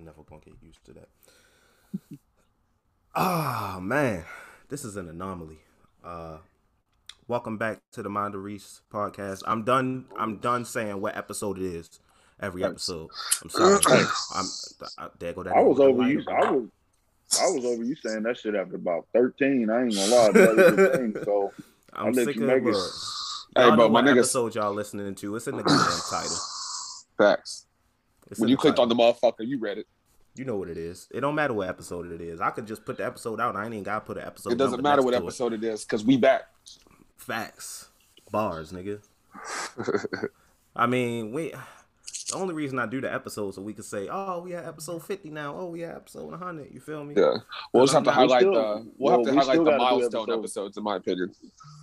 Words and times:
I'm 0.00 0.06
never 0.06 0.22
gonna 0.22 0.40
get 0.40 0.54
used 0.62 0.84
to 0.86 0.92
that. 0.94 1.08
Ah 3.12 3.74
oh, 3.76 3.80
man, 3.80 4.22
this 4.68 4.84
is 4.84 4.96
an 4.96 5.08
anomaly. 5.08 5.58
Uh, 6.04 6.36
welcome 7.26 7.58
back 7.58 7.80
to 7.90 8.04
the 8.04 8.08
Mind 8.08 8.36
Reese 8.36 8.82
podcast. 8.88 9.42
I'm 9.48 9.64
done. 9.64 10.04
I'm 10.16 10.36
done 10.36 10.64
saying 10.64 11.00
what 11.00 11.16
episode 11.16 11.58
it 11.58 11.64
is 11.64 11.98
every 12.38 12.62
episode. 12.62 13.10
I'm 13.42 13.50
sorry. 13.50 13.80
I'm. 14.34 14.46
I, 14.96 15.08
there 15.18 15.32
go 15.32 15.42
that. 15.42 15.56
I 15.56 15.60
was 15.60 15.80
over 15.80 16.08
you. 16.08 16.22
I 16.30 16.52
was. 16.52 16.68
I 17.42 17.50
was 17.50 17.64
over 17.64 17.82
you 17.82 17.96
saying 17.96 18.22
that 18.22 18.38
shit 18.38 18.54
after 18.54 18.76
about 18.76 19.08
13. 19.12 19.68
I 19.68 19.82
ain't 19.82 19.94
gonna 19.94 20.14
lie. 20.14 20.30
That 20.30 20.92
thing, 20.94 21.16
so 21.24 21.52
I'm 21.92 22.06
I'll 22.06 22.14
sick 22.14 22.36
of 22.36 22.48
it. 22.48 22.76
Hey, 23.56 23.76
but 23.76 23.90
my 23.90 24.02
niggas, 24.02 24.18
episode 24.18 24.54
y'all 24.54 24.72
listening 24.72 25.16
to? 25.16 25.34
It's 25.34 25.48
in 25.48 25.56
the 25.56 25.64
goddamn 25.64 26.00
title. 26.08 26.36
Facts. 27.18 27.66
It's 28.30 28.40
when 28.40 28.48
you 28.48 28.56
clicked 28.56 28.76
title. 28.76 28.90
on 28.90 28.96
the 28.96 29.02
motherfucker, 29.02 29.46
you 29.46 29.58
read 29.58 29.78
it. 29.78 29.86
You 30.36 30.44
know 30.44 30.56
what 30.56 30.68
it 30.68 30.78
is. 30.78 31.08
It 31.10 31.20
don't 31.20 31.34
matter 31.34 31.52
what 31.52 31.68
episode 31.68 32.10
it 32.12 32.20
is. 32.20 32.40
I 32.40 32.50
could 32.50 32.66
just 32.66 32.84
put 32.84 32.98
the 32.98 33.04
episode 33.04 33.40
out. 33.40 33.56
I 33.56 33.64
ain't 33.64 33.74
even 33.74 33.84
gotta 33.84 34.04
put 34.04 34.16
an 34.16 34.24
episode. 34.24 34.52
It 34.52 34.58
doesn't 34.58 34.82
matter 34.82 35.02
what 35.02 35.14
episode 35.14 35.52
it. 35.52 35.64
it 35.64 35.66
is 35.66 35.84
because 35.84 36.04
we 36.04 36.16
back. 36.16 36.42
Facts, 37.16 37.88
bars, 38.30 38.72
nigga. 38.72 39.00
I 40.76 40.86
mean, 40.86 41.32
we 41.32 41.52
the 42.30 42.36
only 42.36 42.54
reason 42.54 42.78
I 42.78 42.86
do 42.86 43.00
the 43.00 43.12
episode 43.12 43.54
so 43.54 43.62
we 43.62 43.72
can 43.72 43.82
say, 43.82 44.08
"Oh, 44.10 44.40
we 44.40 44.52
had 44.52 44.64
episode 44.64 45.04
fifty 45.04 45.30
now. 45.30 45.56
Oh, 45.56 45.66
we 45.66 45.80
had 45.80 45.96
episode 45.96 46.30
one 46.30 46.38
hundred. 46.38 46.72
You 46.72 46.80
feel 46.80 47.04
me? 47.04 47.14
Yeah. 47.16 47.36
We'll 47.72 47.84
just 47.84 47.94
have 47.94 48.04
to 48.04 48.10
highlight 48.10 48.40
still, 48.40 48.52
the 48.52 48.86
we'll, 48.98 49.18
have 49.18 49.26
to 49.26 49.34
highlight 49.34 49.64
the 49.64 49.76
milestone 49.76 50.32
episodes, 50.32 50.76
in 50.76 50.84
my 50.84 50.96
opinion. 50.96 51.32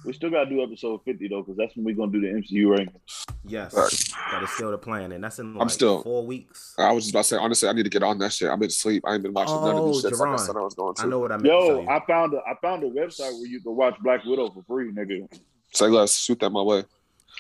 We 0.06 0.14
still 0.14 0.30
got 0.30 0.46
to 0.46 0.50
do 0.50 0.64
episode 0.64 1.02
fifty 1.04 1.28
though, 1.28 1.42
because 1.42 1.58
that's 1.58 1.76
when 1.76 1.86
we're 1.86 1.96
gonna 1.96 2.12
do 2.12 2.22
the 2.22 2.28
MCU 2.28 2.70
ranking. 2.70 3.00
Yes, 3.46 3.74
right. 3.74 4.32
that 4.32 4.44
is 4.44 4.50
still 4.52 4.72
the 4.72 4.78
plan, 4.78 5.12
and 5.12 5.24
that's 5.24 5.40
in 5.40 5.54
like 5.54 5.62
I'm 5.62 5.70
still 5.70 6.04
four 6.04 6.26
weeks. 6.26 6.76
I 6.78 6.92
was 6.92 7.06
just 7.06 7.14
about 7.14 7.24
to 7.24 7.28
say, 7.28 7.38
honestly, 7.38 7.70
I 7.70 7.74
need 7.74 7.84
to 7.84 7.90
get 7.90 8.04
on 8.04 8.18
that 8.20 8.34
shit. 8.34 8.50
I've 8.50 8.60
been 8.60 8.68
asleep. 8.68 9.04
I 9.06 9.14
ain't 9.14 9.24
been 9.24 9.34
watching 9.34 9.56
oh, 9.56 9.66
none 9.66 9.76
of 9.76 9.82
oh, 9.82 9.88
these 9.94 10.02
shit. 10.02 10.14
Like 10.14 10.30
I 10.30 10.36
said, 10.38 10.56
I 10.56 10.62
was 10.62 10.74
going 10.74 10.96
to. 10.96 11.02
I 11.04 11.06
know 11.06 11.20
what 11.20 11.32
I 11.32 11.38
meant. 11.38 11.48
Yo, 11.48 11.86
I 11.88 12.04
found 12.06 12.34
a 12.34 12.38
I 12.38 12.56
found 12.62 12.84
a 12.84 12.90
website 12.90 13.34
where 13.34 13.48
you 13.48 13.62
can 13.62 13.76
watch 13.76 13.96
Black 14.02 14.24
Widow 14.26 14.50
for 14.52 14.64
free, 14.64 14.92
nigga. 14.92 15.28
Say 15.72 15.88
less. 15.88 16.18
Shoot 16.18 16.40
that 16.40 16.50
my 16.50 16.62
way. 16.62 16.84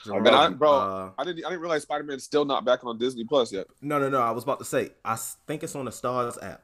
And 0.06 0.28
I, 0.28 0.50
bro, 0.50 0.72
uh, 0.72 1.12
I 1.18 1.24
didn't 1.24 1.46
I 1.46 1.50
didn't 1.50 1.62
realize 1.62 1.84
Spider 1.84 2.04
Man's 2.04 2.24
still 2.24 2.46
not 2.46 2.66
back 2.66 2.86
on 2.86 2.98
Disney 2.98 3.24
Plus 3.24 3.52
yet. 3.52 3.68
No, 3.82 4.00
no, 4.00 4.10
no. 4.10 4.22
I 4.22 4.32
was 4.32 4.44
about 4.44 4.60
to 4.60 4.66
say 4.66 4.92
I 5.04 5.18
think 5.48 5.64
it's 5.64 5.76
on 5.76 5.86
the 5.86 5.92
Starz 5.92 6.42
app, 6.44 6.64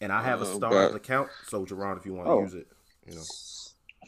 and 0.00 0.12
I 0.12 0.22
have 0.22 0.42
a 0.42 0.46
Stars 0.46 0.92
Starz 0.92 0.94
account. 0.94 1.28
So, 1.46 1.64
Jerron, 1.64 1.98
if 1.98 2.06
you 2.06 2.14
want 2.14 2.26
to 2.26 2.32
oh. 2.32 2.40
use 2.40 2.54
it, 2.54 2.66
you 3.06 3.14
know, 3.14 3.22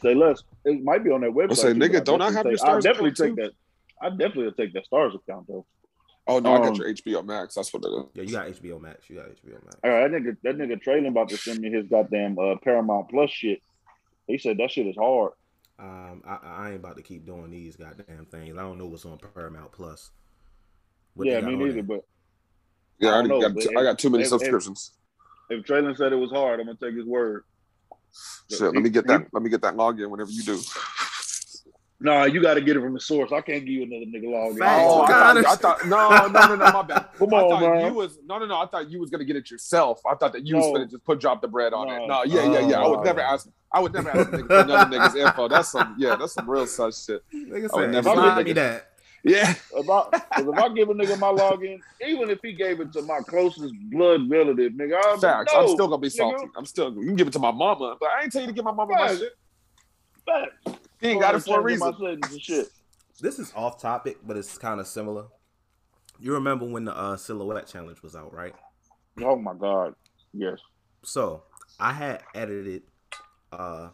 say 0.01 0.15
less. 0.15 0.43
It 0.65 0.83
might 0.83 1.03
be 1.03 1.11
on 1.11 1.21
that 1.21 1.31
website. 1.31 1.51
I 1.51 1.55
say, 1.55 1.73
nigga, 1.73 2.03
don't 2.03 2.21
I 2.21 2.31
have 2.31 2.45
your 2.45 2.57
Starz? 2.57 2.77
I 2.77 2.79
definitely 2.81 3.11
take 3.11 3.35
too? 3.35 3.43
that. 3.43 3.51
I 4.01 4.09
definitely 4.09 4.51
take 4.51 4.73
that 4.73 4.89
Starz 4.89 5.15
account 5.15 5.47
though. 5.47 5.65
Oh 6.27 6.39
no, 6.39 6.53
um, 6.53 6.61
I 6.61 6.65
got 6.65 6.69
um, 6.69 6.75
your 6.75 6.93
HBO 6.93 7.25
Max. 7.25 7.55
That's 7.55 7.73
what 7.73 7.83
it 7.83 7.87
is. 7.87 8.03
Yeah, 8.13 8.23
you 8.23 8.31
got 8.31 8.47
HBO 8.47 8.81
Max. 8.81 9.09
You 9.09 9.15
got 9.15 9.25
HBO 9.29 9.63
Max. 9.63 9.75
All 9.83 9.89
right, 9.89 10.11
that 10.11 10.21
nigga, 10.21 10.37
that 10.43 10.57
nigga 10.57 10.83
Traylon 10.83 11.07
about 11.07 11.29
to 11.29 11.37
send 11.37 11.59
me 11.59 11.71
his 11.71 11.87
goddamn 11.87 12.37
uh, 12.37 12.55
Paramount 12.63 13.09
Plus 13.09 13.31
shit. 13.31 13.61
He 14.27 14.37
said 14.37 14.57
that 14.59 14.69
shit 14.69 14.85
is 14.85 14.95
hard. 14.95 15.31
Um, 15.79 16.21
I, 16.27 16.37
I 16.43 16.67
ain't 16.67 16.77
about 16.77 16.97
to 16.97 17.03
keep 17.03 17.25
doing 17.25 17.49
these 17.49 17.77
goddamn 17.77 18.25
things. 18.25 18.57
I 18.57 18.61
don't 18.61 18.77
know 18.77 18.87
what's 18.87 19.05
on 19.05 19.17
Paramount 19.33 19.71
Plus. 19.71 20.11
What 21.13 21.27
yeah, 21.27 21.39
me 21.39 21.55
neither. 21.55 21.83
But 21.83 22.03
yeah, 22.99 23.11
I, 23.11 23.19
I, 23.19 23.21
know, 23.21 23.39
got, 23.39 23.55
t- 23.55 23.75
I 23.75 23.83
got 23.83 23.97
too 23.97 24.09
many 24.09 24.23
if, 24.23 24.29
subscriptions. 24.29 24.91
If, 25.49 25.59
if 25.59 25.65
Traylon 25.65 25.95
said 25.95 26.11
it 26.11 26.17
was 26.17 26.31
hard, 26.31 26.59
I'm 26.59 26.65
gonna 26.65 26.77
take 26.81 26.95
his 26.95 27.05
word. 27.05 27.43
Shit, 28.49 28.61
let 28.61 28.73
me 28.75 28.89
get 28.89 29.07
that. 29.07 29.27
let 29.31 29.41
me 29.41 29.49
get 29.49 29.61
that 29.61 29.75
login 29.75 30.09
whenever 30.09 30.31
you 30.31 30.43
do. 30.43 30.59
No, 32.01 32.23
you 32.23 32.41
got 32.41 32.53
to 32.53 32.61
get 32.61 32.77
it 32.77 32.79
from 32.79 32.93
the 32.93 32.99
source. 32.99 33.33
I 33.33 33.41
can't 33.41 33.65
give 33.65 33.73
you 33.73 33.83
another 33.83 34.05
nigga 34.05 34.23
login. 34.23 34.59
Oh, 34.61 35.01
I 35.03 35.07
thought, 35.07 35.45
I 35.45 35.55
thought, 35.55 35.85
no, 35.85 36.27
no, 36.27 36.47
no, 36.47 36.55
no, 36.55 36.71
my 36.71 36.81
bad. 36.81 37.07
Come 37.17 37.33
I 37.33 37.37
on, 37.37 37.61
man. 37.61 37.87
You 37.87 37.93
was 37.93 38.19
no, 38.25 38.39
no, 38.39 38.45
no. 38.45 38.61
I 38.61 38.67
thought 38.67 38.89
you 38.89 39.01
was 39.01 39.09
gonna 39.09 39.25
get 39.25 39.35
it 39.35 39.51
yourself. 39.51 40.01
I 40.09 40.15
thought 40.15 40.31
that 40.33 40.47
you 40.47 40.53
no. 40.53 40.59
was 40.59 40.71
gonna 40.71 40.87
just 40.87 41.03
put 41.03 41.19
drop 41.19 41.41
the 41.41 41.49
bread 41.49 41.73
on 41.73 41.87
no. 41.87 41.95
it. 41.95 42.07
No, 42.07 42.23
yeah, 42.23 42.51
yeah, 42.53 42.69
yeah. 42.69 42.81
I 42.81 42.87
would 42.87 43.03
never 43.03 43.19
ask. 43.19 43.49
I 43.71 43.81
would 43.81 43.93
never 43.93 44.09
ask 44.11 44.29
nigga 44.29 44.47
for 44.47 44.59
another 44.59 44.97
nigga's 44.97 45.15
info. 45.15 45.49
That's 45.49 45.69
some, 45.69 45.95
yeah, 45.97 46.15
that's 46.15 46.33
some 46.33 46.49
real 46.49 46.65
such 46.67 47.05
shit. 47.05 47.21
Nigga 47.33 47.69
I 47.73 47.81
would 47.81 47.91
never 47.91 48.35
give 48.37 48.45
me 48.45 48.53
that. 48.53 48.89
Yeah. 49.23 49.53
About 49.77 50.13
if 50.13 50.57
I 50.57 50.69
give 50.69 50.89
a 50.89 50.93
nigga 50.93 51.19
my 51.19 51.27
login, 51.27 51.81
even 52.05 52.29
if 52.29 52.39
he 52.41 52.53
gave 52.53 52.79
it 52.79 52.93
to 52.93 53.01
my 53.01 53.19
closest 53.19 53.73
blood 53.91 54.29
relative, 54.29 54.71
nigga, 54.73 54.99
I'm, 55.03 55.19
Facts. 55.19 55.51
No, 55.53 55.59
I'm 55.59 55.67
still 55.67 55.87
gonna 55.87 56.01
be 56.01 56.09
salty. 56.09 56.45
Nigga. 56.45 56.49
I'm 56.55 56.65
still 56.65 56.93
you 56.93 57.07
can 57.07 57.15
give 57.15 57.27
it 57.27 57.33
to 57.33 57.39
my 57.39 57.51
mama, 57.51 57.97
but 57.99 58.09
I 58.09 58.23
ain't 58.23 58.31
tell 58.31 58.41
you 58.41 58.47
to 58.47 58.53
give 58.53 58.63
my 58.63 58.71
mama 58.71 58.93
Facts. 58.93 59.13
my 59.13 59.19
shit. 59.19 59.33
Facts. 60.65 60.79
He 61.01 61.09
ain't 61.09 61.21
got 61.21 61.35
it 61.35 61.43
for 61.43 61.59
a 61.59 61.63
reason. 61.63 61.93
This 63.21 63.39
is 63.39 63.51
off 63.55 63.81
topic, 63.81 64.17
but 64.25 64.37
it's 64.37 64.57
kind 64.57 64.79
of 64.79 64.87
similar. 64.87 65.25
You 66.19 66.33
remember 66.33 66.65
when 66.65 66.85
the 66.85 66.97
uh, 66.97 67.17
silhouette 67.17 67.67
challenge 67.67 68.01
was 68.01 68.15
out, 68.15 68.33
right? 68.33 68.53
Oh 69.21 69.35
my 69.37 69.53
god, 69.53 69.95
yes. 70.33 70.59
So 71.03 71.43
I 71.79 71.93
had 71.93 72.23
edited 72.35 72.83
uh 73.51 73.89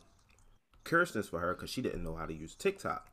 Kirsten's 0.84 1.28
for 1.28 1.40
her 1.40 1.54
because 1.54 1.70
she 1.70 1.82
didn't 1.82 2.04
know 2.04 2.16
how 2.16 2.26
to 2.26 2.34
use 2.34 2.56
TikTok. 2.56 3.10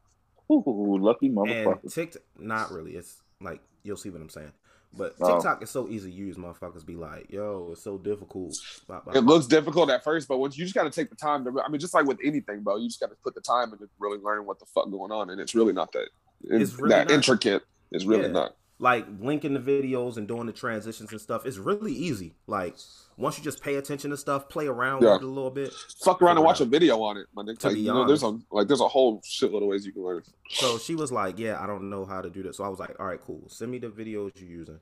Ooh, 0.51 0.99
lucky 1.01 1.31
motherfucker. 1.31 1.83
And 1.83 1.93
TikTok, 1.93 2.23
not 2.39 2.71
really. 2.73 2.93
It's 2.93 3.23
like 3.41 3.61
you'll 3.83 3.97
see 3.97 4.11
what 4.11 4.21
I'm 4.21 4.29
saying. 4.29 4.53
But 4.95 5.15
oh. 5.21 5.35
TikTok 5.35 5.59
oh. 5.61 5.63
is 5.63 5.71
so 5.71 5.89
easy 5.89 6.11
to 6.11 6.17
use. 6.17 6.37
Motherfuckers 6.37 6.85
be 6.85 6.97
like, 6.97 7.31
"Yo, 7.31 7.71
it's 7.73 7.83
so 7.83 7.97
difficult." 7.97 8.55
Blah, 8.87 9.01
blah, 9.01 9.15
it 9.15 9.23
blah. 9.23 9.35
looks 9.35 9.47
difficult 9.47 9.91
at 9.91 10.05
first, 10.05 10.29
but 10.29 10.39
once 10.39 10.59
you 10.59 10.65
just 10.65 10.75
got 10.75 10.85
to 10.85 10.91
take 10.91 11.11
the 11.11 11.17
time 11.17 11.45
to. 11.45 11.63
I 11.65 11.69
mean, 11.69 11.81
just 11.81 11.95
like 11.95 12.07
with 12.07 12.19
anything, 12.23 12.63
bro, 12.63 12.77
you 12.77 12.89
just 12.89 13.01
got 13.01 13.11
to 13.11 13.17
put 13.25 13.35
the 13.35 13.41
time 13.41 13.73
into 13.73 13.89
really 13.99 14.19
learning 14.19 14.47
what 14.47 14.59
the 14.59 14.67
fuck 14.67 14.91
going 14.91 15.11
on, 15.11 15.31
and 15.31 15.41
it's 15.41 15.55
really 15.55 15.73
not 15.73 15.93
that. 15.93 16.09
It's 16.45 16.75
really 16.75 16.91
that 16.91 17.09
not. 17.09 17.15
intricate. 17.15 17.63
It's 17.91 18.05
really 18.05 18.27
yeah. 18.27 18.33
not 18.33 18.57
like 18.83 19.07
linking 19.21 19.55
the 19.55 19.61
videos 19.61 20.17
and 20.17 20.27
doing 20.27 20.47
the 20.47 20.53
transitions 20.53 21.13
and 21.13 21.21
stuff 21.21 21.47
is 21.47 21.57
really 21.57 21.93
easy. 21.93 22.35
Like 22.49 22.77
once 23.17 23.39
you 23.39 23.45
just 23.45 23.63
pay 23.63 23.77
attention 23.77 24.11
to 24.11 24.17
stuff, 24.17 24.49
play 24.49 24.67
around 24.67 25.05
yeah. 25.05 25.13
with 25.13 25.23
it 25.23 25.25
a 25.25 25.29
little 25.29 25.53
bit. 25.53 25.73
Fuck 26.05 26.21
around 26.21 26.37
and 26.37 26.45
watch 26.45 26.61
a 26.61 26.65
video 26.65 27.01
on 27.01 27.17
it, 27.17 27.29
my 27.33 27.45
nigga. 27.45 27.63
Like, 27.63 27.77
you 27.77 27.85
know, 27.85 28.09
there's 28.09 28.25
a 28.25 28.37
like 28.51 28.67
there's 28.67 28.81
a 28.81 28.89
whole 28.89 29.21
shitload 29.21 29.63
of 29.63 29.69
ways 29.69 29.87
you 29.87 29.93
can 29.93 30.03
learn. 30.03 30.25
So 30.51 30.79
she 30.79 30.97
was 30.97 31.13
like, 31.13 31.39
"Yeah, 31.39 31.63
I 31.63 31.69
don't 31.69 31.91
know 31.91 32.05
how 32.05 32.21
to 32.21 32.29
do 32.29 32.43
this." 32.43 32.57
So 32.57 32.65
I 32.65 32.69
was 32.69 32.81
like, 32.81 32.97
"All 32.99 33.07
right, 33.07 33.21
cool. 33.25 33.45
Send 33.47 33.71
me 33.71 33.79
the 33.79 33.87
videos 33.87 34.33
you're 34.35 34.51
using, 34.51 34.81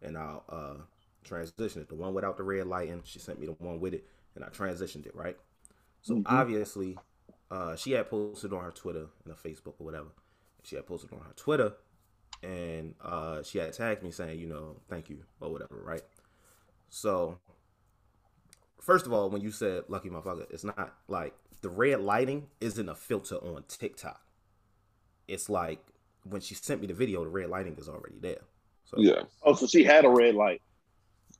and 0.00 0.16
I'll 0.16 0.44
uh 0.48 0.74
transition 1.22 1.82
it. 1.82 1.88
The 1.90 1.96
one 1.96 2.14
without 2.14 2.38
the 2.38 2.44
red 2.44 2.66
lighting, 2.66 3.02
she 3.04 3.18
sent 3.18 3.38
me 3.38 3.46
the 3.46 3.52
one 3.52 3.78
with 3.78 3.92
it, 3.92 4.06
and 4.36 4.42
I 4.42 4.48
transitioned 4.48 5.04
it 5.04 5.14
right. 5.14 5.36
So 6.00 6.14
mm-hmm. 6.14 6.34
obviously, 6.34 6.96
uh, 7.50 7.76
she 7.76 7.92
had 7.92 8.08
posted 8.08 8.54
on 8.54 8.64
her 8.64 8.70
Twitter 8.70 9.08
and 9.22 9.34
her 9.34 9.50
Facebook 9.50 9.74
or 9.78 9.84
whatever. 9.84 10.08
She 10.62 10.76
had 10.76 10.86
posted 10.86 11.12
on 11.12 11.18
her 11.18 11.34
Twitter 11.36 11.74
and 12.44 12.94
uh, 13.02 13.42
she 13.42 13.58
had 13.58 13.72
tagged 13.72 14.02
me 14.02 14.10
saying, 14.10 14.38
you 14.38 14.46
know, 14.46 14.76
thank 14.88 15.08
you 15.08 15.18
or 15.40 15.50
whatever, 15.50 15.80
right? 15.82 16.02
So, 16.90 17.38
first 18.80 19.06
of 19.06 19.12
all, 19.12 19.30
when 19.30 19.40
you 19.40 19.50
said 19.50 19.84
lucky 19.88 20.10
motherfucker, 20.10 20.46
it's 20.50 20.64
not 20.64 20.94
like 21.08 21.34
the 21.62 21.70
red 21.70 22.00
lighting 22.00 22.48
isn't 22.60 22.88
a 22.88 22.94
filter 22.94 23.36
on 23.36 23.64
TikTok. 23.66 24.20
It's 25.26 25.48
like 25.48 25.80
when 26.24 26.40
she 26.40 26.54
sent 26.54 26.80
me 26.80 26.86
the 26.86 26.94
video, 26.94 27.24
the 27.24 27.30
red 27.30 27.48
lighting 27.48 27.76
is 27.78 27.88
already 27.88 28.18
there. 28.20 28.42
So, 28.84 28.98
yeah. 28.98 29.22
Oh, 29.42 29.54
so 29.54 29.66
she 29.66 29.82
had 29.82 30.04
a 30.04 30.10
red 30.10 30.34
light. 30.34 30.60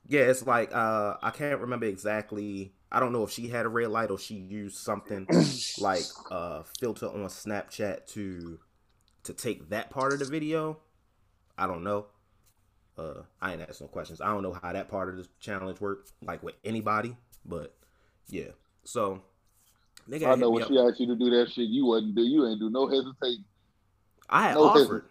Yeah, 0.07 0.21
it's 0.21 0.45
like 0.45 0.73
uh, 0.73 1.15
I 1.21 1.29
can't 1.31 1.59
remember 1.61 1.85
exactly. 1.85 2.73
I 2.91 2.99
don't 2.99 3.11
know 3.11 3.23
if 3.23 3.31
she 3.31 3.47
had 3.47 3.65
a 3.65 3.69
red 3.69 3.89
light 3.89 4.11
or 4.11 4.17
she 4.19 4.35
used 4.35 4.77
something 4.77 5.27
like 5.79 6.03
a 6.31 6.33
uh, 6.33 6.63
filter 6.79 7.07
on 7.07 7.25
Snapchat 7.25 8.07
to 8.13 8.59
to 9.23 9.33
take 9.33 9.69
that 9.69 9.89
part 9.89 10.13
of 10.13 10.19
the 10.19 10.25
video 10.25 10.79
I 11.57 11.67
don't 11.67 11.83
know. 11.83 12.07
Uh, 12.97 13.23
I 13.41 13.53
ain't 13.53 13.61
asking 13.61 13.85
no 13.85 13.89
questions. 13.89 14.21
I 14.21 14.27
don't 14.27 14.43
know 14.43 14.57
how 14.61 14.71
that 14.71 14.89
part 14.89 15.09
of 15.09 15.17
the 15.17 15.27
challenge 15.39 15.81
worked, 15.81 16.13
like 16.21 16.41
with 16.43 16.55
anybody, 16.63 17.15
but 17.45 17.75
yeah. 18.27 18.51
So, 18.83 19.21
nigga, 20.09 20.31
I 20.31 20.35
know 20.35 20.49
when 20.49 20.65
she 20.67 20.79
asked 20.79 20.99
you 20.99 21.07
to 21.07 21.15
do 21.15 21.29
that 21.31 21.51
shit, 21.51 21.67
you 21.69 21.85
wasn't 21.85 22.15
do. 22.15 22.21
You 22.21 22.47
ain't 22.47 22.59
do 22.59 22.69
no 22.69 22.87
hesitating. 22.87 23.43
I 24.29 24.43
had 24.43 24.55
no 24.55 24.63
offered. 24.63 25.05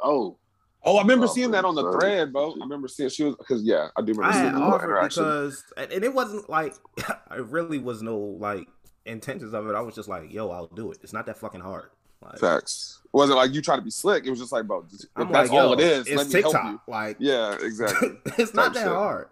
Oh. 0.00 0.38
Oh, 0.84 0.96
I 0.96 1.02
remember 1.02 1.26
oh, 1.26 1.28
seeing 1.28 1.52
that 1.52 1.64
on 1.64 1.76
the 1.76 1.92
thread, 1.92 2.32
bro. 2.32 2.54
I 2.54 2.64
remember 2.64 2.88
seeing 2.88 3.08
she 3.08 3.22
was 3.22 3.36
because 3.36 3.62
yeah, 3.62 3.88
I 3.96 4.02
do 4.02 4.12
remember 4.14 4.36
I 4.36 4.42
seeing 4.42 4.56
offered 4.56 5.08
because 5.08 5.62
and 5.76 5.92
it 5.92 6.12
wasn't 6.12 6.50
like 6.50 6.74
it 6.98 7.46
really 7.46 7.78
was 7.78 8.02
no 8.02 8.18
like 8.18 8.66
intentions 9.06 9.54
of 9.54 9.68
it. 9.68 9.76
I 9.76 9.80
was 9.80 9.94
just 9.94 10.08
like, 10.08 10.32
yo, 10.32 10.50
I'll 10.50 10.66
do 10.66 10.90
it. 10.90 10.98
It's 11.02 11.12
not 11.12 11.26
that 11.26 11.38
fucking 11.38 11.60
hard. 11.60 11.90
Like, 12.22 12.38
Facts. 12.38 13.00
It 13.04 13.16
wasn't 13.16 13.38
like 13.38 13.52
you 13.52 13.60
try 13.60 13.76
to 13.76 13.82
be 13.82 13.90
slick. 13.90 14.24
It 14.24 14.30
was 14.30 14.38
just 14.38 14.52
like, 14.52 14.66
bro, 14.66 14.84
just, 14.90 15.06
that's 15.16 15.30
like, 15.30 15.52
all 15.52 15.74
it 15.74 15.80
is. 15.80 16.06
It's 16.06 16.30
TikTok. 16.30 16.82
Like, 16.86 17.16
yeah, 17.18 17.56
exactly. 17.60 18.10
it's 18.38 18.54
not 18.54 18.72
that 18.74 18.84
shit. 18.84 18.88
hard. 18.88 19.28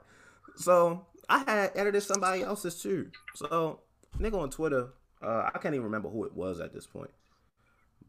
So 0.56 1.06
I 1.28 1.38
had 1.38 1.72
edited 1.74 2.02
somebody 2.02 2.42
else's 2.42 2.80
too. 2.80 3.10
So 3.34 3.80
nigga 4.18 4.38
on 4.38 4.50
Twitter, 4.50 4.88
uh, 5.22 5.50
I 5.54 5.58
can't 5.58 5.74
even 5.74 5.84
remember 5.84 6.10
who 6.10 6.24
it 6.24 6.34
was 6.34 6.60
at 6.60 6.74
this 6.74 6.86
point, 6.86 7.10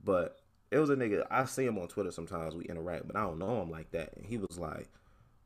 but 0.03 0.37
it 0.71 0.79
was 0.79 0.89
a 0.89 0.95
nigga. 0.95 1.25
I 1.29 1.45
see 1.45 1.65
him 1.65 1.77
on 1.77 1.87
Twitter 1.87 2.11
sometimes. 2.11 2.55
We 2.55 2.65
interact, 2.65 3.07
but 3.07 3.15
I 3.15 3.21
don't 3.21 3.39
know 3.39 3.61
him 3.61 3.69
like 3.69 3.91
that. 3.91 4.15
And 4.15 4.25
he 4.25 4.37
was 4.37 4.57
like, 4.57 4.89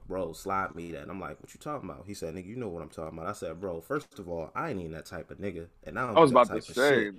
bro, 0.08 0.34
slide 0.34 0.76
me 0.76 0.92
that. 0.92 1.04
And 1.04 1.12
I'm 1.12 1.20
like, 1.20 1.42
what 1.42 1.54
you 1.54 1.60
talking 1.60 1.90
about? 1.90 2.04
He 2.08 2.14
said, 2.14 2.34
nigga, 2.36 2.48
you 2.48 2.56
know 2.56 2.68
what 2.70 2.82
I'm 2.84 2.90
talking 2.90 3.18
about. 3.18 3.30
I 3.30 3.34
said, 3.34 3.60
bro, 3.60 3.82
first 3.82 4.20
of 4.20 4.30
all, 4.30 4.52
I 4.56 4.70
ain't 4.70 4.80
even 4.80 4.92
that 4.94 5.06
type 5.06 5.32
of 5.32 5.40
nigga. 5.40 5.68
And 5.84 5.98
I, 6.00 6.10
I 6.12 6.20
was 6.20 6.32
about 6.32 6.50
to 6.52 6.62
say, 6.62 7.12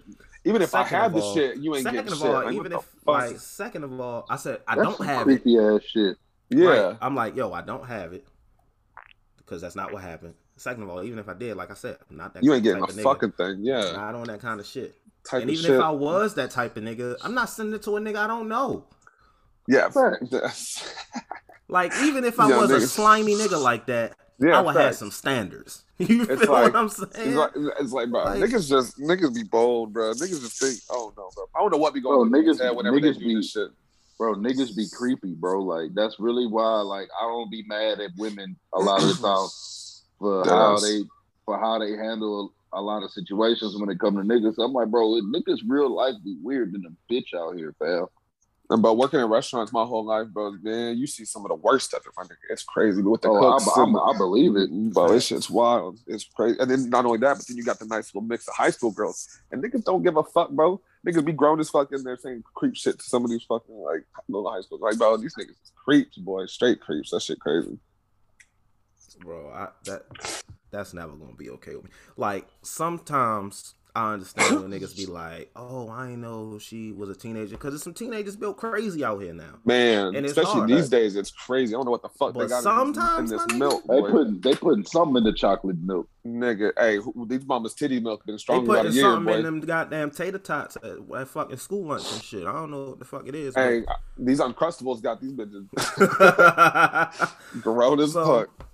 even 0.45 0.63
if 0.63 0.71
second 0.71 0.97
I 0.97 1.03
have 1.03 1.13
the 1.15 1.35
shit, 1.35 1.57
you 1.59 1.75
ain't 1.75 1.85
second 1.85 1.99
getting 1.99 2.13
of 2.13 2.19
shit. 2.19 2.27
all, 2.29 2.45
like, 2.45 2.55
even 2.55 2.73
if 2.73 2.87
like 3.07 3.39
second 3.39 3.85
of 3.85 4.01
all, 4.01 4.27
I 4.31 4.37
said 4.37 4.61
I 4.69 4.77
That's 4.77 4.89
don't 4.97 5.07
have 5.07 5.23
creepy 5.25 5.57
it. 5.57 5.61
ass 5.75 5.83
shit. 5.83 6.17
Yeah, 6.51 6.69
right? 6.69 6.99
I'm 7.01 7.15
like, 7.15 7.37
yo, 7.37 7.53
I 7.53 7.63
don't 7.63 7.87
have 7.87 8.13
it. 8.13 8.25
because 9.39 9.61
that's 9.61 9.77
not 9.77 9.93
what 9.93 10.03
happened. 10.03 10.35
Second 10.57 10.85
of 10.85 10.91
all, 10.91 11.03
even 11.03 11.19
if 11.19 11.29
I 11.29 11.35
did, 11.35 11.57
like 11.57 11.71
I 11.71 11.75
said, 11.75 11.99
I'm 12.11 12.17
not 12.17 12.35
that. 12.35 12.45
You 12.45 12.55
ain't 12.55 12.63
getting 12.63 12.83
a 12.83 12.87
fucking 12.87 13.33
thing. 13.33 13.59
Yeah, 13.61 13.93
not 13.93 14.15
on 14.15 14.25
that 14.29 14.41
kind 14.41 14.61
of 14.61 14.67
shit. 14.67 14.95
Type 15.29 15.43
and 15.43 15.51
even 15.51 15.65
shit. 15.65 15.75
if 15.75 15.81
I 15.81 15.91
was 15.91 16.35
that 16.35 16.51
type 16.51 16.77
of 16.77 16.85
nigga, 16.85 17.17
I'm 17.23 17.35
not 17.35 17.51
sending 17.51 17.75
it 17.75 17.83
to 17.83 17.97
a 17.97 18.01
nigga 18.01 18.17
I 18.17 18.27
don't 18.27 18.49
know. 18.49 18.85
Yeah, 19.69 19.89
like 21.69 21.93
even 22.03 22.25
if 22.25 22.39
I 22.39 22.49
yeah, 22.49 22.59
was 22.59 22.71
niggas. 22.71 22.85
a 22.85 22.87
slimy 22.87 23.35
nigga 23.35 23.61
like 23.61 23.87
that, 23.87 24.17
yeah, 24.39 24.59
I 24.59 24.61
would 24.61 24.77
have 24.77 24.95
some 24.95 25.11
standards. 25.11 25.83
You 25.99 26.25
it's 26.25 26.43
feel 26.43 26.53
like, 26.53 26.75
what 26.75 26.77
I'm 26.77 26.89
saying? 26.91 27.09
It's 27.15 27.37
like, 27.37 27.51
it's 27.81 27.93
like 27.93 28.11
bro, 28.11 28.25
like, 28.25 28.39
niggas 28.39 28.69
just 28.69 28.99
niggas 28.99 29.35
be 29.35 29.45
bold, 29.45 29.95
bro. 29.95 30.13
Niggas 30.13 30.43
just 30.43 30.61
think, 30.61 30.79
oh 30.91 31.11
no, 31.17 31.31
bro. 31.35 31.47
I 31.55 31.61
don't 31.61 31.73
know 31.73 31.79
what 31.79 31.95
be 31.95 32.03
going 32.03 32.31
bro, 32.31 32.39
on 32.39 32.45
niggas, 32.45 32.77
whenever 32.77 32.99
niggas 32.99 33.15
they 33.15 33.21
do 33.21 33.27
be, 33.29 33.35
this 33.37 33.51
shit. 33.51 33.71
Bro, 34.19 34.35
niggas 34.35 34.77
be 34.77 34.87
creepy, 34.95 35.33
bro. 35.33 35.63
Like 35.63 35.95
that's 35.95 36.21
really 36.21 36.47
why, 36.47 36.81
like, 36.83 37.09
I 37.19 37.25
don't 37.25 37.51
be 37.51 37.65
mad 37.67 38.01
at 38.01 38.11
women 38.19 38.57
a 38.75 38.79
lot 38.79 39.03
of 39.03 39.09
the 39.09 39.15
time 39.15 39.49
for 40.19 40.45
how 40.45 40.79
they 40.81 41.03
for 41.47 41.59
how 41.59 41.79
they 41.79 41.93
handle 41.93 42.53
a 42.75 42.81
lot 42.83 43.03
of 43.03 43.11
situations 43.11 43.75
when 43.79 43.89
it 43.89 43.99
come 43.99 44.17
to 44.17 44.23
niggas. 44.23 44.63
I'm 44.63 44.75
like, 44.75 44.89
bro, 44.89 45.19
niggas 45.23 45.61
real 45.67 45.89
life 45.89 46.17
be 46.23 46.37
weird 46.43 46.75
than 46.75 46.85
a 46.85 47.13
bitch 47.13 47.33
out 47.35 47.57
here, 47.57 47.75
fam. 47.79 48.07
And 48.69 48.83
but 48.83 48.97
working 48.97 49.21
in 49.21 49.27
restaurants 49.27 49.73
my 49.73 49.85
whole 49.85 50.05
life, 50.05 50.27
bro, 50.29 50.53
man, 50.61 50.99
you 50.99 51.07
see 51.07 51.25
some 51.25 51.45
of 51.45 51.51
the 51.51 51.55
worst 51.55 51.87
stuff. 51.87 52.03
My 52.17 52.25
nigga, 52.25 52.35
it's 52.51 52.65
crazy. 52.65 53.01
But 53.01 53.11
with 53.11 53.21
the 53.23 53.29
oh, 53.29 53.59
cooks, 53.59 53.69
I, 53.77 53.83
I, 53.83 54.11
I, 54.11 54.19
believe 54.19 54.57
it, 54.57 54.71
mm-hmm. 54.71 54.91
bro. 54.91 55.13
It's 55.13 55.29
just 55.29 55.51
wild. 55.51 56.01
It's 56.09 56.25
crazy. 56.25 56.59
And 56.59 56.69
then 56.69 56.91
not 56.91 57.05
only 57.05 57.19
that, 57.19 57.37
but 57.37 57.47
then 57.47 57.57
you 57.57 57.65
got 57.65 57.79
the 57.79 57.87
nice 57.87 58.13
little 58.13 58.27
mix 58.27 58.49
of 58.49 58.55
high 58.55 58.71
school 58.71 58.91
girls, 58.91 59.29
and 59.53 59.63
niggas 59.63 59.85
don't 59.85 60.03
give 60.03 60.17
a 60.17 60.25
fuck, 60.25 60.51
bro. 60.51 60.81
Niggas 61.07 61.25
be 61.25 61.33
grown 61.33 61.61
as 61.61 61.71
fuck 61.71 61.93
in 61.93 62.03
there 62.03 62.17
saying 62.17 62.43
creep 62.55 62.75
shit 62.75 62.99
to 62.99 63.05
some 63.05 63.25
of 63.25 63.31
these 63.31 63.45
fucking 63.45 63.77
like 63.77 64.05
little 64.29 64.51
high 64.51 64.61
school. 64.63 64.79
Like, 64.81 64.99
bro, 64.99 65.17
these 65.17 65.35
niggas 65.37 65.51
is 65.51 65.73
creeps, 65.77 66.17
boy, 66.17 66.47
straight 66.47 66.81
creeps. 66.81 67.11
That 67.11 67.23
shit 67.23 67.39
crazy. 67.39 67.79
Bro, 69.21 69.51
I, 69.51 69.69
that 69.85 70.43
that's 70.71 70.93
never 70.93 71.13
gonna 71.13 71.35
be 71.35 71.51
okay 71.51 71.77
with 71.77 71.85
me. 71.85 71.91
Like 72.17 72.49
sometimes 72.63 73.75
I 73.97 74.13
understand 74.13 74.61
when 74.61 74.71
niggas 74.71 74.95
be 74.95 75.07
like, 75.07 75.51
"Oh, 75.57 75.89
I 75.89 76.17
know 76.17 76.59
she 76.59 76.93
was 76.93 77.09
a 77.09 77.15
teenager," 77.15 77.53
because 77.53 77.73
there's 77.73 77.83
some 77.83 77.95
teenagers 77.95 78.37
built 78.37 78.59
crazy 78.59 79.03
out 79.03 79.23
here 79.23 79.33
now. 79.33 79.55
Man, 79.65 80.15
and 80.15 80.27
especially 80.27 80.53
hard, 80.53 80.69
these 80.69 80.91
days, 80.91 81.17
it's 81.17 81.31
crazy. 81.31 81.75
I 81.75 81.79
don't 81.79 81.87
know 81.87 81.93
what 81.93 82.03
the 82.03 82.11
fuck 82.11 82.35
but 82.35 82.41
they 82.41 82.49
got 82.49 82.63
sometimes 82.63 83.33
in 83.33 83.39
this, 83.39 83.43
in 83.45 83.49
this 83.49 83.59
milk. 83.59 83.87
Boy. 83.87 83.95
They 83.95 84.11
putting 84.11 84.41
they 84.43 84.55
putting 84.55 84.85
something 84.85 85.17
in 85.17 85.25
the 85.25 85.33
chocolate 85.33 85.79
milk. 85.79 86.11
Nigga, 86.27 86.73
hey, 86.79 86.99
these 87.27 87.47
mama's 87.47 87.73
titty 87.73 87.99
milk 87.99 88.27
been 88.27 88.39
strong 88.39 88.67
they 88.67 88.75
putting 88.75 88.93
year, 88.93 89.05
something 89.05 89.33
boy. 89.33 89.39
in 89.39 89.45
them 89.45 89.61
goddamn 89.61 90.11
tater 90.11 90.39
tots 90.41 90.77
at, 90.77 90.99
at, 91.19 91.29
fucking 91.29 91.57
school 91.57 91.87
lunch 91.87 92.13
and 92.13 92.23
shit. 92.23 92.47
I 92.47 92.53
don't 92.53 92.71
know 92.71 92.91
what 92.91 92.99
the 92.99 93.07
fuck 93.07 93.27
it 93.27 93.35
is. 93.35 93.55
Hey, 93.55 93.81
but... 93.87 93.97
these 94.19 94.41
uncrustables 94.41 95.01
got 95.01 95.23
these 95.23 95.33
bitches 95.33 95.71
grown 97.63 97.99
as 98.01 98.13
so, 98.13 98.27
fuck. 98.27 98.69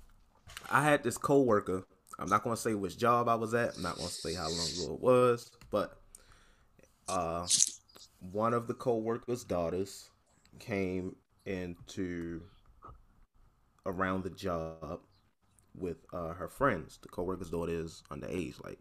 I 0.69 0.83
had 0.83 1.01
this 1.01 1.17
coworker 1.17 1.85
I'm 2.19 2.29
not 2.29 2.43
gonna 2.43 2.57
say 2.57 2.73
which 2.75 2.97
job 2.97 3.27
I 3.27 3.35
was 3.35 3.53
at. 3.53 3.75
I'm 3.75 3.83
not 3.83 3.97
gonna 3.97 4.09
say 4.09 4.33
how 4.33 4.49
long 4.49 4.67
ago 4.75 4.93
it 4.93 5.01
was, 5.01 5.51
but 5.71 5.99
uh, 7.07 7.47
one 8.31 8.53
of 8.53 8.67
the 8.67 8.73
co-workers' 8.73 9.43
daughters 9.43 10.09
came 10.59 11.15
into 11.45 12.41
around 13.85 14.23
the 14.23 14.29
job 14.29 15.01
with 15.75 15.97
uh, 16.13 16.33
her 16.33 16.47
friends. 16.47 16.99
The 17.01 17.09
co-worker's 17.09 17.49
daughter 17.49 17.73
is 17.73 18.03
underage, 18.11 18.63
like 18.63 18.79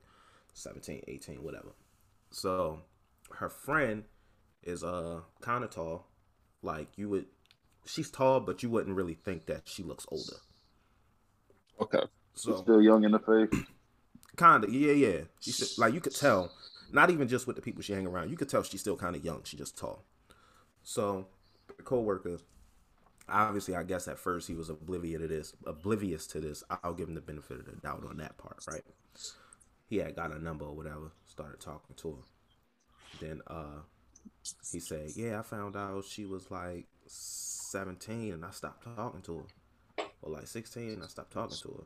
17, 0.54 1.02
18, 1.08 1.42
whatever. 1.42 1.72
So 2.30 2.80
her 3.32 3.48
friend 3.48 4.04
is 4.62 4.84
uh 4.84 5.20
kind 5.40 5.64
of 5.64 5.70
tall. 5.70 6.06
Like 6.62 6.88
you 6.96 7.08
would, 7.08 7.26
she's 7.86 8.10
tall, 8.10 8.40
but 8.40 8.62
you 8.62 8.70
wouldn't 8.70 8.96
really 8.96 9.14
think 9.14 9.46
that 9.46 9.62
she 9.64 9.82
looks 9.82 10.06
older. 10.10 10.36
Okay. 11.80 12.06
So 12.34 12.56
still 12.56 12.82
young 12.82 13.04
in 13.04 13.12
the 13.12 13.18
face. 13.18 13.64
Kinda, 14.36 14.70
yeah, 14.70 14.92
yeah. 14.92 15.20
She's 15.40 15.78
like 15.78 15.92
you 15.94 16.00
could 16.00 16.14
tell, 16.14 16.50
not 16.90 17.10
even 17.10 17.28
just 17.28 17.46
with 17.46 17.56
the 17.56 17.62
people 17.62 17.82
she 17.82 17.92
hang 17.92 18.06
around. 18.06 18.30
You 18.30 18.36
could 18.36 18.48
tell 18.48 18.62
she's 18.62 18.80
still 18.80 18.96
kind 18.96 19.14
of 19.14 19.24
young. 19.24 19.42
She's 19.44 19.58
just 19.58 19.76
tall. 19.76 20.04
So 20.82 21.26
the 21.76 21.82
coworker, 21.82 22.38
obviously, 23.28 23.76
I 23.76 23.82
guess 23.82 24.08
at 24.08 24.18
first 24.18 24.48
he 24.48 24.54
was 24.54 24.70
oblivious 24.70 25.20
to 25.20 25.28
this. 25.28 25.54
Oblivious 25.66 26.26
to 26.28 26.40
this. 26.40 26.64
I'll 26.82 26.94
give 26.94 27.08
him 27.08 27.14
the 27.14 27.20
benefit 27.20 27.60
of 27.60 27.66
the 27.66 27.72
doubt 27.72 28.04
on 28.08 28.16
that 28.18 28.38
part, 28.38 28.64
right? 28.68 28.82
He 29.88 29.98
had 29.98 30.16
got 30.16 30.32
a 30.32 30.42
number 30.42 30.64
or 30.64 30.74
whatever. 30.74 31.12
Started 31.26 31.60
talking 31.60 31.94
to 31.96 32.12
her. 32.12 33.20
Then 33.20 33.42
uh, 33.46 33.82
he 34.70 34.80
said, 34.80 35.10
"Yeah, 35.14 35.40
I 35.40 35.42
found 35.42 35.76
out 35.76 36.04
she 36.06 36.24
was 36.24 36.50
like 36.50 36.86
17, 37.06 38.32
and 38.32 38.44
I 38.44 38.50
stopped 38.50 38.84
talking 38.96 39.20
to 39.22 39.38
her, 39.38 40.04
or 40.22 40.32
like 40.32 40.46
16, 40.46 41.02
I 41.02 41.06
stopped 41.06 41.32
talking 41.32 41.58
to 41.58 41.68
her." 41.68 41.84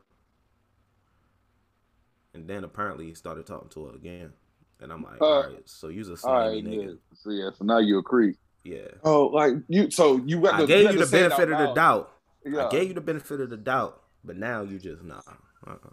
And 2.33 2.47
then 2.47 2.63
apparently 2.63 3.05
he 3.05 3.13
started 3.13 3.45
talking 3.45 3.69
to 3.69 3.85
her 3.85 3.95
again. 3.95 4.33
And 4.79 4.91
I'm 4.91 5.03
like, 5.03 5.19
uh, 5.21 5.25
all 5.25 5.43
right, 5.43 5.61
so 5.65 5.87
you's 5.87 6.09
a 6.09 6.17
slimy 6.17 6.55
right, 6.55 6.63
nigga. 6.63 6.85
Yeah. 6.85 6.93
So 7.13 7.31
yeah, 7.31 7.49
so 7.57 7.65
now 7.65 7.79
you're 7.79 7.99
a 7.99 8.03
creep. 8.03 8.37
Yeah. 8.63 8.87
Oh, 9.03 9.27
like 9.27 9.53
you 9.67 9.89
so 9.89 10.17
you 10.17 10.47
I 10.47 10.61
the, 10.61 10.67
gave 10.67 10.83
you, 10.85 10.99
you 10.99 11.05
the 11.05 11.11
benefit 11.11 11.51
of 11.51 11.57
the 11.57 11.73
doubt. 11.73 12.11
Yeah. 12.45 12.67
I 12.67 12.69
gave 12.69 12.89
you 12.89 12.93
the 12.93 13.01
benefit 13.01 13.41
of 13.41 13.49
the 13.49 13.57
doubt, 13.57 14.01
but 14.23 14.37
now 14.37 14.61
you 14.61 14.77
just 14.77 15.03
nah. 15.03 15.21
Uh-uh. 15.65 15.89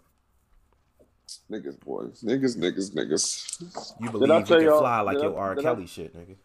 Niggas, 1.49 1.79
boys, 1.79 2.21
niggas, 2.21 2.57
niggas, 2.57 2.93
niggas. 2.93 3.93
You 3.99 4.11
believe 4.11 4.49
you 4.49 4.57
can 4.57 4.77
fly 4.77 5.01
like 5.01 5.17
your 5.17 5.37
R. 5.37 5.55
Kelly 5.55 5.83
I, 5.83 5.85
shit, 5.87 6.15
nigga? 6.15 6.35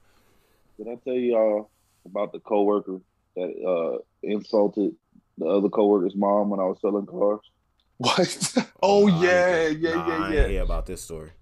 Did 0.78 0.88
I 0.88 0.94
tell 1.04 1.14
y'all 1.14 1.70
about 2.06 2.32
the 2.32 2.40
coworker 2.40 3.00
that 3.36 3.50
uh, 3.66 3.98
insulted 4.22 4.94
the 5.36 5.46
other 5.46 5.68
coworker's 5.68 6.16
mom 6.16 6.50
when 6.50 6.60
I 6.60 6.64
was 6.64 6.78
selling 6.80 7.06
cars? 7.06 7.40
What? 8.00 8.54
Oh, 8.82 9.06
nah, 9.08 9.20
yeah, 9.22 9.66
yeah, 9.68 9.94
nah, 9.94 10.08
yeah, 10.08 10.32
yeah. 10.32 10.44
I 10.44 10.48
hear 10.48 10.62
about 10.62 10.86
this 10.86 11.02
story. 11.02 11.32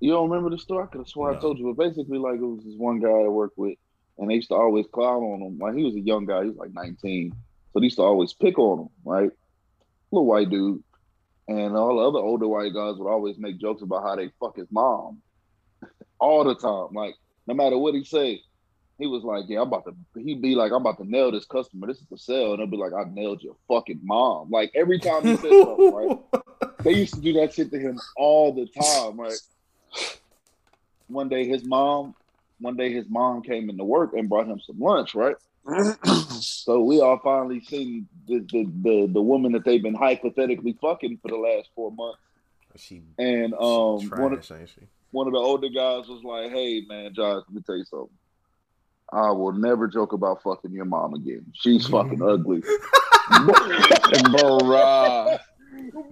You 0.00 0.10
don't 0.10 0.28
remember 0.28 0.50
the 0.50 0.58
story? 0.58 0.82
I 0.82 0.86
could 0.88 0.98
have 0.98 1.08
sworn 1.08 1.30
no. 1.32 1.38
I 1.38 1.40
told 1.40 1.56
you, 1.56 1.72
but 1.72 1.80
basically, 1.84 2.18
like 2.18 2.34
it 2.34 2.44
was 2.44 2.64
this 2.64 2.74
one 2.76 2.98
guy 2.98 3.08
I 3.10 3.28
worked 3.28 3.56
with, 3.56 3.78
and 4.18 4.28
they 4.28 4.34
used 4.34 4.48
to 4.48 4.56
always 4.56 4.86
clown 4.92 5.22
on 5.22 5.40
him. 5.40 5.58
Like 5.58 5.76
he 5.76 5.84
was 5.84 5.94
a 5.94 6.00
young 6.00 6.26
guy, 6.26 6.42
he 6.42 6.48
was 6.48 6.56
like 6.56 6.72
19, 6.72 7.30
so 7.72 7.78
they 7.78 7.84
used 7.84 7.96
to 7.98 8.02
always 8.02 8.32
pick 8.32 8.58
on 8.58 8.80
him, 8.80 8.88
right? 9.04 9.30
Little 10.10 10.26
white 10.26 10.50
dude, 10.50 10.82
and 11.46 11.76
all 11.76 11.96
the 11.98 12.08
other 12.08 12.18
older 12.18 12.48
white 12.48 12.74
guys 12.74 12.96
would 12.98 13.08
always 13.08 13.38
make 13.38 13.60
jokes 13.60 13.82
about 13.82 14.02
how 14.02 14.16
they 14.16 14.30
fuck 14.40 14.56
his 14.56 14.66
mom, 14.72 15.22
all 16.18 16.42
the 16.42 16.56
time. 16.56 16.88
Like 16.92 17.14
no 17.46 17.54
matter 17.54 17.78
what 17.78 17.94
he 17.94 18.02
say, 18.02 18.42
he 19.00 19.06
was 19.06 19.24
like, 19.24 19.44
"Yeah, 19.48 19.62
I'm 19.62 19.68
about 19.68 19.84
to." 19.86 20.20
He'd 20.20 20.42
be 20.42 20.54
like, 20.54 20.72
"I'm 20.72 20.82
about 20.82 20.98
to 20.98 21.08
nail 21.08 21.32
this 21.32 21.46
customer. 21.46 21.86
This 21.86 22.00
is 22.00 22.06
the 22.10 22.18
sale," 22.18 22.52
and 22.54 22.62
I'd 22.62 22.70
be 22.70 22.76
like, 22.76 22.92
"I 22.92 23.04
nailed 23.10 23.42
your 23.42 23.56
fucking 23.68 24.00
mom." 24.02 24.50
Like 24.50 24.70
every 24.74 24.98
time 24.98 25.24
he 25.24 25.36
said 25.36 25.54
something, 25.64 25.92
right? 25.92 26.18
They 26.82 26.92
used 26.92 27.12
to 27.14 27.20
do 27.20 27.34
that 27.34 27.52
shit 27.52 27.70
to 27.72 27.78
him 27.78 28.00
all 28.16 28.54
the 28.54 28.66
time, 28.66 29.20
right? 29.20 29.38
One 31.08 31.28
day, 31.28 31.46
his 31.46 31.62
mom, 31.62 32.14
one 32.58 32.76
day 32.76 32.90
his 32.90 33.06
mom 33.06 33.42
came 33.42 33.68
into 33.68 33.84
work 33.84 34.14
and 34.14 34.30
brought 34.30 34.46
him 34.46 34.60
some 34.60 34.78
lunch, 34.78 35.14
right? 35.14 35.36
so 36.40 36.82
we 36.82 37.00
all 37.00 37.20
finally 37.22 37.60
seen 37.60 38.08
the, 38.26 38.38
the 38.50 38.64
the 38.82 39.12
the 39.12 39.20
woman 39.20 39.52
that 39.52 39.64
they've 39.64 39.82
been 39.82 39.94
hypothetically 39.94 40.76
fucking 40.80 41.18
for 41.20 41.28
the 41.28 41.36
last 41.36 41.68
four 41.74 41.92
months. 41.92 42.18
She 42.76 43.02
and 43.18 43.54
um 43.54 44.00
trash, 44.00 44.20
one 44.20 44.32
of 44.32 44.46
one 45.10 45.26
of 45.26 45.32
the 45.32 45.38
older 45.38 45.68
guys 45.68 46.08
was 46.08 46.22
like, 46.24 46.50
"Hey 46.50 46.84
man, 46.88 47.12
Josh, 47.14 47.42
let 47.46 47.54
me 47.54 47.62
tell 47.62 47.76
you 47.76 47.84
something." 47.84 48.16
I 49.12 49.30
will 49.30 49.52
never 49.52 49.88
joke 49.88 50.12
about 50.12 50.42
fucking 50.42 50.72
your 50.72 50.84
mom 50.84 51.14
again. 51.14 51.46
She's 51.54 51.86
fucking 51.88 52.22
ugly. 52.22 52.62
Bruh. 53.30 55.38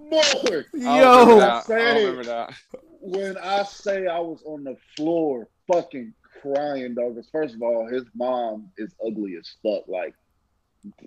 Boy, 0.09 0.63
Yo, 0.73 1.39
I 1.41 1.61
say, 1.61 2.07
I 2.07 2.53
when 3.01 3.37
I 3.37 3.63
say 3.63 4.07
I 4.07 4.19
was 4.19 4.41
on 4.45 4.63
the 4.63 4.77
floor 4.95 5.49
fucking 5.71 6.13
crying, 6.41 6.95
dog, 6.95 7.15
because 7.15 7.29
first 7.29 7.53
of 7.55 7.61
all, 7.61 7.87
his 7.87 8.03
mom 8.15 8.71
is 8.77 8.95
ugly 9.05 9.35
as 9.35 9.51
fuck. 9.61 9.85
Like, 9.87 10.15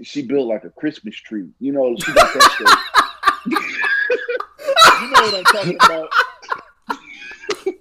she 0.03 0.23
built 0.23 0.47
like 0.49 0.65
a 0.65 0.71
Christmas 0.71 1.17
tree. 1.17 1.49
You 1.61 1.73
know, 1.73 1.97
she 1.97 2.13
got 2.13 2.33
that 2.35 2.51
shit. 2.59 2.69
you 5.01 5.11
know 5.11 5.23
what 5.23 5.35
I'm 5.35 5.45
talking 5.45 5.77
about. 5.77 6.09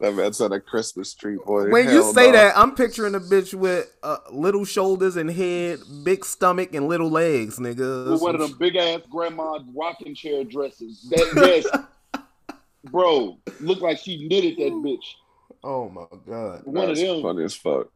That 0.01 0.15
man's 0.15 0.41
on 0.41 0.51
a 0.51 0.59
Christmas 0.59 1.13
tree, 1.13 1.37
boy. 1.45 1.69
When 1.69 1.85
Hell 1.85 1.93
you 1.93 2.13
say 2.13 2.31
no. 2.31 2.31
that, 2.31 2.57
I'm 2.57 2.73
picturing 2.73 3.13
a 3.13 3.19
bitch 3.19 3.53
with 3.53 3.95
uh, 4.01 4.17
little 4.31 4.65
shoulders 4.65 5.15
and 5.15 5.29
head, 5.29 5.79
big 6.03 6.25
stomach, 6.25 6.73
and 6.73 6.87
little 6.87 7.11
legs, 7.11 7.59
nigga. 7.59 8.09
With 8.09 8.19
one 8.19 8.33
of 8.33 8.41
them 8.41 8.57
big 8.57 8.75
ass 8.77 9.01
grandma 9.11 9.59
rocking 9.75 10.15
chair 10.15 10.43
dresses. 10.43 11.07
That 11.11 11.61
yes, 12.15 12.23
bro, 12.91 13.37
look 13.59 13.81
like 13.81 13.99
she 13.99 14.27
knitted 14.27 14.57
that 14.57 14.73
bitch. 14.73 15.05
Oh 15.63 15.87
my 15.89 16.05
god, 16.27 16.63
one 16.65 16.87
That's 16.87 16.99
of 16.99 17.07
them. 17.07 17.21
Funny 17.21 17.43
as 17.43 17.53
fuck. 17.53 17.87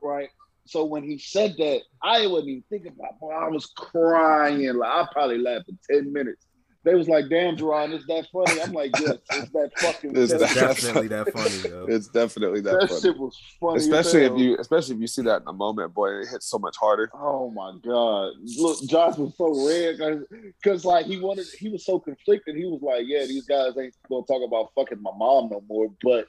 Right. 0.00 0.30
So 0.64 0.86
when 0.86 1.02
he 1.02 1.18
said 1.18 1.56
that, 1.58 1.80
I 2.02 2.26
wasn't 2.26 2.48
even 2.48 2.64
thinking 2.70 2.92
about. 2.98 3.20
Boy, 3.20 3.32
I 3.32 3.48
was 3.48 3.66
crying. 3.76 4.66
Like 4.76 4.90
I 4.90 5.06
probably 5.12 5.36
laughed 5.36 5.66
for 5.66 5.92
ten 5.92 6.10
minutes. 6.10 6.46
They 6.82 6.94
was 6.94 7.08
like, 7.08 7.28
"Damn, 7.28 7.56
Jerron, 7.56 7.92
is 7.92 8.06
that 8.06 8.26
funny?" 8.32 8.60
I'm 8.60 8.72
like, 8.72 8.90
"Yes, 8.98 9.18
it's 9.32 9.50
that 9.52 9.70
fucking." 9.78 10.16
It's 10.16 10.32
definitely 10.32 11.08
that 11.08 11.30
funny, 11.32 11.68
yo. 11.74 11.84
It's 11.86 12.08
definitely 12.08 12.60
that. 12.62 12.80
That 12.80 12.88
funny. 12.88 13.00
shit 13.02 13.18
was 13.18 13.38
funny. 13.60 13.76
Especially 13.78 14.24
if 14.24 14.38
you, 14.38 14.56
especially 14.58 14.94
if 14.94 15.00
you 15.02 15.06
see 15.06 15.22
that 15.22 15.42
in 15.42 15.48
a 15.48 15.52
moment, 15.52 15.92
boy, 15.92 16.20
it 16.20 16.28
hits 16.28 16.46
so 16.46 16.58
much 16.58 16.76
harder. 16.78 17.10
Oh 17.14 17.50
my 17.50 17.72
god! 17.84 18.32
Look, 18.56 18.82
Josh 18.88 19.18
was 19.18 19.34
so 19.36 19.66
red 19.68 20.24
because 20.62 20.84
like 20.86 21.04
he 21.06 21.18
wanted, 21.18 21.46
he 21.58 21.68
was 21.68 21.84
so 21.84 21.98
conflicted. 21.98 22.56
He 22.56 22.64
was 22.64 22.80
like, 22.82 23.04
"Yeah, 23.06 23.26
these 23.26 23.44
guys 23.44 23.72
ain't 23.78 23.94
gonna 24.08 24.24
talk 24.26 24.42
about 24.46 24.70
fucking 24.74 25.02
my 25.02 25.12
mom 25.14 25.50
no 25.50 25.62
more," 25.68 25.92
but 26.02 26.28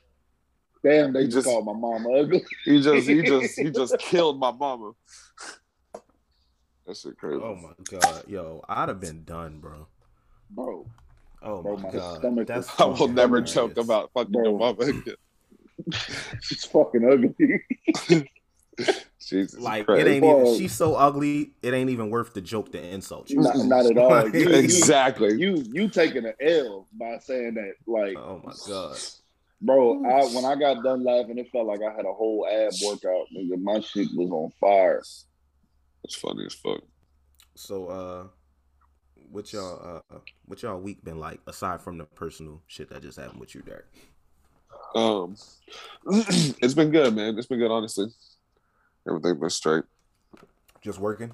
damn, 0.83 1.13
they 1.13 1.21
He 1.21 1.25
just 1.27 1.37
just- 1.37 1.47
called 1.47 1.65
my 1.65 1.73
mom 1.73 2.05
ugly. 2.13 2.43
He 2.65 2.81
just, 2.81 3.07
he 3.07 3.21
just, 3.21 3.57
he 3.57 3.69
just 3.71 3.97
killed 3.99 4.37
my 4.37 4.51
mama. 4.51 4.91
That 6.87 6.97
shit 6.97 7.17
crazy. 7.17 7.39
Oh 7.41 7.55
my 7.55 7.71
god, 7.99 8.23
yo, 8.27 8.65
I'd 8.67 8.89
have 8.89 8.99
been 8.99 9.23
done, 9.23 9.59
bro. 9.59 9.87
Bro, 10.51 10.85
Oh 11.41 11.61
Bro, 11.63 11.77
my, 11.77 11.83
my 11.83 11.91
god, 11.91 12.19
stomach 12.19 12.47
that's 12.47 12.79
I 12.79 12.85
will 12.85 12.95
fucking 12.95 13.15
never 13.15 13.41
joke 13.41 13.77
about 13.77 14.11
fucking 14.13 14.31
Bro. 14.31 14.43
your 14.43 14.59
mama 14.59 14.81
again. 14.83 15.15
she's 16.41 16.65
fucking 16.65 17.03
ugly. 17.09 18.25
Jesus 19.19 19.59
Like 19.59 19.85
Christ. 19.85 20.05
it 20.05 20.09
ain't 20.11 20.23
Bro. 20.23 20.41
even. 20.43 20.57
She's 20.59 20.73
so 20.73 20.95
ugly. 20.95 21.53
It 21.61 21.73
ain't 21.73 21.89
even 21.89 22.09
worth 22.09 22.33
the 22.33 22.41
joke 22.41 22.71
to 22.73 22.81
insult 22.83 23.29
you. 23.29 23.39
not, 23.41 23.55
not 23.57 23.85
at 23.85 23.97
all. 23.97 24.29
You, 24.33 24.49
you, 24.49 24.55
exactly. 24.55 25.39
you 25.39 25.63
you 25.71 25.89
taking 25.89 26.25
an 26.25 26.33
L 26.41 26.87
by 26.93 27.17
saying 27.19 27.55
that. 27.55 27.73
Like, 27.87 28.17
Oh 28.17 28.41
my 28.43 28.53
god. 28.67 28.97
bro, 29.61 30.03
I 30.05 30.25
when 30.25 30.45
I 30.45 30.55
got 30.55 30.83
done 30.83 31.03
laughing, 31.03 31.37
it 31.37 31.49
felt 31.51 31.67
like 31.67 31.81
I 31.81 31.91
had 31.95 32.05
a 32.05 32.13
whole 32.13 32.47
ab 32.49 32.73
workout. 32.83 33.27
Nigga, 33.35 33.61
my 33.61 33.79
shit 33.79 34.07
was 34.15 34.29
on 34.31 34.51
fire. 34.59 35.01
That's 36.03 36.15
funny 36.15 36.45
as 36.45 36.53
fuck. 36.53 36.81
So 37.55 37.87
uh, 37.87 38.27
what 39.31 39.51
y'all 39.53 40.03
uh, 40.11 40.17
what 40.45 40.61
y'all 40.61 40.79
week 40.79 41.03
been 41.03 41.19
like 41.19 41.39
aside 41.47 41.81
from 41.81 41.97
the 41.97 42.05
personal 42.05 42.61
shit 42.67 42.89
that 42.89 43.01
just 43.01 43.17
happened 43.19 43.39
with 43.39 43.55
you, 43.55 43.61
Derek? 43.61 43.85
Um, 44.95 45.35
it's 46.61 46.73
been 46.73 46.91
good, 46.91 47.15
man. 47.15 47.37
It's 47.37 47.47
been 47.47 47.59
good, 47.59 47.71
honestly. 47.71 48.07
Everything 49.07 49.39
been 49.39 49.49
straight. 49.49 49.83
Just 50.81 50.99
working. 50.99 51.31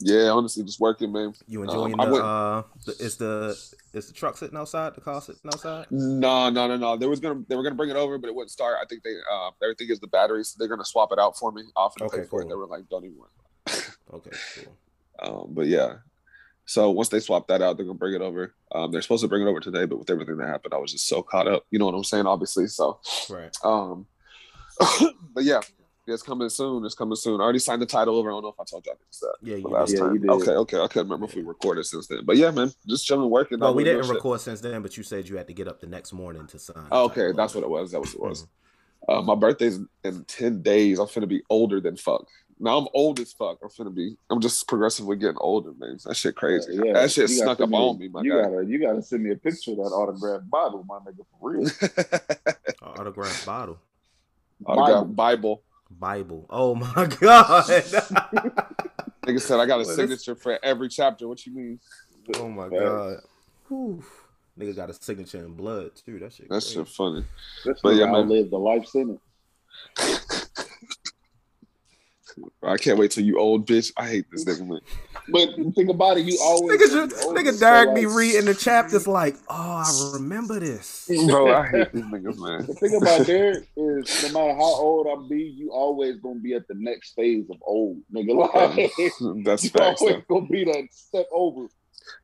Yeah, 0.00 0.28
honestly, 0.28 0.62
just 0.62 0.78
working, 0.78 1.10
man. 1.10 1.32
You 1.48 1.62
enjoying 1.62 1.98
Um, 1.98 2.10
the 2.10 2.16
uh? 2.22 2.62
The, 2.86 2.92
is 3.00 3.16
the 3.16 3.56
is 3.92 4.06
the 4.06 4.12
truck 4.12 4.36
sitting 4.36 4.56
outside? 4.56 4.94
The 4.94 5.00
car 5.00 5.20
sitting 5.20 5.40
outside? 5.48 5.86
No, 5.90 6.50
no, 6.50 6.68
no, 6.68 6.76
no. 6.76 6.96
They 6.96 7.06
was 7.06 7.18
gonna 7.18 7.42
they 7.48 7.56
were 7.56 7.64
gonna 7.64 7.74
bring 7.74 7.90
it 7.90 7.96
over, 7.96 8.16
but 8.18 8.28
it 8.28 8.34
wouldn't 8.34 8.50
start. 8.52 8.76
I 8.80 8.84
think 8.86 9.02
they 9.02 9.14
uh 9.32 9.50
everything 9.62 9.88
is 9.90 9.98
the 9.98 10.06
batteries. 10.06 10.54
They're 10.56 10.68
gonna 10.68 10.84
swap 10.84 11.10
it 11.12 11.18
out 11.18 11.36
for 11.36 11.50
me 11.50 11.62
off 11.74 11.94
and 11.96 12.06
Okay, 12.06 12.20
pay 12.20 12.26
for 12.26 12.40
it. 12.40 12.44
cool. 12.44 12.50
They 12.50 12.54
were 12.56 12.66
like, 12.66 12.88
don't 12.88 13.04
even 13.04 13.16
worry. 13.18 13.30
Okay, 14.14 14.30
cool. 14.54 14.76
Um, 15.20 15.48
but 15.54 15.66
yeah. 15.66 15.96
So 16.68 16.90
once 16.90 17.08
they 17.08 17.18
swap 17.20 17.48
that 17.48 17.62
out, 17.62 17.78
they're 17.78 17.86
gonna 17.86 17.98
bring 17.98 18.12
it 18.14 18.20
over. 18.20 18.54
Um, 18.72 18.92
they're 18.92 19.00
supposed 19.00 19.22
to 19.22 19.28
bring 19.28 19.42
it 19.42 19.48
over 19.48 19.58
today, 19.58 19.86
but 19.86 19.98
with 19.98 20.10
everything 20.10 20.36
that 20.36 20.48
happened, 20.48 20.74
I 20.74 20.76
was 20.76 20.92
just 20.92 21.08
so 21.08 21.22
caught 21.22 21.48
up. 21.48 21.64
You 21.70 21.78
know 21.78 21.86
what 21.86 21.94
I'm 21.94 22.04
saying? 22.04 22.26
Obviously. 22.26 22.66
So 22.66 23.00
Right. 23.30 23.56
um 23.64 24.06
but 25.34 25.44
yeah, 25.44 25.60
yeah, 26.06 26.14
it's 26.14 26.22
coming 26.22 26.48
soon. 26.50 26.84
It's 26.84 26.94
coming 26.94 27.16
soon. 27.16 27.40
I 27.40 27.44
already 27.44 27.58
signed 27.58 27.80
the 27.80 27.86
title 27.86 28.16
over. 28.16 28.28
I 28.30 28.34
don't 28.34 28.42
know 28.42 28.48
if 28.50 28.60
I 28.60 28.64
told 28.64 28.84
y'all 28.84 28.96
this 29.06 29.18
that 29.20 29.34
Yeah, 29.40 29.56
you 29.56 29.62
the 29.62 29.68
did. 29.68 29.74
last 29.74 29.92
Yeah, 29.92 29.98
time. 30.00 30.12
you 30.12 30.18
did. 30.20 30.30
Okay, 30.30 30.50
okay. 30.52 30.76
I 30.80 30.86
couldn't 30.88 31.08
remember 31.08 31.24
if 31.24 31.34
we 31.34 31.42
recorded 31.42 31.86
since 31.86 32.06
then. 32.06 32.20
But 32.26 32.36
yeah, 32.36 32.50
man, 32.50 32.70
just 32.86 33.06
chilling, 33.06 33.30
working. 33.30 33.60
Well, 33.60 33.74
we 33.74 33.82
didn't 33.82 34.00
doing 34.00 34.06
shit. 34.08 34.14
record 34.16 34.40
since 34.42 34.60
then, 34.60 34.82
but 34.82 34.94
you 34.98 35.02
said 35.02 35.26
you 35.26 35.38
had 35.38 35.46
to 35.46 35.54
get 35.54 35.68
up 35.68 35.80
the 35.80 35.86
next 35.86 36.12
morning 36.12 36.46
to 36.48 36.58
sign. 36.58 36.86
Oh, 36.92 37.04
okay, 37.06 37.20
title 37.22 37.36
that's 37.36 37.54
what 37.54 37.64
it 37.64 37.70
was. 37.70 37.92
That 37.92 38.00
was 38.00 38.14
what 38.14 38.26
it 38.26 38.28
was. 38.28 38.42
Mhm. 38.42 38.48
Uh, 39.08 39.22
my 39.22 39.34
birthday's 39.34 39.80
in 40.04 40.24
ten 40.26 40.60
days. 40.60 40.98
I'm 40.98 41.06
finna 41.06 41.26
be 41.28 41.42
older 41.48 41.80
than 41.80 41.96
fuck. 41.96 42.26
Now 42.60 42.78
I'm 42.78 42.88
old 42.94 43.20
as 43.20 43.32
fuck. 43.32 43.58
I'm 43.62 43.68
finna 43.68 43.94
be. 43.94 44.16
I'm 44.30 44.40
just 44.40 44.66
progressively 44.66 45.16
getting 45.16 45.36
older, 45.38 45.72
man. 45.78 45.98
That 46.04 46.16
shit 46.16 46.34
crazy. 46.34 46.74
Yeah, 46.84 46.94
that 46.94 47.10
shit 47.10 47.30
you 47.30 47.36
snuck 47.36 47.58
send 47.58 47.72
up 47.72 47.80
on 47.80 47.98
me, 47.98 48.08
my 48.08 48.22
you 48.22 48.32
guy. 48.32 48.42
gotta 48.42 48.66
you 48.66 48.80
gotta 48.80 49.00
send 49.02 49.22
me 49.22 49.30
a 49.30 49.36
picture 49.36 49.70
of 49.72 49.76
that 49.78 49.82
autographed 49.84 50.50
Bible, 50.50 50.84
my 50.88 50.98
nigga, 50.98 51.24
for 51.30 51.50
real. 51.50 51.68
A 52.82 53.00
autographed 53.00 53.46
bottle. 53.46 53.78
Autographed 54.66 55.14
Bible. 55.14 55.62
Bible. 55.90 56.46
Oh 56.50 56.74
my 56.74 56.92
god. 57.20 57.64
Nigga 59.26 59.40
said 59.40 59.60
I 59.60 59.66
got 59.66 59.76
a 59.76 59.78
What 59.84 59.88
is- 59.90 59.96
signature 59.96 60.34
for 60.34 60.58
every 60.64 60.88
chapter. 60.88 61.28
What 61.28 61.44
you 61.46 61.54
mean? 61.54 61.80
oh 62.36 62.48
my 62.48 62.68
Facts. 62.68 62.80
god. 62.82 63.16
Whew. 63.68 64.04
Nigga 64.58 64.74
got 64.74 64.90
a 64.90 64.94
signature 64.94 65.44
in 65.44 65.54
blood 65.54 65.92
too. 66.04 66.18
That 66.18 66.32
shit. 66.32 66.48
That 66.48 66.54
crazy. 66.62 66.74
shit 66.74 66.88
funny. 66.88 67.24
That's 67.64 67.80
But 67.80 67.90
nigga 67.94 67.98
yeah, 68.00 68.06
man. 68.06 68.14
outlived 68.16 68.50
the 68.50 68.58
life 68.58 68.86
sentence. 68.86 69.20
I 72.62 72.76
can't 72.76 72.98
wait 72.98 73.10
till 73.10 73.24
you 73.24 73.38
old 73.38 73.66
bitch. 73.66 73.92
I 73.96 74.08
hate 74.08 74.26
this 74.30 74.44
nigga, 74.44 74.66
man. 74.66 74.80
But 75.28 75.74
think 75.74 75.90
about 75.90 76.16
it, 76.16 76.24
you 76.24 76.38
always 76.42 76.78
Nigga, 76.78 76.80
just, 76.80 76.94
gonna 76.94 77.06
be 77.08 77.14
older, 77.24 77.40
nigga 77.40 77.52
so, 77.54 77.60
Derek 77.60 77.94
be 77.94 78.06
like, 78.06 78.16
reading 78.16 78.44
the 78.46 78.54
chapters 78.54 79.02
mm-hmm. 79.02 79.10
like, 79.10 79.36
oh, 79.48 79.54
I 79.54 80.10
remember 80.14 80.58
this. 80.58 81.10
Bro, 81.26 81.54
I 81.54 81.66
hate 81.66 81.92
these 81.92 82.04
niggas, 82.04 82.38
man. 82.38 82.66
The 82.66 82.74
thing 82.74 82.96
about 82.96 83.26
Derek 83.26 83.68
is 83.76 84.22
no 84.22 84.28
matter 84.32 84.54
how 84.54 84.74
old 84.80 85.06
I 85.06 85.28
be, 85.28 85.42
you 85.42 85.70
always 85.70 86.16
gonna 86.18 86.40
be 86.40 86.54
at 86.54 86.66
the 86.68 86.74
next 86.76 87.14
phase 87.14 87.44
of 87.50 87.56
old, 87.62 87.98
nigga. 88.14 88.34
Like 88.34 88.92
That's 89.44 89.64
you 89.64 89.70
facts. 89.70 90.00
always 90.00 90.16
though. 90.28 90.40
gonna 90.40 90.46
be 90.46 90.64
that 90.64 90.88
step 90.90 91.26
over. 91.32 91.68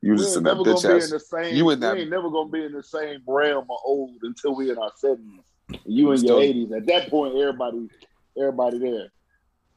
You 0.00 0.12
We 0.12 0.18
just 0.18 0.36
in 0.36 0.44
that 0.44 0.54
never 0.54 0.64
gonna 0.64 0.76
bitch 0.76 0.98
be 0.98 1.04
in 1.04 1.10
the 1.10 1.20
same. 1.20 1.54
you 1.54 1.70
in 1.70 1.80
that- 1.80 1.94
We 1.94 2.02
ain't 2.02 2.10
never 2.10 2.30
gonna 2.30 2.48
be 2.50 2.64
in 2.64 2.72
the 2.72 2.82
same 2.82 3.20
realm 3.26 3.64
of 3.64 3.78
old 3.84 4.18
until 4.22 4.54
we 4.54 4.70
in 4.70 4.78
our 4.78 4.92
seventies. 4.96 5.40
You 5.84 6.12
in 6.12 6.24
your 6.24 6.42
eighties. 6.42 6.72
At 6.72 6.86
that 6.86 7.10
point, 7.10 7.36
everybody, 7.36 7.88
everybody 8.38 8.78
there. 8.78 9.08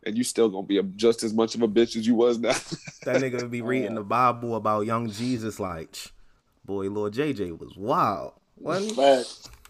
And 0.08 0.18
you 0.18 0.24
still 0.24 0.50
gonna 0.50 0.66
be 0.66 0.78
a, 0.78 0.84
just 0.84 1.24
as 1.24 1.34
much 1.34 1.54
of 1.56 1.62
a 1.62 1.68
bitch 1.68 1.96
as 1.96 2.08
you 2.08 2.16
was 2.16 2.40
now. 2.40 2.56
That 3.06 3.22
nigga 3.22 3.42
would 3.42 3.52
be 3.52 3.62
reading 3.62 3.96
the 3.96 4.04
Bible 4.04 4.56
about 4.56 4.86
young 4.86 5.10
Jesus 5.10 5.60
like, 5.62 5.96
boy, 6.66 6.90
Lord 6.90 7.14
JJ 7.14 7.58
was 7.58 7.78
wild. 7.78 8.34
Wasn't 8.58 8.92
he? 8.92 8.96
Facts. 8.96 9.50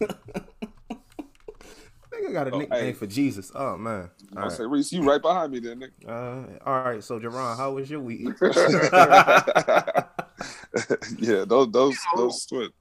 Nigga 2.12 2.32
got 2.32 2.48
a 2.48 2.54
Oh, 2.54 2.58
nickname 2.58 2.84
hey. 2.86 2.92
for 2.94 3.06
Jesus. 3.06 3.52
Oh 3.54 3.76
man. 3.76 4.10
All 4.36 4.38
I 4.38 4.42
right. 4.46 4.52
say, 4.52 4.64
Reese, 4.64 4.92
you 4.92 5.02
right 5.02 5.22
behind 5.22 5.52
me, 5.52 5.60
then, 5.60 5.80
nigga. 5.80 6.08
Uh, 6.08 6.58
all 6.68 6.82
right. 6.82 7.04
So, 7.04 7.20
Jerron, 7.20 7.56
how 7.56 7.72
was 7.72 7.88
your 7.90 8.00
week? 8.00 8.22
yeah, 11.18 11.44
those 11.46 11.70
those 11.70 11.96
those 12.16 12.44
twins. 12.46 12.72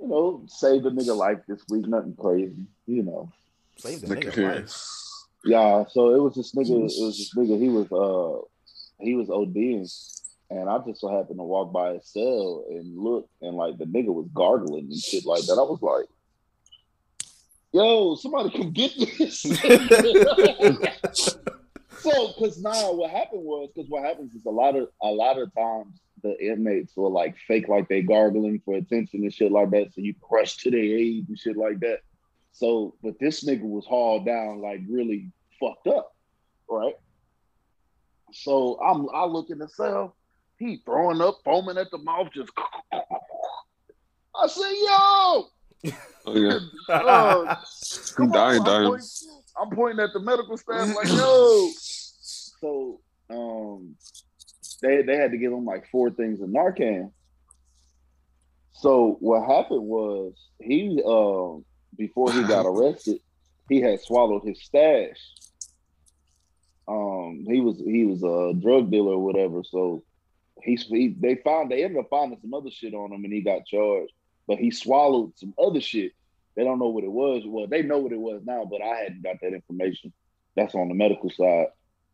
You 0.00 0.08
know, 0.08 0.44
save 0.48 0.86
a 0.86 0.90
nigga 0.90 1.14
life 1.16 1.38
this 1.46 1.62
week. 1.68 1.86
Nothing 1.86 2.14
crazy. 2.18 2.54
You 2.86 3.02
know. 3.02 3.30
Save 3.76 4.00
the 4.02 4.06
nigga 4.16 4.36
life. 4.36 4.70
Yeah, 5.44 5.84
so 5.90 6.14
it 6.14 6.22
was 6.22 6.34
this 6.34 6.54
nigga. 6.54 6.70
It 6.70 6.82
was 6.82 7.18
this 7.18 7.34
nigga. 7.36 7.58
He 7.58 7.68
was 7.68 7.92
uh, 7.92 8.40
he 8.98 9.14
was 9.14 9.28
ODing, 9.28 9.86
and 10.50 10.70
I 10.70 10.78
just 10.78 11.00
so 11.00 11.08
happened 11.08 11.38
to 11.38 11.44
walk 11.44 11.72
by 11.72 11.94
his 11.94 12.06
cell 12.06 12.64
and 12.70 12.98
look, 12.98 13.28
and 13.42 13.56
like 13.56 13.76
the 13.76 13.84
nigga 13.84 14.12
was 14.12 14.28
gargling 14.32 14.86
and 14.86 14.98
shit 14.98 15.26
like 15.26 15.42
that. 15.42 15.58
I 15.58 15.62
was 15.62 15.82
like, 15.82 16.06
"Yo, 17.72 18.14
somebody 18.14 18.50
come 18.50 18.72
get 18.72 18.92
this." 18.96 19.40
so, 21.98 22.28
because 22.28 22.62
now 22.62 22.92
what 22.92 23.10
happened 23.10 23.44
was, 23.44 23.68
because 23.74 23.90
what 23.90 24.04
happens 24.04 24.34
is 24.34 24.46
a 24.46 24.50
lot 24.50 24.76
of 24.76 24.88
a 25.02 25.08
lot 25.08 25.38
of 25.38 25.54
times 25.54 26.00
the 26.22 26.42
inmates 26.42 26.96
will 26.96 27.12
like 27.12 27.36
fake 27.46 27.68
like 27.68 27.86
they 27.88 28.00
gargling 28.00 28.62
for 28.64 28.76
attention 28.76 29.22
and 29.22 29.34
shit 29.34 29.52
like 29.52 29.68
that, 29.70 29.92
so 29.92 30.00
you 30.00 30.14
rush 30.30 30.56
to 30.56 30.70
their 30.70 30.80
aid 30.80 31.28
and 31.28 31.38
shit 31.38 31.58
like 31.58 31.80
that. 31.80 31.98
So, 32.54 32.94
but 33.02 33.18
this 33.18 33.44
nigga 33.44 33.62
was 33.62 33.84
hauled 33.84 34.26
down 34.26 34.60
like 34.60 34.80
really 34.88 35.30
fucked 35.60 35.88
up, 35.88 36.12
right? 36.70 36.94
So 38.32 38.78
I'm 38.80 39.08
I 39.12 39.24
look 39.24 39.50
in 39.50 39.58
the 39.58 39.68
cell, 39.68 40.16
he 40.58 40.80
throwing 40.84 41.20
up, 41.20 41.38
foaming 41.44 41.78
at 41.78 41.90
the 41.90 41.98
mouth, 41.98 42.28
just 42.32 42.50
I 42.92 44.46
say, 44.46 44.72
yo, 44.82 45.46
Oh 46.26 46.36
yeah, 46.36 46.58
uh, 46.88 47.56
I'm 48.18 48.30
come 48.30 48.30
dying. 48.30 48.60
I'm 48.60 48.64
dying. 48.64 48.88
pointing, 48.88 49.08
I'm 49.60 49.70
pointing 49.70 50.04
at 50.04 50.12
the 50.12 50.20
medical 50.20 50.56
staff 50.56 50.94
like, 50.94 51.08
yo. 51.12 51.70
So 52.60 53.00
um 53.30 53.96
they 54.80 55.02
they 55.02 55.16
had 55.16 55.32
to 55.32 55.38
give 55.38 55.52
him 55.52 55.64
like 55.64 55.88
four 55.90 56.10
things 56.10 56.40
of 56.40 56.50
Narcan. 56.50 57.10
So 58.74 59.16
what 59.20 59.44
happened 59.48 59.82
was 59.82 60.34
he 60.60 61.02
um 61.04 61.64
before 61.96 62.32
he 62.32 62.42
got 62.42 62.66
arrested, 62.66 63.18
he 63.68 63.80
had 63.80 64.00
swallowed 64.00 64.42
his 64.44 64.62
stash. 64.62 65.18
Um 66.86 67.44
he 67.48 67.60
was 67.60 67.78
he 67.78 68.04
was 68.04 68.22
a 68.22 68.52
drug 68.60 68.90
dealer 68.90 69.12
or 69.12 69.24
whatever, 69.24 69.62
so 69.64 70.04
he, 70.62 70.76
he 70.76 71.08
they 71.18 71.36
found 71.36 71.70
they 71.70 71.82
ended 71.82 71.98
up 71.98 72.10
finding 72.10 72.38
some 72.40 72.54
other 72.54 72.70
shit 72.70 72.94
on 72.94 73.12
him 73.12 73.24
and 73.24 73.32
he 73.32 73.40
got 73.40 73.66
charged. 73.66 74.12
But 74.46 74.58
he 74.58 74.70
swallowed 74.70 75.38
some 75.38 75.54
other 75.58 75.80
shit. 75.80 76.12
They 76.54 76.64
don't 76.64 76.78
know 76.78 76.88
what 76.88 77.04
it 77.04 77.10
was. 77.10 77.42
Well, 77.46 77.66
they 77.66 77.82
know 77.82 77.98
what 77.98 78.12
it 78.12 78.20
was 78.20 78.42
now, 78.44 78.64
but 78.70 78.82
I 78.82 78.96
hadn't 78.96 79.22
got 79.22 79.36
that 79.40 79.54
information. 79.54 80.12
That's 80.56 80.74
on 80.74 80.88
the 80.88 80.94
medical 80.94 81.30
side. 81.30 81.68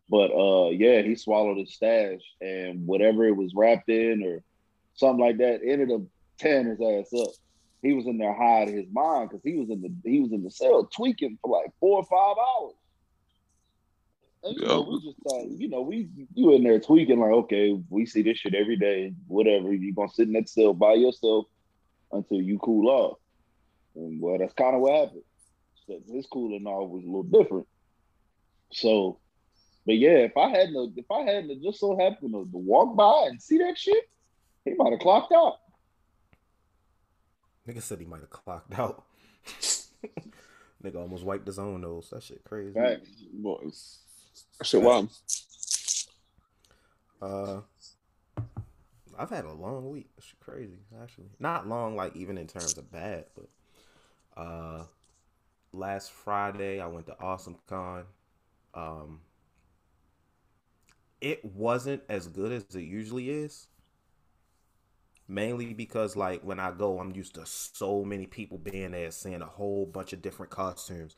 But 0.09 0.31
uh 0.31 0.69
yeah, 0.69 1.01
he 1.01 1.15
swallowed 1.15 1.57
his 1.57 1.73
stash 1.73 2.21
and 2.39 2.87
whatever 2.87 3.25
it 3.25 3.35
was 3.35 3.53
wrapped 3.53 3.89
in 3.89 4.23
or 4.23 4.43
something 4.95 5.23
like 5.23 5.37
that 5.37 5.61
ended 5.65 5.91
up 5.91 6.01
tearing 6.37 6.67
his 6.67 6.81
ass 6.81 7.13
up. 7.19 7.33
He 7.81 7.93
was 7.93 8.05
in 8.05 8.17
there 8.17 8.33
high 8.33 8.61
of 8.61 8.69
his 8.69 8.85
mind 8.91 9.29
because 9.29 9.43
he 9.43 9.57
was 9.57 9.69
in 9.69 9.81
the 9.81 9.91
he 10.09 10.19
was 10.19 10.31
in 10.31 10.43
the 10.43 10.51
cell 10.51 10.85
tweaking 10.85 11.37
for 11.41 11.59
like 11.59 11.71
four 11.79 11.97
or 11.97 12.05
five 12.05 12.35
hours. 12.37 12.75
And, 14.43 14.55
you 14.55 14.65
know, 14.65 14.81
we 14.81 15.01
just 15.01 15.17
thought, 15.23 15.47
you 15.49 15.69
know, 15.69 15.81
we 15.81 16.09
you 16.33 16.53
in 16.53 16.63
there 16.63 16.79
tweaking 16.79 17.19
like, 17.19 17.31
okay, 17.31 17.79
we 17.89 18.05
see 18.05 18.21
this 18.23 18.37
shit 18.37 18.55
every 18.55 18.75
day, 18.75 19.13
whatever. 19.27 19.73
You 19.73 19.93
gonna 19.93 20.09
sit 20.09 20.27
in 20.27 20.33
that 20.33 20.49
cell 20.49 20.73
by 20.73 20.93
yourself 20.93 21.45
until 22.11 22.41
you 22.41 22.59
cool 22.59 22.89
off. 22.89 23.17
And 23.95 24.21
well, 24.21 24.37
that's 24.37 24.53
kind 24.53 24.75
of 24.75 24.81
what 24.81 24.93
happened. 24.93 25.23
So 25.87 25.99
his 26.11 26.25
cooling 26.27 26.65
off 26.65 26.89
was 26.89 27.03
a 27.03 27.07
little 27.07 27.23
different. 27.23 27.67
So, 28.71 29.19
but 29.85 29.97
yeah, 29.97 30.19
if 30.19 30.37
I 30.37 30.49
hadn't, 30.49 30.93
if 30.97 31.09
I 31.11 31.21
hadn't 31.21 31.63
just 31.63 31.79
so 31.79 31.97
happened 31.97 32.33
to, 32.33 32.47
to 32.51 32.57
walk 32.57 32.95
by 32.95 33.27
and 33.27 33.41
see 33.41 33.57
that 33.59 33.77
shit, 33.77 34.09
he 34.65 34.73
might 34.75 34.91
have 34.91 34.99
clocked 34.99 35.33
out. 35.33 35.57
Nigga 37.71 37.81
said 37.81 37.99
he 37.99 38.05
might 38.05 38.21
have 38.21 38.29
clocked 38.29 38.77
out. 38.77 39.05
Nigga 40.83 40.95
almost 40.95 41.23
wiped 41.23 41.47
his 41.47 41.59
own 41.59 41.81
nose. 41.81 42.09
That 42.11 42.23
shit 42.23 42.43
crazy. 42.43 42.77
Right. 42.77 42.99
Boys. 43.33 43.99
That 44.57 44.65
shit 44.65 44.81
wild. 44.81 45.09
Uh 47.21 47.61
I've 49.17 49.29
had 49.29 49.45
a 49.45 49.53
long 49.53 49.91
week. 49.91 50.09
It's 50.17 50.33
crazy, 50.39 50.79
actually. 51.01 51.29
Not 51.39 51.67
long, 51.67 51.95
like 51.95 52.15
even 52.15 52.37
in 52.37 52.47
terms 52.47 52.77
of 52.77 52.91
bad, 52.91 53.25
but 53.35 54.41
uh 54.41 54.83
last 55.71 56.11
Friday 56.11 56.81
I 56.81 56.87
went 56.87 57.05
to 57.05 57.15
Awesome 57.21 57.57
Con. 57.67 58.05
Um 58.73 59.21
it 61.21 61.45
wasn't 61.45 62.01
as 62.09 62.27
good 62.27 62.51
as 62.51 62.75
it 62.75 62.81
usually 62.81 63.29
is 63.29 63.67
mainly 65.31 65.73
because 65.73 66.15
like 66.15 66.43
when 66.43 66.59
I 66.59 66.71
go, 66.71 66.99
I'm 66.99 67.15
used 67.15 67.35
to 67.35 67.45
so 67.45 68.03
many 68.03 68.27
people 68.27 68.57
being 68.57 68.91
there, 68.91 69.11
seeing 69.11 69.41
a 69.41 69.45
whole 69.45 69.85
bunch 69.85 70.11
of 70.11 70.21
different 70.21 70.51
costumes. 70.51 71.15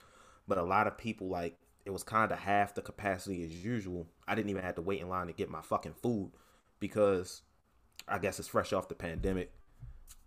But 0.48 0.60
a 0.60 0.64
lot 0.64 0.88
of 0.88 0.98
people 0.98 1.30
like 1.30 1.58
it 1.86 1.90
was 1.90 2.04
kind 2.04 2.32
of 2.32 2.40
half 2.40 2.76
the 2.76 2.82
capacity 2.82 3.44
as 3.44 3.66
usual. 3.66 4.08
I 4.28 4.36
didn't 4.36 4.52
even 4.52 4.64
have 4.64 4.76
to 4.76 4.82
wait 4.82 5.02
in 5.02 5.10
line 5.10 5.28
to 5.28 5.34
get 5.34 5.50
my 5.50 5.62
fucking 5.62 5.96
food 5.96 6.32
because 6.80 7.42
I 8.08 8.20
guess 8.20 8.40
it's 8.40 8.48
fresh 8.48 8.72
off 8.72 8.88
the 8.88 8.96
pandemic. 8.96 9.52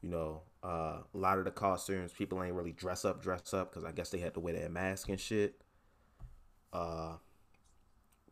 You 0.02 0.11
know, 0.11 0.43
uh, 0.62 0.99
a 1.14 1.19
lot 1.19 1.38
of 1.38 1.45
the 1.45 1.50
costumes 1.52 2.12
people 2.12 2.43
ain't 2.43 2.55
really 2.55 2.73
dress 2.73 3.05
up, 3.05 3.23
dress 3.23 3.55
up 3.55 3.71
because 3.71 3.85
I 3.85 3.93
guess 3.93 4.11
they 4.11 4.19
had 4.19 4.35
to 4.35 4.40
wear 4.40 4.55
their 4.55 4.69
mask 4.69 5.09
and 5.09 5.21
shit. 5.21 5.62
Uh, 6.73 7.14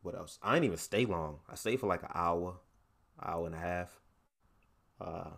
what 0.02 0.16
else? 0.16 0.38
I 0.42 0.54
didn't 0.54 0.64
even 0.64 0.78
stay 0.78 1.06
long. 1.06 1.38
I 1.48 1.54
stayed 1.54 1.80
for 1.80 1.86
like 1.86 2.02
an 2.02 2.10
hour, 2.12 2.56
hour 3.22 3.46
and 3.46 3.54
a 3.54 3.58
half. 3.58 4.00
Uh, 5.00 5.30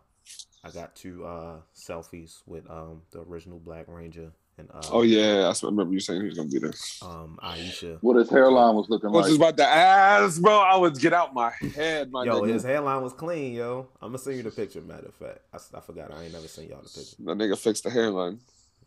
I 0.64 0.70
got 0.70 0.96
two 0.96 1.24
uh, 1.24 1.60
selfies 1.74 2.42
with 2.46 2.68
um, 2.70 3.02
the 3.12 3.20
original 3.20 3.58
Black 3.58 3.86
Ranger 3.88 4.32
and 4.58 4.70
uh, 4.72 4.80
oh 4.90 5.02
yeah, 5.02 5.52
I 5.52 5.66
remember 5.66 5.92
you 5.92 6.00
saying 6.00 6.22
he 6.22 6.28
was 6.28 6.36
gonna 6.36 6.48
be 6.48 6.58
there. 6.58 6.72
Um, 7.02 7.38
Aisha. 7.42 7.98
What 8.00 8.16
his 8.16 8.30
hairline 8.30 8.74
was 8.74 8.88
looking 8.88 9.10
like. 9.10 9.24
I 9.24 9.28
was 9.28 9.36
about 9.36 9.56
to 9.58 9.66
ask, 9.66 10.40
bro. 10.40 10.58
I 10.58 10.76
would 10.76 10.98
get 10.98 11.12
out 11.12 11.34
my 11.34 11.50
head, 11.74 12.10
my 12.10 12.24
yo. 12.24 12.40
Nigga. 12.40 12.54
His 12.54 12.62
hairline 12.62 13.02
was 13.02 13.12
clean, 13.12 13.52
yo. 13.52 13.88
I'm 14.00 14.08
gonna 14.08 14.18
send 14.18 14.38
you 14.38 14.42
the 14.42 14.50
picture. 14.50 14.80
Matter 14.80 15.08
of 15.08 15.14
fact, 15.14 15.40
I, 15.52 15.58
I 15.76 15.80
forgot. 15.80 16.10
I 16.10 16.24
ain't 16.24 16.32
never 16.32 16.48
seen 16.48 16.70
y'all 16.70 16.80
the 16.80 16.88
picture. 16.88 17.16
That 17.18 17.36
nigga 17.36 17.58
fixed 17.58 17.84
the 17.84 17.90
hairline. 17.90 18.40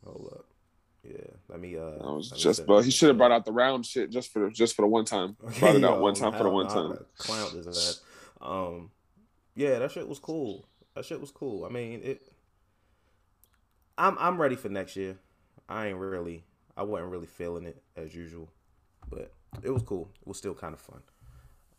Hold 0.03 0.33
up. 0.33 0.45
Yeah, 1.03 1.17
let 1.47 1.59
me. 1.59 1.77
Uh, 1.77 2.03
I 2.03 2.11
was 2.13 2.31
just, 2.31 2.65
bro. 2.65 2.79
He 2.79 2.89
should 2.89 3.09
have 3.09 3.17
brought 3.19 3.31
out 3.31 3.45
the 3.45 3.51
round 3.51 3.85
shit 3.85 4.09
just 4.09 4.33
for 4.33 4.49
just 4.49 4.75
for 4.75 4.81
the 4.81 4.88
one 4.88 5.05
time. 5.05 5.38
Brought 5.59 5.75
it 5.75 5.83
out 5.83 6.01
one 6.01 6.15
time 6.15 6.33
for 6.33 6.43
the 6.43 6.49
one 6.49 6.67
time. 6.67 6.97
Clown 7.19 7.51
his 7.51 7.67
ass. 7.67 8.01
Um, 8.41 8.89
yeah, 9.55 9.79
that 9.79 9.91
shit 9.91 10.07
was 10.07 10.19
cool. 10.19 10.65
That 10.95 11.05
shit 11.05 11.21
was 11.21 11.31
cool. 11.31 11.65
I 11.65 11.69
mean, 11.69 12.01
it. 12.03 12.31
I'm 13.97 14.17
I'm 14.19 14.39
ready 14.39 14.55
for 14.55 14.69
next 14.69 14.95
year. 14.95 15.17
I 15.67 15.87
ain't 15.87 15.97
really. 15.97 16.43
I 16.75 16.83
wasn't 16.83 17.11
really 17.11 17.27
feeling 17.27 17.65
it 17.65 17.81
as 17.97 18.15
usual, 18.15 18.49
but 19.09 19.33
it 19.63 19.69
was 19.69 19.83
cool. 19.83 20.09
It 20.21 20.27
was 20.27 20.37
still 20.37 20.53
kind 20.53 20.73
of 20.73 20.79
fun. 20.79 21.01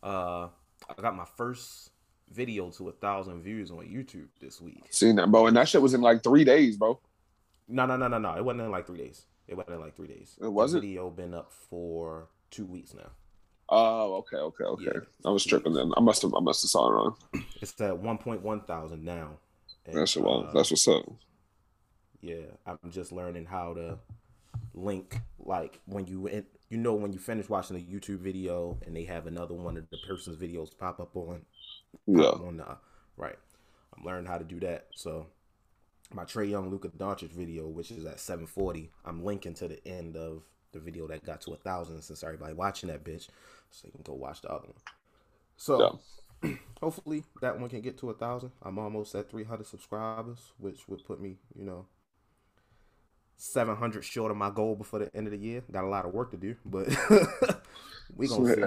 Uh, 0.03 0.49
I 0.89 1.01
got 1.01 1.17
my 1.17 1.25
first 1.37 1.91
video 2.31 2.71
to 2.71 2.89
a 2.89 2.93
thousand 2.93 3.43
views 3.43 3.71
on 3.71 3.79
YouTube 3.79 4.29
this 4.41 4.61
week. 4.61 4.85
Seen 4.91 5.17
that, 5.17 5.31
bro, 5.31 5.47
and 5.47 5.57
that 5.57 5.69
shit 5.69 5.83
was 5.83 5.95
in 5.95 6.01
like 6.01 6.23
three 6.23 6.45
days, 6.45 6.77
bro. 6.77 7.01
No, 7.69 7.87
no, 7.87 7.97
no, 7.97 8.09
no, 8.09 8.19
no. 8.19 8.37
It 8.37 8.45
wasn't 8.45 8.63
in 8.63 8.71
like 8.71 8.87
three 8.87 8.99
days. 8.99 9.27
It 9.49 9.57
wasn't 9.57 9.77
in 9.77 9.81
like 9.81 9.97
three 9.97 10.09
days. 10.09 10.37
It 10.41 10.53
wasn't. 10.53 10.83
The 10.83 10.89
video 10.89 11.11
been 11.11 11.35
up 11.35 11.53
for 11.53 12.29
two 12.51 12.67
weeks 12.67 12.95
now. 12.95 13.11
Oh, 13.71 14.15
okay, 14.17 14.37
okay, 14.37 14.65
okay. 14.65 14.85
Yeah. 14.93 15.01
I 15.25 15.31
was 15.31 15.45
tripping 15.45 15.75
then. 15.75 15.93
I 15.97 16.01
must 16.01 16.23
have, 16.23 16.35
I 16.35 16.41
must 16.41 16.63
have 16.63 16.71
saw 16.71 16.89
it 16.89 16.93
wrong. 16.93 17.17
It's 17.61 17.81
at 17.81 17.97
one 17.97 18.19
point 18.19 18.43
one 18.43 18.63
thousand 18.63 19.05
now. 19.05 19.39
And, 19.87 19.97
that's 19.97 20.17
well. 20.17 20.47
Uh, 20.49 20.53
that's 20.53 20.71
what's 20.71 20.89
up. 20.89 21.05
Yeah, 22.21 22.47
I'm 22.67 22.91
just 22.91 23.13
learning 23.13 23.47
how 23.47 23.75
to 23.75 23.99
link 24.75 25.21
like 25.39 25.81
when 25.87 26.07
you 26.07 26.29
you 26.69 26.77
know 26.77 26.95
when 26.95 27.13
you 27.13 27.19
finish 27.19 27.49
watching 27.49 27.77
a 27.77 27.81
YouTube 27.81 28.19
video 28.19 28.79
and 28.87 28.95
they 28.95 29.05
have 29.05 29.27
another 29.27 29.55
one 29.55 29.77
of 29.77 29.89
the 29.91 29.99
person's 30.07 30.37
videos 30.37 30.77
pop 30.77 31.01
up 31.01 31.17
on 31.17 31.43
yeah 32.07 32.25
on 32.25 32.57
the 32.57 32.77
right. 33.17 33.39
I'm 33.97 34.05
learning 34.05 34.27
how 34.27 34.39
to 34.39 34.45
do 34.45 34.59
that. 34.61 34.87
So 34.95 35.27
my 36.13 36.25
Trae 36.25 36.51
Young 36.51 36.71
Luka 36.71 36.89
Doncic 36.89 37.31
video, 37.31 37.69
which 37.69 37.91
is 37.91 38.05
at 38.05 38.21
740, 38.21 38.91
I'm 39.05 39.25
linking 39.25 39.55
to 39.55 39.69
the 39.69 39.87
end 39.87 40.17
of 40.17 40.43
the 40.73 40.79
video 40.81 41.07
that 41.09 41.25
got 41.25 41.41
to 41.43 41.53
a 41.53 41.57
thousand 41.57 42.01
since 42.03 42.23
everybody 42.23 42.55
watching 42.55 42.89
that 42.89 43.05
bitch, 43.05 43.29
so 43.71 43.87
you 43.87 43.93
can 43.93 44.03
go 44.03 44.15
watch 44.15 44.43
the 44.43 44.49
other 44.49 44.67
one. 44.67 44.83
So 45.57 46.01
yeah. 46.43 46.55
hopefully 46.83 47.25
that 47.41 47.59
one 47.59 47.69
can 47.71 47.81
get 47.81 47.99
to 47.99 48.11
a 48.11 48.15
thousand. 48.15 48.53
I'm 48.63 48.79
almost 48.79 49.15
at 49.15 49.31
300 49.31 49.67
subscribers, 49.67 50.53
which 50.59 50.89
would 50.89 51.05
put 51.05 51.21
me, 51.21 51.37
you 51.55 51.65
know, 51.65 51.87
700 53.37 54.05
short 54.05 54.31
of 54.31 54.37
my 54.37 54.51
goal 54.51 54.77
before 54.77 54.99
the 54.99 55.15
end 55.15 55.27
of 55.27 55.33
the 55.33 55.39
year. 55.39 55.63
Got 55.71 55.85
a 55.85 55.89
lot 55.89 56.05
of 56.05 56.13
work 56.13 56.31
to 56.33 56.37
do, 56.37 56.57
but 56.65 56.89
we 58.17 58.29
gonna 58.29 58.55
see. 58.55 58.63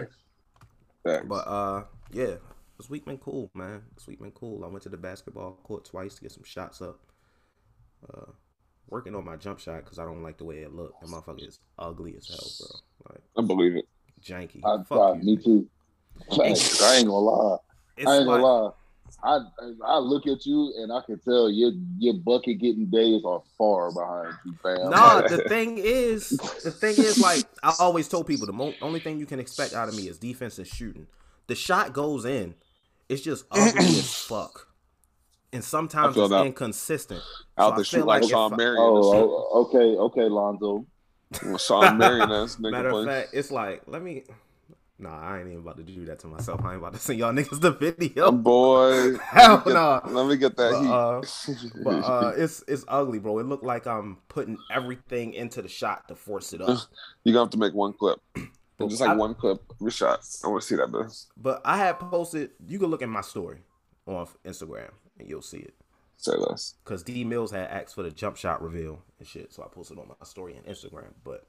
Thanks. 1.06 1.26
But 1.28 1.48
uh, 1.48 1.84
yeah, 2.12 2.36
this 2.78 2.90
week 2.90 3.06
been 3.06 3.18
cool, 3.18 3.52
man. 3.54 3.84
This 3.96 4.08
week 4.08 4.20
been 4.20 4.32
cool. 4.32 4.64
I 4.64 4.68
went 4.68 4.84
to 4.84 4.90
the 4.90 4.98
basketball 4.98 5.60
court 5.64 5.86
twice 5.86 6.16
to 6.16 6.22
get 6.22 6.32
some 6.32 6.44
shots 6.44 6.82
up. 6.82 7.00
Uh, 8.12 8.32
working 8.88 9.16
on 9.16 9.26
my 9.26 9.36
jump 9.36 9.60
shot 9.60 9.84
because 9.84 10.00
I 10.00 10.06
don't 10.06 10.24
like 10.24 10.38
the 10.38 10.46
way 10.46 10.58
it 10.58 10.74
looked. 10.74 11.02
That 11.02 11.10
motherfucker 11.10 11.48
is 11.48 11.60
ugly 11.78 12.16
as 12.18 12.28
hell, 12.28 12.52
bro. 12.60 13.14
Like 13.14 13.24
I 13.38 13.42
believe 13.46 13.76
it. 13.76 13.86
Janky. 14.24 14.64
I, 14.64 14.84
Fuck 14.84 15.18
you, 15.18 15.24
me 15.24 15.38
too. 15.38 15.68
I 16.32 16.46
ain't 16.46 17.08
gonna 17.08 17.12
lie. 17.12 17.58
I 18.06 18.18
ain't 18.18 18.26
gonna 18.26 18.44
lie. 18.44 18.72
I 19.24 19.40
I 19.86 19.98
look 20.00 20.28
at 20.28 20.46
you 20.46 20.74
and 20.78 20.92
I 20.92 21.00
can 21.06 21.20
tell 21.20 21.50
your 21.50 21.72
your 21.98 22.16
bucket 22.16 22.60
getting 22.60 22.88
days 22.88 23.24
are 23.26 23.42
far 23.58 23.92
behind 23.92 24.34
you, 24.46 24.54
fam. 24.62 24.90
Nah, 24.90 25.22
the 25.28 25.38
thing 25.38 25.78
is, 25.78 26.38
the 26.64 26.72
thing 26.72 26.98
is, 26.98 27.20
like 27.22 27.46
I 27.64 27.74
always 27.80 28.08
told 28.08 28.28
people, 28.28 28.46
the 28.46 28.54
mo- 28.54 28.76
only 28.82 29.00
thing 29.00 29.20
you 29.20 29.26
can 29.26 29.40
expect 29.40 29.74
out 29.74 29.88
of 29.88 29.96
me 29.96 30.08
is 30.08 30.18
defense 30.18 30.58
and 30.58 30.68
shooting. 30.68 31.08
The 31.48 31.56
shot 31.56 31.94
goes 31.94 32.26
in, 32.26 32.56
it's 33.08 33.22
just 33.22 33.46
ugly 33.52 33.98
as 33.98 34.14
fuck, 34.28 34.68
and 35.54 35.64
sometimes 35.64 36.18
it's 36.18 36.30
that. 36.30 36.46
inconsistent. 36.46 37.24
Out 37.58 37.74
so 37.74 37.78
the 37.78 37.84
shoot 37.86 38.06
like, 38.06 38.22
like 38.24 38.30
Shawn 38.32 38.58
Marion. 38.58 38.84
Oh, 38.84 39.14
oh, 39.14 39.68
okay, 39.68 39.96
okay, 39.98 40.24
Lonzo. 40.28 40.86
Well, 41.44 41.96
Marion, 41.96 42.32
ass 42.32 42.58
nigga. 42.58 42.72
Matter 42.72 42.90
of 42.90 43.06
fact, 43.06 43.30
it's 43.34 43.52
like 43.52 43.84
let 43.88 44.02
me 44.02 44.24
Nah, 45.00 45.20
I 45.20 45.40
ain't 45.40 45.48
even 45.48 45.60
about 45.60 45.78
to 45.78 45.84
do 45.84 46.06
that 46.06 46.20
to 46.20 46.28
myself. 46.28 46.64
I 46.64 46.70
ain't 46.70 46.78
about 46.78 46.94
to 46.94 47.00
send 47.00 47.20
y'all 47.20 47.34
niggas 47.34 47.60
the 47.60 47.72
video. 47.72 48.32
Boy, 48.32 49.18
hell 49.24 49.62
no. 49.66 49.74
Nah. 49.74 50.02
Let 50.06 50.28
me 50.28 50.38
get 50.38 50.56
that 50.56 50.72
but, 50.72 50.82
heat. 50.82 51.84
Uh, 51.84 51.84
but 51.84 52.10
uh, 52.10 52.34
it's 52.38 52.64
it's 52.68 52.86
ugly, 52.88 53.20
bro. 53.20 53.40
It 53.40 53.46
looked 53.46 53.66
like 53.66 53.88
I'm 53.88 54.18
putting 54.30 54.58
everything 54.72 55.34
into 55.34 55.62
the 55.62 55.68
shot 55.68 56.08
to 56.08 56.16
force 56.16 56.54
it 56.54 56.62
up. 56.62 56.80
You're 57.24 57.34
gonna 57.34 57.46
have 57.46 57.52
to 57.52 57.58
make 57.58 57.74
one 57.74 57.94
clip. 57.94 58.20
Just 58.88 59.02
like 59.02 59.12
I, 59.12 59.16
one 59.16 59.36
clip 59.36 59.62
of 59.82 59.94
shot. 59.94 60.20
I 60.44 60.48
want 60.48 60.62
to 60.62 60.68
see 60.68 60.76
that, 60.76 60.92
bro. 60.92 61.08
But 61.38 61.62
I 61.66 61.78
had 61.78 62.00
posted. 62.00 62.52
You 62.66 62.80
can 62.80 62.90
look 62.90 63.02
at 63.02 63.10
my 63.10 63.22
story 63.22 63.60
on 64.06 64.28
Instagram 64.46 64.90
and 65.20 65.30
you'll 65.30 65.42
see 65.42 65.60
it. 65.60 65.74
Say 66.24 66.38
less. 66.38 66.76
Because 66.86 67.04
D 67.04 67.26
Mills 67.26 67.52
had 67.52 67.70
asked 67.70 67.96
for 67.96 68.02
the 68.02 68.10
jump 68.10 68.38
shot 68.38 68.62
reveal 68.62 69.02
and 69.20 69.28
shit, 69.28 69.52
so 69.52 69.62
I 69.62 69.68
posted 69.68 70.00
on 70.00 70.08
my 70.08 70.16
story 70.26 70.56
and 70.56 70.66
Instagram. 70.66 71.12
But 71.22 71.46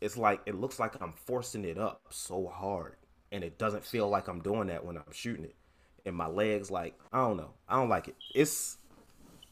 it's 0.00 0.16
like 0.16 0.40
it 0.44 0.56
looks 0.56 0.80
like 0.80 1.00
I'm 1.00 1.12
forcing 1.12 1.64
it 1.64 1.78
up 1.78 2.00
so 2.10 2.48
hard, 2.52 2.96
and 3.30 3.44
it 3.44 3.58
doesn't 3.58 3.84
feel 3.84 4.08
like 4.08 4.26
I'm 4.26 4.40
doing 4.40 4.66
that 4.66 4.84
when 4.84 4.96
I'm 4.96 5.12
shooting 5.12 5.44
it. 5.44 5.54
And 6.04 6.16
my 6.16 6.26
legs, 6.26 6.68
like 6.68 6.98
I 7.12 7.18
don't 7.18 7.36
know, 7.36 7.50
I 7.68 7.76
don't 7.76 7.88
like 7.88 8.08
it. 8.08 8.16
It's 8.34 8.76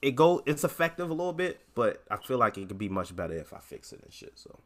it 0.03 0.17
go 0.17 0.43
it's 0.47 0.65
effective 0.65 1.11
a 1.11 1.15
little 1.15 1.33
bit, 1.33 1.61
but 1.77 2.03
I 2.11 2.17
feel 2.17 2.39
like 2.39 2.59
it 2.59 2.67
could 2.67 2.77
be 2.77 2.89
much 2.89 3.15
better 3.15 3.35
if 3.35 3.53
I 3.53 3.59
fix 3.59 3.93
it 3.93 4.01
and 4.03 4.13
shit. 4.13 4.33
So 4.35 4.59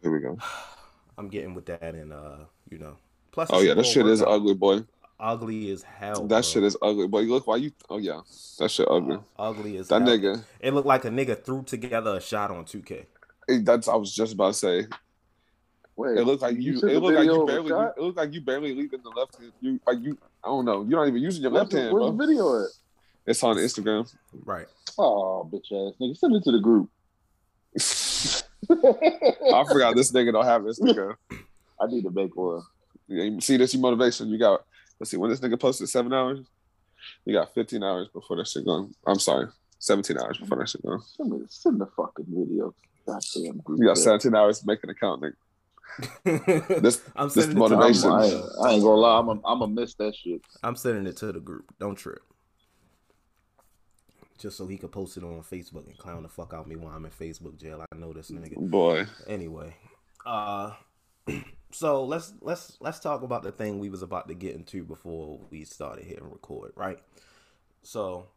here 0.00 0.10
we 0.10 0.20
go. 0.20 0.38
I'm 1.18 1.28
getting 1.28 1.52
with 1.52 1.66
that, 1.66 1.82
and 1.82 2.14
uh, 2.14 2.36
you 2.70 2.78
know, 2.78 2.96
plus 3.30 3.50
oh 3.52 3.60
yeah, 3.60 3.74
that 3.74 3.84
shit 3.84 4.06
is 4.06 4.22
ugly, 4.22 4.54
boy. 4.54 4.84
Ugly 5.24 5.70
as 5.70 5.82
hell. 5.82 6.26
That 6.26 6.28
bro. 6.28 6.42
shit 6.42 6.64
is 6.64 6.76
ugly, 6.82 7.08
boy. 7.08 7.20
You 7.20 7.30
look 7.30 7.46
why 7.46 7.56
you. 7.56 7.72
Oh 7.88 7.96
yeah, 7.96 8.20
that 8.58 8.70
shit 8.70 8.86
ugly. 8.90 9.16
Uh, 9.16 9.20
ugly 9.38 9.78
as 9.78 9.88
that 9.88 10.02
hell. 10.02 10.10
nigga. 10.10 10.44
It 10.60 10.74
looked 10.74 10.86
like 10.86 11.06
a 11.06 11.08
nigga 11.08 11.42
threw 11.42 11.62
together 11.62 12.14
a 12.14 12.20
shot 12.20 12.50
on 12.50 12.66
2K. 12.66 13.06
That's 13.64 13.88
I 13.88 13.94
was 13.94 14.14
just 14.14 14.34
about 14.34 14.48
to 14.48 14.54
say. 14.54 14.86
Wait, 15.96 16.18
it 16.18 16.24
looked 16.24 16.42
like 16.42 16.56
you. 16.56 16.74
you 16.74 16.88
it 16.88 17.00
looked 17.00 17.16
like 17.16 17.24
you 17.24 17.46
barely. 17.46 17.68
You, 17.68 17.80
it 17.80 17.98
looked 17.98 18.18
like 18.18 18.34
you 18.34 18.40
barely 18.42 18.74
leaving 18.74 19.00
the 19.02 19.08
left. 19.10 19.38
You 19.62 19.80
like 19.86 19.98
you. 20.02 20.18
I 20.44 20.48
don't 20.48 20.66
know. 20.66 20.84
You're 20.84 21.00
not 21.00 21.08
even 21.08 21.22
using 21.22 21.42
your 21.42 21.52
where's 21.52 21.72
left 21.72 21.72
hand. 21.72 21.94
Where's 21.94 22.10
bro. 22.10 22.12
the 22.12 22.26
video 22.26 22.62
at? 22.62 22.68
It's 23.26 23.42
on 23.42 23.56
Instagram. 23.56 24.14
Right. 24.44 24.66
Oh, 24.98 25.48
bitch 25.50 25.72
ass 25.72 25.94
nigga, 26.02 26.16
send 26.18 26.36
it 26.36 26.44
to 26.44 26.52
the 26.52 26.60
group. 26.60 26.90
I 28.70 29.64
forgot 29.72 29.96
this 29.96 30.12
nigga 30.12 30.32
don't 30.34 30.44
have 30.44 30.62
Instagram. 30.62 31.16
I 31.80 31.86
need 31.86 32.02
to 32.02 32.10
make 32.10 32.36
one. 32.36 32.62
Yeah, 33.08 33.38
see 33.40 33.56
this, 33.56 33.72
your 33.72 33.80
motivation. 33.80 34.28
You 34.28 34.38
got. 34.38 34.64
Let's 35.00 35.10
see 35.10 35.16
when 35.16 35.30
this 35.30 35.40
nigga 35.40 35.58
posted 35.58 35.88
seven 35.88 36.12
hours. 36.12 36.40
You 37.24 37.34
got 37.34 37.54
15 37.54 37.82
hours 37.82 38.08
before 38.08 38.36
that 38.36 38.48
shit 38.48 38.64
going. 38.64 38.94
I'm 39.06 39.18
sorry, 39.18 39.48
17 39.78 40.18
hours 40.18 40.38
before 40.38 40.58
that 40.58 40.68
shit 40.68 40.82
going. 40.82 41.00
Send, 41.48 41.80
the 41.80 41.86
fucking 41.96 42.26
video. 42.28 42.74
Goddamn. 43.06 43.60
You 43.76 43.86
got 43.86 43.98
17 43.98 44.34
hours 44.34 44.60
to 44.60 44.66
make 44.66 44.82
an 44.82 44.90
account, 44.90 45.22
nigga. 45.22 45.34
this 46.82 47.02
I'm 47.14 47.28
this 47.28 47.46
motivation. 47.48 48.10
I, 48.10 48.24
I, 48.62 48.72
ain't 48.72 48.82
gonna 48.82 48.94
lie, 48.94 49.18
I'm 49.18 49.28
a, 49.28 49.32
I'm 49.44 49.58
gonna 49.60 49.68
miss 49.68 49.94
that 49.94 50.14
shit. 50.16 50.40
I'm 50.62 50.76
sending 50.76 51.06
it 51.06 51.16
to 51.18 51.30
the 51.30 51.40
group. 51.40 51.72
Don't 51.78 51.94
trip. 51.94 52.22
Just 54.38 54.56
so 54.56 54.66
he 54.66 54.76
could 54.76 54.90
post 54.90 55.16
it 55.16 55.22
on 55.22 55.42
Facebook 55.42 55.86
and 55.86 55.96
clown 55.96 56.22
the 56.22 56.28
fuck 56.28 56.52
out 56.52 56.66
me 56.66 56.74
while 56.76 56.94
I'm 56.94 57.04
in 57.04 57.12
Facebook 57.12 57.60
jail. 57.60 57.84
I 57.92 57.96
know 57.96 58.12
this 58.12 58.30
nigga. 58.30 58.56
Boy. 58.56 59.06
Anyway, 59.28 59.76
uh, 60.26 60.72
so 61.74 62.04
let's 62.04 62.32
let's 62.40 62.76
let's 62.80 63.00
talk 63.00 63.22
about 63.22 63.42
the 63.42 63.50
thing 63.50 63.80
we 63.80 63.88
was 63.88 64.02
about 64.02 64.28
to 64.28 64.34
get 64.34 64.54
into 64.54 64.84
before 64.84 65.40
we 65.50 65.64
started 65.64 66.04
hitting 66.04 66.30
record, 66.30 66.70
right? 66.76 67.00
So, 67.82 68.28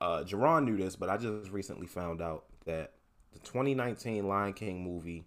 uh, 0.00 0.22
Jerron 0.22 0.64
knew 0.64 0.76
this, 0.76 0.94
but 0.94 1.08
I 1.08 1.16
just 1.16 1.50
recently 1.50 1.88
found 1.88 2.22
out 2.22 2.44
that 2.64 2.92
the 3.32 3.40
2019 3.40 4.28
Lion 4.28 4.52
King 4.52 4.84
movie 4.84 5.24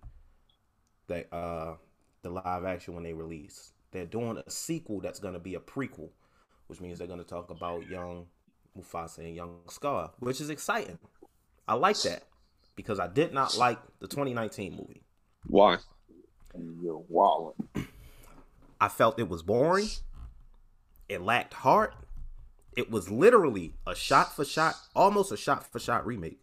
that 1.07 1.31
uh 1.33 1.73
the 2.21 2.29
live 2.29 2.63
action 2.63 2.93
when 2.93 3.03
they 3.03 3.13
release. 3.13 3.73
They're 3.91 4.05
doing 4.05 4.37
a 4.37 4.49
sequel 4.49 5.01
that's 5.01 5.19
gonna 5.19 5.39
be 5.39 5.55
a 5.55 5.59
prequel, 5.59 6.11
which 6.67 6.79
means 6.79 6.97
they're 6.97 7.07
gonna 7.07 7.25
talk 7.25 7.49
about 7.49 7.89
young 7.89 8.27
Mufasa 8.77 9.17
and 9.17 9.35
young 9.35 9.57
Scar, 9.67 10.11
which 10.19 10.39
is 10.39 10.49
exciting. 10.49 10.97
I 11.67 11.73
like 11.73 11.99
that 12.03 12.23
because 12.77 13.01
I 13.01 13.07
did 13.07 13.33
not 13.33 13.57
like 13.57 13.79
the 13.99 14.07
2019 14.07 14.77
movie. 14.77 15.01
Why? 15.45 15.79
You're 16.55 17.03
walling. 17.09 17.53
I 18.81 18.87
felt 18.87 19.19
it 19.19 19.29
was 19.29 19.43
boring. 19.43 19.89
It 21.07 21.21
lacked 21.21 21.53
heart. 21.53 21.95
It 22.77 22.89
was 22.89 23.09
literally 23.09 23.73
a 23.85 23.95
shot 23.95 24.35
for 24.35 24.45
shot, 24.45 24.75
almost 24.95 25.31
a 25.31 25.37
shot 25.37 25.69
for 25.71 25.79
shot 25.79 26.05
remake. 26.05 26.39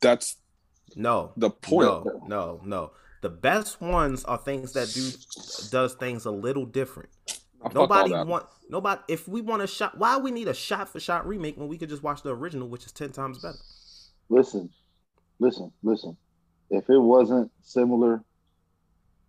That's 0.00 0.36
no 0.96 1.32
the 1.36 1.50
point. 1.50 1.86
No, 1.86 2.24
no, 2.26 2.60
no. 2.64 2.92
The 3.22 3.28
best 3.28 3.80
ones 3.80 4.24
are 4.24 4.38
things 4.38 4.72
that 4.72 4.88
do 4.92 5.10
does 5.70 5.94
things 5.94 6.24
a 6.24 6.30
little 6.30 6.64
different. 6.64 7.10
nobody 7.74 8.12
want 8.12 8.46
nobody. 8.68 9.00
If 9.08 9.28
we 9.28 9.42
want 9.42 9.62
a 9.62 9.66
shot, 9.66 9.98
why 9.98 10.16
we 10.16 10.30
need 10.30 10.48
a 10.48 10.54
shot 10.54 10.88
for 10.88 10.98
shot 10.98 11.28
remake 11.28 11.56
when 11.58 11.68
we 11.68 11.76
could 11.76 11.90
just 11.90 12.02
watch 12.02 12.22
the 12.22 12.34
original, 12.34 12.68
which 12.68 12.86
is 12.86 12.92
ten 12.92 13.10
times 13.10 13.38
better? 13.38 13.58
Listen, 14.30 14.70
listen, 15.38 15.70
listen. 15.82 16.16
If 16.70 16.88
it 16.88 16.98
wasn't 16.98 17.50
similar 17.62 18.24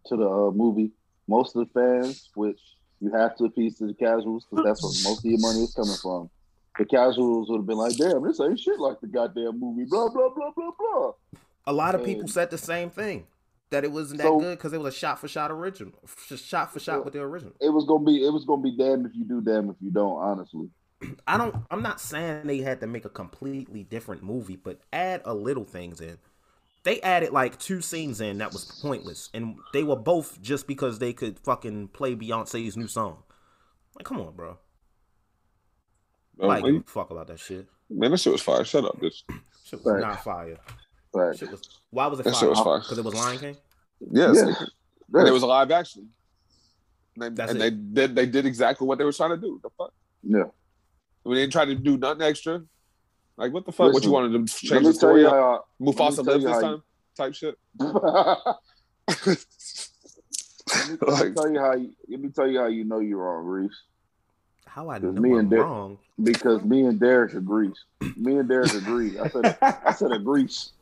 to 0.08 0.16
the 0.16 0.30
uh, 0.30 0.52
movie, 0.52 0.92
most 1.28 1.56
of 1.56 1.68
the 1.68 1.74
fans, 1.74 2.30
which 2.36 2.60
you 3.00 3.12
have 3.12 3.36
to 3.38 3.46
appease 3.46 3.78
to 3.80 3.88
the 3.88 3.94
casuals, 3.94 4.46
because 4.50 4.66
that's 4.66 4.84
where 4.84 5.12
most 5.12 5.26
of 5.26 5.32
your 5.32 5.40
money 5.40 5.64
is 5.64 5.74
coming 5.74 5.96
from. 6.02 6.30
The 6.78 6.86
casuals 6.86 7.50
would 7.50 7.58
have 7.58 7.66
been 7.66 7.78
like, 7.78 7.98
"Damn, 7.98 8.24
this 8.24 8.40
ain't 8.40 8.60
shit 8.60 8.80
like 8.80 9.00
the 9.02 9.08
goddamn 9.08 9.60
movie." 9.60 9.86
Blah 9.86 10.10
blah 10.10 10.30
blah 10.30 10.52
blah 10.56 10.72
blah. 10.78 11.12
A 11.68 11.74
lot 11.74 11.96
of 11.96 12.02
and, 12.02 12.08
people 12.08 12.28
said 12.28 12.50
the 12.50 12.58
same 12.58 12.90
thing 12.90 13.28
that 13.72 13.84
it 13.84 13.92
wasn't 13.92 14.20
that 14.20 14.28
so, 14.28 14.40
good 14.40 14.58
because 14.58 14.74
it 14.74 14.80
was 14.80 14.94
a 14.94 14.98
shot 14.98 15.20
for 15.20 15.28
shot 15.28 15.52
original, 15.52 15.94
just 16.28 16.46
shot 16.46 16.72
for 16.72 16.80
shot 16.80 17.04
with 17.04 17.14
the 17.14 17.22
original. 17.22 17.54
It 17.60 17.70
was 17.70 17.86
gonna 17.86 18.06
be, 18.06 18.26
it 18.26 18.32
was 18.32 18.46
gonna 18.46 18.62
be 18.62 18.76
damn 18.78 19.06
if 19.06 19.14
you 19.16 19.26
do, 19.26 19.42
damn 19.42 19.70
if 19.70 19.76
you 19.82 19.92
don't. 19.92 20.18
Honestly, 20.18 20.70
I 21.28 21.38
don't. 21.38 21.56
I'm 21.72 21.82
not 21.82 22.00
saying 22.00 22.48
they 22.48 22.60
had 22.60 22.80
to 22.82 22.88
make 22.88 23.06
a 23.06 23.10
completely 23.10 23.84
different 23.84 24.24
movie, 24.24 24.56
but 24.56 24.80
add 24.94 25.22
a 25.26 25.34
little 25.34 25.66
things 25.66 26.02
in. 26.02 26.18
They 26.84 27.00
added 27.02 27.32
like 27.32 27.60
two 27.60 27.82
scenes 27.82 28.22
in 28.22 28.40
that 28.40 28.54
was 28.54 28.66
pointless, 28.82 29.30
and 29.34 29.56
they 29.72 29.84
were 29.84 29.96
both 29.96 30.42
just 30.42 30.68
because 30.68 31.00
they 31.00 31.14
could 31.14 31.38
fucking 31.40 31.90
play 31.90 32.16
Beyonce's 32.16 32.76
new 32.76 32.88
song. 32.88 33.24
Like, 33.96 34.06
come 34.06 34.20
on, 34.20 34.36
bro. 34.36 34.58
bro 36.38 36.48
like, 36.48 36.90
fuck 36.90 37.12
about 37.12 37.28
that 37.28 37.40
shit. 37.40 37.68
Man, 37.90 38.12
that 38.12 38.20
shit 38.20 38.34
was 38.34 38.42
fire. 38.42 38.64
Shut 38.64 38.86
up, 38.86 39.00
bitch. 39.00 39.24
Shit 39.64 39.84
was 39.84 39.94
right. 39.94 40.02
not 40.02 40.24
fire. 40.24 40.58
Right. 41.14 41.38
Shit 41.38 41.52
was, 41.52 41.80
why 41.92 42.08
was 42.08 42.20
it 42.20 42.24
that 42.24 42.36
fire? 42.36 42.80
Because 42.80 42.98
oh, 42.98 43.02
it 43.02 43.06
was 43.06 43.14
Lion 43.14 43.38
King. 43.38 43.58
Yes. 44.12 44.38
Yeah. 44.38 44.54
And 45.14 45.28
it 45.28 45.32
was 45.32 45.44
a 45.44 45.48
live 45.48 45.72
action. 45.72 46.10
And, 47.20 47.36
they, 47.36 47.44
and 47.44 47.62
they 47.62 47.70
did 47.70 48.16
they 48.16 48.26
did 48.26 48.46
exactly 48.46 48.88
what 48.88 48.98
they 48.98 49.04
were 49.04 49.12
trying 49.12 49.32
to 49.32 49.38
do. 49.38 49.60
The 49.62 49.70
fuck. 49.78 49.94
Yeah. 50.24 50.46
We 51.24 51.36
didn't 51.36 51.52
try 51.52 51.66
to 51.66 51.76
do 51.76 51.98
nothing 51.98 52.22
extra. 52.22 52.64
Like 53.42 53.54
what 53.54 53.66
the 53.66 53.72
fuck? 53.72 53.88
Listen, 53.88 53.94
what 53.94 54.04
you 54.04 54.12
wanted 54.12 54.48
to 54.48 54.54
change 54.54 54.86
the 54.86 54.94
story 54.94 55.26
up? 55.26 55.34
How, 55.34 55.64
Mufasa 55.82 56.24
lives 56.24 56.46
this 56.46 56.62
time, 56.62 56.84
type 57.18 57.34
shit. 57.34 57.56
let 57.80 57.98
me, 60.88 60.98
tell 61.34 61.52
you 61.52 61.60
how. 61.60 61.74
You, 61.74 61.92
let 62.08 62.20
me 62.20 62.30
tell 62.30 62.48
you 62.48 62.60
how 62.60 62.68
you 62.68 62.84
know 62.84 63.00
you're 63.00 63.18
wrong, 63.18 63.44
Reese. 63.44 63.72
How 64.68 64.92
I 64.92 65.00
know 65.00 65.12
me 65.14 65.32
I'm 65.32 65.40
and 65.40 65.50
Der- 65.50 65.64
wrong? 65.64 65.98
Because 66.22 66.62
me 66.62 66.86
and 66.86 67.00
Derek 67.00 67.34
agree. 67.34 67.72
Me 68.16 68.38
and 68.38 68.48
Derek 68.48 68.74
agree. 68.74 69.18
I 69.18 69.28
said 69.30 69.58
I 69.60 69.92
said 69.94 70.12
agrees. 70.12 70.74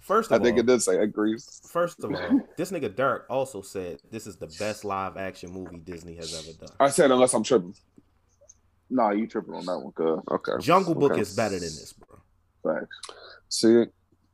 First 0.00 0.32
of 0.32 0.40
all. 0.40 0.40
I 0.40 0.44
think 0.44 0.58
it 0.58 0.66
did 0.66 0.82
say 0.82 0.98
agrees. 0.98 1.60
First 1.70 2.02
of 2.02 2.12
all, 2.12 2.48
this 2.56 2.72
nigga 2.72 2.96
Dirk 2.96 3.26
also 3.30 3.62
said 3.62 4.00
this 4.10 4.26
is 4.26 4.34
the 4.34 4.48
best 4.58 4.84
live 4.84 5.16
action 5.16 5.52
movie 5.52 5.78
Disney 5.78 6.16
has 6.16 6.34
ever 6.34 6.58
done. 6.58 6.74
I 6.80 6.88
said 6.90 7.12
unless 7.12 7.32
I'm 7.32 7.44
tripping. 7.44 7.76
Nah, 8.90 9.10
you 9.10 9.26
tripping 9.26 9.54
on 9.54 9.66
that 9.66 9.78
one, 9.78 9.92
cuz. 9.92 10.20
Okay. 10.30 10.52
Jungle 10.60 10.94
Book 10.94 11.16
is 11.18 11.36
better 11.36 11.54
than 11.54 11.60
this, 11.60 11.92
bro. 11.92 12.07
Thanks. 12.68 12.96
See, 13.48 13.84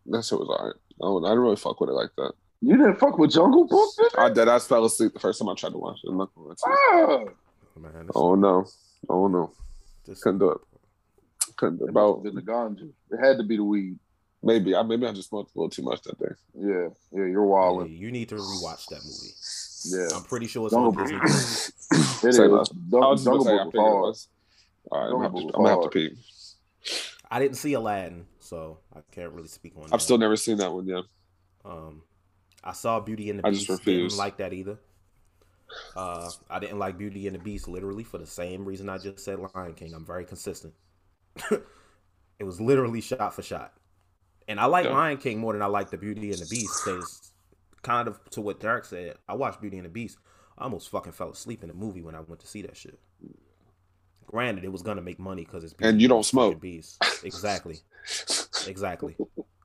that 0.06 0.24
shit 0.24 0.38
was 0.38 0.48
alright. 0.48 0.76
I, 1.02 1.06
I 1.06 1.30
didn't 1.30 1.42
really 1.42 1.56
fuck 1.56 1.80
with 1.80 1.90
it 1.90 1.94
like 1.94 2.10
that. 2.16 2.32
You 2.60 2.76
didn't 2.76 2.98
fuck 2.98 3.18
with 3.18 3.32
Jungle 3.32 3.66
Book? 3.66 3.90
I 4.16 4.30
did. 4.30 4.48
I 4.48 4.58
fell 4.58 4.84
asleep 4.84 5.12
the 5.12 5.20
first 5.20 5.38
time 5.38 5.48
I 5.48 5.54
tried 5.54 5.72
to 5.72 5.78
watch 5.78 5.98
it. 6.02 6.08
I'm 6.08 6.16
not 6.16 6.30
gonna 6.34 6.54
ah. 6.66 7.24
Man, 7.78 8.08
oh 8.14 8.34
no. 8.34 8.64
Oh 9.08 9.28
no. 9.28 9.52
This 10.06 10.22
Couldn't 10.22 10.38
do 10.38 10.50
it. 10.50 10.58
Couldn't 11.56 11.78
do 11.78 11.84
it. 11.84 11.90
About 11.90 12.22
the 12.22 12.30
ganja. 12.30 12.90
It 13.10 13.18
had 13.18 13.36
to 13.38 13.44
be 13.44 13.56
the 13.56 13.64
weed. 13.64 13.98
Maybe 14.42 14.74
I 14.74 14.82
maybe 14.82 15.06
I 15.06 15.12
just 15.12 15.30
smoked 15.30 15.54
a 15.54 15.58
little 15.58 15.70
too 15.70 15.82
much 15.82 16.02
that 16.02 16.18
day. 16.18 16.34
Yeah, 16.54 16.88
yeah, 17.12 17.26
you're 17.26 17.44
wild. 17.44 17.88
Yeah, 17.88 17.96
you 17.96 18.10
need 18.10 18.28
to 18.28 18.36
rewatch 18.36 18.86
that 18.88 19.02
movie. 19.04 19.32
Yeah, 19.86 20.16
I'm 20.16 20.24
pretty 20.24 20.46
sure 20.46 20.66
it's 20.66 20.74
on 20.74 20.94
Disney. 20.94 21.16
it 21.16 21.24
is. 21.24 21.72
Jungle, 22.90 23.16
Jungle 23.16 23.44
Book 23.44 23.74
was 23.74 24.28
All 24.90 24.98
right, 24.98 25.06
I'm 25.06 25.12
gonna, 25.12 25.22
have 25.24 25.32
to, 25.32 25.56
I'm 25.56 25.64
gonna 25.64 25.68
have 25.68 25.82
to 25.82 25.88
pee. 25.88 26.10
I 27.30 27.38
didn't 27.38 27.56
see 27.56 27.72
Aladdin, 27.72 28.26
so 28.38 28.78
I 28.94 29.00
can't 29.12 29.32
really 29.32 29.48
speak 29.48 29.74
on. 29.76 29.84
I've 29.84 29.90
that. 29.90 30.00
still 30.00 30.18
never 30.18 30.36
seen 30.36 30.58
that 30.58 30.72
one 30.72 30.86
yet. 30.86 31.04
Um, 31.64 32.02
I 32.62 32.72
saw 32.72 33.00
Beauty 33.00 33.30
and 33.30 33.38
the 33.38 33.42
Beast. 33.42 33.54
I 33.54 33.58
just 33.58 33.68
refused. 33.80 34.12
Didn't 34.12 34.18
like 34.18 34.36
that 34.38 34.52
either. 34.52 34.78
Uh, 35.96 36.30
I 36.50 36.58
didn't 36.58 36.78
like 36.78 36.98
Beauty 36.98 37.26
and 37.26 37.34
the 37.34 37.40
Beast 37.40 37.68
literally 37.68 38.04
for 38.04 38.18
the 38.18 38.26
same 38.26 38.64
reason 38.64 38.88
I 38.88 38.98
just 38.98 39.20
said 39.20 39.38
Lion 39.54 39.74
King. 39.74 39.94
I'm 39.94 40.04
very 40.04 40.24
consistent. 40.24 40.74
it 41.50 42.44
was 42.44 42.60
literally 42.60 43.00
shot 43.00 43.34
for 43.34 43.42
shot. 43.42 43.72
And 44.46 44.60
I 44.60 44.66
like 44.66 44.84
yeah. 44.84 44.92
Lion 44.92 45.16
King 45.16 45.38
more 45.38 45.52
than 45.52 45.62
I 45.62 45.66
like 45.66 45.90
the 45.90 45.96
Beauty 45.96 46.30
and 46.30 46.38
the 46.38 46.46
Beast 46.46 46.82
because, 46.84 47.32
kind 47.82 48.08
of 48.08 48.18
to 48.30 48.40
what 48.40 48.60
Derek 48.60 48.84
said, 48.84 49.16
I 49.28 49.34
watched 49.34 49.60
Beauty 49.60 49.78
and 49.78 49.86
the 49.86 49.90
Beast. 49.90 50.18
I 50.58 50.64
almost 50.64 50.90
fucking 50.90 51.12
fell 51.12 51.30
asleep 51.30 51.62
in 51.62 51.68
the 51.68 51.74
movie 51.74 52.02
when 52.02 52.14
I 52.14 52.20
went 52.20 52.40
to 52.40 52.46
see 52.46 52.62
that 52.62 52.76
shit. 52.76 52.98
Granted, 54.34 54.64
it 54.64 54.72
was 54.72 54.82
gonna 54.82 55.00
make 55.00 55.20
money 55.20 55.44
because 55.44 55.62
it's 55.62 55.74
Beauty 55.74 55.90
and 55.90 56.02
you 56.02 56.08
don't 56.08 56.24
smoke. 56.24 56.60
Beast. 56.60 57.00
Exactly, 57.22 57.78
exactly. 58.66 59.16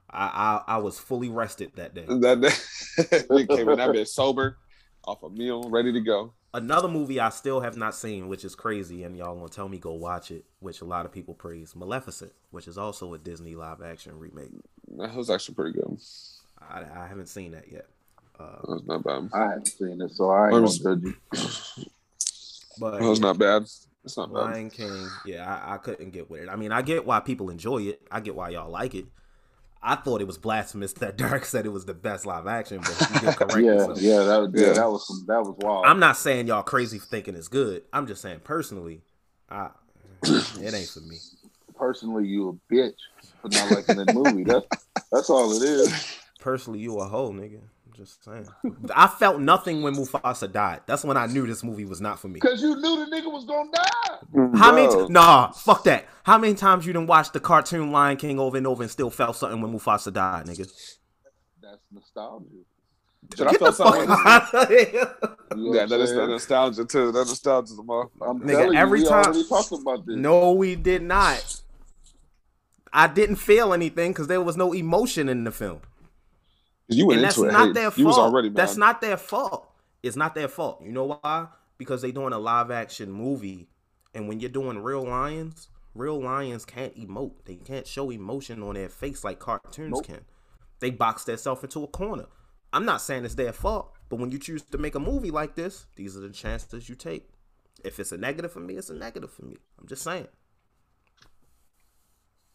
I, 0.08 0.62
I, 0.68 0.76
I 0.76 0.78
was 0.78 1.00
fully 1.00 1.28
rested 1.30 1.72
that 1.78 1.96
day. 1.96 2.06
That 2.08 2.40
day, 2.40 3.26
we 3.32 3.48
came 3.48 3.68
in 3.68 3.80
that 3.80 3.92
bit 3.92 4.08
sober, 4.08 4.60
off 5.06 5.24
a 5.24 5.30
meal, 5.32 5.68
ready 5.72 5.92
to 5.92 6.00
go 6.00 6.34
another 6.54 6.88
movie 6.88 7.20
I 7.20 7.30
still 7.30 7.62
have 7.62 7.78
not 7.78 7.96
seen, 7.96 8.28
which 8.28 8.46
is 8.46 8.54
crazy, 8.54 9.04
and 9.06 9.18
y'all 9.18 9.36
gonna 9.36 9.50
tell 9.50 9.68
me 9.68 9.80
go 9.80 9.94
watch 9.94 10.30
it, 10.30 10.46
which 10.60 10.82
a 10.82 10.86
lot 10.86 11.08
of 11.08 11.12
people 11.12 11.34
praise. 11.34 11.76
Maleficent, 11.76 12.32
which 12.52 12.68
is 12.68 12.78
also 12.78 13.16
a 13.16 13.18
Disney 13.18 13.56
live 13.56 13.82
action 13.82 14.20
remake. 14.20 14.52
That 15.00 15.16
was 15.16 15.32
actually 15.32 15.56
pretty 15.56 15.80
good. 15.80 15.98
I, 16.62 16.84
I 16.96 17.08
haven't 17.08 17.30
seen 17.30 17.54
that 17.54 17.72
yet. 17.72 17.88
Uh, 18.40 18.62
that 18.62 18.70
was 18.70 18.84
not 18.86 19.04
bad. 19.04 19.30
I 19.34 19.50
haven't 19.50 19.68
seen 19.68 20.00
it, 20.00 20.12
so 20.12 20.30
I 20.30 20.52
ain't 20.52 20.62
was, 20.62 20.78
gonna 20.78 21.02
you. 21.02 21.16
But 22.80 23.02
it 23.02 23.06
was 23.06 23.20
not 23.20 23.38
bad. 23.38 23.66
It's 24.04 24.18
not 24.18 24.34
bad. 24.34 24.40
Lion 24.40 24.70
King, 24.70 25.08
yeah, 25.26 25.46
I, 25.46 25.76
I 25.76 25.78
couldn't 25.78 26.12
get 26.12 26.30
with 26.30 26.42
it. 26.42 26.50
I 26.50 26.56
mean, 26.56 26.72
I 26.72 26.82
get 26.82 27.06
why 27.06 27.20
people 27.20 27.50
enjoy 27.50 27.80
it. 27.84 28.02
I 28.10 28.20
get 28.22 28.36
why 28.36 28.50
y'all 28.50 28.70
like 28.70 28.96
it. 28.96 29.06
I 29.82 29.96
thought 29.96 30.22
it 30.22 30.28
was 30.28 30.38
blasphemous 30.38 30.94
that 31.00 31.18
Dark 31.18 31.46
said 31.46 31.66
it 31.66 31.70
was 31.70 31.86
the 31.86 31.94
best 31.94 32.26
live 32.26 32.48
action, 32.48 32.80
but 32.80 32.96
he 33.08 33.20
did 33.20 33.36
correct 33.36 33.58
yeah, 33.58 33.72
yeah, 33.96 34.24
that 34.24 34.40
was, 34.42 34.52
yeah, 34.54 34.74
that 34.74 34.90
was 34.90 35.08
some, 35.08 35.26
that 35.28 35.42
was 35.42 35.56
wild. 35.60 35.86
I'm 35.86 36.00
not 36.00 36.18
saying 36.18 36.48
y'all 36.48 36.64
crazy 36.64 37.00
for 37.00 37.06
thinking 37.06 37.36
it's 37.36 37.48
good. 37.48 37.84
I'm 37.94 38.08
just 38.08 38.22
saying 38.22 38.42
personally, 38.44 39.02
I, 39.50 39.70
it 40.24 40.74
ain't 40.74 40.90
for 40.90 41.02
me. 41.02 41.18
Personally, 41.76 42.28
you 42.28 42.50
a 42.50 42.74
bitch 42.74 42.94
for 43.42 43.50
not 43.50 43.72
liking 43.72 43.98
that 43.98 44.14
movie. 44.14 44.44
That's 44.44 44.66
that's 45.12 45.30
all 45.30 45.52
it 45.54 45.64
is. 45.64 46.18
Personally, 46.40 46.80
you 46.80 46.98
a 47.00 47.06
hoe, 47.06 47.32
nigga. 47.32 47.62
Just 48.00 48.24
saying. 48.24 48.48
I 48.96 49.08
felt 49.08 49.42
nothing 49.42 49.82
when 49.82 49.94
Mufasa 49.94 50.50
died. 50.50 50.80
That's 50.86 51.04
when 51.04 51.18
I 51.18 51.26
knew 51.26 51.46
this 51.46 51.66
movie 51.66 51.84
was 51.84 52.00
not 52.00 52.18
for 52.18 52.30
me. 52.30 52.40
Cause 52.40 52.62
you 52.62 52.78
knew 52.78 53.06
the 53.06 53.12
nigga 53.14 53.30
was 53.30 53.44
gonna 53.44 53.70
die. 53.74 54.58
How 54.58 54.74
many? 54.74 54.88
T- 54.88 55.12
nah, 55.12 55.52
fuck 55.52 55.84
that. 55.84 56.06
How 56.24 56.38
many 56.38 56.54
times 56.54 56.88
you 56.88 56.94
didn't 56.94 57.08
watch 57.08 57.34
the 57.34 57.42
cartoon 57.42 57.92
Lion 57.92 58.16
King 58.16 58.40
over 58.40 58.56
and 58.56 58.66
over 58.66 58.84
and 58.84 58.90
still 58.90 59.10
felt 59.10 59.36
something 59.36 59.60
when 59.60 59.74
Mufasa 59.74 60.14
died, 60.14 60.46
nigga? 60.46 60.72
That's 61.62 61.82
nostalgia. 61.92 62.46
Should 63.36 63.48
I 63.48 63.54
feel 63.54 63.74
something? 63.74 64.10
yeah, 65.74 65.86
that 65.86 66.00
is 66.00 66.14
the 66.14 66.26
nostalgia 66.26 66.86
too. 66.86 67.12
That 67.12 67.28
nostalgia, 67.28 67.74
I'm 68.22 68.40
Nigga, 68.40 68.76
every 68.78 69.02
you, 69.02 69.08
time. 69.08 69.34
about 69.34 70.06
this. 70.06 70.16
No, 70.16 70.54
we 70.54 70.78
did 70.78 71.02
not. 71.02 71.62
I 72.94 73.08
didn't 73.08 73.36
feel 73.36 73.74
anything 73.74 74.14
because 74.14 74.28
there 74.28 74.42
was 74.42 74.56
no 74.56 74.72
emotion 74.72 75.28
in 75.28 75.44
the 75.44 75.52
film. 75.52 75.82
You 76.90 77.08
went 77.08 77.20
and 77.20 77.26
that's 77.26 77.38
not 77.38 77.68
hate. 77.68 77.74
their 77.76 77.92
fault. 77.92 78.18
already 78.18 78.50
That's 78.50 78.76
not 78.76 79.00
their 79.00 79.18
fault. 79.18 79.72
It's 80.02 80.16
not 80.16 80.34
their 80.34 80.48
fault. 80.48 80.82
You 80.84 80.92
know 80.92 81.20
why? 81.22 81.48
Because 81.78 82.02
they're 82.02 82.12
doing 82.12 82.34
a 82.34 82.40
live 82.40 82.72
action 82.72 83.12
movie, 83.12 83.70
and 84.14 84.28
when 84.28 84.40
you're 84.40 84.50
doing 84.50 84.80
real 84.80 85.04
lions, 85.04 85.70
real 85.94 86.22
lions 86.22 86.66
can't 86.66 86.96
emote. 86.98 87.34
They 87.46 87.56
can't 87.56 87.86
show 87.86 88.10
emotion 88.10 88.64
on 88.64 88.74
their 88.74 88.90
face 88.90 89.24
like 89.24 89.40
cartoons 89.40 89.92
nope. 89.92 90.06
can. 90.06 90.22
They 90.80 90.90
box 90.90 91.26
themselves 91.26 91.64
into 91.64 91.84
a 91.84 91.88
corner. 91.88 92.26
I'm 92.72 92.86
not 92.86 93.02
saying 93.02 93.26
it's 93.26 93.36
their 93.36 93.54
fault, 93.54 93.96
but 94.10 94.20
when 94.20 94.32
you 94.32 94.40
choose 94.40 94.64
to 94.64 94.78
make 94.78 94.96
a 94.96 95.00
movie 95.00 95.32
like 95.32 95.56
this, 95.56 95.86
these 95.96 96.18
are 96.18 96.22
the 96.22 96.30
chances 96.30 96.90
you 96.90 96.96
take. 96.96 97.30
If 97.84 98.00
it's 98.00 98.12
a 98.12 98.18
negative 98.18 98.52
for 98.52 98.60
me, 98.60 98.76
it's 98.76 98.90
a 98.90 98.96
negative 98.96 99.32
for 99.32 99.46
me. 99.46 99.58
I'm 99.80 99.88
just 99.88 100.04
saying. 100.04 100.28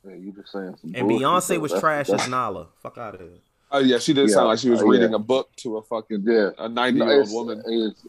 Yeah, 0.07 0.16
you 0.16 0.33
just 0.33 0.53
saying 0.53 0.77
some 0.81 0.94
And 0.94 1.09
Beyonce 1.09 1.59
was 1.59 1.73
trash 1.73 2.11
as 2.11 2.29
Nala. 2.29 2.68
Fuck 2.83 2.99
out 2.99 3.14
of 3.14 3.20
here. 3.20 3.38
Oh 3.75 3.81
yeah, 3.81 3.99
she 3.99 4.13
did 4.13 4.29
yeah, 4.29 4.35
sound 4.37 4.47
like 4.47 4.61
she 4.61 4.71
was 4.71 4.83
uh, 4.83 4.87
reading 4.87 5.11
yeah. 5.11 5.17
a 5.17 5.19
book 5.19 5.51
to 5.57 5.79
a 5.79 5.83
fucking 5.83 6.23
yeah. 6.25 6.51
a 6.59 6.69
ninety 6.69 7.01
year 7.01 7.23
old 7.23 7.33
woman. 7.33 7.61
It's, 7.67 8.07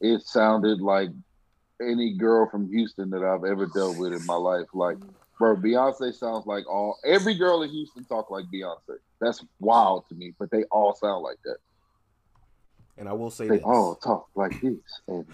it 0.00 0.22
sounded 0.22 0.80
like 0.80 1.08
any 1.80 2.16
girl 2.16 2.48
from 2.48 2.70
Houston 2.70 3.10
that 3.10 3.24
I've 3.24 3.44
ever 3.44 3.66
dealt 3.66 3.98
with 3.98 4.12
in 4.12 4.24
my 4.26 4.36
life. 4.36 4.68
Like, 4.72 4.98
bro, 5.40 5.56
Beyonce 5.56 6.14
sounds 6.14 6.46
like 6.46 6.70
all 6.70 6.98
every 7.04 7.34
girl 7.34 7.62
in 7.62 7.70
Houston 7.70 8.04
talk 8.04 8.30
like 8.30 8.44
Beyonce. 8.54 8.98
That's 9.20 9.44
wild 9.58 10.08
to 10.08 10.14
me, 10.14 10.34
but 10.38 10.52
they 10.52 10.62
all 10.70 10.94
sound 10.94 11.24
like 11.24 11.38
that. 11.46 11.56
And 12.96 13.08
I 13.08 13.12
will 13.12 13.32
say 13.32 13.48
they 13.48 13.56
this. 13.56 13.64
all 13.64 13.96
talk 13.96 14.28
like 14.36 14.60
this 14.60 15.00
and 15.08 15.26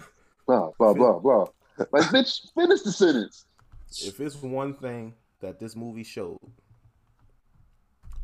blah 0.47 0.71
blah 0.79 0.95
blah 0.95 1.19
blah. 1.19 1.45
Like, 1.91 2.05
bitch, 2.05 2.51
finish 2.55 2.81
the 2.81 2.91
sentence. 2.91 3.45
If 4.03 4.19
it's 4.19 4.41
one 4.41 4.73
thing 4.73 5.13
that 5.41 5.59
this 5.59 5.75
movie 5.75 6.03
showed, 6.03 6.39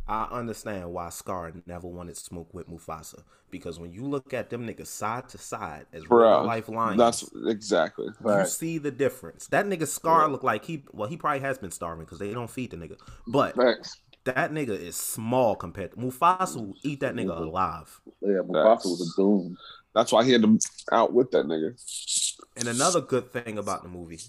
I 0.07 0.25
understand 0.25 0.91
why 0.91 1.09
Scar 1.09 1.51
never 1.65 1.87
wanted 1.87 2.15
to 2.15 2.21
smoke 2.21 2.53
with 2.53 2.69
Mufasa 2.69 3.23
because 3.49 3.79
when 3.79 3.91
you 3.91 4.03
look 4.03 4.33
at 4.33 4.49
them 4.49 4.67
niggas 4.67 4.87
side 4.87 5.29
to 5.29 5.37
side 5.37 5.87
as 5.93 6.03
Bro, 6.03 6.39
real 6.39 6.45
life 6.45 6.69
lions, 6.69 6.97
that's 6.97 7.29
exactly 7.47 8.05
you 8.05 8.13
right. 8.19 8.47
see 8.47 8.77
the 8.77 8.91
difference. 8.91 9.47
That 9.47 9.65
nigga 9.65 9.87
Scar 9.87 10.21
yeah. 10.21 10.27
look 10.27 10.43
like 10.43 10.65
he 10.65 10.83
well 10.91 11.09
he 11.09 11.17
probably 11.17 11.39
has 11.39 11.57
been 11.57 11.71
starving 11.71 12.05
because 12.05 12.19
they 12.19 12.33
don't 12.33 12.49
feed 12.49 12.71
the 12.71 12.77
nigga, 12.77 12.97
but 13.25 13.55
Thanks. 13.55 13.99
that 14.25 14.51
nigga 14.51 14.79
is 14.79 14.95
small 14.95 15.55
compared 15.55 15.91
to 15.91 15.97
Mufasa. 15.97 16.57
Will 16.57 16.75
eat 16.83 16.99
that 16.99 17.15
nigga 17.15 17.35
alive. 17.35 17.99
Yeah, 18.21 18.41
Mufasa 18.47 18.85
was 18.85 19.11
a 19.11 19.15
goon. 19.15 19.57
That's 19.95 20.11
why 20.11 20.23
he 20.23 20.33
had 20.33 20.43
to 20.43 20.59
out 20.91 21.13
with 21.13 21.31
that 21.31 21.45
nigga. 21.45 21.73
And 22.57 22.67
another 22.67 23.01
good 23.01 23.31
thing 23.31 23.57
about 23.57 23.81
the 23.81 23.89
movie, 23.89 24.19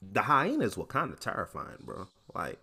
the 0.00 0.22
hyenas 0.22 0.76
were 0.76 0.86
kind 0.86 1.12
of 1.12 1.20
terrifying, 1.20 1.78
bro. 1.82 2.06
Like 2.34 2.60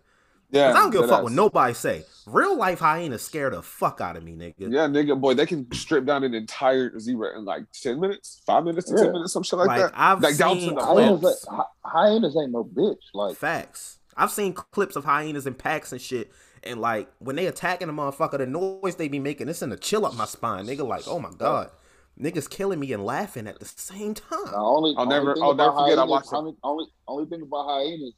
yeah, 0.56 0.70
I 0.70 0.74
don't 0.74 0.90
give 0.90 1.02
a 1.02 1.08
fuck 1.08 1.22
what 1.22 1.32
nobody 1.32 1.74
say. 1.74 2.04
Real 2.26 2.56
life 2.56 2.80
hyenas 2.80 3.22
scare 3.22 3.50
the 3.50 3.62
fuck 3.62 4.00
out 4.00 4.16
of 4.16 4.24
me, 4.24 4.32
nigga. 4.32 4.54
Yeah, 4.58 4.88
nigga, 4.88 5.18
boy, 5.20 5.34
they 5.34 5.46
can 5.46 5.72
strip 5.72 6.04
down 6.04 6.24
an 6.24 6.34
entire 6.34 6.98
zebra 6.98 7.38
in 7.38 7.44
like 7.44 7.64
ten 7.72 8.00
minutes, 8.00 8.42
five 8.44 8.64
minutes 8.64 8.88
to 8.90 8.96
yeah. 8.96 9.04
ten 9.04 9.12
minutes, 9.12 9.32
some 9.32 9.42
shit 9.42 9.58
like, 9.58 9.68
like 9.68 9.80
that. 9.80 9.92
I've 9.94 10.20
like 10.20 10.36
down 10.36 10.58
to 10.58 10.70
the 10.70 10.84
hyenas, 10.84 11.46
hyenas 11.84 12.36
ain't 12.40 12.52
no 12.52 12.64
bitch. 12.64 12.96
Like 13.14 13.36
facts. 13.36 13.98
I've 14.16 14.30
seen 14.30 14.54
clips 14.54 14.96
of 14.96 15.04
hyenas 15.04 15.46
in 15.46 15.54
packs 15.54 15.92
and 15.92 16.00
shit, 16.00 16.32
and 16.64 16.80
like 16.80 17.08
when 17.18 17.36
they 17.36 17.46
attacking 17.46 17.88
a 17.88 17.92
motherfucker, 17.92 18.38
the 18.38 18.46
noise 18.46 18.96
they 18.96 19.08
be 19.08 19.20
making, 19.20 19.48
it's 19.48 19.62
in 19.62 19.70
the 19.70 19.76
chill 19.76 20.04
up 20.04 20.14
my 20.14 20.24
spine, 20.24 20.66
nigga. 20.66 20.86
Like, 20.86 21.06
oh 21.06 21.18
my 21.18 21.30
god. 21.36 21.70
Niggas 22.18 22.48
killing 22.48 22.80
me 22.80 22.94
and 22.94 23.04
laughing 23.04 23.46
at 23.46 23.58
the 23.58 23.66
same 23.66 24.14
time. 24.14 24.54
only, 24.54 24.94
I'll 24.96 25.04
never, 25.04 25.36
I'll 25.42 25.54
never 25.54 25.72
forget. 25.72 25.98
Hyenas, 25.98 25.98
I 25.98 26.04
watched 26.04 26.32
only, 26.32 26.54
only, 26.64 26.86
only 27.06 27.26
thing 27.28 27.42
about 27.42 27.66
hyenas 27.68 28.14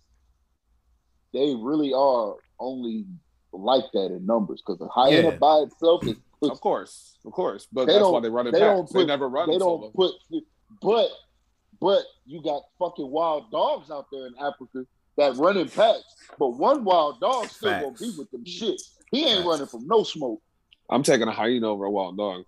they 1.33 1.55
really 1.59 1.93
are 1.93 2.37
only 2.59 3.05
like 3.53 3.85
that 3.93 4.07
in 4.07 4.25
numbers 4.27 4.62
because 4.64 4.79
the 4.79 4.88
hyena 4.88 5.31
yeah. 5.31 5.37
by 5.37 5.59
itself 5.59 6.07
is 6.07 6.17
of 6.43 6.61
course, 6.61 7.17
of 7.25 7.33
course, 7.33 7.67
but 7.73 7.87
that's 7.87 8.05
why 8.05 8.21
they 8.21 8.29
run 8.29 8.47
it 8.47 8.53
they 8.53 8.61
back. 8.61 8.77
Don't 8.77 8.88
put, 8.88 8.99
they 8.99 9.07
never 9.07 9.29
run. 9.29 9.49
They 9.51 9.59
don't 9.59 9.81
solo. 9.81 9.91
put, 9.91 10.12
but 10.81 11.09
but 11.81 12.03
you 12.27 12.43
got 12.43 12.62
fucking 12.79 13.11
wild 13.11 13.51
dogs 13.51 13.91
out 13.91 14.07
there 14.12 14.27
in 14.27 14.35
Africa 14.41 14.87
that 15.17 15.35
run 15.37 15.57
in 15.57 15.69
packs, 15.69 16.14
but 16.38 16.51
one 16.51 16.85
wild 16.85 17.21
dog 17.21 17.49
still 17.49 17.71
Facts. 17.71 17.85
gonna 17.85 18.12
be 18.12 18.19
with 18.19 18.31
them 18.31 18.45
shit. 18.45 18.81
He 19.11 19.25
ain't 19.25 19.38
Facts. 19.38 19.47
running 19.47 19.67
from 19.67 19.87
no 19.88 20.05
smoke. 20.05 20.41
I'm 20.88 21.03
taking 21.03 21.27
a 21.27 21.33
hyena 21.33 21.69
over 21.69 21.87
a 21.87 21.91
wild 21.91 22.17
dog. 22.17 22.45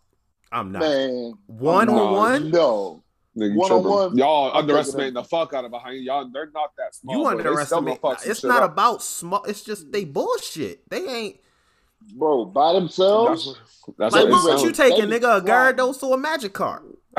I'm 0.52 0.72
not. 0.72 0.80
Man, 0.80 1.34
one 1.46 1.88
on 1.88 2.12
one. 2.12 2.50
No, 2.50 3.02
Nigga, 3.02 3.02
one 3.48 3.72
on 3.72 3.84
one, 3.84 4.16
y'all 4.16 4.56
underestimating 4.56 5.14
the 5.14 5.24
fuck 5.24 5.52
out 5.52 5.64
of 5.64 5.70
behind 5.70 6.04
y'all. 6.04 6.28
They're 6.30 6.50
not 6.52 6.72
that 6.76 6.94
small. 6.94 7.16
You 7.16 7.26
underestimate. 7.26 7.98
It's 8.24 8.44
not 8.44 8.62
up. 8.62 8.72
about 8.72 9.02
small. 9.02 9.44
It's 9.44 9.62
just 9.62 9.90
they 9.90 10.04
bullshit. 10.04 10.88
They 10.88 11.06
ain't. 11.06 11.40
Bro, 12.14 12.46
by 12.46 12.72
themselves. 12.72 13.46
That's, 13.46 13.96
that's 13.98 14.14
like, 14.14 14.28
what, 14.28 14.44
what 14.44 14.62
you 14.64 14.72
taking, 14.72 15.06
nigga? 15.06 15.38
A 15.38 15.40
Gyarados 15.40 16.02
or 16.02 16.18
a 16.18 16.22
Magikarp? 16.22 16.96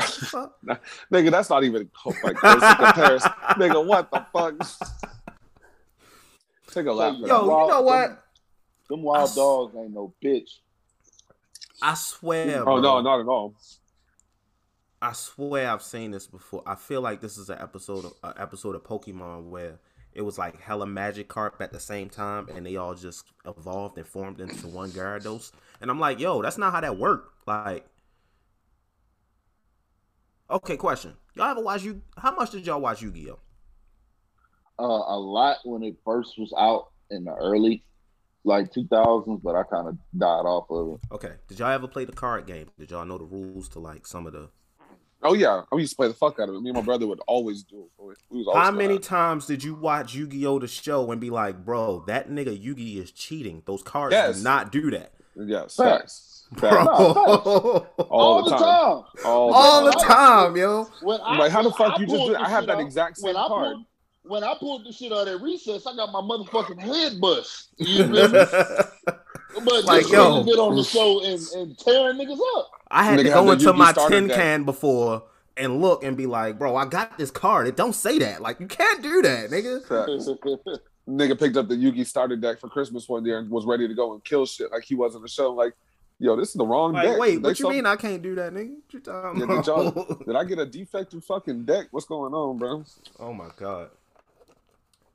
nigga, 1.12 1.30
that's 1.30 1.50
not 1.50 1.64
even 1.64 1.90
like 2.04 2.36
comparison. 2.36 3.30
nigga, 3.56 3.84
what 3.84 4.10
the 4.10 4.26
fuck? 4.32 4.54
Take 6.72 6.86
a 6.86 6.92
lap. 6.92 7.16
Yo, 7.18 7.46
wild, 7.46 7.68
you 7.68 7.74
know 7.74 7.82
what? 7.82 8.08
Them, 8.08 8.18
them 8.88 9.02
wild 9.02 9.30
I, 9.30 9.34
dogs 9.34 9.76
ain't 9.76 9.92
no 9.92 10.14
bitch. 10.24 10.58
I 11.82 11.94
swear. 11.94 12.60
Oh 12.62 12.64
bro. 12.64 12.80
no, 12.80 13.00
not 13.02 13.20
at 13.20 13.26
all. 13.26 13.54
I 15.02 15.12
swear 15.14 15.68
I've 15.68 15.82
seen 15.82 16.12
this 16.12 16.28
before. 16.28 16.62
I 16.64 16.76
feel 16.76 17.00
like 17.00 17.20
this 17.20 17.36
is 17.36 17.50
an 17.50 17.58
episode 17.60 18.04
of 18.04 18.14
an 18.22 18.34
episode 18.38 18.76
of 18.76 18.84
Pokemon 18.84 19.48
where 19.48 19.80
it 20.12 20.22
was 20.22 20.38
like 20.38 20.60
hella 20.60 20.86
Magikarp 20.86 21.60
at 21.60 21.72
the 21.72 21.80
same 21.80 22.08
time, 22.08 22.48
and 22.54 22.64
they 22.64 22.76
all 22.76 22.94
just 22.94 23.24
evolved 23.44 23.98
and 23.98 24.06
formed 24.06 24.40
into 24.40 24.68
one 24.68 24.90
Gyarados. 24.90 25.50
And 25.80 25.90
I'm 25.90 25.98
like, 25.98 26.20
yo, 26.20 26.40
that's 26.40 26.56
not 26.56 26.72
how 26.72 26.80
that 26.80 26.98
worked. 26.98 27.48
Like, 27.48 27.84
okay, 30.48 30.76
question: 30.76 31.14
Y'all 31.34 31.50
ever 31.50 31.62
watch 31.62 31.82
you? 31.82 32.00
How 32.16 32.32
much 32.36 32.52
did 32.52 32.64
y'all 32.64 32.80
watch 32.80 33.02
Yu-Gi-Oh? 33.02 33.40
Uh, 34.78 34.84
a 34.84 35.18
lot 35.18 35.58
when 35.64 35.82
it 35.82 35.96
first 36.04 36.38
was 36.38 36.54
out 36.56 36.90
in 37.10 37.24
the 37.24 37.34
early 37.34 37.82
like 38.44 38.72
2000s, 38.72 39.42
but 39.42 39.56
I 39.56 39.64
kind 39.64 39.88
of 39.88 39.98
died 40.16 40.46
off 40.46 40.70
of 40.70 40.94
it. 40.94 41.00
Okay, 41.12 41.32
did 41.48 41.58
y'all 41.58 41.70
ever 41.70 41.88
play 41.88 42.04
the 42.04 42.12
card 42.12 42.46
game? 42.46 42.68
Did 42.78 42.92
y'all 42.92 43.04
know 43.04 43.18
the 43.18 43.24
rules 43.24 43.68
to 43.70 43.80
like 43.80 44.06
some 44.06 44.28
of 44.28 44.32
the 44.32 44.48
Oh 45.24 45.34
yeah, 45.34 45.62
I 45.70 45.76
used 45.76 45.92
to 45.92 45.96
play 45.96 46.08
the 46.08 46.14
fuck 46.14 46.40
out 46.40 46.48
of 46.48 46.54
it. 46.54 46.60
Me 46.60 46.70
and 46.70 46.76
my 46.76 46.82
brother 46.82 47.06
would 47.06 47.20
always 47.26 47.62
do 47.62 47.84
it. 47.84 48.18
We 48.30 48.46
How 48.52 48.70
many 48.70 48.98
times 48.98 49.46
did 49.46 49.62
you 49.62 49.74
watch 49.74 50.14
Yu-Gi-Oh 50.14 50.58
the 50.58 50.68
show 50.68 51.10
and 51.12 51.20
be 51.20 51.30
like, 51.30 51.64
"Bro, 51.64 52.04
that 52.08 52.28
nigga 52.28 52.60
Yugi 52.60 52.96
is 52.96 53.12
cheating. 53.12 53.62
Those 53.66 53.82
cards 53.82 54.12
yes. 54.12 54.38
do 54.38 54.44
not 54.44 54.72
do 54.72 54.90
that." 54.90 55.12
Yes, 55.36 55.76
facts. 55.76 56.46
Bro. 56.52 56.70
all, 56.88 57.86
all, 58.10 58.44
the 58.44 58.50
time. 58.50 58.58
time. 58.60 59.24
All, 59.24 59.54
all 59.54 59.84
the 59.84 59.92
time, 59.92 60.56
yo. 60.56 60.88
When 61.02 61.20
I, 61.22 61.38
like, 61.38 61.52
how 61.52 61.62
the 61.62 61.70
fuck 61.70 61.96
I 61.96 62.00
you 62.00 62.06
just 62.06 62.26
do? 62.26 62.36
I 62.36 62.48
have 62.48 62.66
that 62.66 62.80
exact 62.80 63.18
same 63.18 63.34
when 63.34 63.36
card. 63.36 63.72
Pulled, 63.72 63.84
when 64.24 64.44
I 64.44 64.54
pulled 64.58 64.84
the 64.84 64.92
shit 64.92 65.12
out 65.12 65.28
of 65.28 65.40
recess, 65.40 65.86
I 65.86 65.96
got 65.96 66.12
my 66.12 66.20
motherfucking 66.20 66.80
head 66.80 67.20
bust. 67.20 67.68
You 67.78 68.12
feel 68.12 68.28
me? 68.28 68.44
But 69.54 69.84
like, 69.84 70.10
yo, 70.10 70.44
get 70.44 70.58
on 70.58 70.76
the 70.76 70.84
show 70.84 71.22
and, 71.24 71.40
and 71.54 71.78
tearing 71.78 72.16
niggas 72.16 72.38
up. 72.56 72.70
I 72.90 73.04
had 73.04 73.18
Nigga 73.18 73.24
to 73.24 73.30
go 73.30 73.50
into 73.50 73.72
my 73.72 73.92
tin 73.92 74.28
can 74.28 74.64
before 74.64 75.24
and 75.56 75.80
look 75.80 76.04
and 76.04 76.16
be 76.16 76.26
like, 76.26 76.58
bro, 76.58 76.76
I 76.76 76.86
got 76.86 77.18
this 77.18 77.30
card. 77.30 77.66
It 77.66 77.76
don't 77.76 77.94
say 77.94 78.18
that. 78.18 78.42
Like, 78.42 78.60
you 78.60 78.66
can't 78.66 79.02
do 79.02 79.22
that, 79.22 79.50
nigga. 79.50 80.78
nigga 81.08 81.38
picked 81.38 81.56
up 81.56 81.68
the 81.68 81.74
Yugi 81.74 82.06
starter 82.06 82.36
deck 82.36 82.60
for 82.60 82.68
Christmas 82.68 83.08
one 83.08 83.24
year 83.24 83.38
and 83.38 83.50
was 83.50 83.64
ready 83.64 83.88
to 83.88 83.94
go 83.94 84.12
and 84.12 84.22
kill 84.24 84.46
shit 84.46 84.70
like 84.70 84.84
he 84.84 84.94
was 84.94 85.14
in 85.14 85.22
the 85.22 85.28
show. 85.28 85.52
Like, 85.52 85.74
yo, 86.18 86.36
this 86.36 86.48
is 86.48 86.54
the 86.54 86.66
wrong 86.66 86.92
like, 86.92 87.04
deck. 87.04 87.18
Wait, 87.18 87.42
what 87.42 87.58
you 87.58 87.68
mean 87.68 87.86
I 87.86 87.96
can't 87.96 88.22
do 88.22 88.34
that, 88.36 88.52
nigga? 88.52 88.74
What 88.74 88.92
you 88.92 89.00
talking 89.00 89.40
yeah, 89.40 89.62
did, 89.62 90.26
did, 90.26 90.36
I 90.36 90.44
get 90.44 90.58
a 90.58 90.66
defective 90.66 91.24
fucking 91.24 91.64
deck? 91.64 91.88
What's 91.90 92.06
going 92.06 92.34
on, 92.34 92.58
bro? 92.58 92.84
Oh 93.18 93.32
my 93.32 93.48
god. 93.56 93.90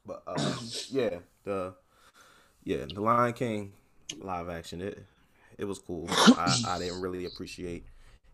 But 0.05 0.23
uh, 0.25 0.55
yeah, 0.89 1.17
the 1.43 1.73
yeah, 2.63 2.85
the 2.93 3.01
Lion 3.01 3.33
King 3.33 3.73
live 4.19 4.49
action. 4.49 4.81
It 4.81 5.03
it 5.57 5.65
was 5.65 5.79
cool. 5.79 6.07
I, 6.09 6.63
I 6.67 6.79
didn't 6.79 7.01
really 7.01 7.25
appreciate 7.25 7.85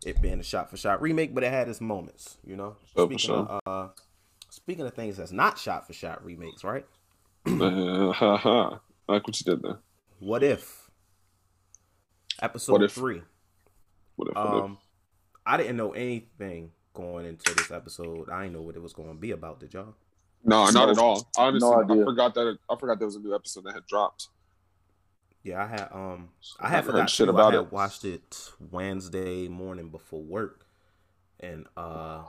it 0.04 0.20
being 0.20 0.40
a 0.40 0.42
shot 0.42 0.70
for 0.70 0.76
shot 0.76 1.00
remake, 1.00 1.34
but 1.34 1.42
it 1.42 1.50
had 1.50 1.68
its 1.68 1.80
moments. 1.80 2.36
You 2.46 2.56
know. 2.56 2.76
Oh, 2.96 3.06
speaking 3.06 3.18
sure. 3.18 3.36
of 3.36 3.60
uh, 3.66 3.88
speaking 4.50 4.86
of 4.86 4.94
things 4.94 5.16
that's 5.16 5.32
not 5.32 5.58
shot 5.58 5.86
for 5.86 5.92
shot 5.92 6.24
remakes, 6.24 6.64
right? 6.64 6.86
uh, 7.46 7.50
like 9.08 9.26
what 9.26 9.40
you 9.40 9.44
did 9.44 9.62
there. 9.62 9.78
What 10.18 10.42
if? 10.42 10.90
Episode 12.40 12.72
what 12.72 12.82
if, 12.82 12.92
three. 12.92 13.22
What 14.16 14.28
if? 14.28 14.34
What 14.34 14.46
um, 14.46 14.72
if? 14.72 14.78
I 15.46 15.56
didn't 15.56 15.76
know 15.76 15.92
anything 15.92 16.72
going 16.94 17.26
into 17.26 17.54
this 17.54 17.70
episode. 17.70 18.30
I 18.30 18.42
didn't 18.42 18.54
know 18.54 18.62
what 18.62 18.76
it 18.76 18.82
was 18.82 18.92
going 18.92 19.08
to 19.08 19.14
be 19.14 19.32
about. 19.32 19.60
Did 19.60 19.74
y'all? 19.74 19.94
No, 20.44 20.68
not 20.70 20.90
at 20.90 20.98
all. 20.98 21.26
Honestly, 21.36 21.68
no 21.68 22.02
I 22.02 22.04
forgot 22.04 22.34
that. 22.34 22.58
I 22.68 22.76
forgot 22.76 22.98
there 22.98 23.06
was 23.06 23.16
a 23.16 23.20
new 23.20 23.34
episode 23.34 23.64
that 23.64 23.74
had 23.74 23.86
dropped. 23.86 24.28
Yeah, 25.44 25.62
I 25.62 25.66
had 25.66 25.88
um 25.92 26.30
I 26.58 26.68
had 26.68 26.86
forgot 26.86 27.10
shit 27.10 27.28
about 27.28 27.52
I 27.52 27.56
had 27.58 27.66
it. 27.66 27.72
watched 27.72 28.04
it 28.04 28.50
Wednesday 28.70 29.46
morning 29.46 29.90
before 29.90 30.22
work, 30.22 30.66
and 31.38 31.66
uh 31.76 32.22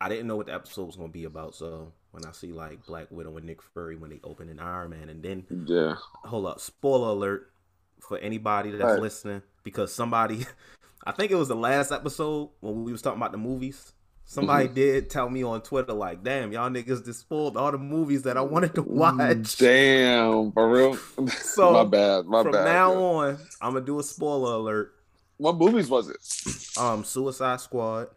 I 0.00 0.08
didn't 0.08 0.26
know 0.26 0.36
what 0.36 0.46
the 0.46 0.54
episode 0.54 0.86
was 0.86 0.96
gonna 0.96 1.08
be 1.08 1.24
about. 1.24 1.54
So 1.54 1.92
when 2.10 2.24
I 2.26 2.32
see 2.32 2.52
like 2.52 2.84
Black 2.86 3.06
Widow 3.10 3.36
and 3.36 3.46
Nick 3.46 3.62
Fury 3.62 3.96
when 3.96 4.10
they 4.10 4.20
open 4.24 4.48
an 4.48 4.58
Iron 4.58 4.90
Man, 4.90 5.08
and 5.08 5.22
then 5.22 5.46
yeah, 5.66 5.94
hold 6.24 6.46
up, 6.46 6.60
spoiler 6.60 7.10
alert 7.10 7.52
for 8.00 8.18
anybody 8.18 8.72
that's 8.72 8.82
right. 8.82 9.00
listening 9.00 9.42
because 9.62 9.94
somebody, 9.94 10.44
I 11.06 11.12
think 11.12 11.30
it 11.30 11.36
was 11.36 11.48
the 11.48 11.56
last 11.56 11.92
episode 11.92 12.50
when 12.60 12.82
we 12.84 12.92
was 12.92 13.00
talking 13.00 13.20
about 13.20 13.32
the 13.32 13.38
movies. 13.38 13.92
Somebody 14.28 14.64
mm-hmm. 14.64 14.74
did 14.74 15.10
tell 15.10 15.30
me 15.30 15.44
on 15.44 15.62
Twitter, 15.62 15.92
like, 15.92 16.24
damn, 16.24 16.50
y'all 16.50 16.68
niggas 16.68 17.04
just 17.04 17.20
spoiled 17.20 17.56
all 17.56 17.70
the 17.70 17.78
movies 17.78 18.22
that 18.22 18.36
I 18.36 18.40
wanted 18.40 18.74
to 18.74 18.82
watch. 18.82 19.56
Damn, 19.56 20.50
for 20.50 20.68
real. 20.68 20.98
So 21.30 21.72
my 21.72 21.84
bad, 21.84 22.26
my 22.26 22.42
from 22.42 22.50
bad. 22.52 22.58
From 22.58 22.72
now 22.72 22.94
on, 22.94 23.38
I'm 23.62 23.74
gonna 23.74 23.86
do 23.86 24.00
a 24.00 24.02
spoiler 24.02 24.54
alert. 24.54 24.94
What 25.36 25.56
movies 25.56 25.88
was 25.88 26.08
it? 26.08 26.80
Um, 26.80 27.04
Suicide 27.04 27.60
Squad. 27.60 28.08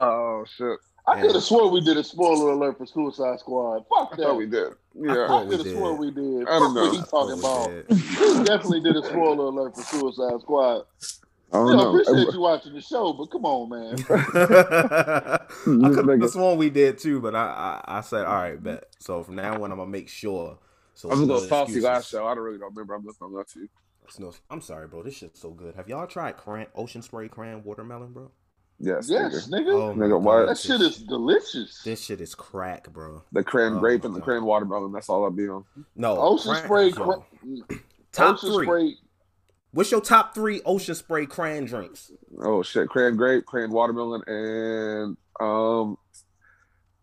Oh 0.00 0.44
shit. 0.56 0.78
I 1.06 1.20
could 1.20 1.34
have 1.34 1.44
swore 1.44 1.70
we 1.70 1.80
did 1.82 1.98
a 1.98 2.04
spoiler 2.04 2.50
alert 2.50 2.78
for 2.78 2.86
Suicide 2.86 3.38
Squad. 3.38 3.84
Fuck 3.88 4.16
that. 4.16 4.34
we 4.34 4.46
did. 4.46 4.72
Yeah, 4.94 5.12
I, 5.12 5.42
I 5.42 5.44
could 5.44 5.64
have 5.64 5.76
swore 5.76 5.94
we 5.96 6.10
did. 6.10 6.48
I 6.48 6.58
don't 6.58 6.74
know. 6.74 6.86
What 6.86 6.96
he 6.96 7.02
talking 7.02 7.38
about? 7.38 7.68
We 8.38 8.44
definitely 8.44 8.80
did 8.80 8.96
a 8.96 9.04
spoiler 9.04 9.44
alert 9.44 9.76
for 9.76 9.82
Suicide 9.82 10.40
Squad. 10.40 10.82
I 11.54 11.58
don't 11.58 11.76
know. 11.76 11.90
appreciate 11.90 12.34
you 12.34 12.40
watching 12.40 12.74
the 12.74 12.80
show, 12.80 13.12
but 13.12 13.26
come 13.26 13.44
on, 13.44 13.68
man. 13.68 13.94
I 15.84 15.94
could 15.94 16.20
have 16.20 16.30
sworn 16.30 16.58
we 16.58 16.68
did 16.68 16.98
too, 16.98 17.20
but 17.20 17.36
I, 17.36 17.82
I, 17.86 17.98
I 17.98 18.00
said 18.00 18.26
all 18.26 18.34
right, 18.34 18.60
bet. 18.60 18.88
So 18.98 19.22
from 19.22 19.36
now 19.36 19.54
on, 19.62 19.70
I'm 19.70 19.78
gonna 19.78 19.86
make 19.86 20.08
sure. 20.08 20.58
So 20.94 21.10
I'm 21.10 21.26
gonna 21.26 21.40
go 21.40 21.46
false 21.46 21.74
last 21.76 22.10
show. 22.10 22.26
I 22.26 22.34
don't 22.34 22.42
really 22.42 22.58
don't 22.58 22.74
remember. 22.74 22.94
I'm 22.94 23.04
listening 23.04 23.44
to 23.52 23.60
you. 23.60 23.68
No, 24.18 24.32
I'm 24.50 24.60
sorry, 24.60 24.88
bro. 24.88 25.04
This 25.04 25.16
shit's 25.16 25.40
so 25.40 25.50
good. 25.50 25.76
Have 25.76 25.88
y'all 25.88 26.08
tried 26.08 26.36
cran 26.36 26.66
ocean 26.74 27.02
spray 27.02 27.28
cran 27.28 27.62
watermelon, 27.62 28.12
bro? 28.12 28.32
Yes, 28.80 29.08
yes, 29.08 29.46
nigga. 29.46 29.64
nigga. 29.64 29.72
Oh 29.72 29.94
nigga, 29.94 30.20
what? 30.20 30.46
That 30.46 30.58
shit 30.58 30.80
is 30.80 30.98
delicious. 30.98 31.82
This 31.84 32.04
shit 32.04 32.20
is 32.20 32.34
crack, 32.34 32.92
bro. 32.92 33.22
The 33.30 33.44
cran 33.44 33.74
oh 33.74 33.78
grape 33.78 34.04
and 34.04 34.14
the 34.14 34.20
cran 34.20 34.44
watermelon. 34.44 34.90
That's 34.90 35.08
all 35.08 35.22
I'll 35.22 35.30
be 35.30 35.48
on. 35.48 35.64
No, 35.94 36.18
ocean 36.18 36.52
cran, 36.52 36.64
spray. 36.64 36.90
Cran, 36.90 37.22
mm. 37.46 37.80
top 38.10 38.34
ocean 38.34 38.52
three. 38.52 38.66
Spray, 38.66 38.96
What's 39.74 39.90
your 39.90 40.00
top 40.00 40.36
three 40.36 40.62
ocean 40.64 40.94
spray 40.94 41.26
cran 41.26 41.64
drinks? 41.64 42.12
Oh 42.40 42.62
shit, 42.62 42.88
cran 42.88 43.16
grape, 43.16 43.44
cran 43.44 43.72
watermelon, 43.72 44.22
and 44.28 45.16
um, 45.40 45.98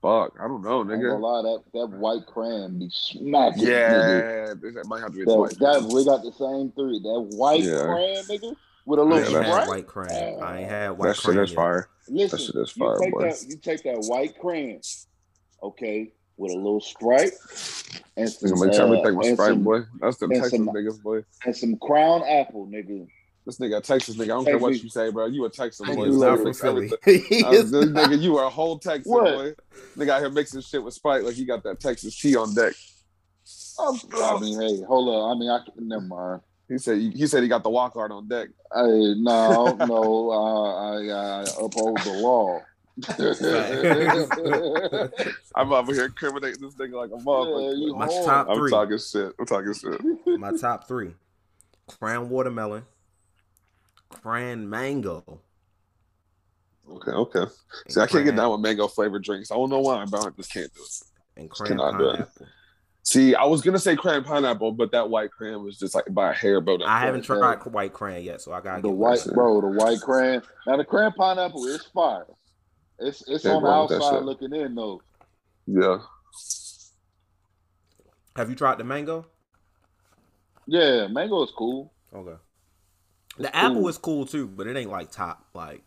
fuck, 0.01 0.38
I 0.39 0.47
don't 0.47 0.63
know, 0.63 0.86
nigga. 0.86 1.13
A 1.13 1.17
lot 1.17 1.41
that 1.41 1.63
that 1.73 1.88
white 1.88 2.25
cran 2.25 2.79
be 2.79 2.89
smacking. 2.89 3.63
Yeah, 3.63 4.53
that 4.53 4.84
might 4.86 5.01
have 5.01 5.12
to 5.12 5.17
be 5.17 5.25
that, 5.25 5.36
white. 5.36 5.60
That, 5.60 5.84
we 5.84 6.05
got 6.05 6.23
the 6.23 6.31
same 6.31 6.71
three. 6.71 6.99
That 6.99 7.36
white 7.36 7.63
yeah. 7.63 7.81
cran, 7.81 8.23
nigga, 8.23 8.55
with 8.86 8.99
a 8.99 9.03
little 9.03 9.38
I 9.38 9.60
ain't 9.60 9.67
white 9.67 9.88
cran. 9.88 10.41
I 10.41 10.60
ain't 10.62 10.69
had 10.69 10.91
white 10.91 11.07
that 11.07 11.17
cran. 11.17 11.36
That 11.36 11.47
shit 11.47 11.49
is 11.49 11.53
fire. 11.53 11.89
Listen, 12.07 12.38
that 12.38 12.45
shit 12.45 12.55
is 12.55 12.71
fire, 12.71 12.95
you 12.95 13.03
take 13.03 13.13
boy. 13.13 13.21
That, 13.23 13.45
you 13.49 13.57
take 13.57 13.84
that 13.84 13.97
white 14.07 14.39
cran, 14.39 14.79
okay, 15.62 16.13
with 16.41 16.51
a 16.51 16.58
little 16.58 16.82
Sprite 16.82 17.34
and 18.17 18.30
some. 18.30 18.60
Make 18.60 18.73
sure 18.73 18.84
uh, 18.84 18.97
everything 18.97 19.36
Sprite, 19.36 19.49
some, 19.49 19.63
boy. 19.63 19.82
That's 19.99 20.17
the 20.17 20.27
Texas 20.27 20.51
some, 20.51 20.67
niggas, 20.67 21.01
boy. 21.01 21.23
And 21.45 21.56
some 21.56 21.77
Crown 21.77 22.23
Apple, 22.27 22.67
nigga. 22.67 23.08
This 23.45 23.58
nigga 23.60 23.82
Texas 23.82 24.15
nigga. 24.17 24.23
I 24.23 24.27
don't 24.27 24.45
care 24.45 24.58
what 24.58 24.82
you 24.82 24.89
say, 24.89 25.12
bro. 25.12 25.27
You 25.27 25.45
a 25.45 25.49
Texas 25.49 25.88
boy. 25.88 26.08
He's 26.08 26.17
not 26.17 26.39
from 26.39 26.54
Philly. 26.54 26.91
uh, 26.91 26.95
this 27.06 27.71
nigga, 27.71 28.19
you 28.19 28.38
are 28.38 28.45
a 28.45 28.49
whole 28.49 28.77
Texas 28.80 29.08
what? 29.08 29.23
boy. 29.23 29.54
Nigga 29.97 30.10
out 30.10 30.21
here 30.21 30.30
mixing 30.30 30.62
shit 30.62 30.84
with 30.84 30.93
Sprite 30.93 31.23
like 31.23 31.36
he 31.36 31.45
got 31.45 31.63
that 31.63 31.80
Texas 31.80 32.19
tea 32.19 32.36
on 32.36 32.54
deck. 32.54 32.73
I'm, 33.80 33.99
I 34.15 34.39
mean, 34.39 34.60
hey, 34.60 34.84
hold 34.84 35.10
up. 35.10 35.36
I 35.36 35.39
mean, 35.39 35.49
I 35.49 35.60
never 35.77 36.01
mind. 36.01 36.41
He 36.67 36.77
said 36.77 36.99
he 36.99 37.27
said 37.27 37.43
he 37.43 37.49
got 37.49 37.63
the 37.63 37.69
walk 37.69 37.95
art 37.97 38.12
on 38.12 38.27
deck. 38.27 38.47
Hey, 38.73 39.15
no, 39.17 39.75
no, 39.75 40.32
uh, 40.32 40.73
I, 40.73 41.41
I 41.41 41.41
uphold 41.60 41.97
the 42.06 42.13
law. 42.13 42.62
I'm 45.55 45.71
over 45.73 45.93
here 45.93 46.05
incriminating 46.05 46.61
this 46.61 46.75
nigga 46.75 46.93
like 46.93 47.11
a 47.11 47.23
motherfucker. 47.23 47.73
Yeah, 47.77 47.97
My 47.97 48.07
top 48.25 48.47
I'm 48.49 48.57
three. 48.57 48.71
talking 48.71 48.97
shit. 48.97 49.33
I'm 49.39 49.45
talking 49.45 49.73
shit. 49.73 50.39
My 50.39 50.51
top 50.57 50.87
three: 50.87 51.13
cran 51.87 52.29
watermelon, 52.29 52.83
cran 54.09 54.69
mango. 54.69 55.41
Okay, 56.89 57.11
okay. 57.11 57.45
See, 57.87 58.01
I 58.01 58.07
can't 58.07 58.25
get 58.25 58.35
down 58.35 58.51
with 58.51 58.61
mango 58.61 58.87
flavored 58.87 59.23
drinks. 59.23 59.51
I 59.51 59.55
don't 59.55 59.69
know 59.69 59.79
why, 59.79 60.03
but 60.05 60.25
I 60.25 60.29
just 60.31 60.51
can't 60.51 60.73
do 60.73 60.81
it. 60.81 61.03
And 61.37 61.49
cran 61.49 61.77
pineapple. 61.77 62.27
See, 63.03 63.33
I 63.33 63.45
was 63.45 63.61
gonna 63.61 63.79
say 63.79 63.95
cran 63.95 64.23
pineapple, 64.23 64.73
but 64.73 64.91
that 64.91 65.09
white 65.09 65.31
cran 65.31 65.63
was 65.63 65.79
just 65.79 65.95
like 65.95 66.05
by 66.13 66.31
a 66.31 66.33
hair, 66.33 66.61
bro. 66.61 66.77
I 66.85 66.99
haven't 66.99 67.23
tried 67.23 67.55
white 67.65 67.93
cran 67.93 68.23
yet, 68.23 68.41
so 68.41 68.53
I 68.53 68.61
got 68.61 68.83
the 68.83 68.89
white, 68.89 69.25
bro. 69.33 69.61
The 69.61 69.67
white 69.67 70.01
cran. 70.01 70.43
Now 70.67 70.77
the 70.77 70.85
cran 70.85 71.11
pineapple 71.13 71.65
is 71.65 71.83
fire. 71.93 72.27
It's 73.01 73.27
it's 73.27 73.45
on 73.45 73.63
the 73.63 73.69
outside 73.69 74.23
looking 74.23 74.53
in 74.53 74.75
though. 74.75 75.01
Yeah. 75.65 75.99
Have 78.35 78.49
you 78.49 78.55
tried 78.55 78.77
the 78.77 78.83
mango? 78.83 79.25
Yeah, 80.67 81.07
mango 81.07 81.43
is 81.43 81.51
cool. 81.51 81.91
Okay. 82.13 82.35
The 83.37 83.47
it's 83.47 83.57
apple 83.57 83.75
cool. 83.75 83.87
is 83.87 83.97
cool 83.97 84.25
too, 84.25 84.47
but 84.47 84.67
it 84.67 84.77
ain't 84.77 84.91
like 84.91 85.11
top. 85.11 85.47
Like 85.53 85.83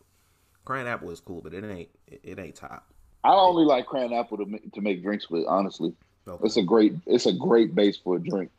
cran 0.65 0.87
apple 0.87 1.11
is 1.11 1.21
cool, 1.21 1.41
but 1.41 1.55
it 1.55 1.65
ain't 1.65 1.89
it, 2.09 2.21
it 2.23 2.39
ain't 2.39 2.57
top. 2.57 2.87
I 3.23 3.33
only 3.33 3.65
like 3.65 3.87
cran 3.87 4.13
apple 4.13 4.39
to 4.39 4.47
make, 4.47 4.73
to 4.73 4.81
make 4.81 5.03
drinks 5.03 5.31
with. 5.31 5.47
Honestly, 5.47 5.95
okay. 6.27 6.45
it's 6.45 6.57
a 6.57 6.63
great 6.63 6.95
it's 7.07 7.27
a 7.27 7.33
great 7.33 7.75
base 7.75 7.97
for 7.97 8.17
a 8.17 8.19
drink. 8.21 8.51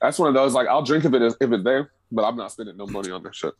That's 0.00 0.18
one 0.18 0.28
of 0.28 0.34
those 0.34 0.54
like 0.54 0.68
I'll 0.68 0.82
drink 0.82 1.04
if 1.04 1.12
it 1.12 1.22
is 1.22 1.36
if 1.40 1.50
it's 1.50 1.64
there, 1.64 1.90
but 2.12 2.24
I'm 2.24 2.36
not 2.36 2.52
spending 2.52 2.76
no 2.76 2.86
money 2.86 3.10
on 3.10 3.22
that 3.24 3.34
shit. 3.34 3.54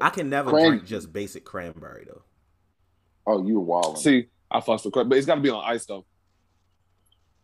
I 0.00 0.10
can 0.10 0.30
never 0.30 0.50
Cran- 0.50 0.68
drink 0.70 0.86
just 0.86 1.12
basic 1.12 1.44
cranberry 1.44 2.04
though. 2.06 2.22
Oh, 3.28 3.46
you're 3.46 3.60
wild. 3.60 3.98
See, 3.98 4.26
I 4.50 4.62
fuss 4.62 4.84
with 4.84 4.94
crap, 4.94 5.06
but 5.06 5.18
it's 5.18 5.26
got 5.26 5.34
to 5.34 5.42
be 5.42 5.50
on 5.50 5.62
ice 5.62 5.84
though. 5.84 6.06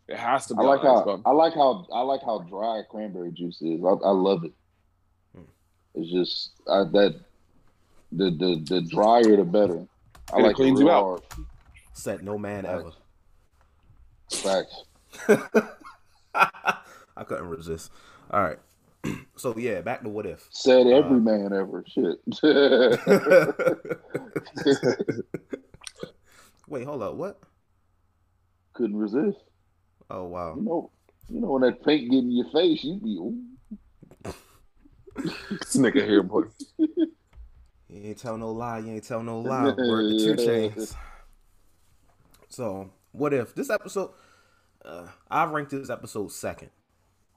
It 0.09 0.17
has 0.17 0.47
to 0.47 0.55
be. 0.55 0.63
I 0.63 0.65
like 0.65 0.81
how 0.81 1.03
ice, 1.03 1.21
I 1.27 1.31
like 1.31 1.53
how 1.53 1.87
I 1.93 2.01
like 2.01 2.23
how 2.23 2.39
dry 2.39 2.81
cranberry 2.91 3.33
juice 3.33 3.61
is. 3.61 3.85
I, 3.85 3.89
I 3.89 4.11
love 4.11 4.45
it. 4.45 4.53
Hmm. 5.35 5.43
It's 5.95 6.11
just 6.11 6.53
I, 6.67 6.85
that 6.85 7.21
the 8.13 8.31
the 8.31 8.65
the 8.67 8.81
drier 8.81 9.37
the 9.37 9.45
better. 9.45 9.87
I 10.33 10.41
like 10.41 10.53
it 10.53 10.55
cleans 10.55 10.81
it 10.81 10.85
you 10.85 10.91
out. 10.91 11.23
Said 11.93 12.23
no 12.23 12.39
man 12.39 12.65
ever. 12.65 12.93
Facts. 14.33 14.85
I 16.35 17.25
couldn't 17.27 17.49
resist. 17.49 17.93
All 18.31 18.43
right. 18.43 18.59
so 19.37 19.55
yeah, 19.59 19.83
back 19.83 20.03
to 20.03 20.09
what 20.09 20.25
if. 20.25 20.49
Said 20.51 20.87
every 20.87 21.19
uh, 21.19 21.21
man 21.21 21.53
ever. 21.53 21.85
Shit. 21.87 22.21
Wait, 26.69 26.85
hold 26.85 27.03
up. 27.03 27.15
What? 27.15 27.41
Couldn't 28.73 28.97
resist. 28.97 29.39
Oh 30.11 30.25
wow. 30.25 30.55
You 30.57 30.63
know, 30.63 30.91
you 31.29 31.41
know 31.41 31.53
when 31.53 31.63
that 31.63 31.85
paint 31.85 32.11
get 32.11 32.19
in 32.19 32.33
your 32.33 32.51
face, 32.51 32.85
you 32.85 32.99
be. 32.99 33.17
Ooh. 33.17 33.43
this 35.17 35.77
nigga 35.77 36.07
here, 36.07 36.23
boy. 36.23 36.43
You 37.95 38.09
ain't 38.09 38.19
tell 38.19 38.37
no 38.37 38.51
lie. 38.51 38.79
You 38.79 38.95
ain't 38.95 39.05
tell 39.05 39.23
no 39.23 39.39
lie. 39.41 39.67
Work 39.67 39.77
the 39.77 40.37
two 40.37 40.45
chains. 40.45 40.97
So, 42.49 42.91
what 43.13 43.33
if 43.33 43.55
this 43.55 43.71
episode? 43.71 44.11
Uh, 44.85 45.07
I 45.31 45.45
ranked 45.45 45.71
this 45.71 45.91
episode 45.91 46.33
second 46.33 46.71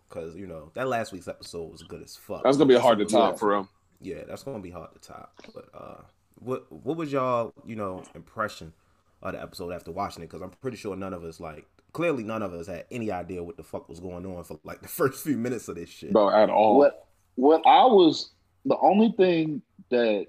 because 0.10 0.36
you 0.36 0.48
know 0.48 0.72
that 0.74 0.88
last 0.88 1.12
week's 1.12 1.28
episode 1.28 1.72
was 1.72 1.84
good 1.84 2.02
as 2.02 2.16
fuck. 2.16 2.44
That's 2.44 2.58
gonna 2.58 2.68
be 2.74 2.80
hard 2.80 2.98
to 3.00 3.06
top 3.06 3.34
yeah. 3.34 3.38
for 3.38 3.56
him. 3.56 3.70
Yeah, 4.02 4.24
that's 4.28 4.44
gonna 4.44 4.60
be 4.60 4.72
hard 4.72 4.90
to 4.94 5.00
top. 5.00 5.34
But 5.54 5.66
uh, 5.74 6.02
what 6.40 6.72
what 6.72 6.98
was 6.98 7.12
y'all 7.12 7.54
you 7.66 7.76
know 7.76 8.04
impression 8.16 8.74
of 9.22 9.34
the 9.34 9.42
episode 9.42 9.72
after 9.72 9.92
watching 9.92 10.24
it 10.24 10.28
because 10.28 10.42
I'm 10.42 10.50
pretty 10.50 10.78
sure 10.78 10.96
none 10.96 11.14
of 11.14 11.24
us 11.24 11.40
like 11.40 11.66
clearly 11.94 12.24
none 12.24 12.42
of 12.42 12.54
us 12.54 12.68
had 12.68 12.86
any 12.92 13.12
idea 13.12 13.44
what 13.44 13.58
the 13.58 13.64
fuck 13.64 13.90
was 13.90 14.00
going 14.00 14.26
on 14.26 14.44
for 14.44 14.60
like 14.64 14.82
the 14.82 14.88
first 14.88 15.24
few 15.24 15.38
minutes 15.38 15.68
of 15.68 15.76
this 15.76 15.90
shit. 15.90 16.14
Bro, 16.14 16.30
at 16.30 16.50
all. 16.50 16.78
What 16.78 17.08
what 17.36 17.62
I 17.66 17.86
was 17.86 18.32
the 18.66 18.78
only 18.78 19.14
thing 19.18 19.62
that 19.90 20.28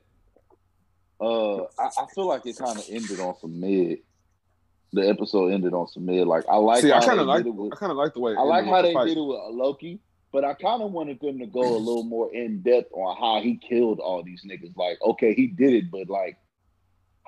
uh 1.21 1.57
I, 1.57 1.89
I 1.99 2.07
feel 2.15 2.27
like 2.27 2.47
it 2.47 2.57
kind 2.57 2.79
of 2.79 2.85
ended 2.89 3.21
on 3.21 3.35
some 3.41 3.61
mid. 3.61 3.99
The 4.93 5.07
episode 5.07 5.53
ended 5.53 5.75
on 5.75 5.87
some 5.89 6.07
mid. 6.07 6.27
Like 6.27 6.45
I 6.49 6.57
like. 6.57 6.81
See, 6.81 6.93
I 6.93 7.05
kind 7.05 7.21
of 7.21 7.27
like. 7.27 7.45
With, 7.45 7.73
I 7.73 7.77
kind 7.77 7.93
of 7.93 7.99
like 7.99 8.15
the 8.15 8.21
way. 8.21 8.35
I 8.35 8.43
like 8.43 8.65
how 8.65 8.81
they 8.81 8.95
fight. 8.95 9.07
did 9.09 9.19
it 9.19 9.21
with 9.21 9.39
Loki, 9.51 10.01
but 10.33 10.45
I 10.45 10.55
kind 10.55 10.83
of 10.83 10.93
wanted 10.93 11.21
them 11.21 11.39
to 11.41 11.47
go 11.47 11.61
a 11.61 11.77
little 11.77 12.05
more 12.05 12.33
in 12.33 12.63
depth 12.63 12.91
on 12.93 13.17
how 13.19 13.43
he 13.43 13.57
killed 13.57 14.01
all 14.01 14.23
these 14.23 14.45
niggas. 14.47 14.75
Like, 14.77 14.99
okay, 15.03 15.35
he 15.35 15.49
did 15.49 15.75
it, 15.75 15.91
but 15.91 16.09
like, 16.09 16.39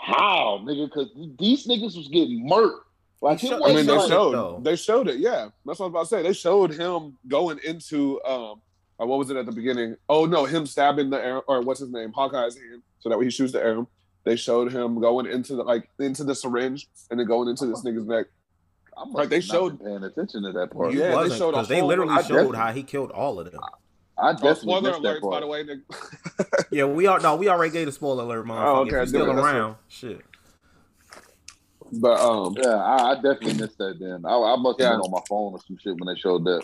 how, 0.01 0.61
nigga? 0.65 0.87
Because 0.87 1.11
these 1.39 1.67
niggas 1.67 1.97
was 1.97 2.09
getting 2.09 2.49
murked. 2.49 2.81
Like, 3.23 3.45
I 3.45 3.75
mean, 3.75 3.87
they 3.87 4.09
showed 4.09 4.65
they 4.65 4.77
showed 4.77 5.09
it. 5.09 5.19
Yeah, 5.19 5.49
that's 5.67 5.79
what 5.79 5.87
I 5.87 5.89
was 5.89 5.91
about 5.91 6.01
to 6.03 6.07
say. 6.07 6.23
They 6.23 6.33
showed 6.33 6.73
him 6.73 7.19
going 7.29 7.59
into 7.65 8.23
um, 8.25 8.63
or 9.01 9.07
what 9.07 9.19
was 9.19 9.31
it 9.31 9.37
at 9.37 9.47
the 9.47 9.53
beginning? 9.53 9.97
Oh 10.09 10.27
no, 10.27 10.45
him 10.45 10.67
stabbing 10.67 11.11
the 11.11 11.23
air 11.23 11.41
or 11.43 11.63
what's 11.63 11.81
his 11.81 11.91
name, 11.91 12.13
Hawkeye's 12.13 12.57
hand, 12.57 12.83
so 13.01 13.09
that 13.09 13.19
way 13.19 13.25
he 13.25 13.31
shoots 13.31 13.53
the 13.53 13.61
arrow. 13.61 13.89
They 14.25 14.37
showed 14.37 14.73
him 14.73 15.01
going 15.01 15.27
into 15.27 15.57
the 15.57 15.63
like 15.63 15.89
into 15.99 16.25
the 16.25 16.35
syringe 16.35 16.87
and 17.11 17.19
then 17.19 17.27
going 17.27 17.49
into 17.49 17.67
this 17.67 17.83
nigga's 17.83 18.07
neck. 18.07 18.27
I'm 18.97 19.13
like 19.13 19.31
they 19.31 19.41
showed 19.41 19.83
paying 19.83 20.05
attention 20.05 20.43
to 20.43 20.53
that 20.53 20.71
part. 20.71 20.93
Yeah, 20.93 21.23
they 21.23 21.37
showed 21.37 21.53
because 21.53 21.69
they 21.69 21.81
literally 21.81 22.15
I 22.15 22.23
showed 22.23 22.55
how 22.55 22.73
he 22.73 22.83
killed 22.83 23.11
all 23.11 23.41
of 23.41 23.51
them. 23.51 23.61
I 24.21 24.33
definitely 24.33 24.75
oh, 24.75 24.81
spoiler 24.81 24.93
alerts, 24.93 25.31
by 25.31 25.41
the 25.41 25.47
way. 25.47 25.65
yeah, 26.71 26.85
we 26.85 27.07
are. 27.07 27.21
No, 27.21 27.37
we 27.37 27.49
already 27.49 27.73
gave 27.73 27.89
a 27.89 27.93
spoiler 27.93 28.25
alert, 28.25 28.47
motherfucker. 28.47 28.65
Oh, 28.65 28.81
okay, 28.81 29.03
if 29.03 29.09
still 29.09 29.31
around, 29.31 29.77
shit. 29.89 30.21
But 31.93 32.21
um, 32.21 32.55
yeah, 32.57 32.77
I, 32.77 33.11
I 33.11 33.15
definitely 33.15 33.55
missed 33.55 33.79
that. 33.79 33.99
Then 33.99 34.25
I, 34.25 34.35
I 34.35 34.57
must 34.57 34.81
have 34.81 34.87
yeah. 34.87 34.93
been 34.93 35.01
on 35.01 35.11
my 35.11 35.21
phone 35.29 35.53
or 35.53 35.61
some 35.67 35.79
shit 35.83 35.97
when 35.99 36.13
they 36.13 36.21
showed 36.21 36.45
that. 36.45 36.63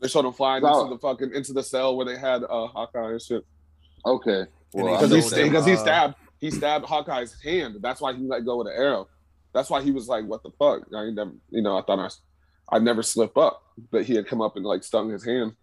They 0.00 0.08
showed 0.08 0.24
him 0.24 0.32
flying 0.32 0.64
into 0.64 0.88
the 0.90 0.98
fucking 0.98 1.34
into 1.34 1.52
the 1.52 1.62
cell 1.62 1.96
where 1.96 2.06
they 2.06 2.18
had 2.18 2.42
uh 2.44 2.66
Hawkeye 2.68 3.12
and 3.12 3.22
shit. 3.22 3.44
Okay, 4.06 4.44
because 4.72 5.10
well, 5.10 5.20
he, 5.20 5.42
because 5.44 5.66
he 5.66 5.72
uh, 5.72 5.76
stabbed 5.76 6.14
he 6.40 6.50
stabbed 6.50 6.84
Hawkeye's 6.86 7.40
hand. 7.42 7.76
That's 7.80 8.00
why 8.00 8.14
he 8.14 8.22
let 8.22 8.44
go 8.44 8.58
with 8.58 8.66
the 8.66 8.74
arrow. 8.74 9.08
That's 9.52 9.70
why 9.70 9.82
he 9.82 9.90
was 9.90 10.08
like, 10.08 10.24
"What 10.26 10.42
the 10.42 10.50
fuck?" 10.58 10.82
I 10.94 11.10
never, 11.10 11.32
you 11.50 11.62
know, 11.62 11.78
I 11.78 11.82
thought 11.82 11.98
I, 11.98 12.76
I 12.76 12.78
never 12.80 13.02
slip 13.02 13.38
up, 13.38 13.62
but 13.90 14.04
he 14.04 14.14
had 14.14 14.26
come 14.26 14.40
up 14.40 14.56
and 14.56 14.64
like 14.64 14.82
stung 14.82 15.10
his 15.10 15.24
hand. 15.24 15.54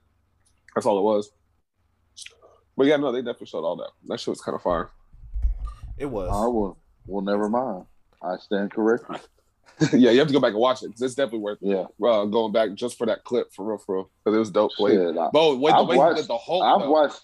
That's 0.74 0.86
all 0.86 0.97
it 0.97 1.01
was. 1.01 1.32
But 2.78 2.88
yeah, 2.88 2.97
no, 2.97 3.11
they 3.11 3.19
definitely 3.19 3.47
showed 3.47 3.63
all 3.63 3.76
that. 3.78 3.91
That 4.07 4.19
shit 4.19 4.30
was 4.30 4.41
kind 4.41 4.55
of 4.55 4.61
fire. 4.61 4.89
It 5.97 6.05
was. 6.05 6.30
I 6.32 6.47
will. 6.47 6.78
Well, 7.05 7.22
never 7.22 7.49
mind. 7.49 7.86
I 8.24 8.38
stand 8.38 8.72
corrected. 8.72 9.19
yeah, 9.93 10.11
you 10.11 10.19
have 10.19 10.28
to 10.28 10.34
go 10.34 10.39
back 10.39 10.51
and 10.51 10.59
watch 10.59 10.84
it. 10.84 10.91
It's 10.99 11.15
definitely 11.15 11.39
worth 11.39 11.59
it. 11.61 11.69
yeah 11.69 12.07
uh, 12.07 12.26
going 12.26 12.51
back 12.51 12.74
just 12.76 12.97
for 12.97 13.07
that 13.07 13.24
clip 13.24 13.51
for 13.53 13.65
real, 13.65 13.78
for 13.78 13.95
real, 13.95 14.11
because 14.24 14.36
it 14.36 14.39
was 14.39 14.51
dope. 14.51 14.72
Shit, 14.78 15.17
I, 15.17 15.30
Bo, 15.32 15.57
wait, 15.57 15.76
the 15.76 15.84
way 15.84 15.97
watched, 15.97 16.17
he 16.17 16.22
did 16.22 16.30
the 16.30 16.38
whole. 16.38 16.61
I've 16.61 16.82
though. 16.82 16.91
watched. 16.91 17.22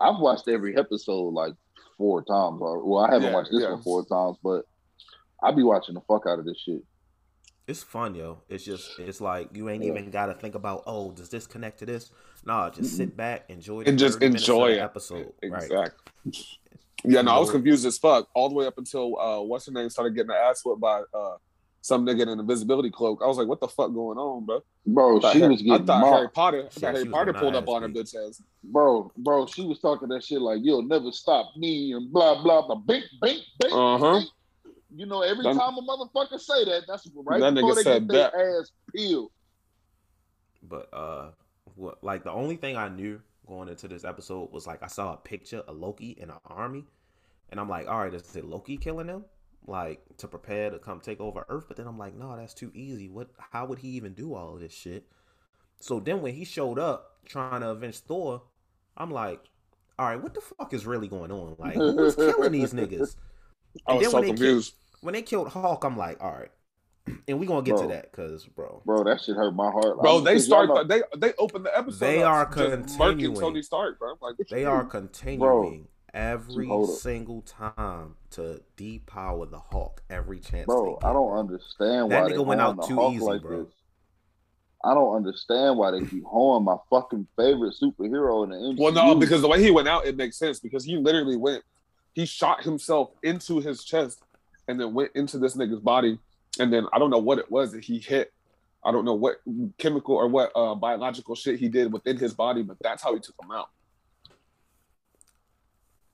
I've 0.00 0.18
watched 0.18 0.48
every 0.48 0.76
episode 0.76 1.34
like 1.34 1.54
four 1.96 2.22
times. 2.24 2.58
Well, 2.60 3.04
I 3.04 3.12
haven't 3.12 3.28
yeah, 3.28 3.34
watched 3.34 3.50
this 3.50 3.62
yeah. 3.62 3.70
one 3.70 3.82
four 3.82 4.04
times, 4.06 4.38
but 4.42 4.64
I 5.42 5.52
be 5.52 5.62
watching 5.62 5.94
the 5.94 6.00
fuck 6.02 6.24
out 6.26 6.38
of 6.38 6.44
this 6.44 6.58
shit. 6.58 6.82
It's 7.68 7.82
fun, 7.82 8.14
yo. 8.14 8.38
It's 8.48 8.64
just 8.64 8.98
it's 8.98 9.20
like 9.20 9.54
you 9.54 9.68
ain't 9.68 9.84
yeah. 9.84 9.90
even 9.90 10.10
got 10.10 10.26
to 10.26 10.34
think 10.34 10.54
about 10.54 10.84
oh, 10.86 11.10
does 11.12 11.28
this 11.28 11.46
connect 11.46 11.78
to 11.80 11.86
this? 11.86 12.10
Nah, 12.46 12.70
just 12.70 12.96
sit 12.96 13.14
back, 13.14 13.44
enjoy 13.50 13.82
and 13.82 13.98
just 13.98 14.22
enjoy 14.22 14.76
the 14.76 14.82
episode. 14.82 15.34
Exactly. 15.42 15.76
Right. 15.76 15.92
Yeah, 17.04 17.20
no, 17.20 17.32
I 17.32 17.38
was 17.38 17.50
confused 17.50 17.84
as 17.84 17.98
fuck 17.98 18.26
all 18.34 18.48
the 18.48 18.54
way 18.54 18.66
up 18.66 18.78
until 18.78 19.20
uh, 19.20 19.42
what's 19.42 19.66
her 19.66 19.72
name 19.72 19.90
started 19.90 20.14
getting 20.14 20.28
the 20.28 20.34
ass 20.34 20.62
whipped 20.64 20.80
by 20.80 21.02
uh, 21.12 21.36
some 21.82 22.06
nigga 22.06 22.22
in 22.22 22.30
an 22.30 22.40
invisibility 22.40 22.90
cloak. 22.90 23.20
I 23.22 23.26
was 23.26 23.36
like, 23.36 23.46
what 23.46 23.60
the 23.60 23.68
fuck 23.68 23.92
going 23.92 24.16
on, 24.16 24.46
bro? 24.46 24.64
Bro, 24.86 25.20
she 25.20 25.38
Harry, 25.38 25.52
was 25.52 25.60
getting. 25.60 25.82
I 25.82 25.84
thought 25.84 26.00
mocked. 26.00 26.14
Harry 26.14 26.28
Potter. 26.30 26.66
I 26.66 26.80
thought 26.80 26.94
Harry 26.94 27.04
Potter 27.04 27.32
pulled 27.34 27.54
up 27.54 27.68
on 27.68 27.82
her 27.82 27.88
bitch 27.90 28.14
ass. 28.16 28.42
Bro, 28.64 29.12
bro, 29.18 29.44
she 29.44 29.66
was 29.66 29.78
talking 29.78 30.08
that 30.08 30.24
shit 30.24 30.40
like 30.40 30.60
you'll 30.62 30.82
never 30.82 31.12
stop 31.12 31.54
me 31.54 31.92
and 31.92 32.10
blah 32.10 32.42
blah 32.42 32.66
blah. 32.66 32.76
Bink, 32.76 33.04
bink, 33.20 33.42
bink. 33.60 33.74
Uh 33.74 33.98
huh. 33.98 34.22
You 34.94 35.06
know, 35.06 35.22
every 35.22 35.44
that, 35.44 35.54
time 35.54 35.76
a 35.76 35.82
motherfucker 35.82 36.40
say 36.40 36.64
that, 36.64 36.84
that's 36.88 37.08
right 37.24 37.40
that 37.40 37.54
before 37.54 37.74
they 37.74 37.84
get 37.84 38.08
their 38.08 38.58
ass 38.60 38.72
peeled. 38.94 39.30
But 40.62 40.88
uh, 40.92 41.30
what 41.74 42.02
like 42.02 42.24
the 42.24 42.32
only 42.32 42.56
thing 42.56 42.76
I 42.76 42.88
knew 42.88 43.20
going 43.46 43.68
into 43.68 43.88
this 43.88 44.04
episode 44.04 44.50
was 44.52 44.66
like 44.66 44.82
I 44.82 44.86
saw 44.86 45.12
a 45.12 45.16
picture 45.16 45.60
of 45.60 45.76
Loki 45.76 46.16
in 46.18 46.30
an 46.30 46.38
army, 46.46 46.84
and 47.50 47.60
I'm 47.60 47.68
like, 47.68 47.86
all 47.86 47.98
right, 47.98 48.12
is 48.12 48.34
it 48.34 48.44
Loki 48.44 48.76
killing 48.76 49.06
them? 49.06 49.24
Like 49.66 50.00
to 50.18 50.28
prepare 50.28 50.70
to 50.70 50.78
come 50.78 51.00
take 51.00 51.20
over 51.20 51.44
Earth, 51.48 51.66
but 51.68 51.76
then 51.76 51.86
I'm 51.86 51.98
like, 51.98 52.14
no, 52.14 52.34
that's 52.36 52.54
too 52.54 52.70
easy. 52.74 53.08
What? 53.08 53.28
How 53.52 53.66
would 53.66 53.78
he 53.78 53.88
even 53.88 54.14
do 54.14 54.34
all 54.34 54.54
of 54.54 54.60
this 54.60 54.72
shit? 54.72 55.04
So 55.80 56.00
then 56.00 56.22
when 56.22 56.34
he 56.34 56.44
showed 56.44 56.78
up 56.78 57.18
trying 57.26 57.60
to 57.60 57.70
avenge 57.70 57.98
Thor, 57.98 58.42
I'm 58.96 59.10
like, 59.10 59.40
all 59.98 60.06
right, 60.06 60.20
what 60.20 60.34
the 60.34 60.40
fuck 60.40 60.72
is 60.72 60.86
really 60.86 61.08
going 61.08 61.30
on? 61.30 61.56
Like, 61.58 61.74
who's 61.74 62.14
killing 62.14 62.52
these 62.52 62.72
niggas? 62.74 63.16
I 63.86 63.94
was 63.94 64.10
so 64.10 64.22
confused. 64.22 64.72
Killed, 64.72 65.04
when 65.04 65.14
they 65.14 65.22
killed 65.22 65.48
Hulk, 65.48 65.84
I'm 65.84 65.96
like, 65.96 66.22
all 66.22 66.32
right. 66.32 66.50
And 67.26 67.40
we 67.40 67.46
gonna 67.46 67.62
get 67.62 67.76
bro, 67.76 67.82
to 67.82 67.88
that, 67.88 68.12
cause 68.12 68.44
bro, 68.44 68.82
bro, 68.84 69.02
that 69.04 69.22
shit 69.22 69.34
hurt 69.34 69.54
my 69.54 69.70
heart. 69.70 69.98
Bro, 69.98 70.20
they 70.20 70.38
start. 70.38 70.68
The, 70.68 70.84
they 70.84 71.28
they 71.28 71.32
open 71.38 71.62
the 71.62 71.76
episode. 71.76 72.00
They 72.00 72.22
are 72.22 72.44
continuing. 72.44 73.34
Tony 73.34 73.62
Stark, 73.62 73.98
bro. 73.98 74.14
Like, 74.20 74.36
they 74.50 74.66
are 74.66 74.84
continuing 74.84 75.38
bro, 75.40 75.86
every 76.12 76.68
single 76.98 77.40
time 77.40 78.16
to 78.32 78.60
depower 78.76 79.50
the 79.50 79.58
Hulk 79.58 80.02
every 80.10 80.38
chance. 80.38 80.66
Bro, 80.66 80.98
I 81.02 81.14
don't 81.14 81.32
understand 81.32 82.10
that 82.10 82.24
why 82.24 82.30
nigga 82.30 82.44
went 82.44 82.60
out 82.60 82.86
too 82.86 82.96
Hulk 82.96 83.14
easy, 83.14 83.24
like 83.24 83.40
bro. 83.40 83.64
This. 83.64 83.72
I 84.84 84.94
don't 84.94 85.16
understand 85.16 85.76
why 85.76 85.90
they 85.90 86.04
keep 86.04 86.24
honing 86.24 86.64
my 86.64 86.76
fucking 86.88 87.26
favorite 87.36 87.74
superhero 87.80 88.44
in 88.44 88.50
the 88.50 88.56
MCU. 88.56 88.78
Well, 88.78 88.92
no, 88.92 89.14
because 89.14 89.40
the 89.40 89.48
way 89.48 89.62
he 89.62 89.70
went 89.70 89.88
out, 89.88 90.06
it 90.06 90.16
makes 90.16 90.38
sense 90.38 90.60
because 90.60 90.84
he 90.84 90.96
literally 90.96 91.36
went, 91.36 91.64
he 92.14 92.26
shot 92.26 92.62
himself 92.62 93.10
into 93.22 93.60
his 93.60 93.84
chest 93.84 94.22
and 94.66 94.80
then 94.80 94.94
went 94.94 95.12
into 95.14 95.38
this 95.38 95.56
nigga's 95.56 95.80
body. 95.80 96.18
And 96.58 96.72
then 96.72 96.86
I 96.92 96.98
don't 96.98 97.10
know 97.10 97.18
what 97.18 97.38
it 97.38 97.50
was 97.50 97.72
that 97.72 97.84
he 97.84 97.98
hit. 97.98 98.32
I 98.84 98.92
don't 98.92 99.04
know 99.04 99.14
what 99.14 99.40
chemical 99.78 100.14
or 100.14 100.28
what 100.28 100.52
uh, 100.54 100.74
biological 100.74 101.34
shit 101.34 101.58
he 101.58 101.68
did 101.68 101.92
within 101.92 102.16
his 102.16 102.32
body, 102.34 102.62
but 102.62 102.76
that's 102.80 103.02
how 103.02 103.14
he 103.14 103.20
took 103.20 103.34
him 103.42 103.50
out. 103.50 103.68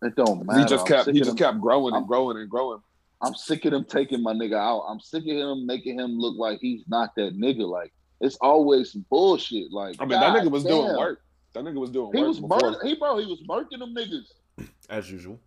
It 0.03 0.16
don't 0.16 0.47
matter. 0.47 0.61
He 0.61 0.66
just 0.66 0.86
kept 0.86 1.11
he 1.11 1.18
just 1.18 1.30
him. 1.30 1.36
kept 1.36 1.61
growing 1.61 1.95
and 1.95 2.03
I'm, 2.03 2.07
growing 2.07 2.36
and 2.36 2.49
growing. 2.49 2.80
I'm 3.22 3.34
sick 3.34 3.64
of 3.64 3.72
him 3.72 3.84
taking 3.84 4.22
my 4.22 4.34
nigga 4.34 4.57
out. 4.57 4.84
I'm 4.88 5.01
sick 5.01 5.22
of 5.22 5.36
him 5.36 5.66
making 5.66 5.99
him 5.99 6.18
look 6.18 6.36
like 6.36 6.59
he's 6.61 6.82
not 6.88 7.14
that 7.16 7.38
nigga. 7.38 7.66
Like 7.66 7.92
it's 8.20 8.36
always 8.40 8.92
some 8.92 9.05
bullshit. 9.09 9.72
Like 9.72 9.97
I 9.99 10.05
mean, 10.05 10.20
God 10.20 10.34
that 10.34 10.42
nigga 10.42 10.51
was 10.51 10.64
damn. 10.64 10.72
doing 10.72 10.97
work. 10.97 11.20
That 11.55 11.64
nigga 11.64 11.80
was 11.80 11.90
doing 11.90 12.07
work. 12.07 12.16
he 12.16 12.22
work. 12.22 12.28
Was 12.28 12.40
mur- 12.62 12.84
he 12.84 12.95
bro, 12.97 13.18
he 13.18 13.26
was 13.26 13.42
murking 13.49 13.78
them 13.78 13.95
niggas. 13.95 14.68
As 14.90 15.11
usual. 15.11 15.38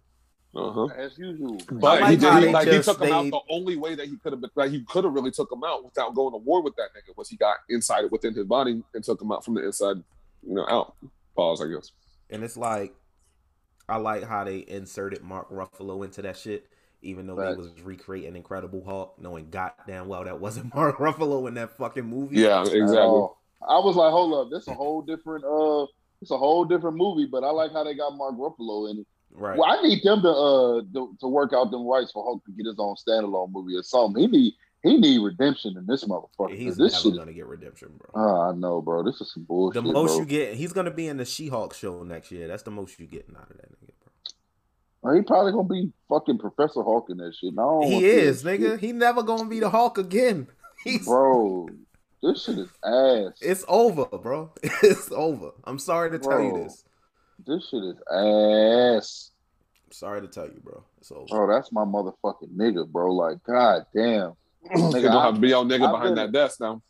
Uh-huh. 0.57 0.85
As 0.97 1.15
usual. 1.17 1.59
But 1.71 2.01
like 2.01 2.09
he 2.11 2.17
did. 2.17 2.43
He, 2.43 2.49
like 2.49 2.67
he 2.67 2.81
took 2.81 2.99
him 2.99 3.13
out. 3.13 3.29
The 3.29 3.39
only 3.49 3.75
way 3.75 3.93
that 3.93 4.07
he 4.07 4.17
could 4.17 4.33
have 4.33 4.41
been, 4.41 4.49
like 4.55 4.71
he 4.71 4.81
could 4.81 5.03
have 5.03 5.13
really 5.13 5.29
took 5.29 5.51
him 5.51 5.63
out 5.63 5.85
without 5.85 6.15
going 6.15 6.33
to 6.33 6.37
war 6.37 6.63
with 6.63 6.75
that 6.77 6.89
nigga 6.95 7.15
was 7.15 7.29
he 7.29 7.37
got 7.37 7.57
inside 7.69 8.05
it 8.05 8.11
within 8.11 8.33
his 8.33 8.45
body 8.45 8.81
and 8.93 9.03
took 9.03 9.21
him 9.21 9.31
out 9.31 9.45
from 9.45 9.53
the 9.53 9.63
inside, 9.63 9.97
you 10.41 10.55
know, 10.55 10.65
out. 10.67 10.95
Pause, 11.35 11.61
I 11.61 11.67
guess. 11.67 11.91
And 12.31 12.43
it's 12.43 12.57
like, 12.57 12.95
I 13.87 13.97
like 13.97 14.23
how 14.23 14.43
they 14.45 14.65
inserted 14.67 15.21
Mark 15.21 15.51
Ruffalo 15.51 16.03
into 16.03 16.23
that 16.23 16.37
shit, 16.37 16.67
even 17.03 17.27
though 17.27 17.35
right. 17.35 17.51
they 17.51 17.55
was 17.55 17.69
recreating 17.83 18.35
Incredible 18.35 18.83
Hulk, 18.83 19.21
knowing 19.21 19.51
goddamn 19.51 20.07
well 20.07 20.23
that 20.23 20.39
wasn't 20.39 20.73
Mark 20.75 20.97
Ruffalo 20.97 21.47
in 21.47 21.53
that 21.53 21.77
fucking 21.77 22.05
movie. 22.05 22.37
Yeah, 22.37 22.61
exactly. 22.61 22.97
Uh, 22.97 23.27
I 23.69 23.77
was 23.77 23.95
like, 23.95 24.11
hold 24.11 24.33
up, 24.33 24.51
this 24.51 24.67
a 24.67 24.73
whole 24.73 25.03
different 25.03 25.45
uh, 25.45 25.85
it's 26.19 26.31
a 26.31 26.37
whole 26.37 26.65
different 26.65 26.97
movie. 26.97 27.27
But 27.27 27.43
I 27.43 27.51
like 27.51 27.71
how 27.71 27.83
they 27.83 27.93
got 27.93 28.15
Mark 28.15 28.35
Ruffalo 28.35 28.89
in 28.89 28.99
it. 28.99 29.07
Right. 29.37 29.57
Well, 29.57 29.69
I 29.69 29.81
need 29.83 30.03
them 30.03 30.21
to 30.23 30.29
uh 30.29 30.81
to, 30.93 31.15
to 31.19 31.27
work 31.27 31.53
out 31.53 31.69
them 31.69 31.85
rights 31.85 32.11
for 32.11 32.23
Hulk 32.23 32.43
to 32.45 32.51
get 32.51 32.65
his 32.65 32.79
own 32.79 32.95
standalone 32.95 33.51
movie 33.51 33.75
or 33.75 33.83
something. 33.83 34.19
He 34.19 34.27
need 34.27 34.53
he 34.83 34.97
need 34.97 35.19
redemption 35.19 35.75
in 35.77 35.85
this 35.85 36.05
motherfucker. 36.05 36.55
He's 36.55 36.75
this 36.75 36.93
never 36.93 37.03
shit, 37.03 37.17
gonna 37.19 37.33
get 37.33 37.45
redemption, 37.45 37.89
bro. 37.97 38.09
Oh, 38.15 38.49
I 38.49 38.53
know, 38.53 38.81
bro. 38.81 39.03
This 39.03 39.21
is 39.21 39.31
some 39.33 39.43
bullshit. 39.43 39.83
The 39.83 39.91
most 39.91 40.11
bro. 40.11 40.19
you 40.19 40.25
get, 40.25 40.55
he's 40.55 40.73
gonna 40.73 40.91
be 40.91 41.07
in 41.07 41.17
the 41.17 41.25
She-Hulk 41.25 41.75
show 41.75 42.03
next 42.03 42.31
year. 42.31 42.47
That's 42.47 42.63
the 42.63 42.71
most 42.71 42.99
you 42.99 43.05
getting 43.05 43.35
out 43.35 43.51
of 43.51 43.57
that 43.57 43.71
nigga, 43.71 43.91
bro. 45.01 45.15
He 45.15 45.21
probably 45.21 45.51
gonna 45.51 45.67
be 45.67 45.91
fucking 46.09 46.39
Professor 46.39 46.83
Hulk 46.83 47.09
in 47.09 47.17
that 47.17 47.35
shit. 47.35 47.53
No, 47.53 47.81
he 47.81 48.05
is, 48.05 48.43
nigga. 48.43 48.71
Shit. 48.71 48.79
He 48.79 48.91
never 48.91 49.21
gonna 49.21 49.49
be 49.49 49.59
the 49.59 49.69
Hulk 49.69 49.97
again. 49.97 50.47
He's 50.83 51.05
bro. 51.05 51.67
This 52.23 52.45
shit 52.45 52.57
is 52.57 52.69
ass. 52.83 53.37
It's 53.41 53.65
over, 53.67 54.05
bro. 54.05 54.51
It's 54.83 55.11
over. 55.11 55.51
I'm 55.63 55.79
sorry 55.79 56.11
to 56.11 56.19
bro, 56.19 56.37
tell 56.37 56.45
you 56.45 56.63
this. 56.63 56.83
This 57.45 57.69
shit 57.69 57.83
is 57.83 57.97
ass. 58.11 59.31
Sorry 59.91 60.21
to 60.21 60.27
tell 60.27 60.45
you, 60.45 60.59
bro. 60.63 60.83
It's 60.99 61.11
over. 61.11 61.25
Bro, 61.29 61.55
that's 61.55 61.71
my 61.71 61.85
motherfucking 61.85 62.55
nigga, 62.55 62.87
bro. 62.87 63.13
Like, 63.13 63.43
god 63.43 63.85
damn. 63.95 64.33
nigga, 64.75 65.03
don't 65.03 65.21
have 65.21 65.35
to 65.35 65.39
be 65.39 65.49
your 65.49 65.63
nigga 65.63 65.85
I've 65.85 65.91
behind 65.91 66.15
been, 66.15 66.15
that 66.15 66.31
desk 66.31 66.59
now. 66.59 66.81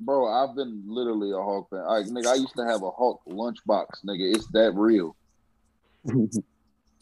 Bro, 0.00 0.26
I've 0.26 0.56
been 0.56 0.82
literally 0.86 1.30
a 1.30 1.36
Hulk 1.36 1.70
fan. 1.70 1.84
Like, 1.84 2.06
nigga, 2.06 2.32
I 2.32 2.34
used 2.34 2.56
to 2.56 2.66
have 2.66 2.82
a 2.82 2.90
Hulk 2.90 3.22
lunchbox, 3.28 4.04
nigga. 4.04 4.34
It's 4.34 4.48
that 4.48 4.72
real. 4.74 5.14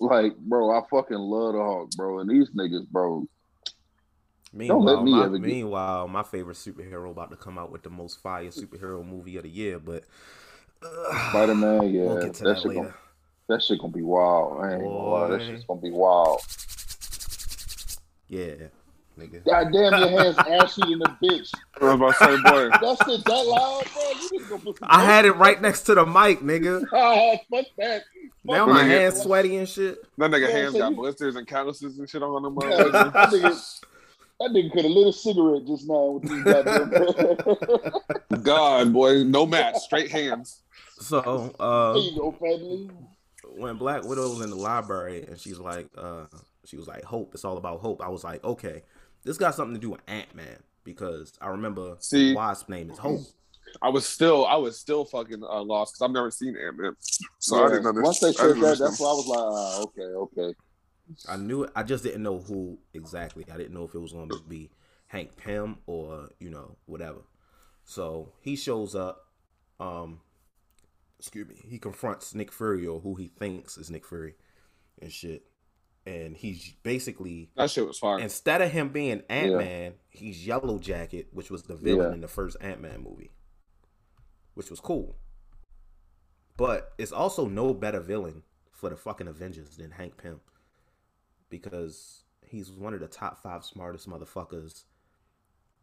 like, 0.00 0.36
bro, 0.36 0.70
I 0.70 0.82
fucking 0.90 1.16
love 1.16 1.54
the 1.54 1.62
Hulk, 1.62 1.90
bro. 1.92 2.18
And 2.18 2.28
these 2.28 2.50
niggas, 2.50 2.86
bro. 2.88 3.26
Meanwhile, 4.52 4.78
Don't 4.78 4.96
let 4.96 5.04
me 5.04 5.12
my, 5.12 5.24
ever 5.24 5.38
meanwhile, 5.38 6.08
my 6.08 6.24
favorite 6.24 6.56
superhero 6.56 7.10
about 7.10 7.30
to 7.30 7.36
come 7.36 7.56
out 7.56 7.70
with 7.70 7.82
the 7.82 7.90
most 7.90 8.20
fire 8.20 8.46
superhero 8.46 9.06
movie 9.06 9.36
of 9.36 9.44
the 9.44 9.48
year, 9.48 9.78
but 9.78 10.04
Spider 10.82 11.54
Man, 11.54 11.92
yeah, 11.92 12.04
we'll 12.04 12.20
that, 12.20 12.34
that 12.34 12.60
shit 12.60 12.74
gonna, 12.74 12.94
that 13.48 13.62
shit 13.62 13.78
gonna 13.80 13.92
be 13.92 14.02
wild. 14.02 14.64
I 14.64 14.72
ain't 14.72 14.82
gonna 14.82 14.94
lie, 14.94 15.28
that 15.28 15.42
shit's 15.42 15.64
gonna 15.64 15.80
be 15.80 15.90
wild. 15.90 16.40
Yeah, 18.28 18.54
nigga. 19.18 19.44
God 19.44 19.70
damn, 19.72 20.00
your 20.00 20.08
hands 20.08 20.38
ashy 20.48 20.80
in 20.90 21.00
the 21.00 21.14
bitch. 21.22 21.52
I 21.78 21.84
was 21.84 21.94
about 21.94 22.16
to 22.16 22.24
say, 22.24 22.36
boy. 22.50 22.70
That 22.80 22.96
shit 23.04 23.22
that 23.24 23.46
loud, 23.46 23.84
bro. 23.92 24.10
You 24.10 24.30
just 24.38 24.50
gonna 24.50 24.62
put 24.62 24.78
I 24.82 25.04
had 25.04 25.26
it 25.26 25.32
right 25.32 25.60
next 25.60 25.82
to 25.82 25.94
the 25.94 26.06
mic, 26.06 26.40
nigga. 26.40 26.82
oh, 26.92 27.36
fuck 27.50 27.66
that. 27.76 28.04
Now 28.44 28.64
my 28.64 28.82
hands 28.82 29.20
sweaty 29.20 29.56
and 29.56 29.68
shit. 29.68 29.98
That 30.16 30.30
nigga 30.30 30.48
yeah, 30.48 30.56
hands 30.56 30.72
so 30.72 30.78
got 30.78 30.92
you... 30.92 30.96
blisters 30.96 31.36
and 31.36 31.46
calluses 31.46 31.98
and 31.98 32.08
shit 32.08 32.22
on 32.22 32.42
them. 32.42 32.56
Yeah, 32.62 32.84
that 32.84 33.30
nigga, 33.30 33.80
that 34.40 34.50
nigga 34.50 34.72
could 34.72 34.84
have 34.84 34.92
lit 34.92 35.08
a 35.08 35.12
cigarette 35.12 35.66
just 35.66 35.86
now 35.86 36.12
with 36.12 36.22
these 36.22 36.42
goddamn. 36.42 36.90
God, 38.42 38.94
boy, 38.94 39.24
no 39.24 39.44
match, 39.44 39.76
straight 39.76 40.10
hands. 40.10 40.62
So, 41.00 41.54
uh, 41.58 41.92
there 41.94 42.02
you 42.02 42.16
go, 42.16 42.32
family 42.32 42.90
when 43.56 43.76
Black 43.76 44.04
Widow 44.04 44.30
was 44.30 44.40
in 44.40 44.50
the 44.50 44.56
library 44.56 45.24
and 45.26 45.38
she's 45.38 45.58
like, 45.58 45.88
uh, 45.96 46.26
she 46.64 46.76
was 46.76 46.86
like, 46.86 47.04
hope. 47.04 47.34
It's 47.34 47.44
all 47.44 47.56
about 47.56 47.80
hope. 47.80 48.02
I 48.02 48.08
was 48.08 48.24
like, 48.24 48.42
okay, 48.44 48.82
this 49.24 49.38
got 49.38 49.54
something 49.54 49.74
to 49.74 49.80
do 49.80 49.90
with 49.90 50.00
Ant 50.06 50.34
Man 50.34 50.58
because 50.84 51.32
I 51.40 51.48
remember 51.48 51.96
See, 52.00 52.34
Wasp 52.34 52.68
name 52.68 52.90
is 52.90 52.98
Hope. 52.98 53.20
I 53.82 53.88
was 53.88 54.06
still, 54.06 54.46
I 54.46 54.56
was 54.56 54.78
still 54.78 55.04
fucking 55.04 55.42
uh, 55.42 55.62
lost 55.62 55.94
because 55.94 56.02
I've 56.08 56.14
never 56.14 56.30
seen 56.30 56.56
Ant 56.56 56.78
Man, 56.78 56.92
so 57.38 57.56
yeah. 57.56 57.62
I 57.62 57.68
didn't 57.68 57.86
understand. 57.86 58.04
Once 58.04 58.20
they 58.20 58.32
said 58.32 58.56
that, 58.56 58.78
that's 58.78 59.00
why 59.00 59.08
I 59.08 59.12
was 59.12 59.26
like, 59.26 59.38
ah, 59.38 59.82
okay, 59.82 60.02
okay. 60.02 60.54
I 61.28 61.36
knew 61.36 61.64
it. 61.64 61.70
I 61.74 61.82
just 61.82 62.04
didn't 62.04 62.22
know 62.22 62.38
who 62.38 62.78
exactly. 62.94 63.44
I 63.52 63.56
didn't 63.56 63.74
know 63.74 63.84
if 63.84 63.94
it 63.94 63.98
was 63.98 64.12
going 64.12 64.28
to 64.30 64.40
be 64.48 64.70
Hank 65.06 65.36
Pym 65.36 65.78
or 65.86 66.30
you 66.38 66.50
know 66.50 66.76
whatever. 66.86 67.20
So 67.84 68.32
he 68.40 68.56
shows 68.56 68.94
up. 68.94 69.26
Um, 69.78 70.20
excuse 71.20 71.46
me. 71.46 71.60
He 71.68 71.78
confronts 71.78 72.34
Nick 72.34 72.50
Fury 72.50 72.86
or 72.86 73.00
who 73.00 73.14
he 73.14 73.28
thinks 73.28 73.76
is 73.76 73.90
Nick 73.90 74.06
Fury, 74.06 74.34
and 75.00 75.12
shit. 75.12 75.44
And 76.06 76.34
he's 76.34 76.72
basically 76.82 77.50
that 77.56 77.70
shit 77.70 77.86
was 77.86 77.98
fine. 77.98 78.22
Instead 78.22 78.62
of 78.62 78.70
him 78.70 78.88
being 78.88 79.22
Ant 79.28 79.58
Man, 79.58 79.92
yeah. 79.92 79.98
he's 80.08 80.46
Yellow 80.46 80.78
Jacket, 80.78 81.28
which 81.32 81.50
was 81.50 81.64
the 81.64 81.76
villain 81.76 82.08
yeah. 82.08 82.14
in 82.14 82.20
the 82.22 82.28
first 82.28 82.56
Ant 82.62 82.80
Man 82.80 83.02
movie, 83.02 83.32
which 84.54 84.70
was 84.70 84.80
cool. 84.80 85.16
But 86.56 86.92
it's 86.96 87.12
also 87.12 87.46
no 87.46 87.74
better 87.74 88.00
villain 88.00 88.42
for 88.72 88.88
the 88.88 88.96
fucking 88.96 89.28
Avengers 89.28 89.76
than 89.76 89.90
Hank 89.90 90.16
Pym 90.16 90.40
because 91.50 92.24
he's 92.46 92.70
one 92.70 92.94
of 92.94 93.00
the 93.00 93.08
top 93.08 93.42
five 93.42 93.62
smartest 93.62 94.08
motherfuckers 94.08 94.84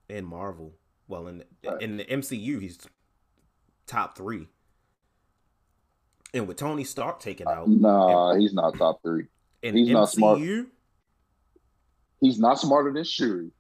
in 0.10 0.26
Marvel. 0.26 0.74
Well, 1.08 1.28
in 1.28 1.44
right. 1.64 1.80
in 1.80 1.98
the 1.98 2.06
MCU, 2.06 2.60
he's 2.60 2.80
top 3.86 4.18
three. 4.18 4.48
And 6.34 6.48
with 6.48 6.58
Tony 6.58 6.84
Stark 6.84 7.20
taken 7.20 7.48
out, 7.48 7.68
nah, 7.68 8.32
and, 8.32 8.42
he's 8.42 8.54
not 8.54 8.78
top 8.78 9.02
three. 9.02 9.28
And 9.64 9.78
he's 9.78 9.90
MCU, 9.90 9.94
not 9.94 10.10
smart. 10.10 10.40
He's 12.20 12.40
not 12.40 12.60
smarter 12.60 12.92
than 12.92 13.04
Shuri. 13.04 13.52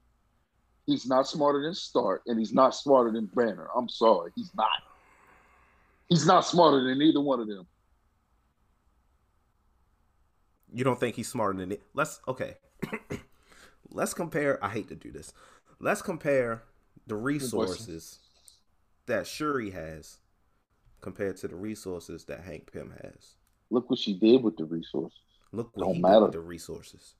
He's 0.85 1.05
not 1.05 1.27
smarter 1.27 1.61
than 1.61 1.73
Stark, 1.73 2.23
and 2.27 2.39
he's 2.39 2.53
not 2.53 2.75
smarter 2.75 3.11
than 3.11 3.25
Banner. 3.27 3.67
I'm 3.75 3.89
sorry, 3.89 4.31
he's 4.35 4.51
not. 4.55 4.69
He's 6.09 6.25
not 6.25 6.45
smarter 6.45 6.83
than 6.83 7.01
either 7.01 7.19
one 7.19 7.39
of 7.39 7.47
them. 7.47 7.67
You 10.73 10.83
don't 10.83 10.99
think 10.99 11.15
he's 11.15 11.27
smarter 11.27 11.57
than 11.57 11.71
it? 11.71 11.81
Let's 11.93 12.19
okay. 12.27 12.55
Let's 13.89 14.13
compare. 14.13 14.63
I 14.63 14.69
hate 14.69 14.89
to 14.89 14.95
do 14.95 15.11
this. 15.11 15.33
Let's 15.79 16.01
compare 16.01 16.63
the 17.05 17.15
resources 17.15 18.19
that 19.05 19.27
Shuri 19.27 19.71
has 19.71 20.17
compared 21.01 21.37
to 21.37 21.47
the 21.47 21.55
resources 21.55 22.25
that 22.25 22.41
Hank 22.41 22.71
Pym 22.71 22.93
has. 23.03 23.35
Look 23.69 23.89
what 23.89 23.99
she 23.99 24.13
did 24.13 24.43
with 24.43 24.57
the 24.57 24.65
resources. 24.65 25.19
Look 25.51 25.75
what 25.75 25.85
Don't 25.85 25.95
he 25.95 26.01
matter. 26.01 26.15
did 26.15 26.23
with 26.23 26.31
the 26.33 26.39
resources. 26.41 27.13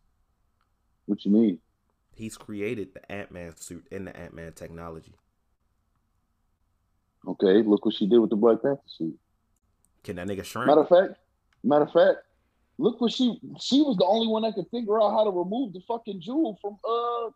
What 1.05 1.23
you 1.25 1.31
mean? 1.31 1.59
He's 2.13 2.35
created 2.37 2.93
the 2.93 3.11
Ant 3.11 3.31
Man 3.31 3.55
suit 3.57 3.85
and 3.91 4.07
the 4.07 4.17
Ant 4.17 4.33
Man 4.33 4.53
technology. 4.53 5.13
Okay, 7.27 7.61
look 7.63 7.85
what 7.85 7.93
she 7.95 8.07
did 8.07 8.19
with 8.19 8.29
the 8.29 8.35
Black 8.35 8.61
Panther 8.61 8.81
suit. 8.87 9.17
Can 10.03 10.15
that 10.15 10.27
nigga 10.27 10.43
shrink? 10.43 10.67
Matter 10.67 10.81
of 10.81 10.89
fact, 10.89 11.19
matter 11.63 11.83
of 11.83 11.91
fact, 11.91 12.19
look 12.77 13.01
what 13.01 13.11
she 13.11 13.39
she 13.59 13.81
was 13.81 13.97
the 13.97 14.05
only 14.05 14.27
one 14.27 14.43
that 14.43 14.53
could 14.55 14.67
figure 14.71 15.01
out 15.01 15.11
how 15.11 15.23
to 15.25 15.29
remove 15.31 15.73
the 15.73 15.81
fucking 15.87 16.21
jewel 16.21 16.57
from 16.61 16.77
uh 16.87 17.29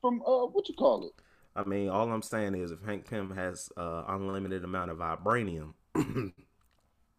from 0.00 0.20
uh 0.22 0.46
what 0.46 0.68
you 0.68 0.74
call 0.74 1.06
it. 1.06 1.12
I 1.54 1.64
mean, 1.64 1.88
all 1.88 2.10
I'm 2.10 2.22
saying 2.22 2.54
is 2.54 2.70
if 2.70 2.82
Hank 2.82 3.08
Pym 3.08 3.30
has 3.34 3.70
uh 3.76 4.04
unlimited 4.08 4.64
amount 4.64 4.90
of 4.90 4.98
vibranium. 4.98 5.74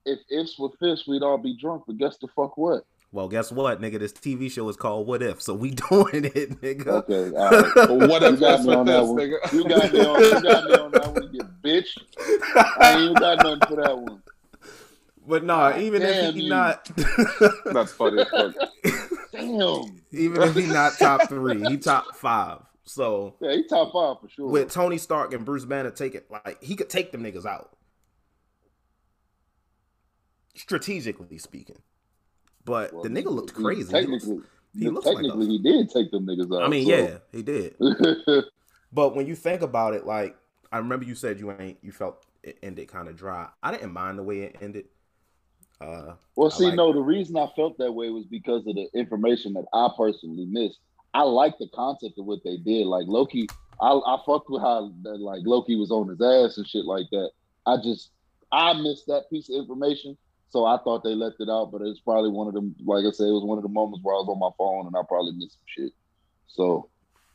if 0.05 0.19
ifs 0.29 0.57
were 0.57 0.69
fish, 0.79 1.07
we'd 1.07 1.23
all 1.23 1.38
be 1.38 1.55
drunk. 1.55 1.84
But 1.88 1.97
guess 1.97 2.17
the 2.17 2.27
fuck 2.27 2.57
what? 2.57 2.86
Well, 3.11 3.27
guess 3.27 3.51
what, 3.51 3.79
nigga? 3.79 3.99
This 3.99 4.11
TV 4.11 4.51
show 4.51 4.67
is 4.69 4.75
called 4.75 5.05
What 5.05 5.21
If, 5.21 5.39
so 5.39 5.53
we 5.53 5.69
doing 5.89 6.25
it, 6.25 6.59
nigga. 6.61 6.88
Okay, 6.88 7.29
all 7.38 7.49
right. 7.51 7.89
well, 7.89 8.09
what 8.09 8.23
if 8.23 8.31
you 8.31 8.38
got 8.38 8.63
me 8.63 8.73
on 8.73 8.86
that 8.88 9.05
one? 9.05 9.17
Nigga. 9.17 9.53
You 9.53 9.69
got 9.69 9.93
me 9.93 9.99
on. 9.99 10.23
You 10.23 10.41
got 10.41 10.65
me 10.65 10.75
on 10.75 10.91
that 10.91 11.13
one, 11.13 11.29
you 11.31 11.41
bitch. 11.63 11.95
I 12.79 12.93
ain't 12.93 13.01
even 13.01 13.13
got 13.13 13.43
nothing 13.43 13.67
for 13.67 13.84
that 13.84 13.97
one. 13.97 14.23
But 15.27 15.43
nah, 15.45 15.77
even 15.77 16.01
Damn 16.01 16.29
if 16.29 16.36
he 16.36 16.49
not, 16.49 16.89
that's 17.65 17.93
funny. 17.93 18.25
Damn. 19.31 20.01
Even 20.11 20.41
if 20.41 20.55
he 20.55 20.65
not 20.65 20.97
top 20.97 21.29
three, 21.29 21.63
he 21.69 21.77
top 21.77 22.15
five. 22.15 22.59
So 22.86 23.36
yeah, 23.39 23.53
he 23.53 23.63
top 23.67 23.93
five 23.93 24.21
for 24.21 24.29
sure. 24.29 24.49
With 24.49 24.71
Tony 24.71 24.97
Stark 24.97 25.34
and 25.34 25.45
Bruce 25.45 25.65
Banner 25.65 25.91
taking 25.91 26.21
like 26.29 26.61
he 26.61 26.75
could 26.75 26.89
take 26.89 27.11
them 27.11 27.23
niggas 27.23 27.45
out, 27.45 27.77
strategically 30.55 31.38
speaking. 31.38 31.81
But 32.65 32.93
well, 32.93 33.03
the 33.03 33.09
nigga 33.09 33.31
looked 33.31 33.53
crazy. 33.53 33.91
Technically, 33.91 34.41
he, 34.77 34.89
looks, 34.89 35.05
he 35.05 35.13
technically 35.13 35.45
like 35.45 35.49
he 35.49 35.59
did 35.59 35.89
take 35.89 36.11
them 36.11 36.25
niggas 36.25 36.55
out. 36.55 36.63
I 36.63 36.67
mean, 36.67 36.86
so. 36.86 36.95
yeah, 36.95 37.17
he 37.31 37.41
did. 37.41 37.75
but 38.91 39.15
when 39.15 39.27
you 39.27 39.36
think 39.36 39.61
about 39.61 39.93
it, 39.93 40.05
like 40.05 40.36
I 40.71 40.79
remember 40.79 41.05
you 41.05 41.15
said 41.15 41.39
you 41.39 41.51
ain't 41.51 41.77
you 41.81 41.91
felt 41.91 42.25
it 42.43 42.57
ended 42.61 42.89
kind 42.89 43.07
of 43.07 43.15
dry. 43.15 43.47
I 43.61 43.71
didn't 43.71 43.93
mind 43.93 44.17
the 44.17 44.23
way 44.23 44.41
it 44.41 44.57
ended. 44.61 44.86
Uh, 45.79 46.13
well, 46.36 46.49
see, 46.49 46.73
no, 46.73 46.93
the 46.93 46.99
reason 47.01 47.38
I 47.38 47.47
felt 47.55 47.77
that 47.77 47.91
way 47.91 48.09
was 48.09 48.25
because 48.25 48.65
of 48.67 48.75
the 48.75 48.88
information 48.93 49.53
that 49.53 49.65
I 49.73 49.89
personally 49.97 50.45
missed. 50.45 50.79
I 51.14 51.22
like 51.24 51.57
the 51.59 51.68
concept 51.74 52.18
of 52.18 52.26
what 52.26 52.43
they 52.43 52.57
did. 52.57 52.88
Like 52.88 53.05
Loki, 53.07 53.47
I, 53.80 53.91
I 53.91 54.18
fucked 54.26 54.49
with 54.49 54.61
how 54.61 54.91
like 55.03 55.41
Loki 55.45 55.76
was 55.76 55.91
on 55.91 56.09
his 56.09 56.22
ass 56.22 56.57
and 56.57 56.68
shit 56.68 56.86
like 56.86 57.05
that. 57.11 57.32
I 57.66 57.78
just 57.84 58.11
I 58.51 58.74
missed 58.74 59.05
that 59.07 59.30
piece 59.30 59.49
of 59.49 59.55
information, 59.55 60.18
so 60.49 60.66
I 60.66 60.78
thought 60.84 61.03
they 61.03 61.16
left 61.16 61.38
it 61.39 61.49
out. 61.49 61.72
But 61.72 61.82
it's 61.82 61.99
probably 61.99 62.32
one 62.32 62.47
of 62.47 62.53
them. 62.53 62.76
Like 62.84 63.05
I 63.05 63.11
said, 63.11 63.28
it 63.28 63.32
was 63.32 63.45
one 63.45 63.57
of 63.57 63.64
the 63.64 63.70
moments 63.70 64.03
where 64.03 64.16
I 64.16 64.20
was 64.20 64.30
on 64.30 64.39
my 64.39 64.51
phone 64.57 64.88
and 64.88 64.95
I 64.95 65.01
probably 65.07 65.34
missed 65.34 65.53
some 65.53 65.86
shit. 65.86 65.93
So 66.47 66.89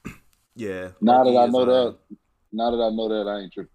yeah. 0.57 0.91
Now 1.01 1.23
Loki 1.23 1.35
that 1.35 1.43
I 1.43 1.47
know 1.47 1.65
that, 1.65 1.89
um, 1.89 1.99
now 2.53 2.71
that 2.71 2.83
I 2.83 2.91
know 2.91 3.09
that, 3.09 3.31
I 3.31 3.41
ain't 3.41 3.53
tripping. 3.53 3.71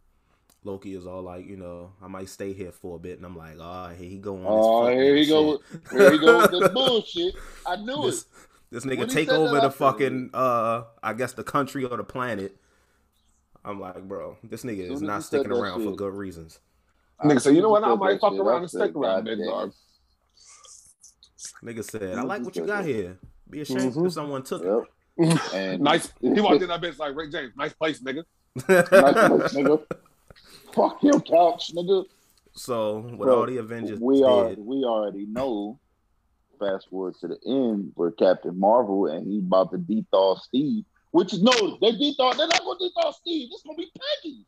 Loki 0.65 0.95
is 0.95 1.05
all 1.05 1.21
like, 1.21 1.45
you 1.45 1.57
know, 1.57 1.91
I 2.01 2.07
might 2.07 2.29
stay 2.29 2.53
here 2.53 2.71
for 2.71 2.95
a 2.95 2.99
bit, 2.99 3.17
and 3.17 3.25
I'm 3.25 3.35
like, 3.35 3.57
oh, 3.59 3.89
here 3.89 4.09
he 4.09 4.17
go. 4.17 4.41
Oh, 4.45 4.87
here 4.87 5.15
he 5.15 5.27
go. 5.27 5.59
Here 5.91 6.11
he 6.11 6.17
go 6.17 6.37
with 6.39 6.51
the 6.51 6.69
bullshit. 6.73 7.35
I 7.67 7.75
knew 7.75 8.03
this, 8.03 8.21
it. 8.21 8.27
This 8.73 8.85
nigga 8.85 9.07
take 9.07 9.29
over 9.29 9.61
the 9.61 9.69
fucking, 9.69 10.31
uh, 10.33 10.85
I 11.03 11.13
guess 11.13 11.33
the 11.33 11.43
country 11.43 11.85
or 11.85 11.95
the 11.95 12.03
planet. 12.03 12.57
I'm 13.63 13.79
like, 13.79 14.01
bro, 14.07 14.37
this 14.43 14.63
nigga 14.63 14.91
is 14.91 14.99
not 14.99 15.23
sticking 15.23 15.51
around 15.51 15.81
shit. 15.81 15.89
for 15.89 15.95
good 15.95 16.15
reasons. 16.15 16.57
Nigga 17.23 17.39
said, 17.39 17.55
you 17.55 17.61
know 17.61 17.69
what? 17.69 17.83
I 17.83 17.93
might 17.93 18.19
fuck 18.19 18.33
around 18.33 18.61
and 18.61 18.69
stick 18.69 18.95
around, 18.95 19.25
big 19.25 19.37
dog. 19.45 19.73
Nigga 21.63 21.83
said, 21.83 22.17
I 22.17 22.23
like 22.23 22.43
what 22.43 22.55
you 22.55 22.65
got 22.65 22.83
here. 22.83 23.19
Be 23.47 23.61
ashamed 23.61 23.93
mm-hmm. 23.93 24.07
if 24.07 24.13
someone 24.13 24.41
took 24.41 24.63
yep. 24.63 24.85
it. 25.17 25.53
And 25.53 25.83
nice. 25.83 26.11
He 26.19 26.29
walked 26.41 26.63
in 26.63 26.69
that 26.69 26.81
bitch 26.81 26.97
like 26.97 27.15
Rick 27.15 27.31
James. 27.31 27.53
Nice 27.55 27.73
place, 27.73 28.01
nigga. 28.01 28.23
nice 28.67 28.87
place, 28.89 29.53
nigga. 29.53 29.85
Fuck 30.73 31.03
your 31.03 31.21
couch, 31.21 31.71
nigga. 31.75 32.05
So 32.53 33.01
with 33.01 33.19
Bro, 33.19 33.39
all 33.39 33.45
the 33.45 33.57
Avengers, 33.57 33.99
we 33.99 34.23
are 34.23 34.49
we 34.57 34.83
already 34.83 35.27
know. 35.27 35.79
Fast 36.63 36.89
forward 36.89 37.15
to 37.21 37.27
the 37.27 37.37
end 37.45 37.91
where 37.95 38.11
Captain 38.11 38.57
Marvel 38.57 39.07
and 39.07 39.27
he's 39.27 39.43
about 39.43 39.71
to 39.71 39.77
dethaw 39.77 40.39
Steve. 40.39 40.85
Which 41.11 41.33
is 41.33 41.43
no, 41.43 41.51
they 41.51 41.91
dethaw. 41.91 42.35
They're 42.35 42.47
not 42.47 42.61
gonna 42.61 42.79
dethaw 42.79 43.13
Steve. 43.13 43.49
It's 43.51 43.63
gonna 43.63 43.77
be 43.77 43.91
Peggy. 43.91 44.45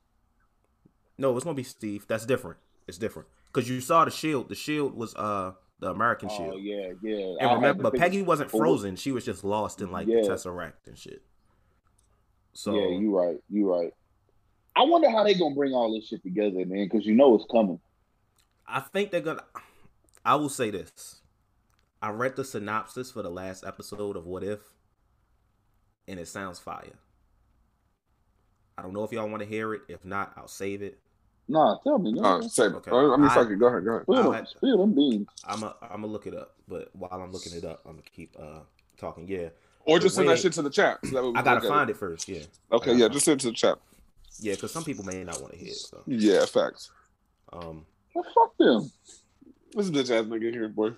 No, 1.18 1.36
it's 1.36 1.44
gonna 1.44 1.56
be 1.56 1.64
Steve. 1.64 2.06
That's 2.08 2.26
different. 2.26 2.58
It's 2.88 2.98
different 2.98 3.28
because 3.52 3.70
you 3.70 3.82
saw 3.82 4.06
the 4.06 4.12
shield. 4.12 4.50
The 4.50 4.56
shield 4.56 4.96
was 4.96 5.16
uh 5.16 5.54
the 5.80 5.90
American 5.90 6.30
oh, 6.32 6.38
shield. 6.38 6.54
Oh 6.56 6.58
yeah, 6.58 6.94
yeah. 7.02 7.36
And 7.40 7.50
I 7.50 7.54
remember, 7.54 7.92
Peggy 7.92 8.22
wasn't 8.22 8.50
frozen. 8.50 8.96
She 8.96 9.12
was 9.12 9.26
just 9.26 9.44
lost 9.44 9.82
in 9.82 9.92
like 9.92 10.08
yeah. 10.08 10.22
the 10.22 10.30
Tesseract 10.30 10.88
and 10.88 10.98
shit. 10.98 11.22
So 12.54 12.74
yeah, 12.74 12.98
you 12.98 13.16
right. 13.16 13.38
You 13.50 13.72
right. 13.72 13.94
I 14.76 14.84
wonder 14.84 15.10
how 15.10 15.24
they're 15.24 15.38
gonna 15.38 15.56
bring 15.56 15.74
all 15.74 15.94
this 15.94 16.08
shit 16.08 16.24
together, 16.24 16.66
man, 16.66 16.88
because 16.90 17.06
you 17.06 17.14
know 17.14 17.36
it's 17.36 17.46
coming. 17.52 17.80
I 18.68 18.80
think 18.80 19.12
they're 19.12 19.22
gonna. 19.22 19.44
I 20.24 20.36
will 20.36 20.50
say 20.50 20.72
this. 20.72 21.22
I 22.06 22.10
read 22.10 22.36
the 22.36 22.46
synopsis 22.46 23.10
for 23.10 23.24
the 23.24 23.32
last 23.32 23.66
episode 23.66 24.16
of 24.16 24.28
What 24.28 24.44
If, 24.44 24.60
and 26.08 26.20
it 26.20 26.28
sounds 26.28 26.60
fire. 26.60 27.00
I 28.78 28.84
don't 28.84 28.94
know 28.94 29.04
if 29.04 29.12
y'all 29.12 29.28
want 29.28 29.42
to 29.42 29.50
hear 29.50 29.74
it. 29.74 29.82
If 29.88 30.06
not, 30.06 30.32
I'll 30.38 30.48
save 30.48 30.84
it. 30.84 31.00
Nah, 31.48 31.78
tell 31.84 31.98
me. 31.98 32.12
No. 32.12 32.24
Uh, 32.24 32.42
save 32.44 32.74
it. 32.74 32.76
Okay. 32.76 32.92
I 32.92 33.18
mean, 33.18 33.28
fuck 33.32 33.50
it. 33.50 33.56
Go 33.56 33.66
ahead. 33.66 33.86
Go 33.86 33.94
ahead. 33.94 34.04
Spill, 34.04 34.32
them, 34.32 34.46
spill 34.46 34.78
them 34.78 34.94
beans. 34.94 35.28
I'm 35.46 35.64
a, 35.64 35.76
I'm 35.82 36.02
gonna 36.02 36.06
look 36.06 36.28
it 36.28 36.36
up, 36.36 36.54
but 36.68 36.96
while 36.96 37.10
I'm 37.12 37.32
looking 37.32 37.54
it 37.58 37.66
up, 37.66 37.82
I'm 37.88 37.94
gonna 37.94 38.04
keep 38.04 38.36
uh 38.40 38.60
talking. 39.00 39.28
Yeah. 39.28 39.50
Or 39.88 39.98
just 39.98 40.14
send 40.14 40.30
that 40.30 40.38
shit 40.38 40.54
to 40.54 40.62
the 40.62 40.70
chat. 40.70 41.00
So 41.08 41.34
I 41.36 41.42
gotta 41.42 41.68
find 41.68 41.90
it. 41.90 41.94
it 41.94 41.98
first. 41.98 42.30
Yeah. 42.30 42.44
Okay. 42.72 42.94
Yeah. 42.94 43.08
Just 43.08 43.26
send 43.26 43.42
it 43.42 43.46
to 43.46 43.48
the 43.48 43.54
chat. 43.54 43.80
Yeah, 44.40 44.54
because 44.54 44.72
some 44.72 44.84
people 44.84 45.06
may 45.06 45.24
not 45.24 45.42
want 45.42 45.54
to 45.54 45.58
hear 45.58 45.70
it. 45.70 45.76
So. 45.76 46.04
Yeah, 46.06 46.46
facts. 46.46 46.92
Um, 47.52 47.84
well, 48.14 48.26
fuck 48.36 48.56
them. 48.60 48.92
This 49.74 49.90
bitch 49.90 50.12
ass 50.12 50.26
nigga 50.26 50.52
here, 50.52 50.70
boy. 50.70 50.92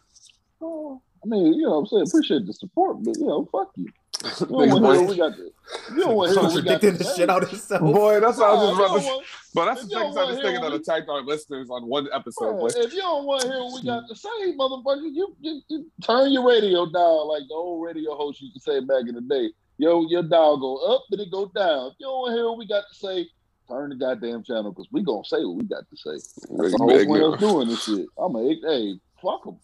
Oh, 0.62 1.02
I 1.24 1.28
mean, 1.28 1.54
you 1.54 1.64
know, 1.64 1.72
what 1.72 1.78
I'm 1.78 1.86
saying 1.88 2.06
appreciate 2.08 2.46
the 2.46 2.54
support, 2.54 3.04
but 3.04 3.18
you 3.18 3.26
know, 3.26 3.48
fuck 3.52 3.72
you. 3.76 3.88
You 4.24 4.46
don't 4.48 4.82
want 4.82 4.96
to 4.96 5.00
hear 5.00 5.08
we 5.08 5.18
got 5.18 5.38
the. 5.38 5.52
You 5.94 6.00
don't 6.02 6.16
want 6.16 6.34
to 6.34 6.40
hear 6.40 6.62
we 6.62 6.62
got 6.64 6.82
the. 6.82 7.14
shit 7.16 7.30
out 7.30 7.44
of 7.44 7.50
himself. 7.50 7.82
Boy, 7.82 8.20
that's 8.20 8.38
what 8.38 8.50
I 8.50 8.54
was 8.54 8.78
just 8.78 9.06
about 9.06 9.20
to. 9.20 9.26
But 9.54 9.66
that's 9.66 9.82
the 9.84 9.88
thing 9.90 9.98
I 9.98 10.24
was 10.24 10.40
thinking 10.40 10.62
that 10.62 10.74
attacked 10.74 11.10
our 11.10 11.22
listeners 11.22 11.70
on 11.70 11.88
one 11.88 12.08
episode. 12.14 12.60
Boy. 12.60 12.68
If 12.76 12.94
you 12.94 13.02
don't 13.02 13.26
want 13.26 13.44
to 13.44 13.48
hear 13.48 13.60
what 13.60 13.74
we 13.74 13.86
got 13.86 14.08
to 14.08 14.16
say, 14.16 14.54
motherfucker, 14.58 15.10
you, 15.14 15.36
you, 15.40 15.62
you 15.68 15.92
turn 16.02 16.32
your 16.32 16.48
radio 16.48 16.86
down 16.86 17.28
like 17.28 17.44
the 17.48 17.54
old 17.54 17.86
radio 17.86 18.16
host 18.16 18.42
used 18.42 18.56
to 18.56 18.60
say 18.60 18.80
back 18.80 19.08
in 19.08 19.16
the 19.16 19.22
day. 19.22 19.52
Yo, 19.78 20.08
your 20.10 20.24
dial 20.24 20.58
go 20.58 20.78
up 20.96 21.04
and 21.12 21.22
it 21.22 21.32
go 21.32 21.52
down. 21.54 21.88
If 21.88 21.94
you 22.00 22.08
don't 22.08 22.22
want 22.22 22.32
to 22.32 22.36
hear 22.38 22.46
what 22.46 22.58
we 22.58 22.68
got 22.68 22.86
to 22.90 22.96
say, 22.96 23.28
turn 23.70 23.90
the 23.90 23.96
goddamn 23.96 24.44
channel 24.44 24.72
because 24.72 24.88
we 24.92 25.04
gonna 25.04 25.24
say 25.26 25.44
what 25.44 25.58
we 25.58 25.66
got 25.66 25.84
to 25.90 25.98
say. 25.98 26.14
That's 26.14 26.72
the 26.72 26.78
whole 26.80 27.06
point 27.06 27.40
doing 27.40 27.68
this 27.68 27.84
shit. 27.84 28.08
I'm 28.18 28.36
a 28.36 28.56
hey, 28.64 29.00
fuck 29.22 29.44
them. 29.46 29.60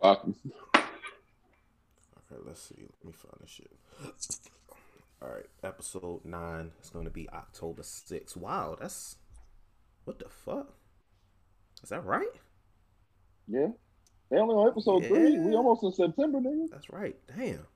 Fuck 0.00 0.22
them. 0.22 0.34
Okay, 0.74 2.42
let's 2.44 2.62
see. 2.62 2.76
Let 2.78 3.04
me 3.04 3.12
find 3.12 3.34
this 3.40 3.50
shit. 3.50 3.70
All 5.22 5.28
right, 5.30 5.46
episode 5.62 6.24
nine 6.24 6.72
is 6.82 6.90
going 6.90 7.06
to 7.06 7.10
be 7.10 7.28
October 7.30 7.82
6th. 7.82 8.36
Wow, 8.36 8.76
that's 8.78 9.16
what 10.04 10.18
the 10.18 10.28
fuck? 10.28 10.74
Is 11.82 11.88
that 11.88 12.04
right? 12.04 12.26
Yeah. 13.48 13.68
They 14.30 14.38
only 14.38 14.54
on 14.54 14.68
episode 14.68 15.02
yeah. 15.02 15.08
three. 15.08 15.38
We 15.38 15.54
almost 15.54 15.84
in 15.84 15.92
September, 15.92 16.38
nigga. 16.38 16.68
That's 16.70 16.90
right. 16.90 17.16
Damn. 17.36 17.66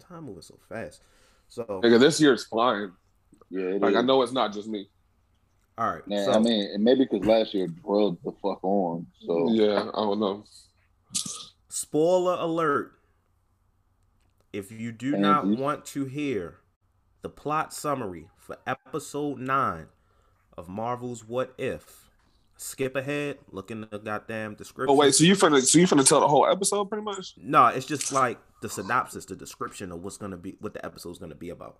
Time 0.00 0.24
moving 0.24 0.42
so 0.42 0.58
fast. 0.68 1.02
So 1.48 1.64
nigga, 1.84 2.00
this 2.00 2.20
year's 2.20 2.44
flying. 2.44 2.92
Yeah, 3.50 3.76
like 3.80 3.92
is. 3.92 3.96
I 3.96 4.02
know 4.02 4.22
it's 4.22 4.32
not 4.32 4.52
just 4.52 4.68
me. 4.68 4.88
All 5.78 5.92
right. 5.92 6.02
Yeah, 6.06 6.24
so, 6.24 6.32
I 6.32 6.38
mean, 6.38 6.70
and 6.72 6.82
maybe 6.82 7.06
because 7.10 7.26
last 7.26 7.54
year 7.54 7.68
drilled 7.68 8.18
the 8.24 8.32
fuck 8.42 8.64
on. 8.64 9.06
So 9.26 9.50
yeah, 9.50 9.90
I 9.94 10.00
don't 10.00 10.18
know. 10.18 10.44
Spoiler 11.68 12.36
alert. 12.38 12.92
If 14.52 14.72
you 14.72 14.92
do 14.92 15.12
Thank 15.12 15.22
not 15.22 15.46
you. 15.46 15.56
want 15.56 15.84
to 15.86 16.06
hear 16.06 16.60
the 17.22 17.28
plot 17.28 17.74
summary 17.74 18.28
for 18.38 18.56
episode 18.66 19.38
nine 19.38 19.86
of 20.56 20.68
Marvel's 20.68 21.26
What 21.26 21.52
If, 21.58 22.08
skip 22.56 22.96
ahead, 22.96 23.38
look 23.50 23.70
in 23.70 23.86
the 23.90 23.98
goddamn 23.98 24.54
description. 24.54 24.90
Oh 24.90 24.96
wait, 24.96 25.14
so 25.14 25.24
you 25.24 25.34
finna 25.34 25.60
so 25.62 25.78
you 25.78 25.86
finna 25.86 26.06
tell 26.06 26.20
the 26.20 26.28
whole 26.28 26.46
episode 26.46 26.86
pretty 26.86 27.04
much? 27.04 27.34
No, 27.36 27.66
it's 27.66 27.86
just 27.86 28.12
like 28.12 28.38
the 28.62 28.68
synopsis, 28.68 29.26
the 29.26 29.36
description 29.36 29.92
of 29.92 30.02
what's 30.02 30.16
gonna 30.16 30.36
be 30.36 30.56
what 30.60 30.72
the 30.72 30.84
episode's 30.84 31.18
gonna 31.18 31.34
be 31.34 31.50
about. 31.50 31.78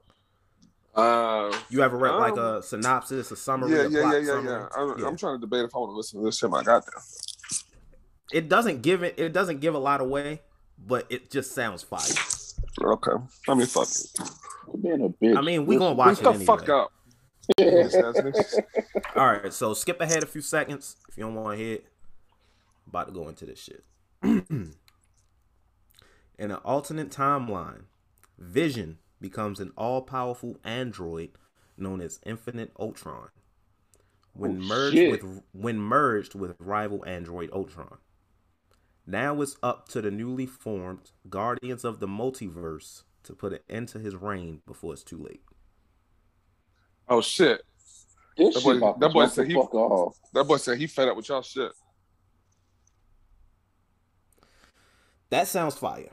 Uh, 0.95 1.55
you 1.68 1.83
ever 1.83 1.97
read 1.97 2.14
um, 2.14 2.20
like 2.20 2.37
a 2.37 2.62
synopsis, 2.62 3.31
a 3.31 3.37
summary? 3.37 3.70
Yeah, 3.70 3.87
yeah, 3.89 4.12
yeah, 4.12 4.18
yeah, 4.18 4.43
yeah. 4.43 4.68
I'm, 4.77 4.99
yeah. 4.99 5.07
I'm 5.07 5.16
trying 5.16 5.37
to 5.37 5.41
debate 5.41 5.64
if 5.64 5.74
I 5.74 5.79
want 5.79 5.91
to 5.91 5.97
listen 5.97 6.20
to 6.20 6.24
this 6.24 6.39
shit 6.39 6.51
I 6.53 6.62
got 6.62 6.85
there. 6.87 7.03
It 8.33 8.49
doesn't 8.49 8.83
give 8.83 9.03
it. 9.03 9.14
It 9.18 9.33
doesn't 9.33 9.61
give 9.61 9.74
a 9.74 9.79
lot 9.79 10.01
away, 10.01 10.41
but 10.79 11.07
it 11.11 11.31
just 11.31 11.55
sounds 11.55 11.83
fire. 11.83 12.01
Okay, 12.83 13.12
I 13.49 13.55
mean, 13.55 13.66
fuck. 13.66 13.89
Being 14.83 15.05
a 15.05 15.09
bitch. 15.09 15.37
I 15.37 15.41
mean, 15.41 15.66
we 15.66 15.77
gonna 15.77 15.95
watch 15.95 16.18
it 16.20 16.27
anyway. 16.27 16.39
the 16.39 16.45
fuck 16.45 16.68
up. 16.68 16.93
All 19.16 19.27
right, 19.27 19.53
so 19.53 19.72
skip 19.74 20.01
ahead 20.01 20.22
a 20.22 20.27
few 20.27 20.41
seconds 20.41 20.97
if 21.09 21.16
you 21.16 21.24
don't 21.24 21.35
want 21.35 21.57
to 21.57 21.64
hear. 21.64 21.79
About 22.89 23.09
to 23.09 23.12
go 23.12 23.29
into 23.29 23.47
this 23.47 23.61
shit. 23.61 23.85
In 24.22 24.74
an 26.39 26.53
alternate 26.64 27.11
timeline, 27.11 27.85
Vision 28.39 28.99
becomes 29.20 29.61
an 29.61 29.72
all-powerful 29.77 30.59
android 30.64 31.31
known 31.79 32.01
as 32.01 32.20
Infinite 32.27 32.72
Ultron. 32.79 33.29
When 34.33 34.57
oh, 34.57 34.64
merged 34.66 34.97
shit. 34.97 35.11
with 35.11 35.43
when 35.53 35.79
merged 35.79 36.35
with 36.35 36.57
rival 36.59 37.05
android 37.07 37.51
Ultron. 37.53 37.99
Now 39.07 39.41
it's 39.41 39.57
up 39.63 39.89
to 39.91 40.03
the 40.03 40.11
newly 40.11 40.47
formed 40.47 41.13
Guardians 41.29 41.85
of 41.85 42.01
the 42.01 42.09
Multiverse 42.09 43.05
to 43.23 43.35
put 43.35 43.53
an 43.53 43.61
end 43.69 43.89
to 43.89 44.01
his 44.01 44.17
reign 44.17 44.63
before 44.67 44.93
it's 44.93 45.05
too 45.05 45.19
late. 45.19 45.43
Oh 47.09 47.21
shit! 47.21 47.63
This 48.37 48.55
that 48.55 48.65
boy, 48.65 48.95
that 48.99 49.13
boy 49.13 49.27
said 49.27 49.47
he 49.47 49.55
that 49.55 50.45
boy 50.45 50.57
said 50.57 50.79
he 50.79 50.89
fed 50.89 51.09
up 51.09 51.17
with 51.17 51.29
y'all 51.29 51.43
shit. 51.43 51.71
That 55.31 55.47
sounds 55.47 55.77
fire. 55.77 56.11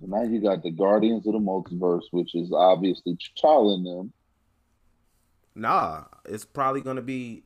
So 0.00 0.06
now 0.06 0.22
you 0.22 0.40
got 0.40 0.62
the 0.62 0.70
Guardians 0.70 1.26
of 1.26 1.32
the 1.34 1.38
Multiverse, 1.38 2.04
which 2.10 2.34
is 2.34 2.52
obviously 2.52 3.16
T'Challa 3.16 3.82
them. 3.82 4.12
Nah, 5.54 6.04
it's 6.26 6.44
probably 6.44 6.80
gonna 6.80 7.00
be 7.00 7.44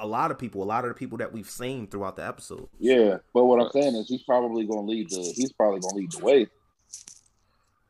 a 0.00 0.06
lot 0.06 0.30
of 0.30 0.38
people, 0.38 0.62
a 0.62 0.64
lot 0.64 0.84
of 0.84 0.90
the 0.90 0.94
people 0.94 1.18
that 1.18 1.32
we've 1.32 1.48
seen 1.48 1.86
throughout 1.86 2.16
the 2.16 2.26
episode. 2.26 2.68
Yeah, 2.78 3.18
but 3.34 3.44
what 3.44 3.60
I'm 3.60 3.70
saying 3.70 3.94
is 3.94 4.08
he's 4.08 4.22
probably 4.22 4.66
gonna 4.66 4.82
lead 4.82 5.10
the 5.10 5.32
he's 5.36 5.52
probably 5.52 5.80
gonna 5.80 5.94
lead 5.94 6.12
the 6.12 6.24
way. 6.24 6.46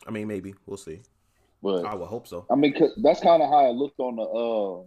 I 0.07 0.11
mean, 0.11 0.29
maybe 0.29 0.55
we'll 0.67 0.77
see. 0.77 1.01
But 1.63 1.85
I 1.85 1.95
would 1.95 2.09
hope 2.09 2.27
so. 2.27 2.47
I 2.51 2.57
mean, 2.57 2.75
that's 3.03 3.21
kind 3.21 3.43
of 3.43 3.49
how 3.49 3.67
I 3.67 3.71
looked 3.71 4.01
on 4.01 4.17
the 4.17 4.23
uh 4.23 4.87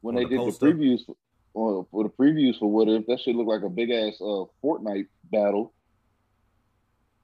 when 0.00 0.16
on 0.16 0.22
they 0.22 0.24
the 0.24 0.30
did 0.30 0.38
poster. 0.38 0.66
the 0.66 0.72
previews 0.72 1.00
for, 1.52 1.86
for 1.90 2.04
the 2.04 2.10
previews 2.10 2.58
for 2.58 2.70
what 2.70 2.88
if 2.88 3.06
that 3.06 3.20
should 3.20 3.36
look 3.36 3.46
like 3.46 3.62
a 3.62 3.68
big 3.68 3.90
ass 3.90 4.14
uh 4.20 4.44
Fortnite 4.62 5.06
battle. 5.30 5.72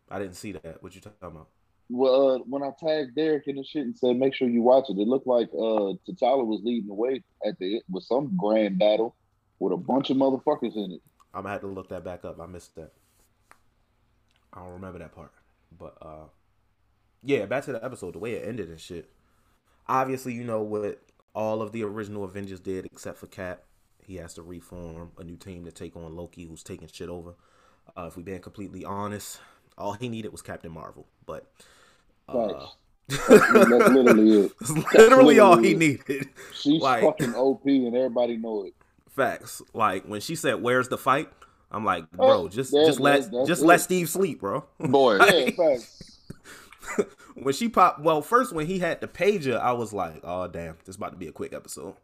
I 0.09 0.19
didn't 0.19 0.37
see 0.37 0.53
that. 0.53 0.83
What 0.83 0.95
you 0.95 1.01
talking 1.01 1.17
about? 1.23 1.49
Well, 1.93 2.37
uh, 2.37 2.39
when 2.47 2.63
I 2.63 2.71
tagged 2.79 3.17
Derek 3.17 3.49
in 3.49 3.57
the 3.57 3.65
shit 3.65 3.83
and 3.83 3.99
said 3.99 4.17
make 4.17 4.35
sure 4.35 4.49
you 4.49 4.63
watch 4.63 4.89
it, 4.89 4.99
it 4.99 5.09
looked 5.09 5.27
like 5.27 5.49
uh 5.53 5.99
T'Challa 6.07 6.47
was 6.47 6.61
leading 6.63 6.87
the 6.87 6.95
way 6.95 7.23
at 7.45 7.59
the 7.59 7.83
with 7.91 8.05
some 8.05 8.37
grand 8.37 8.79
battle 8.79 9.17
with 9.59 9.73
a 9.73 9.77
bunch 9.77 10.11
of 10.11 10.17
motherfuckers 10.17 10.77
in 10.77 10.93
it. 10.93 11.03
I'm 11.35 11.43
gonna 11.43 11.53
have 11.53 11.61
to 11.63 11.67
look 11.67 11.89
that 11.89 12.05
back 12.05 12.25
up. 12.25 12.41
I 12.41 12.47
missed 12.47 12.77
that. 12.77 12.93
I 14.53 14.61
don't 14.61 14.75
remember 14.75 15.01
that 15.01 15.15
part, 15.15 15.33
but 15.77 15.97
uh 16.01 16.27
yeah, 17.23 17.47
back 17.47 17.65
to 17.65 17.73
the 17.73 17.85
episode, 17.85 18.15
the 18.15 18.19
way 18.19 18.35
it 18.35 18.49
ended 18.49 18.69
and 18.69 18.81
shit. 18.81 19.11
Obviously, 19.89 20.33
you 20.33 20.45
know 20.45 20.63
what 20.63 21.03
all 21.35 21.61
of 21.61 21.73
the 21.73 21.83
original 21.83 22.25
Avengers 22.25 22.61
did, 22.61 22.87
except 22.87 23.19
for 23.19 23.27
Cap. 23.27 23.65
He 24.07 24.17
has 24.17 24.35
to 24.35 24.43
reform 24.43 25.11
a 25.19 25.25
new 25.25 25.37
team 25.37 25.65
to 25.65 25.73
take 25.73 25.97
on 25.97 26.17
Loki, 26.17 26.45
who's 26.45 26.63
taking 26.63 26.89
shit 26.89 27.09
over. 27.09 27.35
Uh, 27.97 28.07
if 28.07 28.17
we 28.17 28.23
being 28.23 28.41
completely 28.41 28.85
honest, 28.85 29.41
all 29.77 29.93
he 29.93 30.09
needed 30.09 30.33
was 30.33 30.43
Captain 30.43 30.73
Marvel. 30.73 31.07
But 31.27 31.51
uh, 32.31 32.67
that's 33.11 33.29
literally 33.29 34.45
it. 34.45 34.53
That's 34.59 34.71
literally, 34.71 34.95
literally 34.95 35.39
all 35.41 35.57
he 35.59 35.75
needed. 35.75 36.29
She's 36.55 36.81
like, 36.81 37.03
fucking 37.03 37.35
OP, 37.35 37.67
and 37.67 37.95
everybody 37.97 38.37
know 38.37 38.65
it. 38.65 38.75
Facts. 39.09 39.63
Like 39.75 40.05
when 40.05 40.21
she 40.21 40.37
said, 40.37 40.63
"Where's 40.63 40.89
the 40.89 40.99
fight?" 40.99 41.29
I'm 41.71 41.85
like, 41.85 42.11
bro, 42.11 42.49
just 42.49 42.73
just 42.73 43.01
let 43.01 43.31
just 43.47 43.63
it. 43.63 43.67
let 43.67 43.81
Steve 43.81 44.09
sleep, 44.09 44.41
bro. 44.41 44.65
Boy, 44.79 45.19
yeah, 45.19 45.51
facts. 45.51 46.21
when 47.35 47.55
she 47.55 47.69
popped, 47.69 48.01
well, 48.01 48.23
first 48.23 48.53
when 48.53 48.67
he 48.67 48.79
had 48.79 49.01
the 49.01 49.09
pager, 49.09 49.61
I 49.61 49.73
was 49.73 49.93
like, 49.93 50.21
"Oh 50.25 50.49
damn, 50.49 50.77
this 50.85 50.97
about 50.97 51.13
to 51.13 51.19
be 51.19 51.29
a 51.29 51.33
quick 51.33 51.53
episode." 51.53 51.95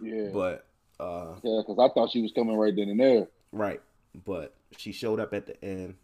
Yeah, 0.00 0.28
but 0.32 0.66
uh, 1.00 1.34
yeah, 1.42 1.60
because 1.66 1.78
I 1.78 1.92
thought 1.92 2.10
she 2.10 2.22
was 2.22 2.32
coming 2.32 2.56
right 2.56 2.74
then 2.74 2.88
and 2.88 3.00
there. 3.00 3.28
Right, 3.52 3.80
but 4.24 4.54
she 4.76 4.92
showed 4.92 5.20
up 5.20 5.32
at 5.32 5.46
the 5.46 5.62
end, 5.64 5.96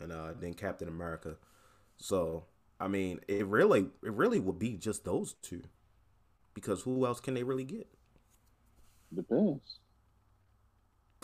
and 0.00 0.12
uh, 0.12 0.32
then 0.38 0.54
Captain 0.54 0.88
America. 0.88 1.36
So 1.96 2.44
I 2.80 2.88
mean, 2.88 3.20
it 3.28 3.46
really, 3.46 3.86
it 4.02 4.12
really 4.12 4.40
would 4.40 4.58
be 4.58 4.76
just 4.76 5.04
those 5.04 5.34
two, 5.42 5.62
because 6.54 6.82
who 6.82 7.04
else 7.06 7.20
can 7.20 7.34
they 7.34 7.42
really 7.42 7.64
get? 7.64 7.88
Depends. 9.14 9.80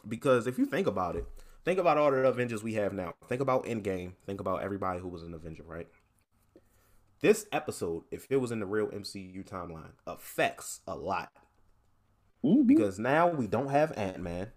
Because 0.07 0.47
if 0.47 0.59
you 0.59 0.67
think 0.67 0.87
about 0.87 1.17
it, 1.17 1.27
think 1.65 1.79
about 1.79 1.97
all 1.97 2.11
the 2.11 2.27
Avengers 2.27 2.63
we 2.63 2.75
have 2.75 2.93
now. 2.93 3.15
Think 3.29 3.41
about 3.41 3.65
Endgame. 3.65 4.13
Think 4.27 4.41
about 4.41 4.63
everybody 4.63 5.01
who 5.01 5.09
was 5.09 5.23
an 5.23 5.33
Avenger, 5.33 5.63
right? 5.65 5.89
this 7.25 7.47
episode, 7.53 8.03
if 8.11 8.27
it 8.29 8.37
was 8.37 8.53
in 8.53 8.61
the 8.61 8.67
real 8.67 8.89
MCU 8.89 9.49
timeline, 9.49 9.93
affects 10.07 10.81
a 10.87 10.95
lot. 10.95 11.33
Mm-hmm. 12.45 12.67
Because 12.67 12.99
now 12.99 13.29
we 13.29 13.47
don't 13.47 13.71
have 13.71 13.97
Ant 13.97 14.21
Man. 14.21 14.49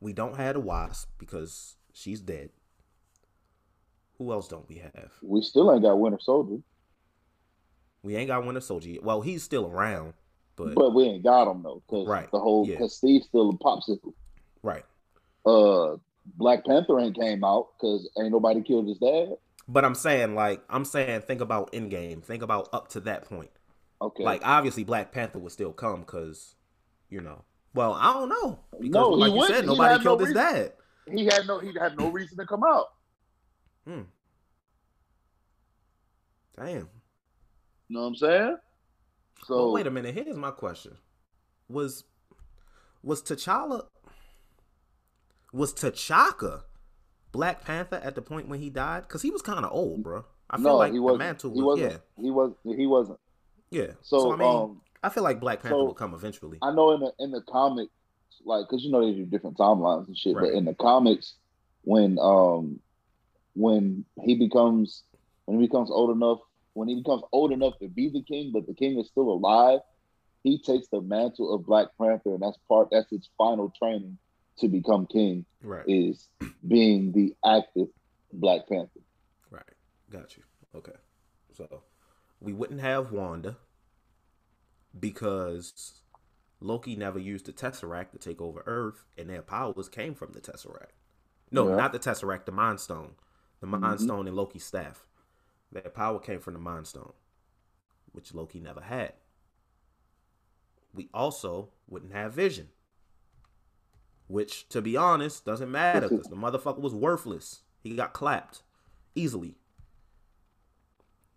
We 0.00 0.12
don't 0.12 0.36
have 0.36 0.54
the 0.54 0.60
Wasp 0.60 1.10
because 1.16 1.76
she's 1.92 2.20
dead. 2.20 2.50
Who 4.18 4.32
else 4.32 4.48
don't 4.48 4.68
we 4.68 4.76
have? 4.76 5.10
We 5.22 5.42
still 5.42 5.72
ain't 5.72 5.82
got 5.82 5.98
Winter 5.98 6.18
Soldier. 6.20 6.62
We 8.02 8.16
ain't 8.16 8.28
got 8.28 8.44
Winter 8.44 8.60
Soldier 8.60 8.90
yet. 8.90 9.02
Well, 9.02 9.22
he's 9.22 9.42
still 9.42 9.66
around, 9.66 10.14
but 10.56 10.74
but 10.74 10.94
we 10.94 11.04
ain't 11.04 11.24
got 11.24 11.50
him 11.50 11.62
though, 11.62 11.82
because 11.86 12.06
right. 12.06 12.30
the 12.30 12.38
whole 12.38 12.66
because 12.66 12.92
yeah. 13.02 13.08
Steve's 13.08 13.26
still 13.26 13.50
a 13.50 13.54
popsicle. 13.54 14.12
Right. 14.62 14.84
Uh, 15.44 15.96
Black 16.36 16.64
Panther 16.64 16.98
ain't 17.00 17.18
came 17.18 17.44
out 17.44 17.68
because 17.76 18.08
ain't 18.18 18.30
nobody 18.30 18.62
killed 18.62 18.88
his 18.88 18.98
dad. 18.98 19.36
But 19.66 19.84
I'm 19.84 19.94
saying, 19.94 20.34
like, 20.34 20.62
I'm 20.68 20.84
saying, 20.84 21.22
think 21.22 21.40
about 21.40 21.72
Endgame. 21.72 22.22
Think 22.22 22.42
about 22.42 22.68
up 22.72 22.88
to 22.88 23.00
that 23.00 23.24
point. 23.24 23.50
Okay. 24.00 24.22
Like, 24.22 24.42
obviously, 24.44 24.84
Black 24.84 25.12
Panther 25.12 25.38
would 25.38 25.52
still 25.52 25.72
come 25.72 26.00
because, 26.00 26.54
you 27.08 27.20
know. 27.20 27.44
Well, 27.74 27.94
I 27.94 28.12
don't 28.12 28.28
know 28.28 28.60
because, 28.72 28.90
no, 28.90 29.08
like 29.08 29.32
you 29.32 29.46
said, 29.46 29.66
nobody 29.66 30.02
killed 30.02 30.20
no 30.20 30.26
his 30.26 30.34
dad. 30.34 30.72
He 31.10 31.24
had 31.24 31.46
no. 31.46 31.58
He 31.58 31.72
had 31.78 31.98
no 31.98 32.08
reason 32.08 32.38
to 32.38 32.46
come 32.46 32.62
out. 32.62 32.93
Hmm. 33.86 34.02
Damn. 36.56 36.66
You 36.66 36.88
know 37.90 38.00
what 38.00 38.06
I'm 38.06 38.16
saying? 38.16 38.56
So 39.44 39.56
well, 39.56 39.72
wait 39.72 39.86
a 39.86 39.90
minute. 39.90 40.14
Here's 40.14 40.36
my 40.36 40.50
question: 40.50 40.96
Was 41.68 42.04
was 43.02 43.22
T'Challa 43.22 43.86
was 45.52 45.74
T'Chaka 45.74 46.62
Black 47.32 47.64
Panther 47.64 48.00
at 48.02 48.14
the 48.14 48.22
point 48.22 48.48
when 48.48 48.60
he 48.60 48.70
died? 48.70 49.02
Because 49.02 49.22
he 49.22 49.30
was 49.30 49.42
kind 49.42 49.64
of 49.64 49.72
old, 49.72 50.02
bro. 50.02 50.24
I 50.50 50.56
feel 50.56 50.64
no, 50.64 50.76
like 50.76 50.92
he 50.92 50.98
wasn't. 50.98 51.18
the 51.18 51.24
mantle 51.24 51.50
was, 51.50 51.58
he 51.58 51.62
wasn't. 51.62 51.92
Yeah. 51.92 52.22
He 52.22 52.30
was. 52.30 52.52
He 52.64 52.86
wasn't. 52.86 53.20
Yeah. 53.70 53.92
So, 54.02 54.20
so 54.20 54.32
I 54.32 54.36
mean, 54.36 54.48
um, 54.48 54.80
I 55.02 55.08
feel 55.08 55.22
like 55.22 55.40
Black 55.40 55.60
Panther 55.62 55.76
so 55.76 55.84
will 55.84 55.94
come 55.94 56.14
eventually. 56.14 56.58
I 56.62 56.72
know 56.72 56.92
in 56.92 57.00
the 57.00 57.12
in 57.18 57.30
the 57.30 57.42
comics, 57.42 57.92
like, 58.44 58.66
cause 58.68 58.82
you 58.82 58.90
know 58.90 59.04
they 59.04 59.16
do 59.16 59.26
different 59.26 59.56
timelines 59.56 60.06
and 60.06 60.16
shit. 60.16 60.34
Right. 60.34 60.50
But 60.52 60.54
in 60.54 60.64
the 60.64 60.74
comics, 60.74 61.34
when 61.82 62.18
um 62.20 62.80
when 63.54 64.04
he 64.22 64.34
becomes 64.34 65.02
when 65.46 65.60
he 65.60 65.66
becomes 65.66 65.90
old 65.90 66.14
enough 66.14 66.38
when 66.74 66.88
he 66.88 66.96
becomes 66.96 67.22
old 67.32 67.52
enough 67.52 67.78
to 67.78 67.88
be 67.88 68.08
the 68.08 68.22
king, 68.22 68.50
but 68.52 68.66
the 68.66 68.74
king 68.74 68.98
is 68.98 69.06
still 69.08 69.30
alive, 69.30 69.80
he 70.42 70.58
takes 70.58 70.88
the 70.88 71.00
mantle 71.00 71.54
of 71.54 71.64
Black 71.64 71.88
Panther, 72.00 72.34
and 72.34 72.42
that's 72.42 72.58
part 72.68 72.88
that's 72.90 73.10
his 73.10 73.28
final 73.38 73.72
training 73.78 74.18
to 74.58 74.68
become 74.68 75.06
king. 75.06 75.44
Right. 75.62 75.84
Is 75.86 76.28
being 76.66 77.12
the 77.12 77.34
active 77.44 77.88
Black 78.32 78.68
Panther. 78.68 79.00
Right. 79.50 79.62
Got 80.10 80.36
you. 80.36 80.42
Okay. 80.74 80.92
So 81.56 81.82
we 82.40 82.52
wouldn't 82.52 82.80
have 82.80 83.12
Wanda 83.12 83.56
because 84.98 86.02
Loki 86.60 86.96
never 86.96 87.18
used 87.18 87.46
the 87.46 87.52
Tesseract 87.52 88.10
to 88.12 88.18
take 88.18 88.40
over 88.40 88.62
Earth, 88.66 89.04
and 89.16 89.28
their 89.30 89.42
powers 89.42 89.88
came 89.88 90.14
from 90.14 90.32
the 90.32 90.40
Tesseract. 90.40 90.92
No, 91.50 91.68
yeah. 91.68 91.76
not 91.76 91.92
the 91.92 91.98
Tesseract, 91.98 92.46
the 92.46 92.52
Mind 92.52 92.80
Stone. 92.80 93.12
The 93.64 93.70
Mind 93.78 93.84
mm-hmm. 93.96 94.04
Stone 94.04 94.26
and 94.28 94.36
Loki's 94.36 94.62
staff. 94.62 95.06
Their 95.72 95.88
power 95.88 96.18
came 96.18 96.38
from 96.38 96.52
the 96.52 96.60
Mind 96.60 96.86
Stone, 96.86 97.14
which 98.12 98.34
Loki 98.34 98.60
never 98.60 98.82
had. 98.82 99.14
We 100.92 101.08
also 101.14 101.70
wouldn't 101.88 102.12
have 102.12 102.34
Vision, 102.34 102.68
which, 104.26 104.68
to 104.68 104.82
be 104.82 104.98
honest, 104.98 105.46
doesn't 105.46 105.70
matter 105.70 106.10
because 106.10 106.26
the 106.26 106.36
motherfucker 106.36 106.78
was 106.80 106.92
worthless. 106.92 107.62
He 107.82 107.96
got 107.96 108.12
clapped 108.12 108.60
easily. 109.14 109.56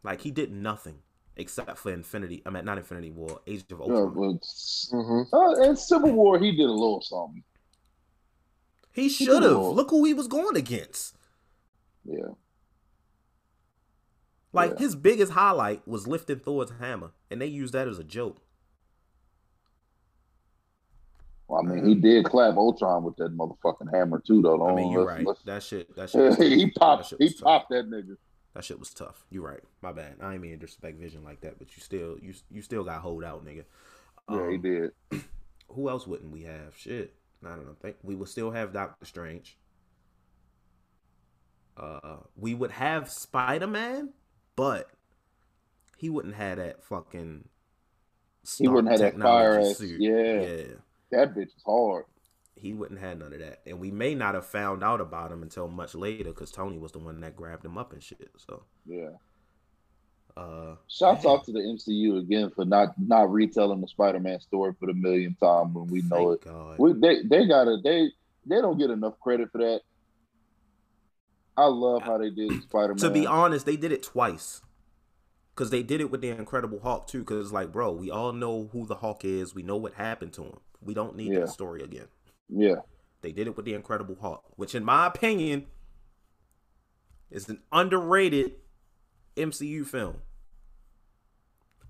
Like 0.04 0.20
he 0.20 0.30
did 0.30 0.52
nothing 0.52 0.98
except 1.38 1.78
for 1.78 1.94
Infinity. 1.94 2.44
I 2.46 2.50
mean, 2.50 2.66
not 2.66 2.78
Infinity 2.78 3.12
War, 3.12 3.40
Age 3.48 3.64
of 3.72 3.80
Ultron. 3.80 4.14
Yeah, 4.18 4.98
mm-hmm. 4.98 5.34
uh, 5.34 5.64
in 5.64 5.78
Civil 5.78 6.12
War, 6.12 6.38
he 6.40 6.52
did 6.52 6.66
a 6.66 6.74
little 6.74 7.02
something. 7.02 7.42
He 8.92 9.08
should 9.08 9.44
have. 9.44 9.54
Look 9.54 9.92
who 9.92 10.04
he 10.04 10.14
was 10.14 10.28
going 10.28 10.58
against. 10.58 11.17
Yeah. 12.08 12.34
Like 14.54 14.72
yeah. 14.72 14.80
his 14.80 14.96
biggest 14.96 15.34
highlight 15.34 15.88
was 15.88 16.08
lifting 16.08 16.40
Thor's 16.40 16.72
hammer, 16.80 17.12
and 17.30 17.42
they 17.42 17.48
used 17.48 17.74
that 17.74 17.88
as 17.88 18.00
a 18.00 18.04
joke. 18.04 18.42
Well, 21.48 21.62
I 21.62 21.64
mean, 21.64 21.86
he 21.86 21.96
did 21.96 22.26
clap 22.26 22.58
Ultron 22.58 23.04
with 23.04 23.16
that 23.18 23.38
motherfucking 23.38 23.94
hammer 23.94 24.22
too, 24.26 24.42
though. 24.42 24.68
I 24.68 24.76
mean, 24.76 24.92
you're 24.92 25.06
right. 25.06 25.26
That 25.46 25.64
shit. 25.64 25.96
That 25.96 26.10
shit. 26.10 26.38
he 26.40 26.70
popped. 26.72 27.14
He 27.20 27.30
tough. 27.30 27.42
popped 27.42 27.70
that 27.70 27.90
nigga. 27.90 28.18
That 28.54 28.66
shit 28.66 28.80
was 28.80 28.94
tough. 28.94 29.26
You're 29.30 29.44
right. 29.44 29.62
My 29.82 29.92
bad. 29.92 30.16
I 30.22 30.34
ain't 30.34 30.42
mean 30.42 30.52
to 30.52 30.58
disrespect 30.58 31.00
Vision 31.00 31.24
like 31.24 31.42
that, 31.42 31.60
but 31.60 31.76
you 31.76 31.82
still, 31.82 32.18
you 32.22 32.34
you 32.50 32.62
still 32.62 32.84
got 32.84 33.02
hold 33.02 33.24
out, 33.24 33.46
nigga. 33.46 33.64
Um, 34.28 34.40
yeah, 34.40 34.50
he 34.50 34.56
um, 34.56 34.62
did. 34.62 34.92
Who 35.70 35.90
else 35.90 36.08
wouldn't 36.08 36.32
we 36.32 36.44
have? 36.44 36.76
Shit. 36.76 37.14
I 37.46 37.50
don't 37.50 37.66
know. 37.66 37.76
Think 37.82 37.98
we 38.02 38.16
would 38.16 38.30
still 38.30 38.52
have 38.52 38.74
Doctor 38.74 39.06
Strange. 39.06 39.58
Uh, 41.78 42.18
we 42.36 42.54
would 42.54 42.72
have 42.72 43.10
Spider 43.10 43.68
Man, 43.68 44.14
but 44.56 44.90
he 45.98 46.10
wouldn't 46.10 46.36
have 46.36 46.58
that 46.58 46.84
fucking. 46.84 47.48
He 48.58 48.68
wouldn't 48.68 48.92
have 48.92 49.00
that 49.00 49.20
fire 49.20 49.60
ass. 49.60 49.82
Yeah, 49.82 50.42
yeah. 50.42 50.64
That 51.12 51.36
bitch 51.36 51.48
is 51.48 51.64
hard. 51.66 52.06
He 52.56 52.74
wouldn't 52.74 53.00
have 53.00 53.20
none 53.20 53.34
of 53.34 53.40
that, 53.40 53.62
and 53.68 53.80
we 53.80 53.92
may 53.92 54.16
not 54.16 54.34
have 54.34 54.46
found 54.46 54.84
out 54.84 55.02
about 55.02 55.32
him 55.32 55.44
until 55.44 55.68
much 55.68 55.94
later 55.94 56.32
because 56.32 56.52
Tony 56.52 56.78
was 56.78 56.92
the 56.92 57.00
one 57.00 57.20
that 57.22 57.36
grabbed 57.36 57.64
him 57.64 57.78
up 57.78 57.94
and 57.94 58.02
shit. 58.02 58.32
So 58.38 58.64
yeah. 58.86 59.10
Uh, 60.36 60.76
Shouts 60.88 61.24
man. 61.24 61.34
out 61.34 61.46
to 61.46 61.52
the 61.52 61.60
MCU 61.60 62.20
again 62.20 62.52
for 62.52 62.64
not 62.64 62.94
not 63.00 63.32
retelling 63.32 63.82
the 63.82 63.88
Spider-Man 63.88 64.40
story 64.40 64.74
for 64.80 64.86
the 64.86 64.94
millionth 64.94 65.40
time 65.40 65.74
when 65.74 65.88
we 65.88 66.04
know 66.04 66.36
Thank 66.36 66.56
it. 66.56 66.80
We, 66.80 66.94
they 66.94 67.24
they 67.24 67.48
gotta 67.48 67.78
they 67.84 68.10
they 68.46 68.62
don't 68.62 68.78
get 68.78 68.92
enough 68.92 69.20
credit 69.20 69.52
for 69.52 69.58
that. 69.60 69.82
I 71.58 71.66
love 71.66 72.04
how 72.04 72.18
they 72.18 72.30
did 72.30 72.62
Spider-Man. 72.64 72.98
To 72.98 73.10
be 73.10 73.26
honest, 73.26 73.66
they 73.66 73.78
did 73.78 73.92
it 73.92 74.04
twice. 74.04 74.62
Cause 75.56 75.72
they 75.72 75.82
did 75.82 76.02
it 76.02 76.12
with 76.12 76.22
the 76.22 76.30
Incredible 76.30 76.80
Hulk 76.80 77.08
too. 77.08 77.24
Cause 77.24 77.46
it's 77.46 77.52
like, 77.52 77.72
bro, 77.72 77.92
we 77.92 78.12
all 78.12 78.32
know 78.32 78.70
who 78.72 78.86
the 78.86 78.98
Hulk 78.98 79.26
is. 79.26 79.56
We 79.56 79.64
know 79.64 79.76
what 79.76 79.96
happened 79.96 80.34
to 80.34 80.44
him. 80.44 80.60
We 80.82 80.94
don't 80.94 81.16
need 81.16 81.34
yeah. 81.34 81.40
that 81.40 81.50
story 81.50 81.82
again. 81.82 82.08
Yeah. 82.48 82.76
They 83.22 83.32
did 83.32 83.48
it 83.48 83.58
with 83.58 83.66
the 83.66 83.74
Incredible 83.74 84.18
Hulk, 84.22 84.44
which, 84.56 84.76
in 84.76 84.86
my 84.86 85.08
opinion, 85.08 85.66
is 87.32 87.50
an 87.50 87.62
underrated 87.72 88.54
MCU 89.36 89.86
film. 89.86 90.18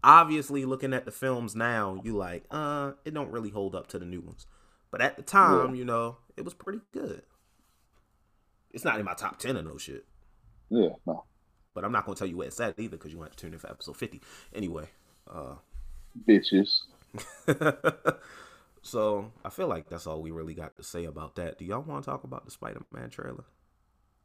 Obviously, 0.01 0.63
looking 0.63 0.93
at 0.93 1.03
the 1.03 1.11
films 1.11 1.53
now, 1.53 1.99
you 2.03 2.15
like, 2.15 2.45
uh, 2.49 2.93
it 3.03 3.13
don't 3.13 3.32
really 3.32 3.49
hold 3.49 3.76
up 3.76 3.88
to 3.88 3.99
the 3.99 4.05
new 4.05 4.22
ones. 4.22 4.45
But 4.91 5.01
at 5.01 5.18
the 5.18 5.24
time, 5.24 5.72
yeah. 5.72 5.80
you 5.80 5.86
know, 5.86 6.18
it 6.38 6.45
was 6.45 6.53
pretty 6.53 6.80
good. 6.93 7.24
It's 8.78 8.86
not 8.86 8.99
in 8.99 9.05
my 9.05 9.15
top 9.15 9.39
ten 9.39 9.55
of 9.55 9.65
no 9.65 9.80
shit. 9.80 10.05
Yeah, 10.69 10.89
no. 11.07 11.23
But 11.73 11.84
I'm 11.84 11.91
not 11.91 12.05
gonna 12.05 12.15
tell 12.15 12.28
you 12.28 12.38
where 12.38 12.45
it's 12.45 12.59
at 12.59 12.80
either 12.80 12.95
because 12.95 13.11
you 13.11 13.17
want 13.17 13.32
to 13.32 13.36
tune 13.36 13.51
in 13.53 13.57
for 13.57 13.71
episode 13.71 13.97
fifty. 13.97 14.21
Anyway, 14.53 14.88
uh 15.28 15.55
bitches. 16.28 16.82
so 18.84 19.32
I 19.43 19.49
feel 19.49 19.67
like 19.67 19.89
that's 19.89 20.05
all 20.05 20.21
we 20.21 20.30
really 20.30 20.53
got 20.53 20.78
to 20.78 20.84
say 20.84 21.05
about 21.05 21.38
that. 21.38 21.57
Do 21.57 21.65
y'all 21.65 21.82
want 21.82 22.03
to 22.03 22.11
talk 22.11 22.23
about 22.23 22.45
the 22.45 22.51
Spider-Man 22.51 23.09
trailer? 23.09 23.45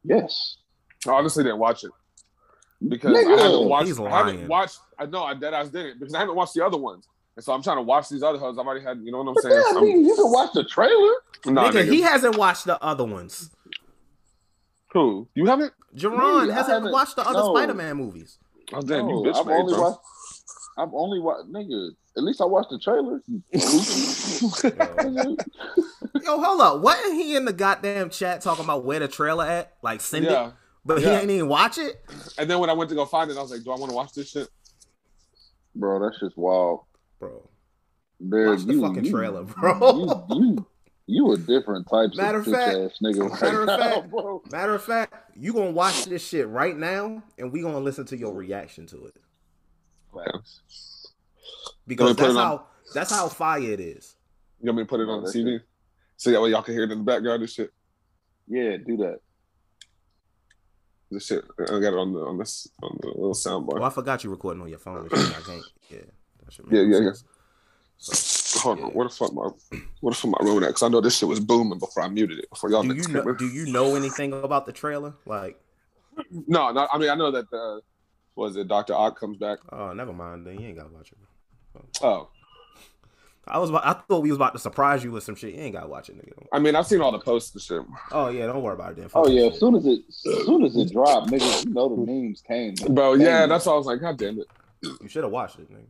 Yes. 0.04 0.58
I 1.06 1.12
honestly 1.12 1.44
didn't 1.44 1.58
watch 1.58 1.84
it 1.84 1.92
because 2.86 3.16
Nigga. 3.16 3.38
I 3.38 3.42
haven't 3.42 3.68
watched. 3.70 4.00
I 4.00 4.18
haven't 4.18 4.48
watched. 4.48 4.80
I 4.98 5.06
know 5.06 5.24
I 5.24 5.32
dead 5.32 5.54
ass 5.54 5.70
didn't 5.70 5.98
because 5.98 6.14
I 6.14 6.18
haven't 6.18 6.36
watched 6.36 6.52
the 6.52 6.62
other 6.62 6.76
ones, 6.76 7.08
and 7.36 7.42
so 7.42 7.54
I'm 7.54 7.62
trying 7.62 7.78
to 7.78 7.82
watch 7.82 8.10
these 8.10 8.22
other 8.22 8.38
ones. 8.38 8.58
I've 8.58 8.66
already 8.66 8.84
had. 8.84 9.00
You 9.02 9.12
know 9.12 9.22
what 9.22 9.28
I'm 9.28 9.42
saying? 9.42 9.62
Yeah, 9.66 9.78
I 9.78 9.80
mean, 9.80 10.04
you 10.04 10.14
can 10.14 10.30
watch 10.30 10.50
the 10.52 10.64
trailer. 10.64 11.14
Nah, 11.46 11.70
nigga, 11.70 11.84
nigga, 11.84 11.90
he 11.90 12.02
hasn't 12.02 12.36
watched 12.36 12.66
the 12.66 12.78
other 12.82 13.04
ones. 13.04 13.50
Who? 14.92 15.28
You 15.34 15.46
haven't? 15.46 15.72
Jerron 15.96 16.52
hasn't 16.52 16.92
watched 16.92 17.16
the 17.16 17.26
other 17.26 17.40
no. 17.40 17.54
Spider-Man 17.54 17.96
movies. 17.96 18.38
Oh 18.72 18.80
damn, 18.80 19.06
no, 19.06 19.24
you 19.24 19.30
bitch 19.30 19.38
I've 19.38 19.46
made, 19.46 19.54
only 19.54 19.74
bro. 19.74 19.82
watched. 19.82 20.00
I've 20.78 20.94
only 20.94 21.20
watched 21.20 21.50
nigga. 21.50 21.90
At 22.16 22.24
least 22.24 22.40
I 22.40 22.44
watched 22.44 22.70
the 22.70 22.78
trailer. 22.78 23.20
Yo, 26.24 26.42
hold 26.42 26.60
up. 26.60 26.82
Wasn't 26.82 27.14
he 27.14 27.36
in 27.36 27.44
the 27.44 27.52
goddamn 27.52 28.10
chat 28.10 28.42
talking 28.42 28.64
about 28.64 28.84
where 28.84 28.98
the 28.98 29.08
trailer 29.08 29.44
at? 29.44 29.74
Like 29.82 30.00
send 30.00 30.26
yeah. 30.26 30.48
it. 30.48 30.54
But 30.84 31.00
yeah. 31.00 31.10
he 31.10 31.22
ain't 31.22 31.30
even 31.30 31.48
watch 31.48 31.78
it. 31.78 32.04
And 32.38 32.50
then 32.50 32.58
when 32.58 32.68
I 32.68 32.74
went 32.74 32.90
to 32.90 32.96
go 32.96 33.06
find 33.06 33.30
it, 33.30 33.36
I 33.36 33.42
was 33.42 33.50
like, 33.50 33.62
"Do 33.62 33.70
I 33.70 33.76
want 33.76 33.90
to 33.90 33.96
watch 33.96 34.12
this 34.12 34.30
shit?" 34.30 34.48
Bro, 35.74 36.00
that's 36.00 36.20
just 36.20 36.36
wild, 36.36 36.84
bro. 37.18 37.48
Man, 38.20 38.48
watch 38.48 38.64
the 38.64 38.74
you, 38.74 38.82
fucking 38.82 39.04
you, 39.04 39.10
trailer, 39.10 39.44
bro. 39.44 40.26
You, 40.30 40.36
you, 40.36 40.66
you 41.06 41.32
a 41.32 41.36
different 41.36 41.88
type 41.88 42.10
matter 42.14 42.38
of 42.38 42.46
fact, 42.46 42.76
ass 42.76 42.98
nigga. 43.02 43.40
Matter 43.40 43.62
of 43.62 43.80
fact, 43.80 44.10
bro. 44.10 44.42
matter 44.50 44.74
of 44.74 44.82
fact, 44.82 45.14
you 45.36 45.52
gonna 45.52 45.70
watch 45.70 46.04
this 46.06 46.26
shit 46.26 46.48
right 46.48 46.76
now, 46.76 47.22
and 47.38 47.52
we 47.52 47.62
gonna 47.62 47.80
listen 47.80 48.04
to 48.06 48.16
your 48.16 48.34
reaction 48.34 48.86
to 48.86 49.06
it. 49.06 49.14
Because 51.86 52.16
that's 52.16 52.34
how 52.34 52.66
that's 52.94 53.10
how 53.10 53.28
fire 53.28 53.60
it 53.60 53.80
is. 53.80 54.16
You 54.60 54.66
want 54.66 54.78
me 54.78 54.82
to 54.84 54.88
put 54.88 55.00
it 55.00 55.08
oh, 55.08 55.12
on 55.12 55.24
the 55.24 55.30
CD? 55.30 55.58
So 56.16 56.30
that 56.30 56.40
way 56.40 56.50
y'all 56.50 56.62
can 56.62 56.74
hear 56.74 56.84
it 56.84 56.92
in 56.92 56.98
the 56.98 57.04
background 57.04 57.42
and 57.42 57.50
shit. 57.50 57.72
Yeah, 58.46 58.76
do 58.76 58.96
that. 58.98 59.18
The 61.10 61.20
shit, 61.20 61.44
I 61.60 61.78
got 61.80 61.94
it 61.94 61.98
on 61.98 62.12
the 62.12 62.20
on 62.20 62.38
this 62.38 62.68
on 62.82 62.96
the 63.00 63.08
little 63.08 63.34
soundbar. 63.34 63.74
Well, 63.74 63.84
I 63.84 63.90
forgot 63.90 64.22
you 64.24 64.30
recording 64.30 64.62
on 64.62 64.68
your 64.68 64.78
phone. 64.78 65.08
I 65.12 65.40
can't. 65.44 65.64
Yeah, 65.90 65.98
yeah, 66.70 66.82
yeah, 66.82 67.00
yeah. 67.00 67.10
So, 67.98 68.41
hold 68.58 68.78
yeah. 68.78 68.86
on. 68.86 68.90
What 68.92 69.04
the 69.04 69.14
fuck 69.14 69.32
my 69.32 69.42
what 70.00 70.10
the 70.10 70.14
fuck 70.14 70.30
my 70.40 70.46
room 70.46 70.62
at? 70.62 70.68
Because 70.68 70.82
I 70.82 70.88
know 70.88 71.00
this 71.00 71.18
shit 71.18 71.28
was 71.28 71.40
booming 71.40 71.78
before 71.78 72.02
I 72.02 72.08
muted 72.08 72.38
it. 72.38 72.50
Before 72.50 72.70
y'all. 72.70 72.82
Do 72.82 72.94
you 72.94 73.08
know? 73.08 73.34
Do 73.34 73.46
you 73.46 73.66
know 73.66 73.94
anything 73.94 74.32
about 74.32 74.66
the 74.66 74.72
trailer? 74.72 75.14
Like, 75.26 75.60
no, 76.30 76.72
no. 76.72 76.88
I 76.92 76.98
mean, 76.98 77.10
I 77.10 77.14
know 77.14 77.30
that 77.30 77.50
the 77.50 77.80
was 78.34 78.56
it 78.56 78.68
Doctor 78.68 78.94
Ock 78.94 79.18
comes 79.18 79.36
back. 79.36 79.58
Oh, 79.70 79.92
never 79.92 80.12
mind. 80.12 80.46
Then 80.46 80.58
you 80.60 80.68
ain't 80.68 80.78
gotta 80.78 80.90
watch 80.90 81.12
it. 81.12 81.18
Oh. 82.02 82.28
I 83.46 83.58
was 83.58 83.70
about, 83.70 83.84
I 83.84 83.94
thought 83.94 84.22
we 84.22 84.30
was 84.30 84.36
about 84.36 84.52
to 84.52 84.60
surprise 84.60 85.02
you 85.02 85.10
with 85.10 85.24
some 85.24 85.34
shit. 85.34 85.54
You 85.54 85.60
ain't 85.60 85.74
gotta 85.74 85.88
watch 85.88 86.08
it, 86.08 86.16
nigga. 86.16 86.46
I 86.52 86.60
mean, 86.60 86.76
I've 86.76 86.86
seen 86.86 87.00
all 87.00 87.10
the 87.10 87.18
posts 87.18 87.52
and 87.52 87.60
shit. 87.60 87.82
Oh 88.12 88.28
yeah, 88.28 88.46
don't 88.46 88.62
worry 88.62 88.74
about 88.74 88.92
it 88.92 88.98
then. 88.98 89.08
Fuck 89.08 89.26
oh 89.26 89.28
yeah, 89.28 89.48
as 89.48 89.58
soon 89.58 89.74
as 89.74 89.84
it 89.84 90.00
as 90.08 90.46
soon 90.46 90.64
as 90.64 90.76
it 90.76 90.92
dropped, 90.92 91.28
nigga, 91.28 91.64
you 91.64 91.72
know 91.72 91.88
the 91.88 92.06
memes 92.06 92.40
came. 92.40 92.74
Bro, 92.74 93.14
yeah, 93.14 93.46
that's 93.46 93.66
why 93.66 93.72
I 93.72 93.76
was 93.76 93.86
like, 93.86 94.00
God 94.00 94.16
damn 94.16 94.38
it. 94.38 94.46
You 94.82 95.08
should 95.08 95.24
have 95.24 95.32
watched 95.32 95.58
it, 95.58 95.68
nigga. 95.72 95.86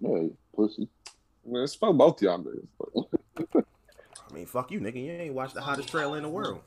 Yeah, 0.00 0.28
pussy. 0.54 0.88
Man, 1.44 1.62
it's 1.62 1.74
for 1.74 1.92
both 1.92 2.22
y'all 2.22 2.38
niggas. 2.38 2.66
I 4.30 4.34
mean, 4.34 4.46
fuck 4.46 4.70
you, 4.70 4.80
nigga. 4.80 5.02
You 5.04 5.12
ain't 5.12 5.34
watched 5.34 5.54
the 5.54 5.60
hottest 5.60 5.88
trailer 5.88 6.16
in 6.16 6.22
the 6.22 6.28
world. 6.28 6.60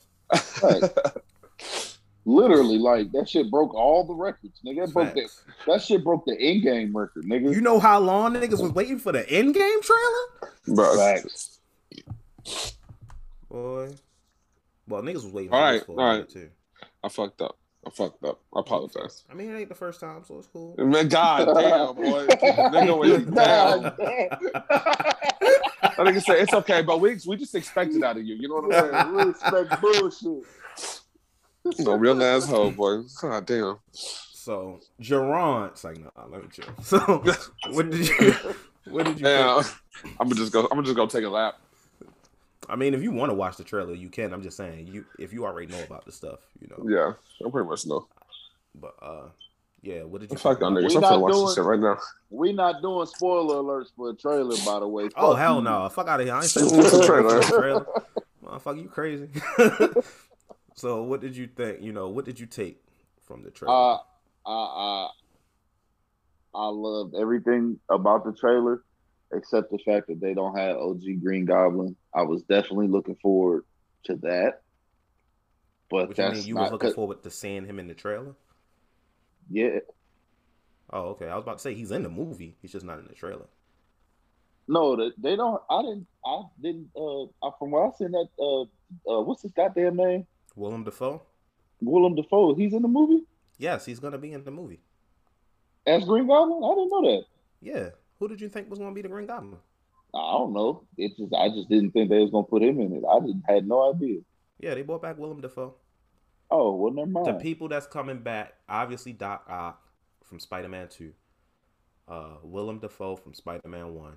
Literally, 2.26 2.80
like 2.80 3.12
that 3.12 3.30
shit 3.30 3.52
broke 3.52 3.74
all 3.76 4.04
the 4.04 4.14
records, 4.14 4.60
nigga. 4.66 4.86
That, 4.86 4.94
broke 4.94 5.14
the, 5.14 5.30
that 5.68 5.82
shit 5.82 6.04
broke 6.04 6.26
the 6.26 6.34
Endgame 6.34 6.92
record, 6.94 7.26
nigga. 7.26 7.54
You 7.54 7.62
know 7.62 7.80
how 7.80 8.00
long 8.00 8.34
niggas 8.34 8.62
was 8.62 8.72
waiting 8.72 8.98
for 8.98 9.12
the 9.12 9.24
Endgame 9.24 9.82
trailer? 9.82 10.54
Bro. 10.68 10.98
Facts. 10.98 11.60
Boy. 13.50 13.94
Well, 14.88 15.02
niggas 15.02 15.24
was 15.24 15.28
waiting 15.28 15.54
all 15.54 15.62
right, 15.62 15.84
all 15.88 15.96
right. 15.96 16.28
too. 16.30 16.50
I 17.04 17.10
fucked 17.10 17.42
up. 17.42 17.58
I 17.86 17.90
fucked 17.92 18.24
up. 18.24 18.40
I 18.56 18.60
apologize. 18.62 19.24
I 19.30 19.36
mean, 19.36 19.52
it 19.52 19.60
ain't 19.60 19.70
the 19.70 19.76
first 19.76 20.00
time, 20.00 20.24
so 20.26 20.40
it's 20.40 20.48
cool. 20.48 20.76
Man, 20.78 21.08
god 21.08 21.46
damn, 21.46 21.96
boy. 21.96 22.26
nigga 22.28 22.98
was 22.98 23.26
down. 23.28 23.94
I 25.98 26.12
think 26.12 26.24
say 26.24 26.42
it's 26.42 26.54
okay, 26.54 26.82
but 26.82 27.00
we 27.00 27.18
we 27.28 27.38
just 27.38 27.54
expect 27.56 27.94
it 27.94 28.04
out 28.04 28.18
of 28.18 28.24
you. 28.26 28.36
You 28.36 28.50
know 28.50 28.56
what 28.56 28.76
I'm 28.76 28.92
saying? 28.92 29.16
We 29.16 29.30
expect 29.30 29.82
bullshit. 29.82 30.44
No 31.80 31.96
real 31.96 32.22
asshole, 32.22 32.72
boy. 32.72 33.04
God 33.22 33.46
damn. 33.46 33.78
So 33.92 34.80
Jerron, 35.02 35.70
it's 35.70 35.84
like 35.84 36.00
no, 36.00 36.12
nah, 36.16 36.26
let 36.26 36.44
me 36.44 36.50
chill. 36.52 36.66
So 36.84 37.00
what 37.72 37.90
did 37.90 38.08
you? 38.08 38.34
What 38.86 39.06
did 39.06 39.20
you? 39.20 39.28
Yeah, 39.28 39.62
I'm 40.20 40.28
gonna 40.28 40.36
just 40.36 40.52
go. 40.52 40.64
I'm 40.64 40.70
gonna 40.70 40.84
just 40.84 40.96
go 40.96 41.06
take 41.08 41.24
a 41.24 41.30
lap. 41.30 41.60
I 42.70 42.76
mean, 42.76 42.94
if 42.94 43.02
you 43.02 43.12
want 43.12 43.30
to 43.30 43.34
watch 43.36 43.58
the 43.58 43.64
trailer, 43.64 43.94
you 43.94 44.10
can. 44.10 44.34
I'm 44.34 44.42
just 44.42 44.58
saying, 44.58 44.88
you 44.88 45.06
if 45.20 45.34
you 45.34 45.46
already 45.46 45.72
know 45.72 45.82
about 45.84 46.06
the 46.06 46.12
stuff, 46.12 46.40
you 46.60 46.68
know. 46.68 46.84
Yeah, 46.88 47.14
I 47.46 47.50
pretty 47.50 47.68
much 47.68 47.86
know. 47.86 48.08
But 48.74 48.96
uh, 49.02 49.30
yeah, 49.82 50.04
what 50.04 50.22
did 50.22 50.32
you? 50.32 50.38
Fuck 50.38 50.60
y'all 50.60 50.72
niggas. 50.72 50.96
I'm 50.96 51.02
gonna 51.02 51.20
watch 51.20 51.34
this 51.34 51.56
shit 51.56 51.64
right 51.64 51.80
now. 51.80 51.98
We 52.30 52.54
not 52.54 52.82
doing 52.82 53.06
spoiler 53.06 53.56
alerts 53.56 53.92
for 53.96 54.10
a 54.10 54.14
trailer, 54.16 54.56
by 54.66 54.80
the 54.80 54.88
way. 54.88 55.04
Oh, 55.04 55.08
Fuck 55.10 55.24
oh 55.24 55.34
hell 55.36 55.62
no! 55.62 55.88
Fuck 55.90 56.08
out 56.08 56.20
of 56.20 56.26
here! 56.26 56.36
I 56.36 56.40
ain't 56.40 56.46
saying 56.46 56.68
the 56.68 57.04
trailer. 57.06 57.42
trailer. 57.42 57.86
Motherfucker, 58.44 58.82
you 58.82 58.90
crazy? 58.90 59.30
so, 60.76 61.04
what 61.04 61.22
did 61.22 61.36
you 61.36 61.48
think? 61.48 61.82
You 61.82 61.92
know, 61.92 62.10
what 62.10 62.26
did 62.26 62.40
you 62.40 62.46
take 62.46 62.82
from 63.22 63.44
the 63.44 63.52
trailer? 63.52 63.74
Uh, 63.74 63.98
I, 64.46 64.52
I, 64.52 65.10
I 66.54 66.68
loved 66.68 67.16
everything 67.16 67.80
about 67.90 68.24
the 68.24 68.34
trailer, 68.34 68.84
except 69.36 69.72
the 69.72 69.80
fact 69.80 70.08
that 70.08 70.20
they 70.20 70.34
don't 70.34 70.58
have 70.58 70.78
OG 70.78 71.04
Green 71.22 71.46
Goblin. 71.46 71.96
I 72.14 72.24
was 72.24 72.44
definitely 72.44 72.88
looking 72.88 73.16
forward 73.16 73.64
to 74.06 74.16
that. 74.18 74.62
But 75.90 76.08
what 76.08 76.18
that's 76.18 76.38
you, 76.38 76.42
mean 76.42 76.48
you 76.48 76.56
was 76.56 76.72
looking 76.72 76.94
forward 76.94 77.24
to 77.24 77.30
seeing 77.30 77.66
him 77.66 77.80
in 77.80 77.88
the 77.88 77.94
trailer. 77.94 78.36
Yeah. 79.50 79.80
Oh, 80.92 81.10
okay. 81.10 81.28
I 81.28 81.36
was 81.36 81.44
about 81.44 81.58
to 81.58 81.62
say 81.62 81.74
he's 81.74 81.92
in 81.92 82.04
the 82.04 82.10
movie. 82.10 82.56
He's 82.62 82.72
just 82.72 82.86
not 82.86 83.00
in 83.00 83.06
the 83.08 83.14
trailer. 83.14 83.46
No, 84.68 84.96
they 85.18 85.36
don't. 85.36 85.62
I 85.70 85.82
didn't. 85.84 86.08
I 86.26 86.42
didn't. 86.62 86.90
Uh, 86.96 87.52
from 87.60 87.72
what 87.72 87.94
I 87.94 87.98
seen 87.98 88.12
that. 88.12 88.28
Uh, 88.40 88.62
uh, 89.12 89.22
what's 89.22 89.44
his 89.44 89.52
goddamn 89.52 89.98
name? 89.98 90.26
Willem 90.56 90.84
Dafoe. 90.84 91.22
Willem 91.82 92.16
Dafoe. 92.16 92.56
He's 92.56 92.74
in 92.74 92.82
the 92.82 92.88
movie. 92.88 93.26
Yes, 93.58 93.86
he's 93.86 94.00
gonna 94.00 94.18
be 94.18 94.34
in 94.34 94.44
the 94.44 94.52
movie. 94.52 94.80
As 95.86 96.04
Green 96.04 96.28
Goblin, 96.28 96.64
I 96.64 96.74
didn't 96.76 96.90
know 96.90 97.02
that. 97.12 97.26
Yeah. 97.62 97.90
Who 98.20 98.28
did 98.28 98.42
you 98.42 98.50
think 98.50 98.70
was 98.70 98.80
gonna 98.80 98.94
be 98.94 99.02
the 99.02 99.10
Green 99.10 99.28
Goblin? 99.28 99.58
I 100.14 100.32
don't 100.32 100.54
know. 100.54 100.84
It 100.98 101.18
just 101.18 101.34
I 101.34 101.50
just 101.50 101.70
didn't 101.70 101.92
think 101.92 102.10
they 102.10 102.20
was 102.20 102.32
gonna 102.32 102.46
put 102.46 102.64
him 102.64 102.80
in 102.80 102.94
it. 102.94 103.04
I 103.10 103.20
didn't 103.20 103.44
had 103.48 103.68
no 103.68 103.94
idea. 103.94 104.22
Yeah, 104.60 104.74
they 104.74 104.82
brought 104.82 105.02
back 105.02 105.18
Willem 105.18 105.42
Dafoe. 105.42 105.76
Oh, 106.50 106.76
well, 106.76 106.94
never 106.94 107.10
mind. 107.10 107.26
The 107.26 107.34
people 107.34 107.68
that's 107.68 107.88
coming 107.88 108.20
back, 108.20 108.54
obviously 108.70 109.14
Doc 109.14 109.46
Ock 109.50 109.82
from 110.24 110.40
Spider 110.40 110.70
Man 110.70 110.88
Two, 110.88 111.12
uh, 112.08 112.38
Willem 112.44 112.80
Dafoe 112.80 113.16
from 113.16 113.34
Spider 113.34 113.68
Man 113.68 113.94
One, 113.94 114.14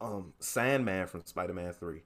um, 0.00 0.32
Sandman 0.40 1.06
from 1.06 1.24
Spider 1.24 1.54
Man 1.54 1.72
Three. 1.72 2.02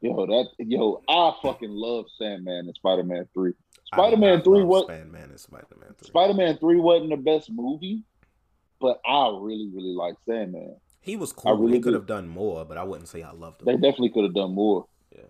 Yo, 0.00 0.26
that 0.26 0.46
yo, 0.58 1.02
I 1.08 1.32
fucking 1.42 1.70
love 1.70 2.06
Sandman 2.16 2.66
and 2.66 2.74
Spider 2.74 3.02
Man 3.02 3.28
Three. 3.34 3.52
Spider 3.84 4.16
Man 4.16 4.42
Three 4.42 4.62
what? 4.62 4.84
Spider 4.84 5.04
Man 5.06 5.30
and 5.30 5.40
Spider 5.40 5.66
Man 5.80 5.94
Three. 5.98 6.08
Spider 6.08 6.34
Man 6.34 6.58
Three 6.58 6.76
wasn't 6.76 7.10
the 7.10 7.16
best 7.16 7.50
movie, 7.50 8.04
but 8.80 9.00
I 9.06 9.28
really 9.40 9.68
really 9.72 9.94
like 9.94 10.14
Sandman. 10.26 10.76
He 11.00 11.16
was 11.16 11.32
cool. 11.32 11.52
I 11.52 11.58
really 11.58 11.80
could 11.80 11.94
have 11.94 12.06
done 12.06 12.28
more, 12.28 12.64
but 12.64 12.76
I 12.76 12.84
wouldn't 12.84 13.08
say 13.08 13.22
I 13.22 13.32
loved 13.32 13.62
him. 13.62 13.66
They 13.66 13.74
definitely 13.74 14.10
could 14.10 14.24
have 14.24 14.34
done 14.34 14.54
more. 14.54 14.86
Yeah, 15.14 15.22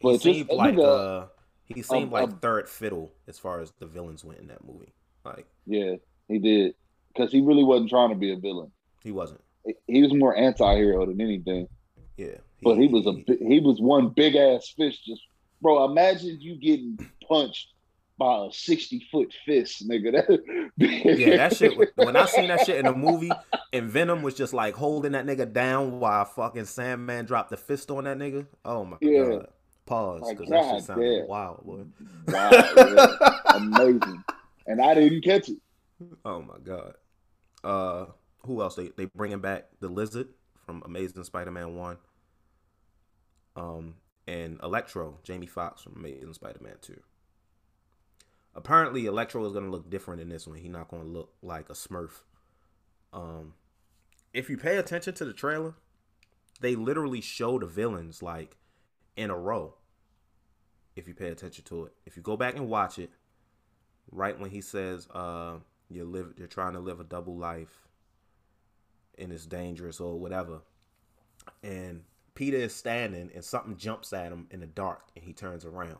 but 0.00 0.12
he 0.12 0.18
seemed 0.18 0.48
just, 0.48 0.58
like 0.58 0.78
uh, 0.78 1.26
he 1.66 1.82
seemed 1.82 2.06
um, 2.06 2.10
like 2.10 2.24
um, 2.24 2.38
third 2.38 2.68
fiddle 2.68 3.12
as 3.26 3.38
far 3.38 3.60
as 3.60 3.72
the 3.78 3.86
villains 3.86 4.24
went 4.24 4.40
in 4.40 4.46
that 4.48 4.64
movie. 4.64 4.92
Like, 5.24 5.46
yeah, 5.66 5.96
he 6.28 6.38
did 6.38 6.74
because 7.08 7.32
he 7.32 7.40
really 7.40 7.64
wasn't 7.64 7.90
trying 7.90 8.10
to 8.10 8.16
be 8.16 8.32
a 8.32 8.36
villain. 8.36 8.70
He 9.02 9.12
wasn't. 9.12 9.40
He 9.86 10.02
was 10.02 10.12
more 10.14 10.36
anti-hero 10.36 11.06
than 11.06 11.20
anything. 11.20 11.68
Yeah, 12.16 12.36
he, 12.58 12.64
but 12.64 12.76
he 12.76 12.86
was 12.88 13.06
a 13.06 13.12
he 13.44 13.60
was 13.60 13.80
one 13.80 14.10
big 14.10 14.36
ass 14.36 14.72
fish. 14.76 15.00
Just 15.04 15.22
bro, 15.60 15.84
imagine 15.84 16.38
you 16.40 16.56
getting 16.56 16.98
punched 17.28 17.73
by 18.18 18.46
a 18.46 18.52
sixty 18.52 19.06
foot 19.10 19.32
fist, 19.44 19.88
nigga. 19.88 20.38
That, 20.76 21.18
yeah, 21.18 21.36
that 21.36 21.56
shit. 21.56 21.78
When 21.94 22.16
I 22.16 22.26
seen 22.26 22.48
that 22.48 22.66
shit 22.66 22.78
in 22.78 22.86
a 22.86 22.94
movie, 22.94 23.30
and 23.72 23.88
Venom 23.88 24.22
was 24.22 24.34
just 24.34 24.52
like 24.52 24.74
holding 24.74 25.12
that 25.12 25.24
nigga 25.24 25.52
down 25.52 26.00
while 26.00 26.24
fucking 26.24 26.64
Sandman 26.64 27.26
dropped 27.26 27.50
the 27.50 27.56
fist 27.56 27.90
on 27.92 28.04
that 28.04 28.18
nigga. 28.18 28.46
Oh 28.64 28.84
my 28.84 28.96
yeah. 29.00 29.24
god. 29.24 29.48
Pause, 29.86 30.30
because 30.30 30.48
that 30.48 30.74
shit 30.74 30.84
sounded 30.84 31.28
wild, 31.28 31.64
boy. 31.64 31.84
Wow, 32.28 32.50
yeah. 32.50 33.38
amazing. 33.54 34.24
And 34.66 34.80
I 34.80 34.94
didn't 34.94 35.22
catch 35.22 35.50
it. 35.50 35.58
Oh 36.24 36.42
my 36.42 36.58
god. 36.62 36.94
Uh, 37.62 38.06
who 38.46 38.62
else? 38.62 38.74
They 38.76 38.88
they 38.96 39.04
bringing 39.06 39.40
back 39.40 39.66
the 39.80 39.88
lizard 39.88 40.28
from 40.66 40.82
Amazing 40.84 41.24
Spider-Man 41.24 41.74
one. 41.76 41.98
Um, 43.56 43.94
and 44.26 44.58
Electro, 44.62 45.18
Jamie 45.22 45.46
Foxx 45.46 45.82
from 45.82 45.96
Amazing 45.96 46.32
Spider-Man 46.32 46.76
two. 46.80 47.00
Apparently, 48.54 49.06
Electro 49.06 49.44
is 49.46 49.52
gonna 49.52 49.70
look 49.70 49.90
different 49.90 50.20
in 50.20 50.28
this 50.28 50.46
one. 50.46 50.58
He's 50.58 50.70
not 50.70 50.88
gonna 50.88 51.04
look 51.04 51.34
like 51.42 51.68
a 51.68 51.74
Smurf. 51.74 52.22
Um, 53.12 53.54
if 54.32 54.48
you 54.48 54.56
pay 54.56 54.76
attention 54.76 55.14
to 55.14 55.24
the 55.24 55.32
trailer, 55.32 55.74
they 56.60 56.76
literally 56.76 57.20
show 57.20 57.58
the 57.58 57.66
villains 57.66 58.22
like 58.22 58.56
in 59.16 59.30
a 59.30 59.36
row. 59.36 59.74
If 60.96 61.08
you 61.08 61.14
pay 61.14 61.28
attention 61.28 61.64
to 61.64 61.86
it, 61.86 61.92
if 62.06 62.16
you 62.16 62.22
go 62.22 62.36
back 62.36 62.54
and 62.54 62.68
watch 62.68 62.98
it, 62.98 63.10
right 64.10 64.38
when 64.38 64.50
he 64.50 64.60
says, 64.60 65.08
uh, 65.10 65.58
"You 65.88 66.04
live, 66.04 66.34
you're 66.36 66.46
trying 66.46 66.74
to 66.74 66.80
live 66.80 67.00
a 67.00 67.04
double 67.04 67.36
life, 67.36 67.88
and 69.18 69.32
it's 69.32 69.46
dangerous 69.46 69.98
or 70.00 70.18
whatever," 70.18 70.62
and 71.62 72.04
Peter 72.34 72.56
is 72.58 72.74
standing 72.74 73.30
and 73.34 73.44
something 73.44 73.76
jumps 73.76 74.12
at 74.12 74.32
him 74.32 74.46
in 74.50 74.60
the 74.60 74.66
dark, 74.66 75.08
and 75.16 75.24
he 75.24 75.32
turns 75.32 75.64
around. 75.64 75.98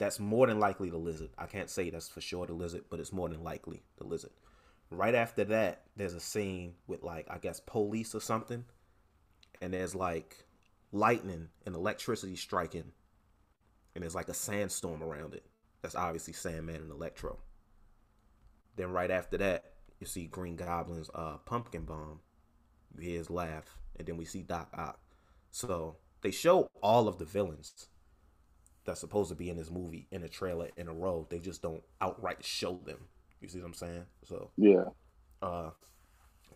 That's 0.00 0.18
more 0.18 0.46
than 0.46 0.58
likely 0.58 0.88
the 0.88 0.96
lizard. 0.96 1.28
I 1.36 1.44
can't 1.44 1.68
say 1.68 1.90
that's 1.90 2.08
for 2.08 2.22
sure 2.22 2.46
the 2.46 2.54
lizard, 2.54 2.84
but 2.88 3.00
it's 3.00 3.12
more 3.12 3.28
than 3.28 3.44
likely 3.44 3.82
the 3.98 4.06
lizard. 4.06 4.30
Right 4.88 5.14
after 5.14 5.44
that, 5.44 5.82
there's 5.94 6.14
a 6.14 6.20
scene 6.20 6.72
with 6.86 7.02
like 7.02 7.26
I 7.30 7.36
guess 7.36 7.60
police 7.60 8.14
or 8.14 8.20
something, 8.22 8.64
and 9.60 9.74
there's 9.74 9.94
like 9.94 10.46
lightning 10.90 11.48
and 11.66 11.74
electricity 11.74 12.34
striking, 12.34 12.92
and 13.94 14.02
there's 14.02 14.14
like 14.14 14.30
a 14.30 14.34
sandstorm 14.34 15.02
around 15.02 15.34
it. 15.34 15.44
That's 15.82 15.94
obviously 15.94 16.32
Sandman 16.32 16.76
and 16.76 16.90
Electro. 16.90 17.38
Then 18.76 18.92
right 18.92 19.10
after 19.10 19.36
that, 19.36 19.64
you 19.98 20.06
see 20.06 20.28
Green 20.28 20.56
Goblin's 20.56 21.10
uh, 21.14 21.36
pumpkin 21.44 21.84
bomb. 21.84 22.20
You 22.96 23.10
hear 23.10 23.18
his 23.18 23.28
laugh, 23.28 23.76
and 23.98 24.08
then 24.08 24.16
we 24.16 24.24
see 24.24 24.40
Doc 24.40 24.70
Ock. 24.72 24.98
So 25.50 25.96
they 26.22 26.30
show 26.30 26.70
all 26.82 27.06
of 27.06 27.18
the 27.18 27.26
villains 27.26 27.89
that's 28.84 29.00
supposed 29.00 29.28
to 29.30 29.34
be 29.34 29.50
in 29.50 29.56
this 29.56 29.70
movie 29.70 30.06
in 30.10 30.22
a 30.22 30.28
trailer 30.28 30.68
in 30.76 30.88
a 30.88 30.92
row. 30.92 31.26
They 31.28 31.38
just 31.38 31.62
don't 31.62 31.82
outright 32.00 32.44
show 32.44 32.80
them. 32.84 32.98
You 33.40 33.48
see 33.48 33.58
what 33.58 33.66
I'm 33.66 33.74
saying? 33.74 34.04
So 34.24 34.50
yeah. 34.56 34.84
Uh, 35.42 35.70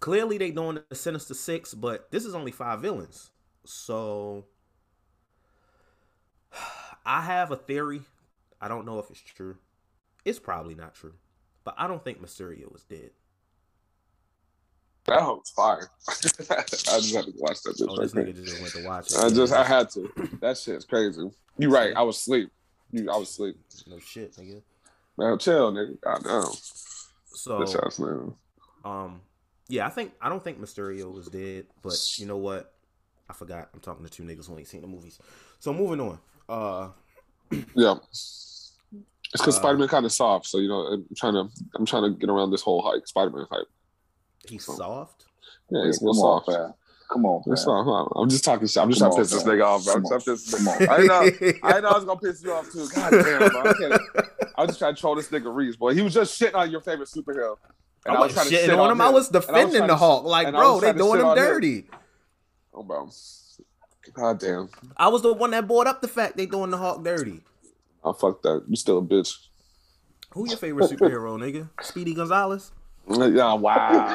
clearly 0.01 0.39
they 0.39 0.51
doing 0.51 0.79
the 0.89 0.95
Sinister 0.95 1.35
Six, 1.35 1.75
but 1.75 2.11
this 2.11 2.25
is 2.25 2.35
only 2.35 2.53
five 2.53 2.81
villains. 2.81 3.31
So 3.65 4.47
I 7.07 7.23
have 7.23 7.51
a 7.51 7.57
theory. 7.57 8.03
I 8.61 8.69
don't 8.69 8.87
know 8.87 8.99
if 8.99 9.11
it's 9.11 9.21
true. 9.21 9.57
It's 10.25 10.39
probably 10.39 10.75
not 10.75 10.95
true. 10.95 11.15
But 11.65 11.75
I 11.79 11.87
don't 11.87 12.05
think 12.05 12.23
Mysterio 12.23 12.71
was 12.73 12.83
dead. 12.85 13.11
That 15.07 15.21
was 15.23 15.51
fire. 15.51 15.91
I 16.09 16.63
just 16.63 17.15
had 17.15 17.25
to 17.27 17.33
watch 17.37 17.61
that. 17.63 17.87
Oh, 17.89 18.01
this 18.01 18.13
nigga 18.13 18.35
just 18.43 18.61
went 18.61 18.73
to 18.73 18.85
watch 18.87 19.13
it. 19.13 19.19
I 19.19 19.29
just, 19.29 19.53
I 19.53 19.63
had 19.63 19.91
to. 19.91 20.11
That 20.41 20.57
shit's 20.57 20.87
crazy. 20.87 21.31
You 21.59 21.71
right. 21.71 21.95
I 21.95 22.03
was 22.03 22.17
asleep. 22.17 22.51
You, 22.91 23.11
I 23.11 23.17
was 23.17 23.29
asleep. 23.29 23.57
No 23.87 23.99
shit, 23.99 24.35
nigga. 24.37 24.63
Man, 25.19 25.39
chill, 25.39 25.73
nigga. 25.73 25.97
I 26.07 26.19
know. 26.27 26.53
So, 27.27 27.63
um, 28.85 29.21
yeah, 29.69 29.87
I 29.87 29.91
think 29.91 30.13
I 30.21 30.29
don't 30.29 30.43
think 30.43 30.61
Mysterio 30.61 31.13
was 31.13 31.29
dead, 31.29 31.67
but 31.83 31.95
you 32.17 32.27
know 32.27 32.37
what? 32.37 32.73
I 33.29 33.33
forgot. 33.33 33.69
I'm 33.75 33.81
talking 33.81 34.05
to 34.05 34.11
two 34.11 34.23
niggas 34.23 34.47
who 34.47 34.59
ain't 34.59 34.69
seen 34.69 34.83
the 34.83 34.87
movies. 34.87 35.19
So 35.59 35.73
moving 35.73 36.01
on. 36.01 36.19
Uh, 36.49 36.89
yeah. 37.75 37.97
It's 38.11 38.73
because 39.33 39.57
uh, 39.57 39.61
Spider 39.61 39.79
Man 39.79 39.89
kind 39.89 40.07
of 40.07 40.13
soft, 40.13 40.47
so 40.47 40.59
you 40.59 40.69
know 40.69 40.87
I'm 40.87 41.07
trying 41.17 41.35
to 41.35 41.49
I'm 41.75 41.87
trying 41.87 42.05
to 42.05 42.19
get 42.19 42.31
around 42.31 42.51
this 42.51 42.63
whole 42.63 42.83
hype 42.83 43.07
Spider 43.07 43.31
Man 43.31 43.47
hype. 43.51 43.67
He's 44.49 44.65
so, 44.65 44.75
soft. 44.75 45.25
Yeah, 45.71 45.87
he's 45.87 46.01
real 46.03 46.15
soft. 46.15 46.49
On, 46.49 46.75
Come 47.11 47.27
on, 47.27 47.43
man. 47.47 47.57
Soft. 47.57 48.13
I'm 48.17 48.29
just 48.29 48.45
talking 48.45 48.67
shit. 48.67 48.83
I'm 48.83 48.91
just 48.91 49.01
Come 49.01 49.13
trying 49.13 49.25
to 49.25 49.31
piss 49.31 49.43
this 49.43 49.43
nigga 49.45 49.65
off, 49.65 49.85
bro. 49.85 49.95
Come 49.95 50.69
on. 50.69 50.89
I 50.89 51.07
know. 51.07 51.59
I 51.63 51.81
know 51.81 51.89
I 51.89 51.95
was 51.95 52.05
gonna 52.05 52.21
piss 52.21 52.43
you 52.43 52.53
off 52.53 52.71
too. 52.73 52.89
God 52.95 53.11
damn, 53.11 53.51
bro. 53.51 53.63
I, 53.65 54.23
I 54.57 54.63
was 54.63 54.69
just 54.69 54.79
trying 54.79 54.95
to 54.95 55.01
troll 55.01 55.15
this 55.15 55.29
nigga 55.29 55.55
Reese, 55.55 55.77
boy. 55.77 55.95
He 55.95 56.03
was 56.03 56.15
just 56.15 56.41
shitting 56.41 56.55
on 56.55 56.71
your 56.71 56.81
favorite 56.81 57.09
superhero. 57.09 57.57
And 58.07 58.17
I, 58.17 58.21
was, 58.21 58.35
was 58.35 58.51
shitting 58.51 58.79
on 58.79 58.91
him. 58.91 58.97
him. 58.97 59.01
I 59.01 59.11
was 59.11 59.29
defending 59.29 59.83
was 59.83 59.89
the 59.89 59.97
Hulk. 59.97 60.25
Like, 60.25 60.51
bro, 60.51 60.81
they 60.81 60.93
doing 60.93 61.21
him 61.21 61.35
dirty. 61.35 61.77
Him. 61.77 61.87
Oh, 62.73 62.83
bro. 62.83 63.09
God 64.13 64.41
damn. 64.41 64.69
I 64.97 65.09
was 65.09 65.23
the 65.23 65.33
one 65.33 65.51
that 65.53 65.67
brought 65.67 65.87
up 65.87 66.03
the 66.03 66.09
fact 66.09 66.37
they 66.37 66.47
doing 66.47 66.71
the 66.71 66.77
Hulk 66.77 67.05
dirty. 67.05 67.43
Oh 68.03 68.13
fuck 68.13 68.43
that. 68.43 68.65
You 68.69 68.77
still 68.77 68.99
a 68.99 69.03
bitch. 69.03 69.35
Who 70.31 70.49
your 70.49 70.59
favorite 70.59 70.91
superhero, 70.91 71.39
nigga? 71.39 71.71
Speedy 71.83 72.13
Gonzales? 72.13 72.73
Yeah, 73.07 73.53
wow. 73.55 74.15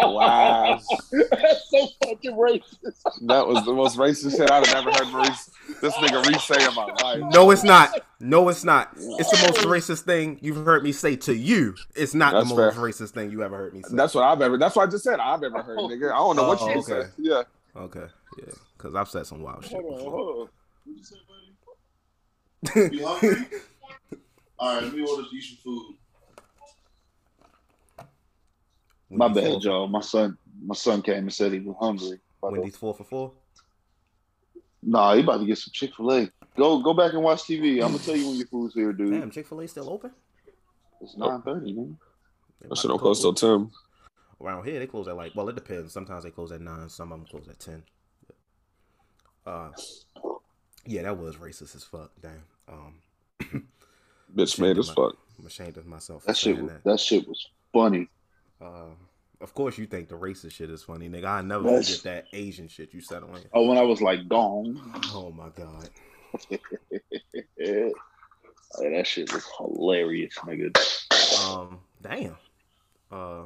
wow. 0.00 0.80
That's 1.12 1.70
so 1.70 1.86
fucking 2.02 2.32
racist. 2.32 3.02
That 3.26 3.46
was 3.46 3.64
the 3.66 3.74
most 3.74 3.98
racist 3.98 4.36
shit 4.38 4.50
I've 4.50 4.66
ever 4.74 4.90
heard 4.90 5.08
Maurice, 5.12 5.50
this 5.82 5.92
nigga 5.94 6.24
Reese 6.26 6.44
say 6.44 6.66
in 6.66 6.74
my 6.74 6.86
life. 7.02 7.22
No, 7.34 7.50
it's 7.50 7.62
not. 7.62 7.98
No, 8.20 8.48
it's 8.48 8.64
not. 8.64 8.90
It's 8.96 9.30
the 9.30 9.46
most 9.46 9.66
racist 9.66 10.02
thing 10.04 10.38
you've 10.40 10.64
heard 10.64 10.82
me 10.82 10.92
say 10.92 11.14
to 11.16 11.34
you. 11.36 11.74
It's 11.94 12.14
not 12.14 12.32
That's 12.32 12.48
the 12.48 12.54
most 12.56 12.74
fair. 12.76 12.84
racist 12.84 13.10
thing 13.10 13.30
you 13.30 13.42
ever 13.42 13.56
heard 13.56 13.74
me 13.74 13.82
say. 13.82 13.94
That's 13.94 14.14
what 14.14 14.24
I've 14.24 14.40
ever. 14.40 14.56
That's 14.56 14.74
what 14.76 14.88
I 14.88 14.90
just 14.90 15.04
said. 15.04 15.20
I've 15.20 15.42
ever 15.42 15.62
heard, 15.62 15.78
nigga. 15.78 16.10
I 16.10 16.16
don't 16.16 16.36
know 16.36 16.48
what 16.48 16.58
Oh, 16.62 16.70
you 16.70 16.78
okay. 16.78 16.82
said. 17.02 17.12
Yeah. 17.18 17.42
okay, 17.76 18.06
yeah, 18.38 18.52
because 18.78 18.94
I've 18.94 19.08
said 19.08 19.26
some 19.26 19.42
wild 19.42 19.62
shit. 19.64 19.72
Hold 19.72 19.84
on, 19.92 19.98
before. 19.98 20.10
hold 20.10 20.28
on. 20.28 20.48
What 20.84 20.96
you 20.96 21.04
say, 21.04 21.16
buddy? 22.72 22.96
You 22.96 23.06
hungry? 23.06 23.46
All 24.58 24.74
right, 24.74 24.84
let 24.84 24.94
me 24.94 25.02
order 25.06 25.24
you 25.30 25.42
some 25.42 25.58
food. 25.62 25.96
My 29.10 29.28
bad, 29.28 29.44
four- 29.52 29.60
y'all. 29.60 29.88
My 29.88 30.00
son, 30.00 30.36
my 30.64 30.74
son 30.74 31.02
came 31.02 31.18
and 31.18 31.32
said 31.32 31.52
he 31.52 31.60
was 31.60 31.76
hungry. 31.80 32.18
Wendy's 32.42 32.76
four 32.76 32.94
for 32.94 33.04
four. 33.04 33.32
Nah, 34.82 35.14
he 35.14 35.20
about 35.22 35.38
to 35.38 35.46
get 35.46 35.58
some 35.58 35.72
Chick 35.72 35.94
Fil 35.96 36.12
A. 36.12 36.30
Go, 36.56 36.80
go 36.80 36.94
back 36.94 37.12
and 37.12 37.22
watch 37.22 37.42
TV. 37.42 37.74
I'm 37.84 37.92
gonna 37.92 37.98
tell 37.98 38.16
you 38.16 38.28
when 38.28 38.36
your 38.36 38.46
food's 38.46 38.74
here, 38.74 38.92
dude. 38.92 39.10
Damn, 39.10 39.30
Chick 39.30 39.46
Fil 39.46 39.60
A 39.60 39.68
still 39.68 39.90
open? 39.90 40.12
It's 41.00 41.16
nine 41.16 41.42
thirty, 41.42 41.72
man. 41.72 41.98
They 42.60 42.68
That 42.68 42.70
might 42.70 42.78
shit 42.78 42.88
don't 42.88 42.98
close 42.98 43.20
close 43.20 43.40
till 43.40 43.58
ten. 43.58 43.70
Around 44.40 44.64
here, 44.64 44.78
they 44.78 44.86
close 44.86 45.08
at 45.08 45.16
like. 45.16 45.32
Well, 45.34 45.48
it 45.48 45.54
depends. 45.54 45.92
Sometimes 45.92 46.24
they 46.24 46.30
close 46.30 46.52
at 46.52 46.60
nine. 46.60 46.88
Some 46.88 47.10
of 47.12 47.18
them 47.18 47.26
close 47.28 47.48
at 47.48 47.58
ten. 47.58 47.82
Uh, 49.44 49.70
yeah, 50.84 51.02
that 51.02 51.18
was 51.18 51.36
racist 51.36 51.74
as 51.74 51.84
fuck. 51.84 52.10
Damn. 52.20 52.42
Um, 52.68 53.62
Bitch 54.34 54.58
made 54.58 54.78
as 54.78 54.90
fuck. 54.90 55.16
I'm 55.38 55.46
ashamed 55.46 55.76
of 55.76 55.86
myself 55.86 56.24
That 56.24 56.36
shit, 56.36 56.56
was, 56.60 56.70
that. 56.70 56.84
that 56.84 57.00
shit 57.00 57.26
was 57.28 57.48
funny. 57.72 58.08
Uh, 58.60 58.90
of 59.40 59.52
course, 59.54 59.76
you 59.78 59.86
think 59.86 60.08
the 60.08 60.16
racist 60.16 60.52
shit 60.52 60.70
is 60.70 60.82
funny, 60.82 61.08
nigga. 61.08 61.26
I 61.26 61.42
never 61.42 61.64
That's- 61.64 61.98
forget 61.98 62.24
that 62.32 62.36
Asian 62.38 62.68
shit 62.68 62.94
you 62.94 63.00
said 63.00 63.22
on. 63.22 63.38
Oh, 63.52 63.66
when 63.66 63.76
I 63.78 63.82
was 63.82 64.00
like 64.00 64.28
gone, 64.28 64.80
Oh 65.12 65.30
my 65.30 65.48
god. 65.50 65.90
that 68.78 69.06
shit 69.06 69.32
was 69.32 69.44
hilarious, 69.58 70.34
nigga. 70.38 70.76
Um, 71.44 71.80
damn. 72.02 72.36
Uh, 73.10 73.42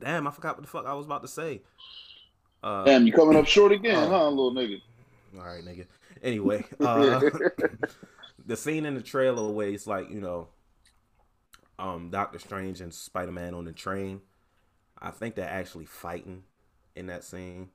damn. 0.00 0.26
I 0.26 0.30
forgot 0.30 0.56
what 0.56 0.62
the 0.62 0.68
fuck 0.68 0.86
I 0.86 0.94
was 0.94 1.06
about 1.06 1.22
to 1.22 1.28
say. 1.28 1.62
Uh, 2.62 2.84
Damn, 2.84 3.06
you 3.06 3.12
coming 3.12 3.36
up 3.36 3.46
short 3.46 3.70
again, 3.70 3.94
Uh, 3.96 4.08
huh, 4.08 4.28
little 4.30 4.52
nigga? 4.52 4.80
All 5.38 5.44
right, 5.44 5.62
nigga. 5.64 5.86
Anyway, 6.22 6.64
uh, 6.80 7.20
the 8.46 8.56
scene 8.56 8.86
in 8.86 8.94
the 8.94 9.02
trailer 9.02 9.50
where 9.52 9.68
it's 9.68 9.86
like 9.86 10.10
you 10.10 10.20
know, 10.20 10.48
um, 11.78 12.10
Doctor 12.10 12.38
Strange 12.38 12.80
and 12.80 12.92
Spider 12.92 13.32
Man 13.32 13.54
on 13.54 13.64
the 13.64 13.72
train. 13.72 14.20
I 14.98 15.10
think 15.10 15.34
they're 15.34 15.48
actually 15.48 15.84
fighting 15.84 16.44
in 16.94 17.06
that 17.08 17.24
scene, 17.24 17.68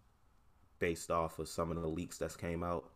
based 0.79 1.11
off 1.11 1.37
of 1.37 1.47
some 1.47 1.71
of 1.71 1.81
the 1.81 1.87
leaks 1.87 2.17
that's 2.17 2.35
came 2.35 2.63
out. 2.63 2.89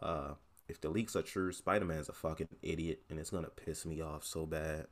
Uh, 0.00 0.34
if 0.68 0.80
the 0.80 0.88
leaks 0.88 1.16
are 1.16 1.22
true, 1.22 1.52
Spider 1.52 1.84
Man's 1.84 2.08
a 2.08 2.12
fucking 2.12 2.48
idiot, 2.62 3.02
and 3.10 3.18
it's 3.18 3.30
gonna 3.30 3.48
piss 3.48 3.84
me 3.84 4.00
off 4.00 4.24
so 4.24 4.46
bad. 4.46 4.86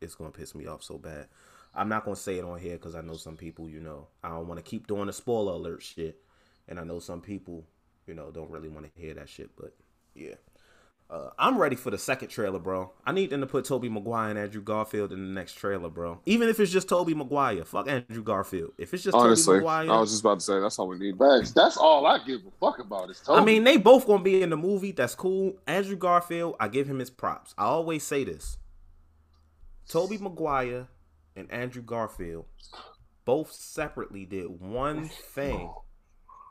It's 0.00 0.14
gonna 0.14 0.30
piss 0.30 0.54
me 0.54 0.66
off 0.66 0.82
so 0.82 0.98
bad. 0.98 1.28
I'm 1.74 1.88
not 1.88 2.04
gonna 2.04 2.16
say 2.16 2.38
it 2.38 2.44
on 2.44 2.58
here 2.58 2.74
because 2.74 2.94
I 2.94 3.00
know 3.00 3.16
some 3.16 3.36
people, 3.36 3.68
you 3.68 3.80
know, 3.80 4.08
I 4.22 4.28
don't 4.28 4.48
want 4.48 4.58
to 4.58 4.70
keep 4.70 4.86
doing 4.86 5.06
the 5.06 5.12
spoiler 5.12 5.52
alert 5.52 5.82
shit, 5.82 6.18
and 6.68 6.78
I 6.78 6.84
know 6.84 6.98
some 6.98 7.20
people, 7.20 7.64
you 8.06 8.14
know, 8.14 8.30
don't 8.30 8.50
really 8.50 8.68
want 8.68 8.86
to 8.86 9.00
hear 9.00 9.14
that 9.14 9.28
shit. 9.28 9.50
But 9.56 9.74
yeah, 10.14 10.34
uh, 11.08 11.30
I'm 11.38 11.56
ready 11.56 11.76
for 11.76 11.90
the 11.90 11.98
second 11.98 12.28
trailer, 12.28 12.58
bro. 12.58 12.92
I 13.04 13.12
need 13.12 13.30
them 13.30 13.40
to 13.40 13.46
put 13.46 13.64
Tobey 13.64 13.88
Maguire 13.88 14.30
and 14.30 14.38
Andrew 14.38 14.60
Garfield 14.60 15.12
in 15.12 15.20
the 15.20 15.40
next 15.40 15.54
trailer, 15.54 15.88
bro. 15.88 16.20
Even 16.26 16.48
if 16.48 16.58
it's 16.58 16.72
just 16.72 16.88
Tobey 16.88 17.14
Maguire, 17.14 17.64
fuck 17.64 17.88
Andrew 17.88 18.24
Garfield. 18.24 18.72
If 18.76 18.92
it's 18.92 19.04
just 19.04 19.14
Honestly, 19.14 19.54
Tobey 19.54 19.66
Maguire, 19.66 19.90
I 19.92 20.00
was 20.00 20.10
just 20.10 20.22
about 20.22 20.40
to 20.40 20.44
say 20.44 20.58
that's 20.58 20.78
all 20.78 20.88
we 20.88 20.98
need. 20.98 21.16
Facts. 21.16 21.52
That's 21.52 21.76
all 21.76 22.06
I 22.06 22.18
give 22.26 22.40
a 22.40 22.50
fuck 22.60 22.80
about 22.80 23.10
is 23.10 23.20
Toby. 23.20 23.40
I 23.40 23.44
mean, 23.44 23.62
they 23.62 23.76
both 23.76 24.06
gonna 24.06 24.24
be 24.24 24.42
in 24.42 24.50
the 24.50 24.56
movie. 24.56 24.90
That's 24.90 25.14
cool. 25.14 25.56
Andrew 25.68 25.96
Garfield, 25.96 26.56
I 26.58 26.66
give 26.66 26.88
him 26.88 26.98
his 26.98 27.10
props. 27.10 27.54
I 27.56 27.64
always 27.66 28.02
say 28.02 28.24
this. 28.24 28.58
Tobey 29.88 30.18
Maguire 30.18 30.88
and 31.36 31.48
Andrew 31.52 31.82
Garfield 31.82 32.46
both 33.24 33.52
separately 33.52 34.24
did 34.24 34.60
one 34.60 35.08
thing 35.08 35.72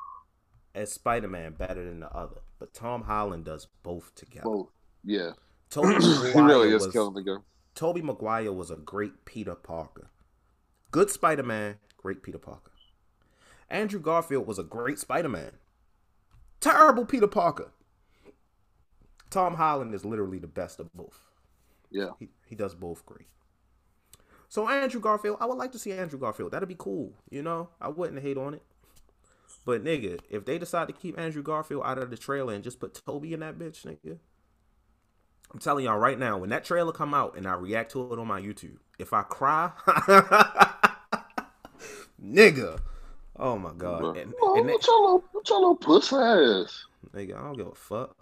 as 0.76 0.94
Spider-Man 0.94 1.54
better 1.54 1.84
than 1.84 2.00
the 2.00 2.12
other, 2.12 2.42
but 2.66 2.74
Tom 2.74 3.04
Holland 3.04 3.46
does 3.46 3.68
both 3.84 4.16
together. 4.16 4.46
both. 4.46 4.72
Yeah. 5.04 5.34
Toby 5.70 5.94
he 6.02 6.08
Maguire 6.08 6.46
really 6.46 6.74
is 6.74 6.86
was, 6.86 6.94
killing 6.94 7.14
the 7.14 7.22
game. 7.22 7.44
Tobey 7.76 8.02
Maguire 8.02 8.52
was 8.52 8.72
a 8.72 8.76
great 8.76 9.24
Peter 9.24 9.54
Parker. 9.54 10.10
Good 10.90 11.12
Spider-Man, 11.12 11.76
great 11.96 12.24
Peter 12.24 12.40
Parker. 12.40 12.72
Andrew 13.70 14.00
Garfield 14.00 14.48
was 14.48 14.58
a 14.58 14.64
great 14.64 14.98
Spider-Man. 14.98 15.52
Terrible 16.60 17.06
Peter 17.06 17.28
Parker. 17.28 17.72
Tom 19.30 19.56
Holland 19.56 19.94
is 19.94 20.04
literally 20.04 20.40
the 20.40 20.48
best 20.48 20.80
of 20.80 20.92
both. 20.92 21.20
Yeah. 21.92 22.12
He, 22.20 22.30
he 22.48 22.56
does 22.56 22.74
both 22.74 23.06
great. 23.06 23.28
So 24.50 24.68
Andrew 24.68 25.02
Garfield, 25.02 25.38
I 25.40 25.46
would 25.46 25.60
like 25.60 25.72
to 25.74 25.80
see 25.80 25.92
Andrew 25.92 26.18
Garfield. 26.18 26.52
That'd 26.52 26.70
be 26.70 26.76
cool. 26.76 27.14
You 27.30 27.44
know, 27.44 27.70
I 27.80 27.90
wouldn't 27.90 28.24
hate 28.24 28.38
on 28.38 28.56
it. 28.56 28.64
But 29.66 29.84
nigga, 29.84 30.20
if 30.30 30.46
they 30.46 30.58
decide 30.60 30.88
to 30.88 30.94
keep 30.94 31.18
Andrew 31.20 31.42
Garfield 31.42 31.84
out 31.86 31.98
of 31.98 32.12
the 32.12 32.18
trailer 32.18 32.54
and 32.54 32.64
just 32.64 32.80
put 32.80 33.02
Toby 33.06 33.34
in 33.34 33.40
that 33.40 33.58
bitch, 33.58 33.84
nigga, 33.84 34.20
I'm 35.52 35.60
telling 35.60 35.86
y'all 35.86 35.98
right 35.98 36.20
now, 36.20 36.38
when 36.38 36.50
that 36.52 36.64
trailer 36.66 36.92
come 36.92 37.14
out 37.16 37.36
and 37.36 37.48
I 37.48 37.54
react 37.56 37.92
to 37.94 38.14
it 38.14 38.20
on 38.20 38.28
my 38.28 38.40
YouTube, 38.42 38.78
if 39.00 39.12
I 39.12 39.24
cry, 39.24 39.72
nigga, 42.24 42.80
oh 43.38 43.58
my 43.58 43.72
god, 43.78 44.02
Bruh. 44.04 44.22
and, 44.22 44.34
Oh, 44.42 44.60
and 44.60 44.70
they- 44.70 44.74
what 44.74 44.86
your 44.88 45.02
little, 45.02 45.24
what 45.32 45.50
your 45.50 45.60
little 45.60 45.76
puss 45.76 46.14
ass? 46.14 46.86
nigga, 47.14 47.36
I 47.38 47.42
don't 47.44 47.58
give 47.58 47.68
a 47.68 47.76
fuck. 47.76 48.16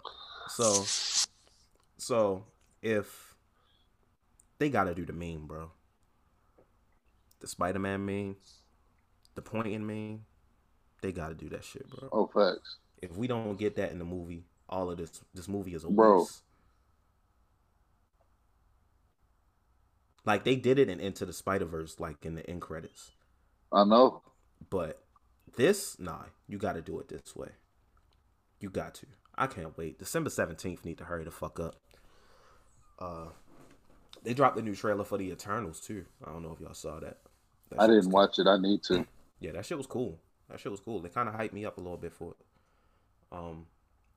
So, 0.48 0.84
so 1.98 2.44
if 2.82 3.34
they 4.58 4.68
gotta 4.70 4.94
do 4.94 5.04
the 5.06 5.12
meme, 5.12 5.46
bro, 5.46 5.70
the 7.40 7.46
Spider 7.46 7.78
Man 7.78 8.04
meme, 8.04 8.36
the 9.34 9.42
pointing 9.42 9.86
meme, 9.86 10.24
they 11.04 11.12
gotta 11.12 11.34
do 11.34 11.50
that 11.50 11.62
shit, 11.62 11.86
bro. 11.90 12.08
Oh, 12.10 12.26
facts. 12.32 12.78
If 13.02 13.14
we 13.14 13.26
don't 13.26 13.58
get 13.58 13.76
that 13.76 13.92
in 13.92 13.98
the 13.98 14.06
movie, 14.06 14.44
all 14.70 14.90
of 14.90 14.96
this 14.96 15.20
this 15.34 15.48
movie 15.48 15.74
is 15.74 15.84
a 15.84 15.90
Bro. 15.90 16.20
waste. 16.20 16.42
Like 20.24 20.44
they 20.44 20.56
did 20.56 20.78
it 20.78 20.88
in 20.88 21.00
Into 21.00 21.26
the 21.26 21.34
Spider 21.34 21.66
Verse, 21.66 22.00
like 22.00 22.24
in 22.24 22.36
the 22.36 22.48
end 22.48 22.62
credits. 22.62 23.10
I 23.70 23.84
know. 23.84 24.22
But 24.70 25.02
this, 25.56 25.98
nah, 25.98 26.22
you 26.48 26.56
got 26.56 26.72
to 26.72 26.80
do 26.80 26.98
it 27.00 27.08
this 27.08 27.36
way. 27.36 27.50
You 28.58 28.70
got 28.70 28.94
to. 28.94 29.06
I 29.34 29.46
can't 29.46 29.76
wait. 29.76 29.98
December 29.98 30.30
seventeenth 30.30 30.86
need 30.86 30.96
to 30.98 31.04
hurry 31.04 31.24
the 31.24 31.30
fuck 31.30 31.60
up. 31.60 31.76
Uh, 32.98 33.26
they 34.22 34.32
dropped 34.32 34.56
the 34.56 34.62
new 34.62 34.74
trailer 34.74 35.04
for 35.04 35.18
the 35.18 35.30
Eternals 35.30 35.80
too. 35.80 36.06
I 36.26 36.32
don't 36.32 36.42
know 36.42 36.52
if 36.52 36.60
y'all 36.60 36.72
saw 36.72 36.98
that. 37.00 37.18
That 37.68 37.80
I 37.82 37.86
didn't 37.88 38.04
cool. 38.04 38.12
watch 38.12 38.38
it. 38.38 38.46
I 38.46 38.56
need 38.56 38.82
to. 38.84 39.06
Yeah, 39.40 39.52
that 39.52 39.66
shit 39.66 39.76
was 39.76 39.86
cool. 39.86 40.18
That 40.50 40.60
shit 40.60 40.72
was 40.72 40.80
cool. 40.80 41.00
They 41.00 41.08
kind 41.08 41.28
of 41.28 41.34
hyped 41.34 41.52
me 41.52 41.64
up 41.64 41.78
a 41.78 41.80
little 41.80 41.96
bit 41.96 42.12
for 42.12 42.32
it. 42.32 42.36
Um, 43.32 43.66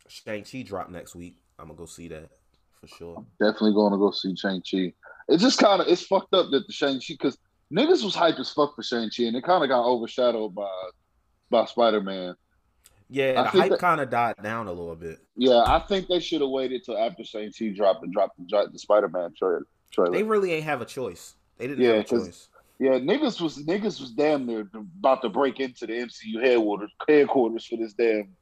Shang 0.08 0.44
Chi 0.44 0.62
dropped 0.62 0.92
next 0.92 1.16
week. 1.16 1.38
I'm 1.60 1.68
gonna 1.68 1.78
go 1.78 1.86
see 1.86 2.08
that 2.10 2.30
for 2.80 2.88
sure. 2.88 3.24
Definitely 3.40 3.74
going 3.74 3.92
to 3.94 3.98
go 3.98 4.12
see 4.12 4.36
Shang 4.36 4.62
Chi. 4.70 4.94
It's 5.28 5.44
just 5.44 5.60
kind 5.60 5.82
of 5.82 5.88
it's 5.88 6.04
fucked 6.04 6.34
up 6.34 6.52
that 6.52 6.68
the 6.68 6.74
Shang 6.74 6.96
Chi 6.96 7.14
because 7.14 7.38
niggas 7.74 8.04
was 8.04 8.16
hype 8.16 8.40
as 8.40 8.52
fuck 8.52 8.76
for 8.76 8.84
Shang 8.84 9.10
Chi 9.16 9.24
and 9.24 9.36
it 9.36 9.44
kind 9.44 9.64
of 9.64 9.70
got 9.70 9.86
overshadowed 9.86 10.54
by 10.56 10.70
by 11.50 11.66
Spider 11.66 12.02
Man. 12.02 12.36
Yeah, 13.10 13.36
I 13.38 13.44
the 13.44 13.50
hype 13.50 13.80
kind 13.80 14.02
of 14.02 14.10
died 14.10 14.36
down 14.44 14.68
a 14.68 14.72
little 14.72 14.96
bit. 14.96 15.20
Yeah, 15.36 15.64
I 15.66 15.80
think 15.88 16.08
they 16.08 16.20
should 16.20 16.42
have 16.42 16.50
waited 16.50 16.84
till 16.84 16.98
after 16.98 17.24
Shang 17.24 17.52
Chi 17.58 17.70
dropped 17.70 18.04
and 18.04 18.14
dropped 18.14 18.38
the, 18.38 18.80
Spider 18.80 19.08
Man 19.08 19.32
trailer. 19.38 20.12
They 20.12 20.24
really 20.24 20.54
ain't 20.54 20.66
have 20.66 20.82
a 20.82 20.86
choice. 20.86 21.36
They 21.58 21.68
didn't 21.68 21.84
Yeah, 21.84 21.94
have 21.94 22.02
a 22.02 22.04
choice. 22.04 22.50
Yeah, 22.80 22.92
niggas 22.92 23.42
was 23.42 23.58
niggas 23.58 24.00
was 24.00 24.12
damn 24.12 24.46
near 24.46 24.68
about 25.00 25.22
to 25.24 25.30
break 25.30 25.60
into 25.60 25.88
the 25.88 25.94
MCU 25.94 26.42
headquarters 26.44 26.92
headquarters 27.08 27.66
for 27.66 27.78
this 27.78 27.94
damn. 27.94 28.36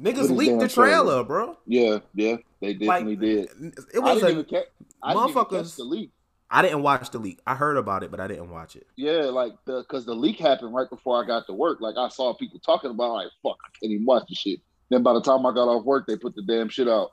Niggas 0.00 0.28
leaked 0.30 0.60
the 0.60 0.68
trailer? 0.68 1.24
bro. 1.24 1.56
Yeah, 1.66 2.00
yeah, 2.14 2.36
they 2.60 2.74
definitely 2.74 3.16
did. 3.16 3.48
It 3.94 4.00
I 4.02 4.12
was 4.12 4.22
didn't 4.22 4.40
a 4.40 4.44
catch. 4.44 4.64
I 5.02 5.14
didn't 5.14 5.30
even 5.30 5.44
catch 5.44 5.50
motherfuckers- 5.50 5.76
the 5.76 5.84
leak. 5.84 6.10
I 6.48 6.62
didn't 6.62 6.82
watch 6.82 7.10
the 7.10 7.18
leak. 7.18 7.40
I 7.44 7.56
heard 7.56 7.76
about 7.76 8.04
it, 8.04 8.10
but 8.12 8.20
I 8.20 8.28
didn't 8.28 8.50
watch 8.50 8.76
it. 8.76 8.86
Yeah, 8.96 9.22
like 9.24 9.52
the 9.64 9.80
because 9.80 10.04
the 10.04 10.14
leak 10.14 10.38
happened 10.38 10.74
right 10.74 10.88
before 10.88 11.20
I 11.22 11.26
got 11.26 11.46
to 11.46 11.52
work. 11.52 11.80
Like 11.80 11.96
I 11.96 12.08
saw 12.08 12.34
people 12.34 12.60
talking 12.60 12.90
about, 12.90 13.14
like 13.14 13.28
fuck, 13.42 13.56
I 13.64 13.68
can't 13.80 13.92
even 13.92 14.06
watch 14.06 14.24
the 14.28 14.34
shit. 14.34 14.60
Then 14.90 15.02
by 15.02 15.14
the 15.14 15.22
time 15.22 15.44
I 15.44 15.52
got 15.52 15.66
off 15.68 15.84
work, 15.84 16.06
they 16.06 16.16
put 16.16 16.36
the 16.36 16.42
damn 16.42 16.68
shit 16.68 16.86
out. 16.88 17.12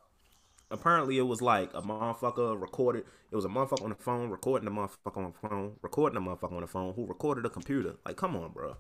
Apparently, 0.74 1.20
it 1.20 1.22
was 1.22 1.40
like 1.40 1.70
a 1.76 1.84
motherfucker 1.84 2.60
recorded. 2.60 3.06
It 3.30 3.36
was 3.36 3.46
a 3.46 3.50
motherfucker 3.50 3.84
on 3.84 3.92
the 3.92 3.96
phone 3.96 4.32
recording 4.32 4.68
a 4.68 4.72
motherfucker 4.72 5.18
on 5.18 5.32
the 5.32 5.48
phone, 5.48 5.76
recording 5.84 6.18
a 6.18 6.22
motherfucker 6.22 6.54
on 6.54 6.62
the 6.62 6.68
phone 6.68 6.94
who 6.96 7.06
recorded 7.06 7.46
a 7.46 7.50
computer. 7.52 7.96
Like, 8.04 8.18
come 8.18 8.36
on, 8.36 8.52
bro. 8.52 8.76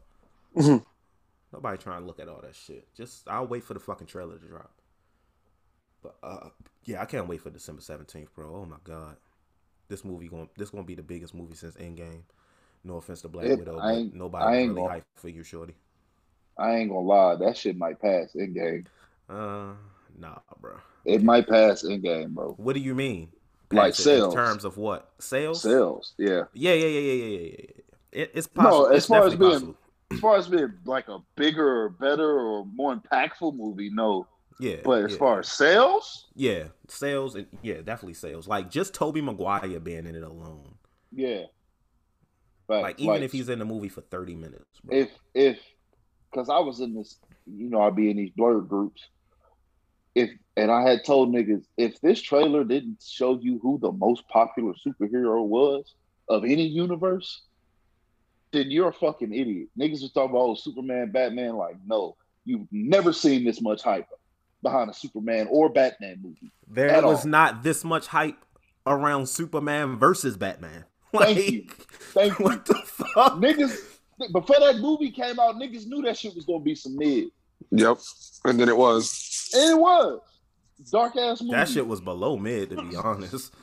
Mhm. 0.55 0.83
Nobody 1.53 1.77
trying 1.77 2.01
to 2.01 2.07
look 2.07 2.19
at 2.19 2.27
all 2.27 2.41
that 2.41 2.55
shit. 2.55 2.91
Just 2.95 3.29
I'll 3.29 3.45
wait 3.45 3.63
for 3.63 3.75
the 3.75 3.79
fucking 3.79 4.07
trailer 4.07 4.39
to 4.39 4.47
drop. 4.47 4.71
But 6.01 6.17
uh, 6.23 6.49
yeah, 6.83 6.99
I 6.99 7.05
can't 7.05 7.27
wait 7.27 7.41
for 7.41 7.51
December 7.51 7.81
seventeenth, 7.83 8.33
bro. 8.33 8.55
Oh 8.55 8.65
my 8.65 8.77
god, 8.83 9.17
this 9.87 10.03
movie 10.03 10.27
going 10.29 10.49
this 10.57 10.71
gonna 10.71 10.83
be 10.83 10.95
the 10.95 11.03
biggest 11.03 11.35
movie 11.35 11.55
since 11.55 11.75
Endgame. 11.75 12.23
No 12.83 12.97
offense 12.97 13.21
to 13.21 13.27
Black 13.27 13.45
it, 13.45 13.59
Widow, 13.59 13.77
but 13.77 14.15
nobody 14.15 14.63
really 14.63 14.73
gonna, 14.73 14.89
hype 14.89 15.05
for 15.15 15.29
you, 15.29 15.43
shorty. 15.43 15.75
I 16.57 16.77
ain't 16.77 16.89
gonna 16.89 17.01
lie, 17.01 17.35
that 17.35 17.55
shit 17.55 17.77
might 17.77 18.01
pass 18.01 18.33
Endgame. 18.33 18.87
Uh, 19.29 19.73
nah, 20.17 20.39
bro. 20.59 20.75
It 21.05 21.23
might 21.23 21.47
pass 21.47 21.83
Endgame, 21.83 22.29
bro. 22.29 22.53
What 22.57 22.73
do 22.73 22.79
you 22.79 22.95
mean? 22.95 23.29
Pass 23.69 23.77
like 23.77 23.95
sales. 23.95 24.33
In 24.33 24.39
terms 24.39 24.65
of 24.65 24.77
what? 24.77 25.11
Sales? 25.19 25.61
Sales, 25.61 26.13
yeah. 26.17 26.43
Yeah, 26.53 26.73
yeah, 26.73 26.87
yeah, 26.87 26.99
yeah, 26.99 27.23
yeah, 27.23 27.39
yeah. 27.39 27.65
It, 28.11 28.31
it's 28.35 28.47
possible. 28.47 28.83
No, 28.83 28.85
as 28.85 28.97
it's 28.97 29.07
far 29.07 29.25
as 29.25 29.35
being, 29.35 29.51
possible. 29.51 29.77
as 30.11 30.19
far 30.19 30.37
as 30.37 30.47
being 30.47 30.73
like 30.85 31.07
a 31.07 31.19
bigger 31.35 31.83
or 31.83 31.89
better 31.89 32.39
or 32.39 32.65
more 32.65 32.95
impactful 32.95 33.55
movie, 33.55 33.89
no. 33.89 34.27
Yeah. 34.59 34.77
But 34.83 35.05
as 35.05 35.13
yeah. 35.13 35.17
far 35.17 35.39
as 35.39 35.51
sales, 35.51 36.27
yeah, 36.35 36.65
sales, 36.87 37.35
and 37.35 37.47
yeah, 37.63 37.77
definitely 37.77 38.13
sales. 38.13 38.47
Like 38.47 38.69
just 38.69 38.93
Tobey 38.93 39.19
Maguire 39.19 39.79
being 39.79 40.05
in 40.05 40.15
it 40.15 40.23
alone. 40.23 40.75
Yeah. 41.11 41.45
But 42.67 42.83
like 42.83 42.99
even 42.99 43.15
like, 43.15 43.21
if 43.23 43.31
he's 43.31 43.49
in 43.49 43.59
the 43.59 43.65
movie 43.65 43.89
for 43.89 44.01
thirty 44.01 44.35
minutes. 44.35 44.79
Bro. 44.83 44.95
If 44.95 45.09
if 45.33 45.59
because 46.31 46.49
I 46.49 46.59
was 46.59 46.79
in 46.79 46.93
this, 46.93 47.17
you 47.45 47.69
know, 47.69 47.81
I'd 47.81 47.95
be 47.95 48.11
in 48.11 48.17
these 48.17 48.31
blur 48.37 48.61
groups. 48.61 49.09
If 50.15 50.29
and 50.55 50.71
I 50.71 50.87
had 50.87 51.03
told 51.03 51.33
niggas 51.33 51.63
if 51.77 51.99
this 52.01 52.21
trailer 52.21 52.63
didn't 52.63 53.03
show 53.03 53.39
you 53.39 53.59
who 53.59 53.79
the 53.81 53.91
most 53.91 54.27
popular 54.29 54.73
superhero 54.73 55.43
was 55.43 55.95
of 56.29 56.43
any 56.43 56.63
universe, 56.63 57.41
then 58.51 58.69
you're 58.69 58.89
a 58.89 58.93
fucking 58.93 59.33
idiot. 59.33 59.69
Niggas 59.77 60.01
was 60.01 60.11
talking 60.11 60.31
about 60.31 60.41
oh, 60.41 60.55
Superman, 60.55 61.11
Batman. 61.11 61.55
Like, 61.55 61.75
no, 61.85 62.15
you've 62.45 62.67
never 62.71 63.11
seen 63.11 63.43
this 63.43 63.61
much 63.61 63.81
hype 63.81 64.07
behind 64.61 64.89
a 64.89 64.93
Superman 64.93 65.47
or 65.49 65.69
Batman 65.69 66.19
movie. 66.21 66.51
There 66.67 67.01
was 67.01 67.25
all. 67.25 67.31
not 67.31 67.63
this 67.63 67.83
much 67.83 68.07
hype 68.07 68.37
around 68.85 69.27
Superman 69.27 69.97
versus 69.97 70.37
Batman. 70.37 70.85
Like, 71.15 71.35
Thank 71.35 71.51
you. 71.51 71.67
Thank 71.69 72.39
you. 72.39 72.45
What 72.45 72.65
the 72.65 72.73
fuck? 72.73 73.33
Niggas 73.33 73.93
before 74.31 74.59
that 74.59 74.77
movie 74.79 75.11
came 75.11 75.39
out, 75.39 75.55
niggas 75.55 75.85
knew 75.85 76.01
that 76.01 76.17
shit 76.17 76.35
was 76.35 76.45
gonna 76.45 76.59
be 76.63 76.73
some 76.73 76.97
mid. 76.97 77.25
Yep. 77.71 77.97
And 78.45 78.59
then 78.59 78.67
it 78.67 78.75
was. 78.75 79.09
And 79.53 79.71
it 79.71 79.79
was. 79.79 80.21
Dark 80.91 81.15
ass 81.15 81.41
movie. 81.41 81.53
That 81.53 81.69
shit 81.69 81.87
was 81.87 82.01
below 82.01 82.37
mid, 82.37 82.71
to 82.71 82.81
be 82.81 82.95
honest. 83.03 83.53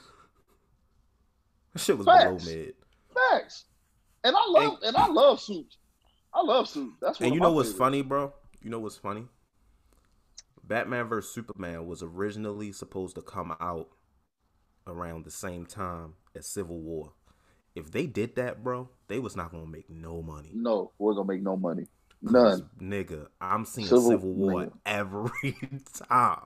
That 1.73 1.81
shit 1.81 1.99
was 1.99 2.07
Facts. 2.07 2.25
below 2.45 2.57
mid. 2.57 2.75
Facts. 3.15 3.65
And 4.25 4.37
I 4.37 4.47
love 4.49 4.75
and, 4.83 4.95
and 4.95 4.97
I 4.97 5.07
love 5.07 5.41
suits. 5.41 5.79
I 6.33 6.43
love 6.43 6.69
suits. 6.69 6.97
That's 7.01 7.19
what 7.19 7.27
and 7.27 7.35
you 7.35 7.41
know 7.41 7.53
what's 7.53 7.73
funny, 7.73 8.03
bro? 8.03 8.33
You 8.63 8.71
know 8.71 8.79
what's 8.79 8.97
funny? 8.97 9.27
Batman 10.63 11.09
vs 11.09 11.33
Superman 11.33 11.87
was 11.87 12.03
originally 12.03 12.71
supposed 12.73 13.17
to 13.17 13.23
come 13.23 13.55
out 13.61 13.89
around 14.87 15.25
the 15.25 15.31
same 15.31 15.67
time 15.67 16.15
as 16.37 16.47
Civil 16.47 16.79
War. 16.79 17.13
If 17.75 17.91
they 17.91 18.07
did 18.07 18.37
that, 18.37 18.63
bro, 18.63 18.89
they 19.09 19.19
was 19.19 19.37
not 19.37 19.51
gonna 19.51 19.67
make 19.67 19.89
no 19.91 20.23
money. 20.23 20.51
No, 20.55 20.93
we're 20.99 21.15
gonna 21.15 21.29
make 21.29 21.43
no 21.43 21.57
money. 21.57 21.87
None. 22.23 22.69
Nigga, 22.81 23.27
I'm 23.41 23.65
seeing 23.65 23.87
Civil, 23.87 24.11
Civil 24.11 24.33
War 24.33 24.53
nigga. 24.65 24.73
every 24.87 25.53
time. 26.09 26.43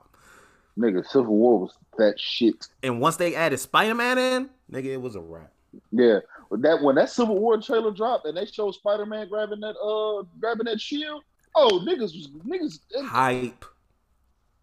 Nigga, 0.77 1.05
Civil 1.05 1.35
War 1.35 1.59
was 1.61 1.77
that 1.97 2.19
shit. 2.19 2.67
And 2.83 2.99
once 3.01 3.15
they 3.17 3.35
added 3.35 3.59
Spider 3.59 3.95
Man 3.95 4.17
in, 4.17 4.49
nigga, 4.71 4.85
it 4.85 5.01
was 5.01 5.15
a 5.15 5.21
wrap. 5.21 5.51
Yeah, 5.91 6.19
that 6.51 6.81
when 6.81 6.95
that 6.95 7.09
Civil 7.09 7.37
War 7.39 7.61
trailer 7.61 7.91
dropped 7.91 8.25
and 8.25 8.37
they 8.37 8.45
showed 8.45 8.73
Spider 8.75 9.05
Man 9.05 9.27
grabbing 9.27 9.59
that 9.61 9.75
uh 9.77 10.23
grabbing 10.39 10.65
that 10.65 10.79
shield, 10.79 11.23
oh 11.55 11.83
niggas 11.85 12.13
was 12.15 12.29
niggas 12.47 12.79
hype. 13.05 13.65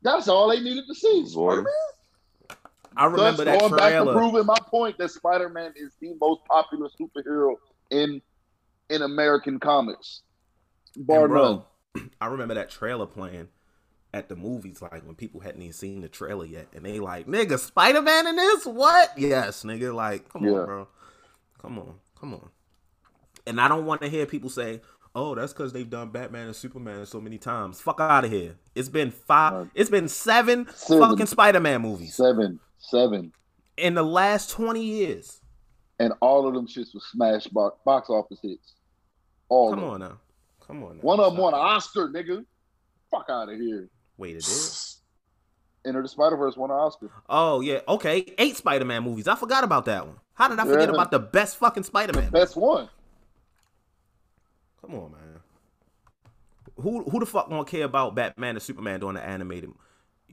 That's 0.02 0.28
all 0.28 0.48
they 0.48 0.60
needed 0.60 0.84
to 0.88 0.94
see. 0.94 1.26
Spider 1.26 1.62
Man. 1.62 2.56
I 2.96 3.06
remember 3.06 3.44
Thus, 3.44 3.46
that 3.46 3.60
going 3.60 3.72
trailer. 3.72 4.04
back 4.04 4.14
to 4.14 4.18
proving 4.18 4.46
my 4.46 4.56
point 4.70 4.98
that 4.98 5.10
Spider 5.10 5.48
Man 5.48 5.72
is 5.76 5.92
the 6.00 6.14
most 6.20 6.44
popular 6.46 6.88
superhero 7.00 7.56
in 7.90 8.20
in 8.90 9.02
American 9.02 9.58
comics, 9.58 10.22
bar 10.97 11.28
bro, 11.28 11.64
none. 11.97 12.11
I 12.20 12.26
remember 12.26 12.55
that 12.55 12.70
trailer 12.70 13.07
playing 13.07 13.49
at 14.14 14.28
the 14.28 14.36
movies, 14.36 14.82
like 14.82 15.05
when 15.07 15.14
people 15.14 15.40
hadn't 15.40 15.62
even 15.62 15.72
seen 15.72 16.03
the 16.03 16.09
trailer 16.09 16.45
yet, 16.45 16.68
and 16.74 16.84
they 16.84 17.01
like, 17.01 17.26
"Nigga, 17.26 17.59
Spider 17.59 18.03
Man 18.03 18.26
in 18.26 18.36
this? 18.36 18.66
What? 18.66 19.12
Yes, 19.16 19.62
nigga. 19.64 19.95
Like, 19.95 20.28
come 20.28 20.45
yeah. 20.45 20.53
on, 20.53 20.66
bro. 20.66 20.88
Come 21.59 21.78
on, 21.78 21.95
come 22.18 22.34
on." 22.34 22.51
And 23.47 23.61
I 23.61 23.68
don't 23.68 23.86
want 23.86 24.03
to 24.03 24.09
hear 24.09 24.26
people 24.26 24.51
say, 24.51 24.80
"Oh, 25.14 25.34
that's 25.34 25.53
because 25.53 25.72
they've 25.72 25.88
done 25.88 26.11
Batman 26.11 26.47
and 26.47 26.57
Superman 26.57 27.07
so 27.07 27.20
many 27.20 27.38
times." 27.38 27.80
Fuck 27.80 28.01
out 28.01 28.24
of 28.24 28.30
here. 28.30 28.57
It's 28.74 28.88
been 28.88 29.11
five. 29.11 29.55
Uh, 29.55 29.64
it's 29.74 29.90
been 29.90 30.09
seven, 30.09 30.68
seven. 30.74 31.09
fucking 31.09 31.26
Spider 31.26 31.61
Man 31.61 31.82
movies. 31.82 32.14
Seven. 32.14 32.61
Seven. 32.78 33.32
In 33.76 33.95
the 33.95 34.03
last 34.03 34.51
20 34.51 34.84
years. 34.84 35.40
And 35.99 36.12
all 36.20 36.47
of 36.47 36.55
them 36.55 36.66
shits 36.66 36.95
were 36.95 37.01
smash 37.01 37.47
box, 37.47 37.78
box 37.84 38.11
office 38.11 38.40
hits. 38.43 38.74
All 39.49 39.70
Come 39.70 39.84
on 39.84 40.01
now. 40.01 40.18
Come 40.66 40.84
on 40.84 40.96
now. 40.96 41.02
One 41.02 41.20
of 41.20 41.32
them 41.32 41.42
won 41.42 41.54
an 41.54 41.60
Oscar, 41.60 42.08
nigga. 42.08 42.44
Fuck 43.10 43.26
out 43.28 43.48
of 43.48 43.58
here. 43.58 43.88
Wait, 44.16 44.36
it 44.36 44.38
is? 44.38 44.98
Into 45.84 46.00
the 46.00 46.08
Spider 46.08 46.36
Verse 46.36 46.56
won 46.56 46.70
an 46.70 46.76
Oscar. 46.76 47.10
Oh 47.28 47.60
yeah, 47.60 47.80
okay. 47.88 48.24
Eight 48.38 48.56
Spider 48.56 48.84
Man 48.84 49.02
movies. 49.02 49.26
I 49.26 49.34
forgot 49.34 49.64
about 49.64 49.84
that 49.86 50.06
one. 50.06 50.16
How 50.34 50.48
did 50.48 50.58
I 50.58 50.64
forget 50.64 50.88
yeah. 50.88 50.94
about 50.94 51.10
the 51.10 51.18
best 51.18 51.56
fucking 51.56 51.82
Spider 51.82 52.18
Man? 52.18 52.30
Best 52.30 52.56
one. 52.56 52.88
Come 54.80 54.94
on, 54.94 55.12
man. 55.12 55.40
Who 56.76 57.02
who 57.02 57.18
the 57.18 57.26
fuck 57.26 57.48
gonna 57.48 57.64
care 57.64 57.84
about 57.84 58.14
Batman 58.14 58.56
and 58.56 58.62
Superman 58.62 59.00
doing 59.00 59.14
the 59.14 59.24
animated? 59.24 59.70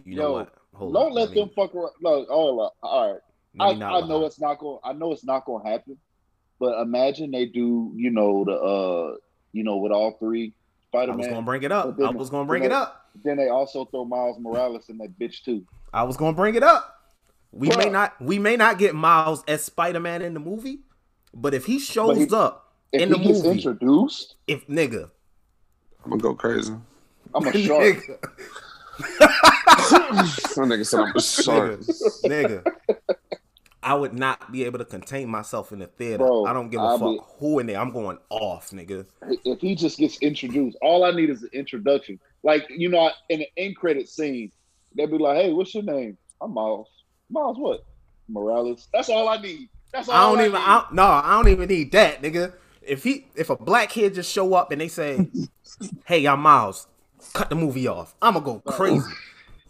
You 0.05 0.15
know 0.15 0.21
Yo, 0.21 0.33
what? 0.33 0.53
Hold 0.73 0.93
don't 0.93 1.13
let 1.13 1.33
them 1.33 1.49
fuck 1.55 1.73
around. 1.75 1.91
No, 2.01 2.25
all 2.29 3.11
right. 3.11 3.21
I, 3.59 3.71
I 3.71 4.01
know 4.01 4.25
it's 4.25 4.39
not 4.39 4.59
going. 4.59 4.79
I 4.83 4.93
know 4.93 5.11
it's 5.11 5.25
not 5.25 5.45
going 5.45 5.63
to 5.63 5.69
happen. 5.69 5.97
But 6.59 6.79
imagine 6.81 7.31
they 7.31 7.45
do. 7.45 7.91
You 7.95 8.11
know 8.11 8.45
the. 8.45 8.53
uh 8.53 9.17
You 9.51 9.63
know 9.63 9.77
with 9.77 9.91
all 9.91 10.13
three 10.13 10.53
Spider 10.87 11.13
Man. 11.13 11.15
I 11.15 11.17
was 11.17 11.27
gonna 11.27 11.45
bring 11.45 11.63
it 11.63 11.71
up. 11.71 11.97
Then, 11.97 12.07
I 12.07 12.09
was 12.11 12.29
gonna 12.29 12.45
bring 12.45 12.63
it 12.63 12.69
they, 12.69 12.75
up. 12.75 13.09
Then 13.23 13.37
they 13.37 13.49
also 13.49 13.85
throw 13.85 14.05
Miles 14.05 14.39
Morales 14.39 14.89
in 14.89 14.97
that 14.99 15.17
bitch 15.19 15.43
too. 15.43 15.65
I 15.93 16.03
was 16.03 16.17
gonna 16.17 16.35
bring 16.35 16.55
it 16.55 16.63
up. 16.63 16.95
We 17.51 17.69
may 17.69 17.89
not. 17.89 18.19
We 18.21 18.39
may 18.39 18.55
not 18.55 18.77
get 18.77 18.95
Miles 18.95 19.43
as 19.47 19.63
Spider 19.63 19.99
Man 19.99 20.21
in 20.21 20.33
the 20.33 20.39
movie, 20.39 20.79
but 21.33 21.53
if 21.53 21.65
he 21.65 21.79
shows 21.79 22.17
he, 22.17 22.27
up 22.35 22.73
in 22.93 23.09
the 23.09 23.17
movie, 23.17 23.49
introduced, 23.49 24.35
if 24.47 24.67
nigga, 24.67 25.09
I'm 26.03 26.11
gonna 26.11 26.21
go 26.21 26.35
crazy. 26.35 26.73
I'm 27.33 27.47
a 27.47 27.51
shark. 27.65 27.97
nigga 30.57 30.85
said 30.85 30.99
I'm 30.99 31.19
sorry. 31.19 31.77
Nigga, 32.25 32.65
I 33.81 33.93
would 33.93 34.13
not 34.13 34.51
be 34.51 34.65
able 34.65 34.79
to 34.79 34.85
contain 34.85 35.29
myself 35.29 35.71
in 35.71 35.79
the 35.79 35.87
theater. 35.87 36.25
Bro, 36.25 36.45
I 36.45 36.53
don't 36.53 36.69
give 36.69 36.81
a 36.81 36.85
I'll 36.85 36.97
fuck 36.99 37.11
be, 37.11 37.19
who 37.39 37.59
in 37.59 37.67
there. 37.67 37.79
I'm 37.79 37.91
going 37.91 38.17
off, 38.29 38.71
nigga. 38.71 39.05
If 39.45 39.61
he 39.61 39.75
just 39.75 39.97
gets 39.97 40.17
introduced, 40.17 40.77
all 40.81 41.05
I 41.05 41.11
need 41.11 41.29
is 41.29 41.43
an 41.43 41.49
introduction. 41.53 42.19
Like, 42.43 42.65
you 42.69 42.89
know, 42.89 43.09
in 43.29 43.41
an 43.41 43.47
end 43.55 43.77
credit 43.77 44.09
scene, 44.09 44.51
they'd 44.95 45.09
be 45.09 45.17
like, 45.17 45.37
hey, 45.37 45.53
what's 45.53 45.73
your 45.73 45.83
name? 45.83 46.17
I'm 46.41 46.53
Miles. 46.53 46.87
Miles 47.29 47.57
what? 47.57 47.85
Morales. 48.27 48.87
That's 48.93 49.09
all 49.09 49.29
I 49.29 49.37
need. 49.41 49.69
That's 49.93 50.09
all 50.09 50.15
I 50.15 50.29
don't 50.29 50.39
I 50.39 50.45
even 50.45 50.61
I, 50.61 50.85
no, 50.91 51.03
I 51.03 51.31
don't 51.35 51.51
even 51.51 51.69
need 51.69 51.91
that, 51.93 52.21
nigga. 52.21 52.53
If 52.81 53.03
he 53.03 53.27
if 53.35 53.49
a 53.49 53.55
black 53.55 53.89
kid 53.89 54.13
just 54.13 54.31
show 54.31 54.53
up 54.53 54.71
and 54.71 54.81
they 54.81 54.87
say, 54.87 55.29
Hey, 56.05 56.25
I'm 56.27 56.41
Miles, 56.41 56.87
cut 57.33 57.49
the 57.49 57.55
movie 57.55 57.87
off. 57.87 58.15
I'm 58.21 58.33
gonna 58.33 58.45
go 58.45 58.59
crazy. 58.59 59.05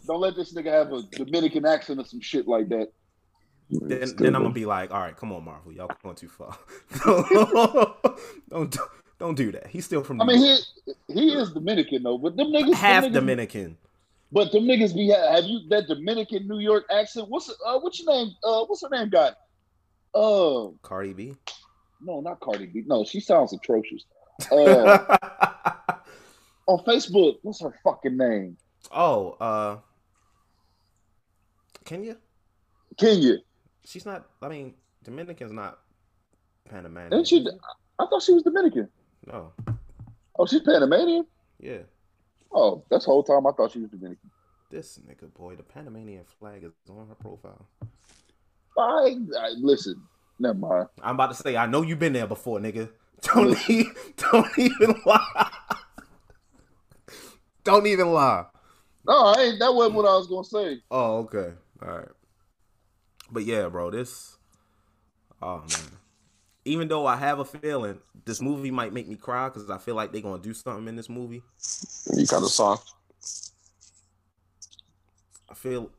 Don't 0.06 0.20
let 0.20 0.34
this 0.34 0.52
nigga 0.54 0.72
have 0.72 0.92
a 0.92 1.02
Dominican 1.02 1.66
accent 1.66 2.00
or 2.00 2.04
some 2.04 2.20
shit 2.20 2.48
like 2.48 2.68
that. 2.70 2.88
Then, 3.70 4.16
then 4.16 4.34
I'm 4.34 4.42
gonna 4.42 4.50
be 4.50 4.66
like, 4.66 4.90
all 4.90 5.00
right, 5.00 5.16
come 5.16 5.32
on, 5.32 5.44
Marvel, 5.44 5.72
y'all 5.72 5.90
going 6.02 6.16
too 6.16 6.28
far. 6.28 6.58
don't, 8.50 8.76
don't 9.18 9.34
do 9.36 9.52
that. 9.52 9.68
He's 9.68 9.84
still 9.84 10.02
from. 10.02 10.20
I 10.20 10.24
mean, 10.24 10.38
he 10.38 10.94
he 11.12 11.32
is 11.32 11.52
Dominican 11.52 12.02
though, 12.02 12.18
but 12.18 12.36
them 12.36 12.48
niggas 12.48 12.74
half 12.74 13.04
them 13.04 13.12
niggas, 13.12 13.14
Dominican. 13.14 13.76
But 14.32 14.50
them 14.50 14.64
niggas 14.64 14.94
be 14.94 15.08
have 15.08 15.44
you 15.44 15.60
that 15.68 15.86
Dominican 15.86 16.48
New 16.48 16.58
York 16.58 16.84
accent? 16.90 17.28
What's 17.28 17.48
uh 17.64 17.78
what's 17.78 18.00
your 18.00 18.12
name? 18.12 18.34
Uh, 18.42 18.64
what's 18.64 18.82
her 18.82 18.88
name? 18.90 19.08
Got 19.08 19.36
uh 20.14 20.68
Cardi 20.82 21.12
B. 21.12 21.36
No, 22.00 22.20
not 22.20 22.40
Cardi 22.40 22.66
B. 22.66 22.82
No, 22.86 23.04
she 23.04 23.20
sounds 23.20 23.52
atrocious. 23.52 24.04
Uh, 24.50 25.18
on 26.66 26.78
Facebook, 26.86 27.36
what's 27.42 27.60
her 27.60 27.74
fucking 27.84 28.16
name? 28.16 28.56
Oh, 28.90 29.32
uh, 29.38 29.76
Kenya? 31.84 32.16
Kenya. 32.96 33.36
She's 33.84 34.06
not. 34.06 34.26
I 34.42 34.48
mean, 34.48 34.74
Dominican's 35.04 35.52
not 35.52 35.78
Panamanian. 36.68 37.12
And 37.12 37.26
she? 37.26 37.46
I 37.98 38.06
thought 38.06 38.22
she 38.22 38.32
was 38.32 38.42
Dominican. 38.42 38.88
No. 39.26 39.52
Oh, 40.38 40.46
she's 40.46 40.60
Panamanian. 40.60 41.26
Yeah. 41.58 41.80
Oh, 42.52 42.84
that's 42.90 43.04
the 43.04 43.10
whole 43.10 43.22
time 43.22 43.46
I 43.46 43.52
thought 43.52 43.72
she 43.72 43.80
was 43.80 43.90
Dominican. 43.90 44.30
This 44.70 44.98
nigga 44.98 45.32
boy, 45.34 45.56
the 45.56 45.62
Panamanian 45.62 46.24
flag 46.38 46.64
is 46.64 46.72
on 46.88 47.08
her 47.08 47.14
profile. 47.14 47.66
I, 48.78 49.16
I 49.38 49.50
listen. 49.58 50.00
Never 50.38 50.58
mind. 50.58 50.88
I'm 51.02 51.16
about 51.16 51.30
to 51.30 51.34
say, 51.34 51.56
I 51.56 51.66
know 51.66 51.82
you've 51.82 51.98
been 51.98 52.12
there 52.12 52.26
before, 52.26 52.58
nigga. 52.58 52.88
Don't 53.22 53.68
even, 53.68 53.92
don't 54.16 54.58
even 54.58 54.94
lie. 55.04 55.50
don't 57.64 57.86
even 57.86 58.12
lie. 58.12 58.46
No, 59.06 59.12
I 59.12 59.42
ain't. 59.42 59.58
That 59.58 59.74
wasn't 59.74 59.96
what 59.96 60.06
I 60.06 60.16
was 60.16 60.26
gonna 60.26 60.44
say. 60.44 60.82
Oh, 60.90 61.18
okay. 61.18 61.52
All 61.82 61.98
right. 61.98 62.08
But 63.30 63.44
yeah, 63.44 63.68
bro, 63.68 63.90
this. 63.90 64.36
Oh 65.42 65.58
man, 65.58 65.98
even 66.64 66.88
though 66.88 67.06
I 67.06 67.16
have 67.16 67.38
a 67.38 67.44
feeling 67.44 67.98
this 68.24 68.40
movie 68.40 68.70
might 68.70 68.92
make 68.92 69.08
me 69.08 69.16
cry 69.16 69.48
because 69.48 69.70
I 69.70 69.78
feel 69.78 69.94
like 69.94 70.12
they're 70.12 70.20
gonna 70.20 70.42
do 70.42 70.54
something 70.54 70.88
in 70.88 70.96
this 70.96 71.08
movie. 71.08 71.42
You 72.14 72.26
kind 72.26 72.44
of 72.44 72.50
soft. 72.50 72.92
I 75.48 75.54
feel 75.54 75.90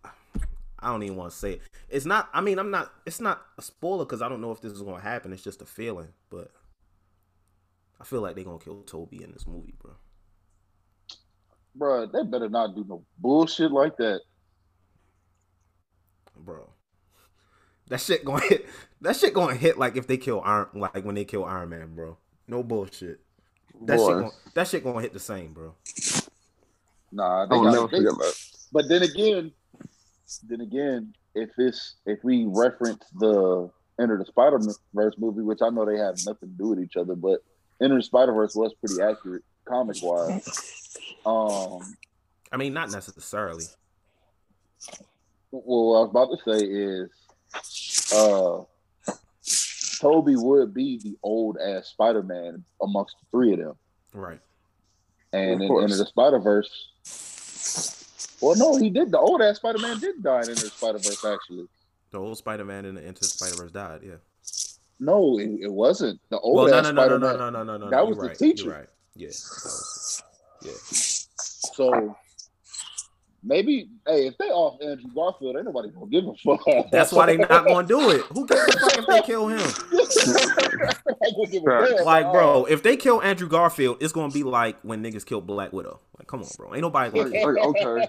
I 0.81 0.91
don't 0.91 1.03
even 1.03 1.15
want 1.15 1.31
to 1.31 1.37
say 1.37 1.53
it. 1.53 1.61
It's 1.89 2.05
not. 2.05 2.29
I 2.33 2.41
mean, 2.41 2.57
I'm 2.57 2.71
not. 2.71 2.91
It's 3.05 3.21
not 3.21 3.41
a 3.57 3.61
spoiler 3.61 4.05
because 4.05 4.21
I 4.21 4.29
don't 4.29 4.41
know 4.41 4.51
if 4.51 4.61
this 4.61 4.73
is 4.73 4.81
gonna 4.81 5.01
happen. 5.01 5.31
It's 5.31 5.43
just 5.43 5.61
a 5.61 5.65
feeling, 5.65 6.07
but 6.29 6.51
I 7.99 8.03
feel 8.03 8.21
like 8.21 8.35
they're 8.35 8.43
gonna 8.43 8.59
kill 8.59 8.81
Toby 8.81 9.23
in 9.23 9.31
this 9.31 9.45
movie, 9.45 9.75
bro. 9.79 9.91
Bro, 11.75 12.07
they 12.07 12.23
better 12.23 12.49
not 12.49 12.75
do 12.75 12.83
no 12.87 13.03
bullshit 13.19 13.71
like 13.71 13.95
that, 13.97 14.21
bro. 16.35 16.67
That 17.91 17.99
shit 17.99 18.23
going 18.23 18.41
hit. 18.47 18.65
That 19.01 19.17
shit 19.17 19.33
going 19.33 19.53
to 19.53 19.59
hit 19.59 19.77
like 19.77 19.97
if 19.97 20.07
they 20.07 20.15
kill 20.15 20.41
Iron, 20.45 20.67
like 20.73 21.03
when 21.03 21.13
they 21.13 21.25
kill 21.25 21.43
Iron 21.43 21.69
Man, 21.69 21.93
bro. 21.93 22.17
No 22.47 22.63
bullshit. 22.63 23.19
That 23.85 23.97
Boy. 23.97 24.07
shit. 24.07 24.15
Gonna, 24.15 24.31
that 24.53 24.67
shit 24.69 24.83
gonna 24.83 25.01
hit 25.01 25.11
the 25.11 25.19
same, 25.19 25.51
bro. 25.51 25.73
Nah, 27.11 27.47
they 27.47 27.55
got, 27.55 27.63
never 27.73 27.87
they, 27.87 27.97
forget 27.97 28.17
that. 28.17 28.35
But 28.71 28.87
then 28.87 29.03
again, 29.03 29.51
then 30.47 30.61
again, 30.61 31.13
if 31.35 31.49
it's 31.57 31.95
if 32.05 32.23
we 32.23 32.45
reference 32.47 33.03
the 33.19 33.69
Into 33.99 34.17
the 34.17 34.25
Spider 34.25 34.59
Verse 34.93 35.15
movie, 35.17 35.41
which 35.41 35.59
I 35.61 35.69
know 35.69 35.83
they 35.83 35.97
have 35.97 36.15
nothing 36.25 36.49
to 36.49 36.55
do 36.57 36.67
with 36.69 36.79
each 36.79 36.95
other, 36.95 37.15
but 37.15 37.43
Into 37.81 37.97
the 37.97 38.03
Spider 38.03 38.31
Verse 38.31 38.55
was 38.55 38.73
pretty 38.75 39.01
accurate 39.01 39.43
comic 39.65 39.97
wise. 40.01 40.97
Um, 41.25 41.81
I 42.51 42.57
mean, 42.57 42.73
not 42.73 42.91
necessarily. 42.91 43.65
Well, 45.51 45.89
what 45.89 45.97
I 45.97 46.01
was 46.01 46.09
about 46.09 46.29
to 46.37 46.59
say 46.59 46.65
is, 46.65 47.09
uh, 48.13 48.63
Tobey 49.99 50.35
would 50.35 50.73
be 50.73 50.97
the 50.97 51.17
old 51.23 51.57
ass 51.57 51.87
Spider 51.87 52.23
Man 52.23 52.63
amongst 52.81 53.15
the 53.19 53.25
three 53.31 53.53
of 53.53 53.59
them, 53.59 53.75
right? 54.13 54.39
And 55.33 55.61
in 55.61 55.71
Into 55.71 55.95
the 55.95 56.05
Spider 56.05 56.39
Verse, 56.39 56.69
well, 58.41 58.55
no, 58.55 58.77
he 58.77 58.89
did. 58.89 59.11
The 59.11 59.19
old 59.19 59.41
ass 59.41 59.57
Spider 59.57 59.79
Man 59.79 59.99
did 59.99 60.23
die 60.23 60.41
in 60.41 60.47
the 60.47 60.55
Spider 60.55 60.97
Verse. 60.97 61.23
Actually, 61.23 61.67
the 62.11 62.19
old 62.19 62.37
Spider 62.37 62.65
Man 62.65 62.85
in 62.85 62.95
the 62.95 63.05
Into 63.05 63.23
Spider 63.23 63.55
Verse 63.55 63.71
died. 63.71 64.01
Yeah. 64.03 64.15
No, 64.99 65.39
it, 65.39 65.49
it, 65.61 65.71
wasn't. 65.71 66.19
The 66.29 66.39
old 66.39 66.55
well, 66.55 66.67
no, 66.67 66.77
ass 66.77 66.83
no, 66.83 66.91
Spider 66.91 67.19
Man. 67.19 67.37
No, 67.37 67.49
no, 67.49 67.49
no, 67.49 67.63
no, 67.63 67.77
no, 67.77 67.85
no. 67.85 67.89
That 67.89 68.07
was 68.07 68.17
the 68.17 68.27
right. 68.27 68.37
teacher. 68.37 68.69
Right. 68.69 68.87
Yeah. 69.15 69.27
Was, 69.27 70.23
yeah. 70.63 70.71
So 71.73 72.15
Maybe, 73.43 73.89
hey, 74.05 74.27
if 74.27 74.37
they 74.37 74.45
off 74.45 74.79
Andrew 74.81 75.09
Garfield, 75.15 75.55
ain't 75.55 75.65
nobody 75.65 75.89
gonna 75.89 76.05
give 76.05 76.27
a 76.27 76.35
fuck. 76.35 76.61
That's 76.91 77.11
why 77.11 77.25
they 77.25 77.37
not 77.37 77.65
gonna 77.65 77.87
do 77.87 78.11
it. 78.11 78.21
Who 78.27 78.45
gives 78.45 78.61
a 78.61 78.79
fuck 78.79 78.99
if 78.99 79.07
they 79.07 79.21
kill 79.21 79.47
him? 79.47 79.59
like, 82.05 82.31
bro, 82.31 82.65
if 82.65 82.83
they 82.83 82.97
kill 82.97 83.19
Andrew 83.21 83.49
Garfield, 83.49 83.97
it's 83.99 84.13
gonna 84.13 84.31
be 84.31 84.43
like 84.43 84.77
when 84.83 85.03
niggas 85.03 85.25
killed 85.25 85.47
Black 85.47 85.73
Widow. 85.73 85.99
Like, 86.19 86.27
come 86.27 86.41
on, 86.41 86.49
bro, 86.55 86.75
ain't 86.75 86.83
nobody 86.83 87.09
gonna. 87.09 87.29
Like, 87.29 87.57
okay. 87.57 88.07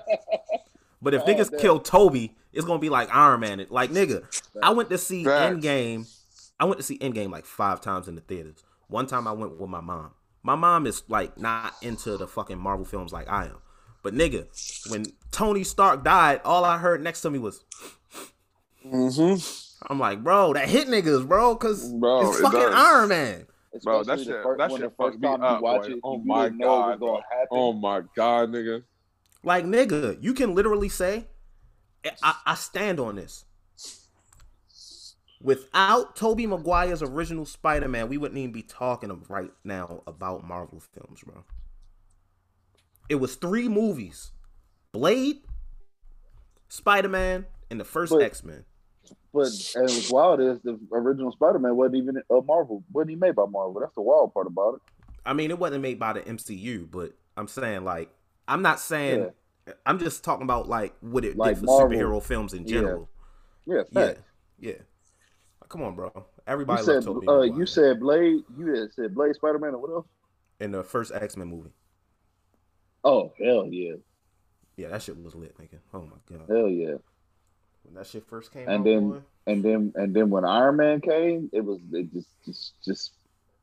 But 1.00 1.14
if 1.14 1.22
oh, 1.22 1.26
niggas 1.26 1.50
damn. 1.50 1.60
kill 1.60 1.80
Toby, 1.80 2.36
it's 2.52 2.66
gonna 2.66 2.78
be 2.78 2.90
like 2.90 3.08
Iron 3.14 3.40
Man. 3.40 3.66
Like, 3.70 3.90
nigga, 3.90 4.24
I 4.62 4.68
went 4.70 4.90
to 4.90 4.98
see 4.98 5.24
Endgame. 5.24 6.06
I 6.60 6.66
went 6.66 6.76
to 6.76 6.84
see 6.84 6.98
Endgame 6.98 7.30
like 7.30 7.46
five 7.46 7.80
times 7.80 8.06
in 8.06 8.16
the 8.16 8.20
theaters. 8.20 8.62
One 8.88 9.06
time 9.06 9.26
I 9.26 9.32
went 9.32 9.58
with 9.58 9.70
my 9.70 9.80
mom. 9.80 10.10
My 10.42 10.56
mom 10.56 10.86
is 10.86 11.04
like 11.08 11.38
not 11.38 11.74
into 11.80 12.18
the 12.18 12.28
fucking 12.28 12.58
Marvel 12.58 12.84
films 12.84 13.12
like 13.12 13.28
I 13.28 13.46
am. 13.46 13.56
But 14.02 14.14
nigga, 14.14 14.46
when 14.90 15.06
Tony 15.30 15.64
Stark 15.64 16.04
died, 16.04 16.40
all 16.44 16.64
I 16.64 16.78
heard 16.78 17.02
next 17.02 17.20
to 17.22 17.30
me 17.30 17.38
was. 17.38 17.64
Mm-hmm. 18.84 19.90
I'm 19.90 19.98
like, 19.98 20.22
bro, 20.22 20.52
that 20.52 20.68
hit 20.68 20.88
niggas, 20.88 21.26
bro, 21.26 21.54
because 21.54 21.92
it's 21.92 22.40
fucking 22.40 22.60
it 22.60 22.72
Iron 22.72 23.08
Man. 23.08 23.46
Bro, 23.82 24.04
that 24.04 24.18
shit, 24.18 24.42
first, 24.42 24.58
that 24.58 24.70
shit 24.70 24.92
fucked 24.96 25.18
me 25.18 25.28
up, 25.28 25.60
boy. 25.60 25.80
It, 25.80 25.98
oh 26.04 26.18
my 26.18 26.48
god, 26.50 27.00
oh 27.50 27.72
my 27.72 28.02
god, 28.14 28.50
nigga. 28.50 28.82
Like, 29.42 29.64
nigga, 29.64 30.22
you 30.22 30.34
can 30.34 30.54
literally 30.54 30.88
say, 30.88 31.26
I, 32.22 32.34
I 32.46 32.54
stand 32.54 33.00
on 33.00 33.16
this. 33.16 33.44
Without 35.40 36.14
Tobey 36.14 36.46
Maguire's 36.46 37.02
original 37.02 37.44
Spider-Man, 37.44 38.08
we 38.08 38.18
wouldn't 38.18 38.38
even 38.38 38.52
be 38.52 38.62
talking 38.62 39.24
right 39.28 39.50
now 39.64 40.02
about 40.06 40.46
Marvel 40.46 40.80
films, 40.80 41.22
bro. 41.24 41.44
It 43.08 43.16
was 43.16 43.36
three 43.36 43.68
movies: 43.68 44.32
Blade, 44.92 45.42
Spider 46.68 47.08
Man, 47.08 47.46
and 47.70 47.80
the 47.80 47.84
first 47.84 48.12
X 48.12 48.44
Men. 48.44 48.64
But 49.34 49.48
and 49.74 49.84
what's 49.84 50.10
wild 50.10 50.40
is 50.40 50.60
the 50.62 50.78
original 50.92 51.32
Spider 51.32 51.58
Man 51.58 51.76
wasn't 51.76 51.96
even 51.96 52.16
a 52.30 52.40
Marvel. 52.42 52.84
wasn't 52.92 53.12
even 53.12 53.20
made 53.20 53.34
by 53.34 53.46
Marvel. 53.46 53.80
That's 53.80 53.94
the 53.94 54.02
wild 54.02 54.34
part 54.34 54.46
about 54.46 54.74
it. 54.74 54.80
I 55.24 55.32
mean, 55.32 55.50
it 55.50 55.58
wasn't 55.58 55.82
made 55.82 55.98
by 55.98 56.12
the 56.12 56.20
MCU, 56.20 56.90
but 56.90 57.12
I'm 57.36 57.48
saying 57.48 57.84
like 57.84 58.10
I'm 58.46 58.62
not 58.62 58.80
saying. 58.80 59.20
Yeah. 59.66 59.74
I'm 59.86 60.00
just 60.00 60.24
talking 60.24 60.42
about 60.42 60.68
like 60.68 60.92
what 61.00 61.24
it 61.24 61.36
like 61.36 61.54
did 61.54 61.60
for 61.60 61.66
Marvel. 61.66 61.96
superhero 61.96 62.22
films 62.22 62.52
in 62.52 62.66
general. 62.66 63.08
Yeah, 63.64 63.82
yeah, 63.92 64.14
yeah. 64.58 64.72
Come 65.68 65.82
on, 65.82 65.94
bro. 65.94 66.26
Everybody 66.46 66.82
you 66.82 67.00
said, 67.00 67.08
uh, 67.28 67.42
You 67.42 67.64
said 67.64 68.00
Blade. 68.00 68.42
You 68.58 68.88
said 68.94 69.14
Blade, 69.14 69.34
Spider 69.36 69.58
Man, 69.58 69.74
or 69.74 69.78
what 69.78 69.90
else? 69.92 70.06
In 70.60 70.72
the 70.72 70.82
first 70.82 71.12
X 71.14 71.36
Men 71.36 71.48
movie. 71.48 71.70
Oh 73.04 73.32
hell 73.38 73.66
yeah. 73.66 73.94
Yeah, 74.76 74.88
that 74.88 75.02
shit 75.02 75.22
was 75.22 75.34
lit, 75.34 75.56
nigga. 75.58 75.78
Oh 75.92 76.02
my 76.02 76.36
god. 76.36 76.46
Hell 76.48 76.68
yeah. 76.68 76.94
When 77.84 77.94
that 77.94 78.06
shit 78.06 78.26
first 78.26 78.52
came 78.52 78.68
and 78.68 78.80
out, 78.80 78.84
then 78.84 79.10
boy. 79.10 79.18
and 79.46 79.64
then 79.64 79.92
and 79.96 80.14
then 80.14 80.30
when 80.30 80.44
Iron 80.44 80.76
Man 80.76 81.00
came, 81.00 81.50
it 81.52 81.64
was 81.64 81.78
it 81.92 82.12
just 82.12 82.28
just 82.44 82.72
just 82.84 83.12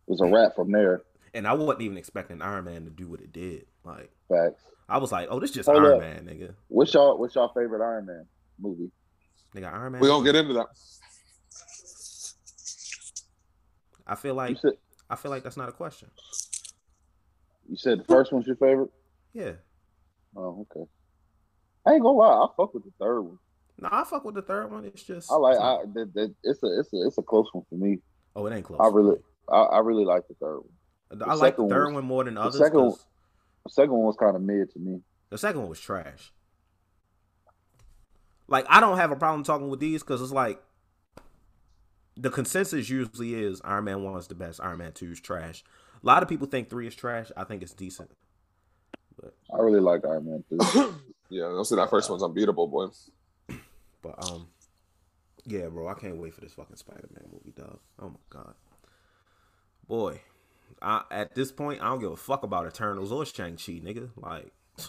was 0.08 0.22
a 0.22 0.26
wrap 0.26 0.56
from 0.56 0.72
there. 0.72 1.02
And 1.34 1.48
I 1.48 1.54
wasn't 1.54 1.82
even 1.82 1.98
expecting 1.98 2.42
Iron 2.42 2.66
Man 2.66 2.84
to 2.86 2.90
do 2.90 3.08
what 3.08 3.22
it 3.22 3.32
did. 3.32 3.66
Like 3.84 4.12
facts. 4.28 4.64
I 4.88 4.98
was 4.98 5.12
like, 5.12 5.28
oh, 5.30 5.40
this 5.40 5.52
just 5.52 5.70
Hold 5.70 5.84
Iron 5.84 5.94
up. 5.94 6.00
Man, 6.00 6.26
nigga. 6.26 6.54
What's 6.68 6.94
y'all 6.94 7.18
what's 7.18 7.36
y'all 7.36 7.50
favorite 7.50 7.84
Iron 7.84 8.06
Man 8.06 8.26
movie? 8.60 8.92
Nigga, 9.56 9.74
Iron 9.74 9.94
Man. 9.94 10.02
We 10.02 10.08
gonna 10.08 10.26
get 10.26 10.36
into 10.36 10.54
that. 10.54 10.68
I 14.06 14.16
feel 14.16 14.34
like 14.34 14.58
said, 14.58 14.74
I 15.10 15.16
feel 15.16 15.32
like 15.32 15.44
that's 15.44 15.58
not 15.58 15.70
a 15.70 15.72
question. 15.72 16.10
You 17.70 17.78
said 17.78 18.00
the 18.00 18.04
first 18.06 18.34
one's 18.34 18.48
your 18.48 18.56
favorite? 18.56 18.90
Yeah. 19.34 19.54
Oh, 20.36 20.66
okay. 20.72 20.90
I 21.86 21.94
ain't 21.94 22.04
gonna 22.04 22.18
lie, 22.18 22.46
I 22.46 22.48
fuck 22.56 22.74
with 22.74 22.84
the 22.84 22.92
third 23.00 23.22
one. 23.22 23.40
No, 23.80 23.90
I 23.92 24.04
fuck 24.04 24.26
with 24.26 24.36
the 24.36 24.42
third 24.42 24.72
one. 24.72 24.86
It's 24.86 25.04
just 25.04 25.32
I 25.32 25.36
like 25.36 25.56
it's, 25.56 25.64
I, 25.64 25.78
the, 25.94 26.12
the, 26.14 26.36
it's 26.44 26.62
a 26.64 26.80
it's 26.80 26.94
a 26.94 27.08
it's 27.08 27.18
a 27.18 27.22
close 27.22 27.48
one 27.54 27.64
for 27.70 27.76
me. 27.76 28.00
Oh, 28.36 28.46
it 28.46 28.54
ain't 28.54 28.66
close. 28.66 28.80
I 28.82 28.88
really 28.88 29.18
I, 29.50 29.58
I 29.58 29.80
really 29.80 30.06
like 30.06 30.28
the 30.28 30.36
third 30.36 30.58
one. 30.58 31.20
The 31.20 31.26
I 31.26 31.34
like 31.34 31.56
the 31.56 31.68
third 31.68 31.86
one, 31.86 31.94
was, 31.94 32.02
one 32.02 32.06
more 32.06 32.24
than 32.24 32.38
others. 32.38 32.54
The 32.54 32.66
second, 32.66 32.82
one, 32.82 32.94
the 33.64 33.72
second 33.72 33.92
one 33.92 34.04
was 34.04 34.18
kind 34.18 34.36
of 34.36 34.42
mid 34.42 34.72
to 34.72 34.80
me. 34.80 35.02
The 35.30 35.38
second 35.38 35.62
one 35.62 35.70
was 35.70 35.80
trash. 35.80 36.32
Like 38.48 38.66
I 38.68 38.80
don't 38.80 38.98
have 38.98 39.12
a 39.12 39.16
problem 39.16 39.44
talking 39.44 39.70
with 39.70 39.80
these 39.80 40.04
because 40.04 40.22
it's 40.22 40.32
like 40.32 40.62
the 42.18 42.30
consensus 42.30 42.90
usually 42.90 43.36
is 43.36 43.62
Iron 43.64 43.86
Man 43.86 44.04
one 44.04 44.18
is 44.18 44.28
the 44.28 44.36
best, 44.36 44.60
Iron 44.62 44.80
Man 44.80 44.92
two 44.92 45.12
is 45.12 45.22
trash. 45.22 45.64
A 46.02 46.06
lot 46.06 46.22
of 46.22 46.30
people 46.30 46.48
think 46.48 46.70
three 46.70 46.88
is 46.88 46.96
trash. 46.96 47.32
I 47.38 47.44
think 47.44 47.62
it's 47.62 47.74
decent. 47.74 48.12
But 49.20 49.34
I 49.54 49.62
really 49.62 49.80
like 49.80 50.06
Iron 50.06 50.26
Man 50.26 50.44
too. 50.50 50.96
yeah, 51.30 51.46
I'll 51.46 51.66
say 51.66 51.76
that 51.76 51.90
first 51.90 52.10
one's 52.10 52.24
unbeatable, 52.24 52.68
boy. 52.68 52.88
But 54.02 54.16
um, 54.32 54.48
yeah, 55.46 55.68
bro, 55.68 55.88
I 55.88 55.94
can't 55.94 56.18
wait 56.18 56.34
for 56.34 56.42
this 56.42 56.54
fucking 56.54 56.76
Spider 56.76 57.10
Man 57.14 57.26
movie, 57.32 57.54
dog. 57.56 57.80
Oh 58.02 58.10
my 58.10 58.20
god, 58.30 58.54
boy. 59.88 60.22
I, 60.82 61.02
at 61.12 61.36
this 61.36 61.52
point, 61.52 61.82
I 61.82 61.90
don't 61.90 62.00
give 62.00 62.12
a 62.12 62.16
fuck 62.16 62.44
about 62.44 62.66
Eternals 62.66 63.12
or 63.12 63.26
Shang 63.26 63.58
Chi, 63.58 63.82
nigga. 63.84 64.12
Like, 64.16 64.52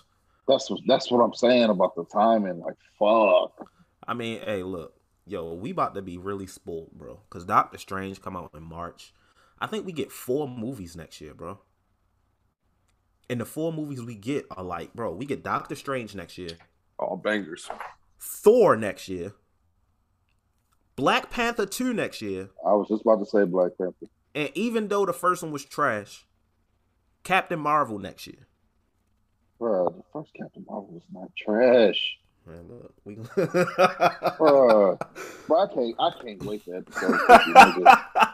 that's 0.48 0.70
what 0.70 0.80
that's 0.86 1.10
what 1.10 1.20
I'm 1.20 1.34
saying 1.34 1.70
about 1.70 1.96
the 1.96 2.04
timing. 2.04 2.60
Like, 2.60 2.76
fuck. 2.98 3.68
I 4.06 4.14
mean, 4.14 4.40
hey, 4.44 4.62
look, 4.62 4.94
yo, 5.26 5.54
we 5.54 5.70
about 5.70 5.94
to 5.94 6.02
be 6.02 6.18
really 6.18 6.46
spoiled, 6.46 6.92
bro. 6.92 7.20
Cause 7.30 7.44
Doctor 7.44 7.78
Strange 7.78 8.20
come 8.20 8.36
out 8.36 8.50
in 8.54 8.62
March. 8.62 9.12
I 9.60 9.66
think 9.66 9.84
we 9.84 9.92
get 9.92 10.10
four 10.10 10.48
movies 10.48 10.96
next 10.96 11.20
year, 11.20 11.34
bro. 11.34 11.58
And 13.30 13.40
the 13.40 13.44
four 13.44 13.72
movies 13.72 14.02
we 14.02 14.16
get 14.16 14.44
are 14.50 14.64
like, 14.64 14.92
bro, 14.92 15.12
we 15.12 15.24
get 15.24 15.44
Doctor 15.44 15.76
Strange 15.76 16.16
next 16.16 16.36
year. 16.36 16.50
All 16.98 17.16
bangers. 17.16 17.70
Thor 18.18 18.74
next 18.76 19.08
year. 19.08 19.34
Black 20.96 21.30
Panther 21.30 21.64
2 21.64 21.94
next 21.94 22.20
year. 22.20 22.50
I 22.66 22.72
was 22.72 22.88
just 22.88 23.02
about 23.02 23.20
to 23.20 23.26
say 23.26 23.44
Black 23.44 23.70
Panther. 23.78 24.06
And 24.34 24.50
even 24.54 24.88
though 24.88 25.06
the 25.06 25.12
first 25.12 25.44
one 25.44 25.52
was 25.52 25.64
trash, 25.64 26.26
Captain 27.22 27.60
Marvel 27.60 28.00
next 28.00 28.26
year. 28.26 28.48
Bro, 29.60 29.90
the 29.90 30.02
first 30.12 30.32
Captain 30.34 30.66
Marvel 30.68 30.88
was 30.90 31.04
not 31.12 31.30
trash. 31.38 32.16
Man, 32.44 32.66
look, 32.68 32.94
we. 33.04 33.14
bro, 34.38 34.98
bro, 35.46 35.60
I 35.60 35.66
can't, 35.72 35.94
I 36.00 36.10
can't 36.20 36.42
wait 36.42 36.64
for 36.64 36.74
episode 36.74 37.14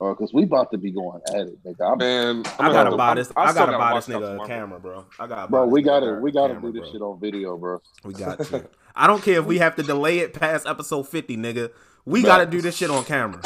Uh, 0.00 0.04
bro, 0.04 0.14
because 0.14 0.32
we 0.32 0.44
about 0.44 0.70
to 0.70 0.78
be 0.78 0.90
going 0.90 1.20
at 1.28 1.46
it, 1.46 1.62
nigga. 1.62 1.92
I'm, 1.92 1.98
Man, 1.98 2.42
I 2.58 2.72
gotta 2.72 2.96
buy 2.96 3.14
this. 3.14 3.30
I, 3.36 3.44
I 3.44 3.52
gotta 3.52 3.76
buy 3.76 3.94
this 3.94 4.08
nigga 4.08 4.42
a 4.42 4.46
camera, 4.46 4.80
bro. 4.80 5.04
I 5.18 5.26
got. 5.26 5.50
Bro, 5.50 5.66
we 5.66 5.82
gotta, 5.82 6.14
we 6.14 6.32
gotta 6.32 6.54
camera, 6.54 6.72
do 6.72 6.80
this 6.80 6.88
bro. 6.88 6.92
shit 6.92 7.02
on 7.02 7.20
video, 7.20 7.56
bro. 7.56 7.82
We 8.04 8.14
got 8.14 8.38
to. 8.38 8.68
I 8.96 9.06
don't 9.06 9.22
care 9.22 9.38
if 9.38 9.44
we 9.44 9.58
have 9.58 9.76
to 9.76 9.82
delay 9.82 10.20
it 10.20 10.32
past 10.32 10.66
episode 10.66 11.08
fifty, 11.08 11.36
nigga. 11.36 11.70
We 12.04 12.22
gotta 12.22 12.46
do 12.46 12.60
this 12.60 12.76
shit 12.76 12.90
on 12.90 13.04
camera. 13.04 13.42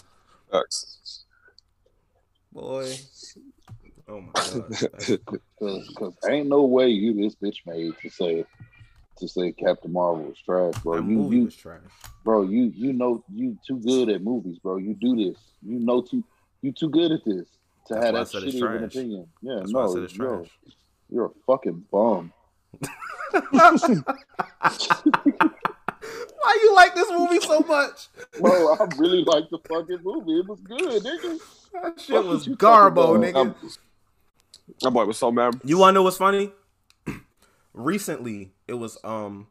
Facts. 0.50 1.24
Boy. 2.52 2.94
Oh 4.06 4.20
my 4.20 4.32
god. 4.32 4.64
Because 4.68 6.14
ain't 6.28 6.48
no 6.48 6.62
way 6.62 6.88
you 6.88 7.14
this 7.14 7.34
bitch 7.34 7.66
made 7.66 7.94
to 8.00 8.10
say 8.10 8.44
to 9.16 9.28
say 9.28 9.52
Captain 9.52 9.92
Marvel 9.92 10.24
was 10.24 10.38
trash, 10.38 10.74
bro. 10.82 10.96
That 10.96 11.08
you, 11.08 11.16
movie 11.16 11.36
you, 11.36 11.44
was 11.46 11.56
trash. 11.56 11.80
bro, 12.22 12.42
you 12.42 12.72
you 12.74 12.92
know 12.92 13.24
you 13.32 13.58
too 13.66 13.78
good 13.78 14.08
at 14.08 14.22
movies, 14.22 14.58
bro. 14.58 14.76
You 14.76 14.94
do 14.94 15.16
this. 15.16 15.38
You 15.62 15.80
know 15.80 16.00
too 16.00 16.22
you 16.64 16.72
too 16.72 16.88
good 16.88 17.12
at 17.12 17.24
this 17.24 17.46
to 17.88 17.94
That's 17.94 18.06
have 18.06 18.14
that 18.14 18.26
shitty 18.28 18.62
of 18.62 18.74
an 18.76 18.84
opinion. 18.84 19.26
Yeah, 19.42 19.56
That's 19.58 19.72
why 19.72 19.82
I 19.82 19.84
no, 19.84 19.94
said 19.94 20.02
it's 20.04 20.16
yo, 20.16 20.36
trash. 20.38 20.48
you're 21.10 21.26
a 21.26 21.30
fucking 21.46 21.84
bum. 21.92 22.32
Why 26.40 26.58
you 26.62 26.74
like 26.74 26.94
this 26.94 27.10
movie 27.10 27.40
so 27.40 27.60
much? 27.60 28.08
Bro, 28.40 28.74
I 28.74 28.84
really 28.98 29.24
like 29.24 29.48
the 29.50 29.58
fucking 29.68 30.00
movie. 30.02 30.38
It 30.38 30.46
was 30.46 30.60
good, 30.60 31.02
nigga. 31.02 31.38
That 31.72 32.00
shit 32.00 32.16
Fuck 32.16 32.26
was 32.26 32.46
garbo, 32.48 33.16
nigga. 33.18 33.54
That 34.80 34.90
boy 34.90 35.04
was 35.04 35.18
so 35.18 35.30
mad. 35.30 35.60
You 35.64 35.78
wanna 35.78 35.92
know 35.92 36.02
what's 36.02 36.16
funny? 36.16 36.52
Recently, 37.74 38.52
it 38.68 38.74
was 38.74 38.98
um, 39.04 39.48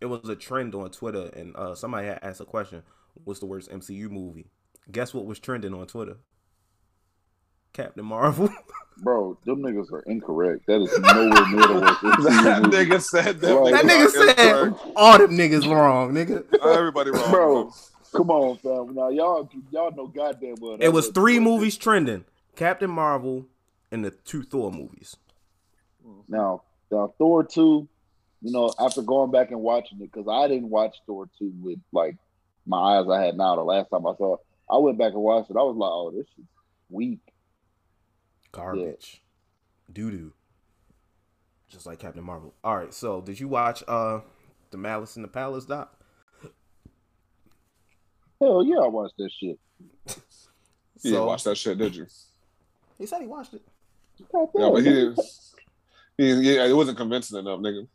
it 0.00 0.06
was 0.06 0.28
a 0.28 0.36
trend 0.36 0.74
on 0.74 0.90
Twitter, 0.90 1.30
and 1.34 1.54
uh, 1.56 1.74
somebody 1.74 2.08
had 2.08 2.18
asked 2.22 2.40
a 2.40 2.44
question: 2.44 2.82
"What's 3.24 3.40
the 3.40 3.46
worst 3.46 3.70
MCU 3.70 4.10
movie?" 4.10 4.50
Guess 4.90 5.14
what 5.14 5.26
was 5.26 5.38
trending 5.38 5.74
on 5.74 5.86
Twitter? 5.86 6.16
Captain 7.76 8.04
Marvel. 8.04 8.48
Bro, 8.98 9.36
them 9.44 9.58
niggas 9.58 9.92
are 9.92 10.00
incorrect. 10.00 10.64
That 10.66 10.80
is 10.80 10.98
nowhere 10.98 11.28
near 11.50 11.66
the 11.66 11.96
worst 12.02 12.02
that 12.44 12.62
movie. 12.62 12.76
nigga 12.76 13.02
said 13.02 13.40
that. 13.42 13.54
Right. 13.54 13.72
that 13.74 13.84
nigga 13.84 14.06
nigga 14.06 14.10
said 14.10 14.68
incorrect. 14.70 14.92
all 14.96 15.18
them 15.18 15.30
niggas 15.32 15.70
wrong, 15.70 16.12
nigga. 16.12 16.44
everybody 16.66 17.10
wrong, 17.10 17.30
Bro, 17.30 17.72
come 18.14 18.30
on, 18.30 18.56
fam. 18.56 18.94
Now 18.94 19.10
y'all 19.10 19.50
y'all 19.70 19.94
know 19.94 20.06
goddamn 20.06 20.54
well. 20.62 20.78
It 20.80 20.88
was 20.88 20.92
wasn't 20.94 21.14
three 21.16 21.34
the 21.34 21.42
movies 21.42 21.76
trending: 21.76 22.24
Captain 22.56 22.88
Marvel 22.90 23.46
and 23.92 24.02
the 24.02 24.12
two 24.12 24.42
Thor 24.42 24.72
movies. 24.72 25.16
Now, 26.26 26.62
now 26.90 27.12
Thor 27.18 27.44
two, 27.44 27.86
you 28.40 28.50
know, 28.50 28.72
after 28.80 29.02
going 29.02 29.30
back 29.30 29.50
and 29.50 29.60
watching 29.60 30.00
it, 30.00 30.10
because 30.10 30.26
I 30.26 30.48
didn't 30.48 30.70
watch 30.70 30.96
Thor 31.06 31.28
two 31.38 31.52
with 31.60 31.80
like 31.92 32.16
my 32.64 32.98
eyes 32.98 33.06
I 33.10 33.26
had 33.26 33.36
now. 33.36 33.56
The 33.56 33.62
last 33.62 33.90
time 33.90 34.06
I 34.06 34.14
saw 34.16 34.36
it, 34.36 34.40
I 34.70 34.78
went 34.78 34.96
back 34.96 35.12
and 35.12 35.20
watched 35.20 35.50
it. 35.50 35.56
I 35.58 35.62
was 35.62 35.76
like, 35.76 35.90
oh, 35.90 36.12
this 36.16 36.26
is 36.38 36.46
weak. 36.88 37.20
Garbage, 38.56 39.22
doo 39.92 40.10
doo. 40.10 40.32
Just 41.68 41.86
like 41.86 41.98
Captain 41.98 42.22
Marvel. 42.24 42.54
All 42.62 42.76
right, 42.76 42.94
so 42.94 43.20
did 43.20 43.38
you 43.40 43.48
watch 43.48 43.82
uh 43.88 44.20
the 44.70 44.78
Malice 44.78 45.16
in 45.16 45.22
the 45.22 45.28
Palace 45.28 45.64
doc? 45.66 45.92
Hell 48.40 48.64
yeah, 48.64 48.76
I 48.84 48.88
watched 48.88 49.16
that 49.18 49.30
shit. 49.32 49.58
You 51.02 51.10
didn't 51.10 51.26
watch 51.26 51.44
that 51.44 51.58
shit, 51.58 51.76
did 51.76 51.94
you? 51.94 52.06
He 52.98 53.04
said 53.04 53.20
he 53.20 53.26
watched 53.26 53.52
it. 53.52 53.60
God 54.32 54.48
Yeah, 54.54 54.70
but 54.70 54.82
he 54.82 54.88
nigga. 54.88 55.14
didn't. 55.14 55.20
He, 56.16 56.54
yeah, 56.54 56.64
it 56.64 56.72
wasn't 56.72 56.96
convincing 56.96 57.38
enough, 57.38 57.60
nigga. 57.60 57.86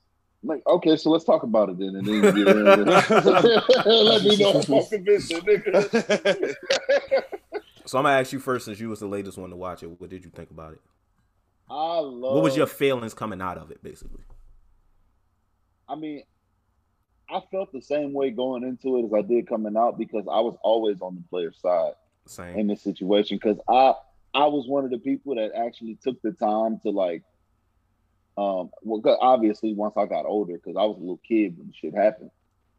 Like, 0.43 0.61
okay, 0.67 0.95
so 0.95 1.09
let's 1.09 1.25
talk 1.25 1.41
about 1.41 1.69
it 1.69 1.79
then, 1.79 1.95
and 1.95 2.05
then 2.05 2.13
you 2.13 2.21
get 2.21 2.47
in. 2.47 2.65
Let 2.85 4.23
me 4.23 4.38
know 4.38 4.51
if 4.59 4.69
I'm 4.69 4.85
convincing, 4.85 5.39
nigga. 5.41 7.23
So 7.91 7.97
I'm 7.97 8.05
gonna 8.05 8.18
ask 8.18 8.31
you 8.31 8.39
first, 8.39 8.63
since 8.63 8.80
you 8.80 8.88
was 8.88 9.01
the 9.01 9.05
latest 9.05 9.38
one 9.38 9.49
to 9.49 9.57
watch 9.57 9.84
it. 9.84 9.99
What 9.99 10.09
did 10.09 10.23
you 10.23 10.31
think 10.31 10.49
about 10.49 10.72
it? 10.72 10.80
I 11.69 11.99
love. 11.99 12.35
What 12.35 12.41
was 12.41 12.55
your 12.55 12.65
feelings 12.65 13.13
coming 13.13 13.41
out 13.41 13.57
of 13.57 13.69
it, 13.69 13.84
basically? 13.84 14.22
I 15.89 15.95
mean, 15.95 16.23
I 17.30 17.41
felt 17.51 17.73
the 17.73 17.81
same 17.81 18.13
way 18.13 18.30
going 18.30 18.63
into 18.63 18.95
it 18.95 19.07
as 19.07 19.13
I 19.13 19.27
did 19.27 19.45
coming 19.45 19.76
out 19.76 19.97
because 19.97 20.23
I 20.31 20.39
was 20.39 20.55
always 20.63 21.01
on 21.01 21.15
the 21.15 21.23
player's 21.30 21.59
side 21.59 21.91
Same. 22.27 22.59
in 22.59 22.68
this 22.68 22.81
situation 22.81 23.35
because 23.35 23.59
I 23.68 23.95
I 24.34 24.45
was 24.45 24.69
one 24.69 24.85
of 24.85 24.91
the 24.91 24.97
people 24.97 25.35
that 25.35 25.51
actually 25.53 25.97
took 26.01 26.22
the 26.22 26.31
time 26.31 26.80
to 26.84 26.91
like 26.91 27.23
um 28.38 28.72
well 28.84 29.18
obviously 29.19 29.73
once 29.73 29.95
I 29.97 30.05
got 30.05 30.26
older 30.26 30.53
because 30.53 30.77
I 30.77 30.85
was 30.85 30.95
a 30.95 31.01
little 31.01 31.19
kid 31.27 31.57
when 31.57 31.73
shit 31.73 31.93
happened 31.93 32.31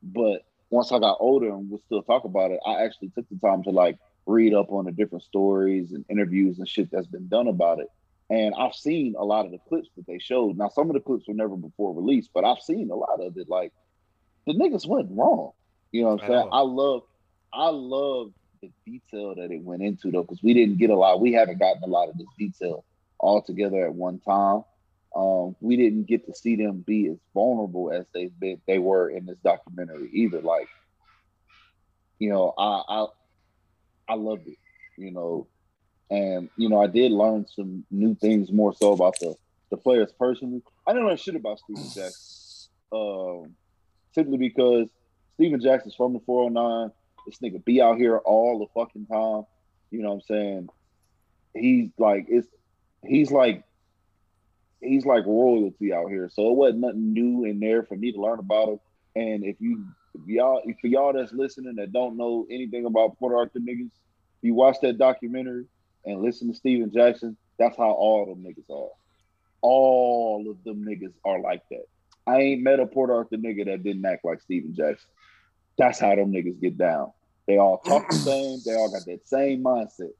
but 0.02 0.46
once 0.70 0.90
I 0.90 0.98
got 1.00 1.18
older 1.20 1.50
and 1.50 1.70
would 1.70 1.82
still 1.84 2.02
talk 2.02 2.24
about 2.24 2.50
it 2.50 2.60
I 2.66 2.84
actually 2.84 3.10
took 3.10 3.28
the 3.28 3.36
time 3.46 3.62
to 3.64 3.70
like 3.70 3.98
read 4.26 4.54
up 4.54 4.70
on 4.70 4.84
the 4.84 4.92
different 4.92 5.24
stories 5.24 5.92
and 5.92 6.04
interviews 6.08 6.58
and 6.58 6.68
shit 6.68 6.90
that's 6.90 7.06
been 7.06 7.28
done 7.28 7.48
about 7.48 7.80
it 7.80 7.88
and 8.30 8.54
I've 8.54 8.74
seen 8.74 9.14
a 9.18 9.24
lot 9.24 9.44
of 9.44 9.50
the 9.50 9.58
clips 9.68 9.88
that 9.96 10.06
they 10.06 10.18
showed 10.18 10.56
now 10.56 10.68
some 10.68 10.88
of 10.88 10.94
the 10.94 11.00
clips 11.00 11.26
were 11.26 11.34
never 11.34 11.56
before 11.56 11.94
released 11.94 12.30
but 12.34 12.44
I've 12.44 12.60
seen 12.60 12.90
a 12.90 12.96
lot 12.96 13.20
of 13.20 13.36
it 13.36 13.48
like 13.48 13.72
the 14.46 14.54
niggas 14.54 14.86
went 14.86 15.08
wrong 15.10 15.52
you 15.92 16.02
know 16.02 16.14
what 16.14 16.22
I'm 16.22 16.28
saying 16.28 16.48
all. 16.50 16.52
I 16.52 16.60
love 16.60 17.02
I 17.52 17.68
love 17.68 18.32
the 18.62 18.70
detail 18.86 19.34
that 19.34 19.50
it 19.50 19.62
went 19.62 19.82
into 19.82 20.10
though, 20.10 20.22
because 20.22 20.42
we 20.42 20.54
didn't 20.54 20.78
get 20.78 20.90
a 20.90 20.96
lot. 20.96 21.20
We 21.20 21.32
haven't 21.32 21.58
gotten 21.58 21.82
a 21.82 21.86
lot 21.86 22.08
of 22.08 22.16
this 22.16 22.26
detail 22.38 22.84
all 23.18 23.42
together 23.42 23.84
at 23.84 23.94
one 23.94 24.20
time. 24.20 24.64
Um, 25.14 25.54
we 25.60 25.76
didn't 25.76 26.04
get 26.04 26.24
to 26.26 26.34
see 26.34 26.56
them 26.56 26.82
be 26.86 27.08
as 27.08 27.18
vulnerable 27.34 27.92
as 27.92 28.06
they've 28.14 28.32
been 28.40 28.62
they 28.66 28.78
were 28.78 29.10
in 29.10 29.26
this 29.26 29.36
documentary 29.44 30.08
either. 30.12 30.40
Like, 30.40 30.68
you 32.18 32.30
know, 32.30 32.54
I 32.56 32.82
I 32.88 33.06
I 34.08 34.14
loved 34.14 34.48
it, 34.48 34.58
you 34.96 35.10
know, 35.10 35.46
and 36.10 36.50
you 36.56 36.68
know, 36.68 36.82
I 36.82 36.86
did 36.86 37.12
learn 37.12 37.46
some 37.48 37.84
new 37.90 38.14
things 38.14 38.52
more 38.52 38.74
so 38.74 38.92
about 38.92 39.18
the 39.20 39.34
the 39.70 39.76
players 39.78 40.12
personally. 40.18 40.62
I 40.86 40.92
didn't 40.92 41.08
learn 41.08 41.16
shit 41.16 41.36
about 41.36 41.58
Stephen 41.60 41.84
Jackson. 41.84 42.70
Um, 42.92 43.54
simply 44.14 44.36
because 44.36 44.88
Stephen 45.34 45.60
Jackson's 45.60 45.94
from 45.94 46.12
the 46.12 46.20
409. 46.20 46.92
This 47.26 47.38
nigga 47.38 47.64
be 47.64 47.80
out 47.80 47.96
here 47.96 48.18
all 48.18 48.58
the 48.58 48.66
fucking 48.80 49.06
time. 49.06 49.44
You 49.90 50.02
know 50.02 50.10
what 50.10 50.14
I'm 50.16 50.20
saying? 50.22 50.68
He's 51.54 51.90
like 51.98 52.26
it's 52.28 52.48
he's 53.04 53.30
like 53.30 53.64
he's 54.80 55.06
like 55.06 55.24
royalty 55.24 55.92
out 55.92 56.08
here. 56.08 56.28
So 56.30 56.50
it 56.50 56.56
wasn't 56.56 56.80
nothing 56.80 57.12
new 57.12 57.44
in 57.44 57.60
there 57.60 57.84
for 57.84 57.96
me 57.96 58.12
to 58.12 58.20
learn 58.20 58.38
about 58.38 58.68
him. 58.68 58.80
And 59.14 59.44
if 59.44 59.56
you 59.60 59.86
if 60.14 60.26
y'all 60.26 60.62
if 60.64 60.76
for 60.80 60.86
y'all 60.86 61.12
that's 61.12 61.32
listening 61.32 61.76
that 61.76 61.92
don't 61.92 62.16
know 62.16 62.46
anything 62.50 62.86
about 62.86 63.18
Port 63.18 63.34
Arthur 63.34 63.60
niggas, 63.60 63.90
you 64.42 64.54
watch 64.54 64.76
that 64.82 64.98
documentary 64.98 65.66
and 66.04 66.20
listen 66.20 66.48
to 66.50 66.54
Stephen 66.54 66.92
Jackson, 66.92 67.36
that's 67.58 67.76
how 67.76 67.90
all 67.90 68.26
them 68.26 68.44
niggas 68.44 68.70
are. 68.70 68.90
All 69.62 70.50
of 70.50 70.62
them 70.64 70.84
niggas 70.84 71.14
are 71.24 71.40
like 71.40 71.62
that. 71.70 71.84
I 72.26 72.38
ain't 72.38 72.62
met 72.62 72.80
a 72.80 72.86
Port 72.86 73.10
Arthur 73.10 73.36
nigga 73.36 73.66
that 73.66 73.82
didn't 73.82 74.04
act 74.04 74.24
like 74.24 74.40
Stephen 74.40 74.74
Jackson. 74.74 75.08
That's 75.78 75.98
how 75.98 76.14
them 76.14 76.32
niggas 76.32 76.60
get 76.60 76.76
down. 76.76 77.12
They 77.46 77.58
all 77.58 77.78
talk 77.78 78.08
the 78.08 78.16
same. 78.16 78.58
They 78.64 78.74
all 78.74 78.90
got 78.90 79.04
that 79.06 79.26
same 79.26 79.62
mindset. 79.62 80.10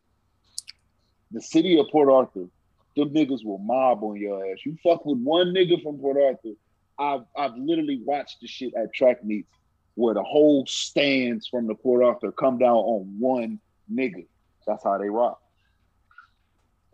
The 1.30 1.40
city 1.40 1.78
of 1.78 1.86
Port 1.90 2.08
Arthur, 2.08 2.46
them 2.96 3.10
niggas 3.10 3.44
will 3.44 3.58
mob 3.58 4.02
on 4.02 4.16
your 4.16 4.44
ass. 4.46 4.58
You 4.64 4.76
fuck 4.82 5.04
with 5.04 5.18
one 5.18 5.54
nigga 5.54 5.82
from 5.82 5.98
Port 5.98 6.16
Arthur. 6.22 6.54
I've 6.98 7.24
I've 7.36 7.56
literally 7.56 8.00
watched 8.04 8.40
the 8.40 8.46
shit 8.46 8.74
at 8.74 8.94
track 8.94 9.24
meets 9.24 9.48
where 9.94 10.14
the 10.14 10.22
whole 10.22 10.66
stands 10.66 11.46
from 11.46 11.66
the 11.66 11.74
Port 11.74 12.02
Arthur 12.02 12.32
come 12.32 12.58
down 12.58 12.76
on 12.76 13.16
one 13.18 13.60
nigga. 13.92 14.26
That's 14.66 14.84
how 14.84 14.98
they 14.98 15.08
rock. 15.08 15.40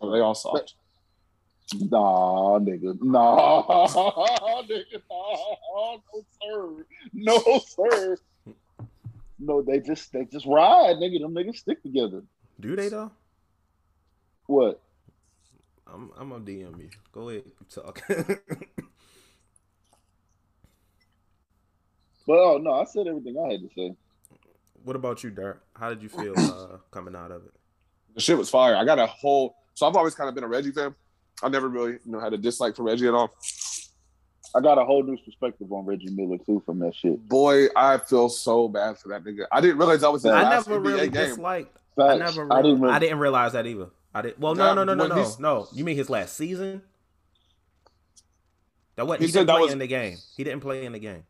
Oh, 0.01 0.11
they 0.11 0.19
all 0.19 0.35
soft. 0.35 0.75
Nah, 1.75 2.59
nigga. 2.59 2.97
Nah, 3.01 3.87
nigga. 3.87 5.01
Nah, 5.09 5.97
no 6.13 6.25
sir. 6.41 6.85
No 7.13 7.61
sir. 7.67 8.17
No, 9.39 9.61
they 9.61 9.79
just 9.79 10.11
they 10.11 10.25
just 10.25 10.45
ride, 10.45 10.97
nigga. 10.97 11.21
Them 11.21 11.33
niggas 11.33 11.57
stick 11.57 11.81
together. 11.81 12.23
Do 12.59 12.75
they 12.75 12.89
though? 12.89 13.11
What? 14.47 14.81
I'm 15.87 16.11
I'm 16.17 16.29
gonna 16.29 16.43
DM 16.43 16.79
you. 16.79 16.89
Go 17.11 17.29
ahead, 17.29 17.43
talk. 17.69 18.01
But 22.29 22.37
oh 22.37 22.59
no, 22.59 22.73
I 22.73 22.83
said 22.85 23.07
everything 23.07 23.35
I 23.43 23.53
had 23.53 23.61
to 23.61 23.69
say. 23.75 23.95
what 24.83 24.95
about 24.95 25.23
you, 25.23 25.31
Dirk? 25.31 25.63
How 25.75 25.89
did 25.89 26.03
you 26.03 26.09
feel 26.09 26.33
uh, 26.37 26.77
coming 26.91 27.15
out 27.15 27.31
of 27.31 27.43
it? 27.43 27.51
The 28.13 28.21
shit 28.21 28.37
was 28.37 28.51
fire. 28.51 28.75
I 28.75 28.85
got 28.85 28.99
a 28.99 29.07
whole. 29.07 29.55
So 29.73 29.87
I've 29.87 29.95
always 29.95 30.13
kind 30.13 30.29
of 30.29 30.35
been 30.35 30.43
a 30.43 30.47
Reggie 30.47 30.71
fan. 30.71 30.93
I 31.41 31.49
never 31.49 31.67
really 31.67 31.93
you 31.93 32.11
know 32.11 32.19
had 32.19 32.33
a 32.33 32.37
dislike 32.37 32.75
for 32.75 32.83
Reggie 32.83 33.07
at 33.07 33.15
all. 33.15 33.31
I 34.55 34.59
got 34.61 34.77
a 34.77 34.85
whole 34.85 35.01
new 35.01 35.17
perspective 35.17 35.71
on 35.73 35.87
Reggie 35.87 36.11
Miller 36.11 36.37
too 36.45 36.61
from 36.67 36.77
that 36.79 36.93
shit. 36.93 37.27
Boy, 37.27 37.65
I 37.75 37.97
feel 37.97 38.29
so 38.29 38.67
bad 38.67 38.99
for 38.99 39.07
that 39.07 39.23
nigga. 39.23 39.45
I 39.51 39.59
didn't 39.59 39.79
realize 39.79 40.01
that 40.01 40.11
was 40.11 40.21
his 40.21 40.31
I 40.31 40.41
I 40.41 40.43
last 40.43 40.67
never 40.67 40.81
NBA 40.81 40.85
really 40.85 41.09
game. 41.09 41.29
disliked. 41.29 41.77
Facts. 41.95 42.13
I 42.13 42.17
never. 42.17 42.53
I 42.53 42.57
Really, 42.59 42.71
didn't. 42.73 42.83
I 42.83 42.87
Really, 42.89 42.99
didn't 42.99 43.19
realize 43.19 43.53
that 43.53 43.65
either. 43.65 43.87
I 44.13 44.21
did. 44.21 44.39
Well, 44.39 44.53
no, 44.53 44.65
That- 44.65 44.75
no, 44.75 44.83
no, 44.83 44.93
no, 44.93 45.07
no, 45.15 45.35
no. 45.39 45.67
You 45.73 45.83
mean 45.83 45.97
his 45.97 46.11
last 46.11 46.37
season? 46.37 46.83
That 48.97 49.07
what 49.07 49.19
he, 49.19 49.25
he 49.25 49.31
didn't 49.31 49.47
play 49.49 49.61
was- 49.61 49.71
in 49.73 49.79
the 49.79 49.87
game. 49.87 50.17
He 50.37 50.43
didn't 50.43 50.61
play 50.61 50.85
in 50.85 50.91
the 50.91 50.99
game. 50.99 51.23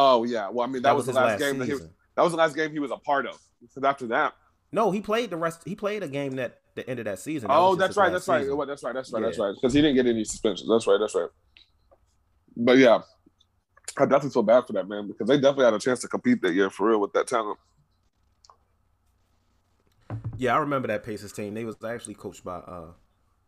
Oh 0.00 0.22
yeah. 0.22 0.48
Well, 0.48 0.64
I 0.64 0.70
mean 0.70 0.82
that, 0.82 0.94
was, 0.94 1.06
the 1.06 1.10
his 1.10 1.16
last, 1.16 1.40
game. 1.40 1.58
That, 1.58 1.66
he—that 1.66 2.22
was 2.22 2.30
the 2.30 2.38
last 2.38 2.54
game 2.54 2.70
he 2.70 2.78
was 2.78 2.92
a 2.92 2.96
part 2.96 3.26
of. 3.26 3.36
Because 3.60 3.82
after 3.82 4.06
that, 4.06 4.32
No, 4.70 4.92
he 4.92 5.00
played 5.00 5.30
the 5.30 5.36
rest. 5.36 5.62
He 5.64 5.74
played 5.74 6.04
a 6.04 6.08
game 6.08 6.36
that 6.36 6.60
the 6.76 6.88
end 6.88 7.00
of 7.00 7.06
that 7.06 7.18
season. 7.18 7.48
That 7.48 7.56
oh, 7.56 7.70
was 7.70 7.78
just 7.78 7.80
that's 7.80 7.96
right. 7.96 8.12
That's 8.12 8.28
right. 8.28 8.42
season. 8.42 8.56
Well, 8.56 8.66
That's 8.68 8.84
right. 8.84 8.94
That's 8.94 9.12
right. 9.12 9.22
That's 9.24 9.38
right. 9.40 9.52
Because 9.56 9.74
he 9.74 9.82
didn't 9.82 9.96
get 9.96 10.06
any 10.06 10.22
suspensions. 10.22 10.68
That's 10.68 10.86
right. 10.86 10.98
That's 11.00 11.16
right. 11.16 11.28
But 12.56 12.78
yeah, 12.78 13.00
I 13.96 14.04
definitely 14.04 14.30
feel 14.30 14.44
bad 14.44 14.68
for 14.68 14.72
that 14.74 14.88
man 14.88 15.08
because 15.08 15.26
they 15.26 15.36
definitely 15.36 15.64
had 15.64 15.74
a 15.74 15.80
chance 15.80 15.98
to 16.02 16.08
compete 16.08 16.42
that 16.42 16.54
year 16.54 16.70
for 16.70 16.88
real 16.88 17.00
with 17.00 17.12
that 17.14 17.26
talent. 17.26 17.58
Yeah, 20.36 20.54
I 20.54 20.58
remember 20.58 20.86
that 20.86 21.02
Pacers 21.02 21.32
team. 21.32 21.54
They 21.54 21.64
was 21.64 21.74
actually 21.84 22.14
coached 22.14 22.44
by 22.44 22.58
uh 22.58 22.92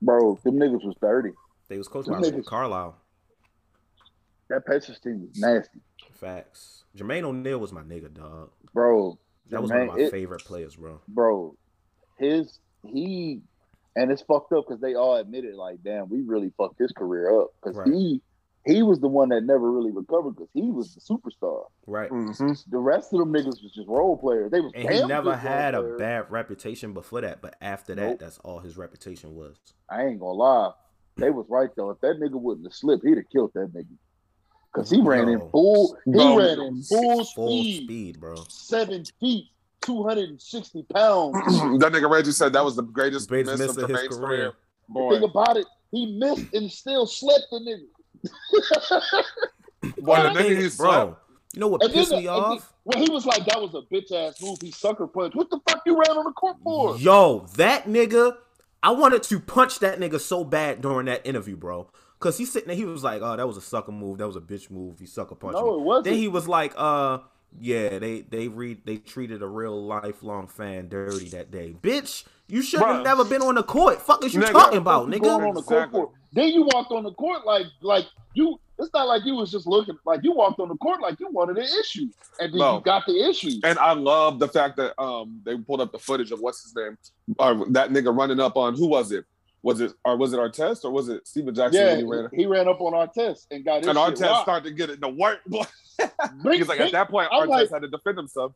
Bro, 0.02 0.40
them 0.42 0.54
niggas 0.54 0.84
was 0.84 0.96
dirty. 1.00 1.30
They 1.68 1.78
was 1.78 1.86
coached 1.86 2.08
Them 2.08 2.20
by 2.20 2.28
niggas- 2.28 2.46
Carlisle. 2.46 2.96
That 4.48 4.66
Pacers 4.66 4.98
team 4.98 5.28
was 5.28 5.38
nasty. 5.38 5.78
Facts. 6.20 6.84
Jermaine 6.96 7.22
O'Neal 7.24 7.58
was 7.58 7.72
my 7.72 7.82
nigga, 7.82 8.12
dog. 8.12 8.50
Bro. 8.74 9.18
That 9.48 9.62
was 9.62 9.70
one 9.70 9.80
of 9.82 9.88
my 9.88 9.96
it- 9.98 10.10
favorite 10.10 10.44
players, 10.44 10.76
bro. 10.76 11.00
bro, 11.08 11.56
his 12.18 12.58
he 12.86 13.40
and 13.96 14.12
it's 14.12 14.22
fucked 14.22 14.52
up 14.52 14.64
because 14.68 14.80
they 14.80 14.94
all 14.94 15.16
admitted 15.16 15.54
like, 15.56 15.82
damn, 15.82 16.08
we 16.08 16.22
really 16.22 16.52
fucked 16.56 16.78
his 16.78 16.92
career 16.92 17.40
up 17.40 17.48
because 17.60 17.76
Right. 17.76 17.88
he 17.88 18.22
he 18.66 18.82
was 18.82 19.00
the 19.00 19.08
one 19.08 19.30
that 19.30 19.40
never 19.42 19.72
really 19.72 19.90
recovered 19.90 20.32
because 20.36 20.50
he 20.52 20.70
was 20.70 20.94
the 20.94 21.00
superstar. 21.00 21.64
Right. 21.86 22.10
Mm-hmm. 22.10 22.52
The 22.70 22.78
rest 22.78 23.12
of 23.12 23.18
them 23.20 23.32
niggas 23.32 23.62
was 23.62 23.72
just 23.74 23.88
role 23.88 24.16
players. 24.18 24.50
They 24.50 24.60
was 24.60 24.70
And 24.74 24.88
he 24.90 25.04
never 25.06 25.34
had 25.34 25.74
a 25.74 25.96
bad 25.96 26.30
reputation 26.30 26.92
before 26.92 27.22
that, 27.22 27.40
but 27.40 27.56
after 27.62 27.94
that, 27.94 28.08
Nope. 28.10 28.18
that's 28.20 28.38
all 28.38 28.58
his 28.60 28.76
reputation 28.76 29.34
was. 29.34 29.56
I 29.88 30.04
ain't 30.04 30.20
gonna 30.20 30.32
lie, 30.32 30.72
they 31.16 31.30
was 31.30 31.46
right 31.48 31.70
though. 31.74 31.90
If 31.90 32.00
that 32.02 32.20
nigga 32.20 32.40
wouldn't 32.40 32.66
have 32.66 32.74
slipped, 32.74 33.04
he'd 33.04 33.16
have 33.16 33.30
killed 33.32 33.52
that 33.54 33.72
nigga. 33.74 33.96
Cause 34.72 34.88
he 34.90 35.00
ran 35.00 35.28
in 35.28 35.40
full, 35.50 35.96
he 36.04 36.12
Bro. 36.12 36.38
ran 36.38 36.60
in 36.60 36.82
full 36.82 37.24
Full 37.24 37.48
speed, 37.48 37.84
speed, 37.84 38.20
bro. 38.20 38.36
seven 38.48 39.04
feet, 39.18 39.46
two 39.80 40.02
hundred 40.04 40.28
and 40.30 40.40
sixty 40.40 40.84
pounds. 40.94 41.34
that 41.80 41.90
nigga 41.92 42.08
Reggie 42.08 42.30
said 42.30 42.52
that 42.52 42.64
was 42.64 42.76
the 42.76 42.82
greatest, 42.82 43.28
Greatest 43.28 43.58
miss 43.58 43.68
miss 43.68 43.76
of 43.76 43.90
of 43.90 43.90
his 43.90 44.08
career. 44.16 44.20
career. 44.20 44.52
Boy, 44.88 45.14
thing 45.14 45.24
about 45.24 45.56
it, 45.56 45.66
he 45.90 46.16
missed 46.18 46.54
and 46.54 46.70
still 46.70 47.04
slept 47.06 47.46
the 47.50 47.58
nigga. 47.58 47.88
boy, 49.98 50.22
the 50.22 50.30
The 50.34 50.40
nigga 50.40 50.50
is, 50.50 50.76
bro, 50.76 50.90
slept. 50.90 51.16
you 51.54 51.60
know 51.60 51.68
what 51.68 51.82
And 51.82 51.92
pissed 51.92 52.10
the- 52.10 52.16
me 52.18 52.26
and 52.26 52.36
then- 52.36 52.42
off? 52.44 52.72
Well, 52.84 53.04
he 53.04 53.10
was 53.10 53.26
like, 53.26 53.44
that 53.46 53.60
was 53.60 53.74
a 53.74 53.82
bitch 53.92 54.10
ass 54.12 54.40
move. 54.40 54.58
He 54.60 54.70
sucker 54.70 55.06
punch. 55.06 55.34
What 55.34 55.50
the 55.50 55.60
fuck 55.68 55.82
you 55.84 55.94
ran 55.98 56.16
on 56.16 56.24
the 56.24 56.32
court 56.32 56.56
for? 56.64 56.96
Yo, 56.96 57.46
that 57.56 57.86
nigga, 57.86 58.36
I 58.82 58.90
wanted 58.92 59.22
to 59.24 59.38
punch 59.38 59.80
that 59.80 60.00
nigga 60.00 60.18
so 60.18 60.44
bad 60.44 60.80
during 60.80 61.06
that 61.06 61.24
interview, 61.26 61.56
bro. 61.56 61.88
Cause 62.20 62.36
he's 62.38 62.52
sitting 62.52 62.68
there, 62.68 62.76
he 62.76 62.84
was 62.84 63.02
like, 63.02 63.22
"Oh, 63.22 63.34
that 63.36 63.46
was 63.46 63.56
a 63.56 63.62
sucker 63.62 63.92
move. 63.92 64.18
That 64.18 64.26
was 64.26 64.36
a 64.36 64.40
bitch 64.40 64.70
move. 64.70 64.98
He 64.98 65.06
sucker 65.06 65.34
punched 65.34 65.58
No, 65.58 65.64
me." 65.72 65.74
it 65.76 65.80
wasn't. 65.80 66.04
Then 66.04 66.14
he 66.14 66.28
was 66.28 66.46
like, 66.46 66.74
"Uh, 66.76 67.18
yeah, 67.58 67.98
they 67.98 68.20
they 68.20 68.48
read 68.48 68.82
they 68.84 68.98
treated 68.98 69.42
a 69.42 69.46
real 69.46 69.82
lifelong 69.84 70.46
fan 70.46 70.88
dirty 70.88 71.30
that 71.30 71.50
day, 71.50 71.74
bitch. 71.80 72.24
You 72.46 72.62
should 72.62 72.80
have 72.80 73.02
never 73.02 73.24
been 73.24 73.42
on 73.42 73.54
the 73.54 73.62
court. 73.62 74.02
Fuck 74.02 74.24
is 74.24 74.34
you 74.34 74.40
Nigga, 74.40 74.52
talking 74.52 74.78
about, 74.78 75.06
You 75.08 75.20
nigga? 75.20 75.48
on 75.48 75.54
the 75.54 75.62
court 75.62 75.84
Exactly. 75.84 76.04
Then 76.32 76.48
you 76.48 76.62
walked 76.72 76.92
on 76.92 77.04
the 77.04 77.12
court 77.14 77.46
like 77.46 77.66
like 77.80 78.04
you. 78.34 78.60
It's 78.78 78.90
not 78.94 79.08
like 79.08 79.24
you 79.26 79.34
was 79.34 79.50
just 79.50 79.66
looking 79.66 79.96
like 80.06 80.20
you 80.22 80.32
walked 80.32 80.58
on 80.58 80.68
the 80.68 80.76
court 80.76 81.00
like 81.02 81.20
you 81.20 81.28
wanted 81.30 81.58
an 81.58 81.68
issue, 81.80 82.08
and 82.38 82.52
then 82.52 82.58
No. 82.58 82.76
you 82.76 82.80
got 82.82 83.04
the 83.06 83.28
issue. 83.28 83.60
And 83.62 83.78
I 83.78 83.92
love 83.92 84.38
the 84.38 84.48
fact 84.48 84.76
that 84.76 85.00
um 85.00 85.40
they 85.44 85.56
pulled 85.56 85.80
up 85.80 85.92
the 85.92 85.98
footage 85.98 86.32
of 86.32 86.40
what's 86.40 86.62
his 86.64 86.74
name, 86.74 86.96
or 87.38 87.66
that 87.72 87.90
nigga 87.90 88.14
running 88.16 88.40
up 88.40 88.56
on 88.56 88.74
who 88.74 88.86
was 88.86 89.10
it? 89.12 89.24
Was 89.62 89.80
it 89.80 89.92
or 90.04 90.16
was 90.16 90.32
it 90.32 90.38
Artest 90.38 90.84
or 90.84 90.90
was 90.90 91.08
it 91.08 91.26
Stephen 91.28 91.54
Jackson 91.54 91.80
Yeah, 91.86 91.96
he 91.96 92.02
ran? 92.04 92.28
he 92.32 92.46
ran 92.46 92.66
up 92.68 92.80
on 92.80 92.92
Artest 92.94 93.46
and 93.50 93.64
got 93.64 93.78
his 93.80 93.88
And 93.88 93.98
Artest 93.98 94.22
rocked. 94.30 94.42
started 94.42 94.64
to 94.68 94.74
get 94.74 94.88
it 94.90 95.00
to 95.02 95.08
work. 95.08 95.40
He's 96.44 96.68
like 96.68 96.80
at 96.80 96.92
that 96.92 97.10
point, 97.10 97.28
I'm 97.32 97.46
Artest 97.46 97.50
like- 97.50 97.70
had 97.70 97.82
to 97.82 97.88
defend 97.88 98.16
himself. 98.16 98.52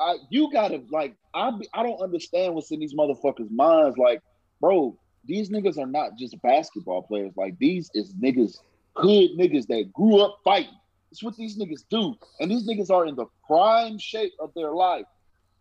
I, 0.00 0.16
you 0.30 0.48
gotta 0.52 0.82
like 0.90 1.16
I 1.34 1.50
I 1.74 1.82
don't 1.82 2.00
understand 2.00 2.54
what's 2.54 2.70
in 2.70 2.78
these 2.80 2.94
motherfuckers' 2.94 3.50
minds. 3.50 3.98
Like, 3.98 4.22
bro, 4.60 4.96
these 5.24 5.50
niggas 5.50 5.76
are 5.76 5.86
not 5.86 6.16
just 6.16 6.40
basketball 6.40 7.02
players. 7.02 7.32
Like 7.36 7.58
these 7.58 7.90
is 7.94 8.14
niggas, 8.14 8.58
hood 8.94 9.30
niggas 9.36 9.66
that 9.66 9.92
grew 9.92 10.20
up 10.20 10.38
fighting. 10.44 10.70
It's 11.10 11.22
what 11.22 11.36
these 11.36 11.58
niggas 11.58 11.84
do, 11.90 12.14
and 12.38 12.48
these 12.50 12.66
niggas 12.68 12.90
are 12.90 13.06
in 13.06 13.16
the 13.16 13.26
prime 13.46 13.98
shape 13.98 14.32
of 14.40 14.52
their 14.54 14.70
life. 14.70 15.04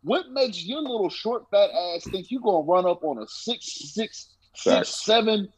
What 0.03 0.29
makes 0.29 0.63
your 0.63 0.81
little 0.81 1.09
short 1.09 1.45
fat 1.49 1.71
ass 1.71 2.03
think 2.11 2.29
you 2.29 2.39
gonna 2.39 2.63
run 2.63 2.85
up 2.85 3.03
on 3.03 3.17
a 3.17 3.27
six 3.27 3.91
six 3.93 4.35
six 4.57 4.75
Facts. 4.75 5.05
seven 5.05 5.49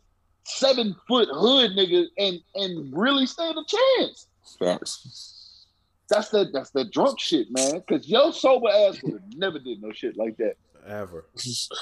seven 0.43 0.95
foot 1.07 1.29
hood 1.31 1.71
nigga 1.71 2.05
and 2.17 2.39
and 2.55 2.93
really 2.95 3.25
stand 3.25 3.57
a 3.57 3.63
chance? 3.65 4.27
Facts. 4.59 5.65
That's 6.09 6.29
the 6.29 6.49
that's 6.51 6.71
the 6.71 6.85
drunk 6.85 7.19
shit, 7.19 7.47
man. 7.51 7.83
Cause 7.87 8.07
yo 8.07 8.31
sober 8.31 8.67
ass 8.69 9.01
would 9.03 9.13
have 9.13 9.33
never 9.35 9.59
did 9.59 9.81
no 9.81 9.91
shit 9.91 10.17
like 10.17 10.37
that. 10.37 10.55
Ever. 10.87 11.25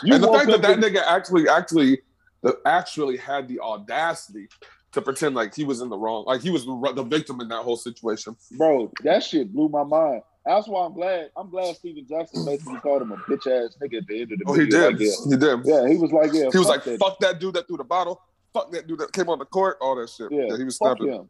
You 0.04 0.16
and 0.16 0.24
the 0.24 0.28
fact 0.28 0.48
that 0.48 0.62
that 0.64 0.72
and- 0.72 0.84
nigga 0.84 1.02
actually, 1.06 1.48
actually, 1.48 2.00
the, 2.42 2.60
actually 2.66 3.16
had 3.18 3.48
the 3.48 3.60
audacity 3.60 4.48
to 4.92 5.02
pretend 5.02 5.36
like 5.36 5.56
he 5.56 5.64
was 5.64 5.82
in 5.82 5.90
the 5.90 5.98
wrong, 5.98 6.26
like 6.26 6.42
he 6.42 6.50
was 6.50 6.66
the, 6.66 6.94
the 6.96 7.04
victim 7.04 7.40
in 7.40 7.48
that 7.50 7.64
whole 7.64 7.78
situation. 7.78 8.36
bro, 8.58 8.92
that 9.04 9.24
shit 9.24 9.54
blew 9.54 9.70
my 9.70 9.84
mind. 9.84 10.24
That's 10.48 10.68
why 10.68 10.86
I'm 10.86 10.94
glad. 10.94 11.30
I'm 11.36 11.50
glad 11.50 11.76
Stephen 11.76 12.06
Jackson 12.08 12.46
basically 12.46 12.80
called 12.80 13.02
him 13.02 13.12
a 13.12 13.18
bitch 13.18 13.48
ass 13.48 13.76
nigga 13.82 13.98
at 13.98 14.08
the 14.08 14.22
end 14.22 14.32
of 14.32 14.40
the 14.40 14.46
video. 14.46 14.48
Oh, 14.48 14.54
he 14.54 14.66
did. 14.66 14.94
Like, 14.94 15.00
yeah. 15.00 15.12
He 15.30 15.36
did. 15.36 15.60
yeah, 15.66 15.88
he 15.90 15.98
was 15.98 16.12
like, 16.14 16.32
yeah. 16.34 16.50
He 16.50 16.58
was 16.58 16.68
like, 16.68 16.86
that. 16.86 17.00
"Fuck 17.00 17.20
that 17.20 17.40
dude 17.40 17.54
that 17.56 17.68
threw 17.68 17.76
the 17.76 17.84
bottle. 17.84 18.22
Fuck 18.54 18.72
that 18.72 18.88
dude 18.88 19.00
that 19.00 19.12
came 19.12 19.28
on 19.28 19.40
the 19.40 19.46
court. 19.46 19.78
All 19.82 19.96
that 19.98 20.10
shit." 20.10 20.32
yeah, 20.32 20.46
Yeah, 20.48 20.58
he 20.58 20.64
was 20.64 20.78
snapping. 20.78 21.08
him. 21.12 21.30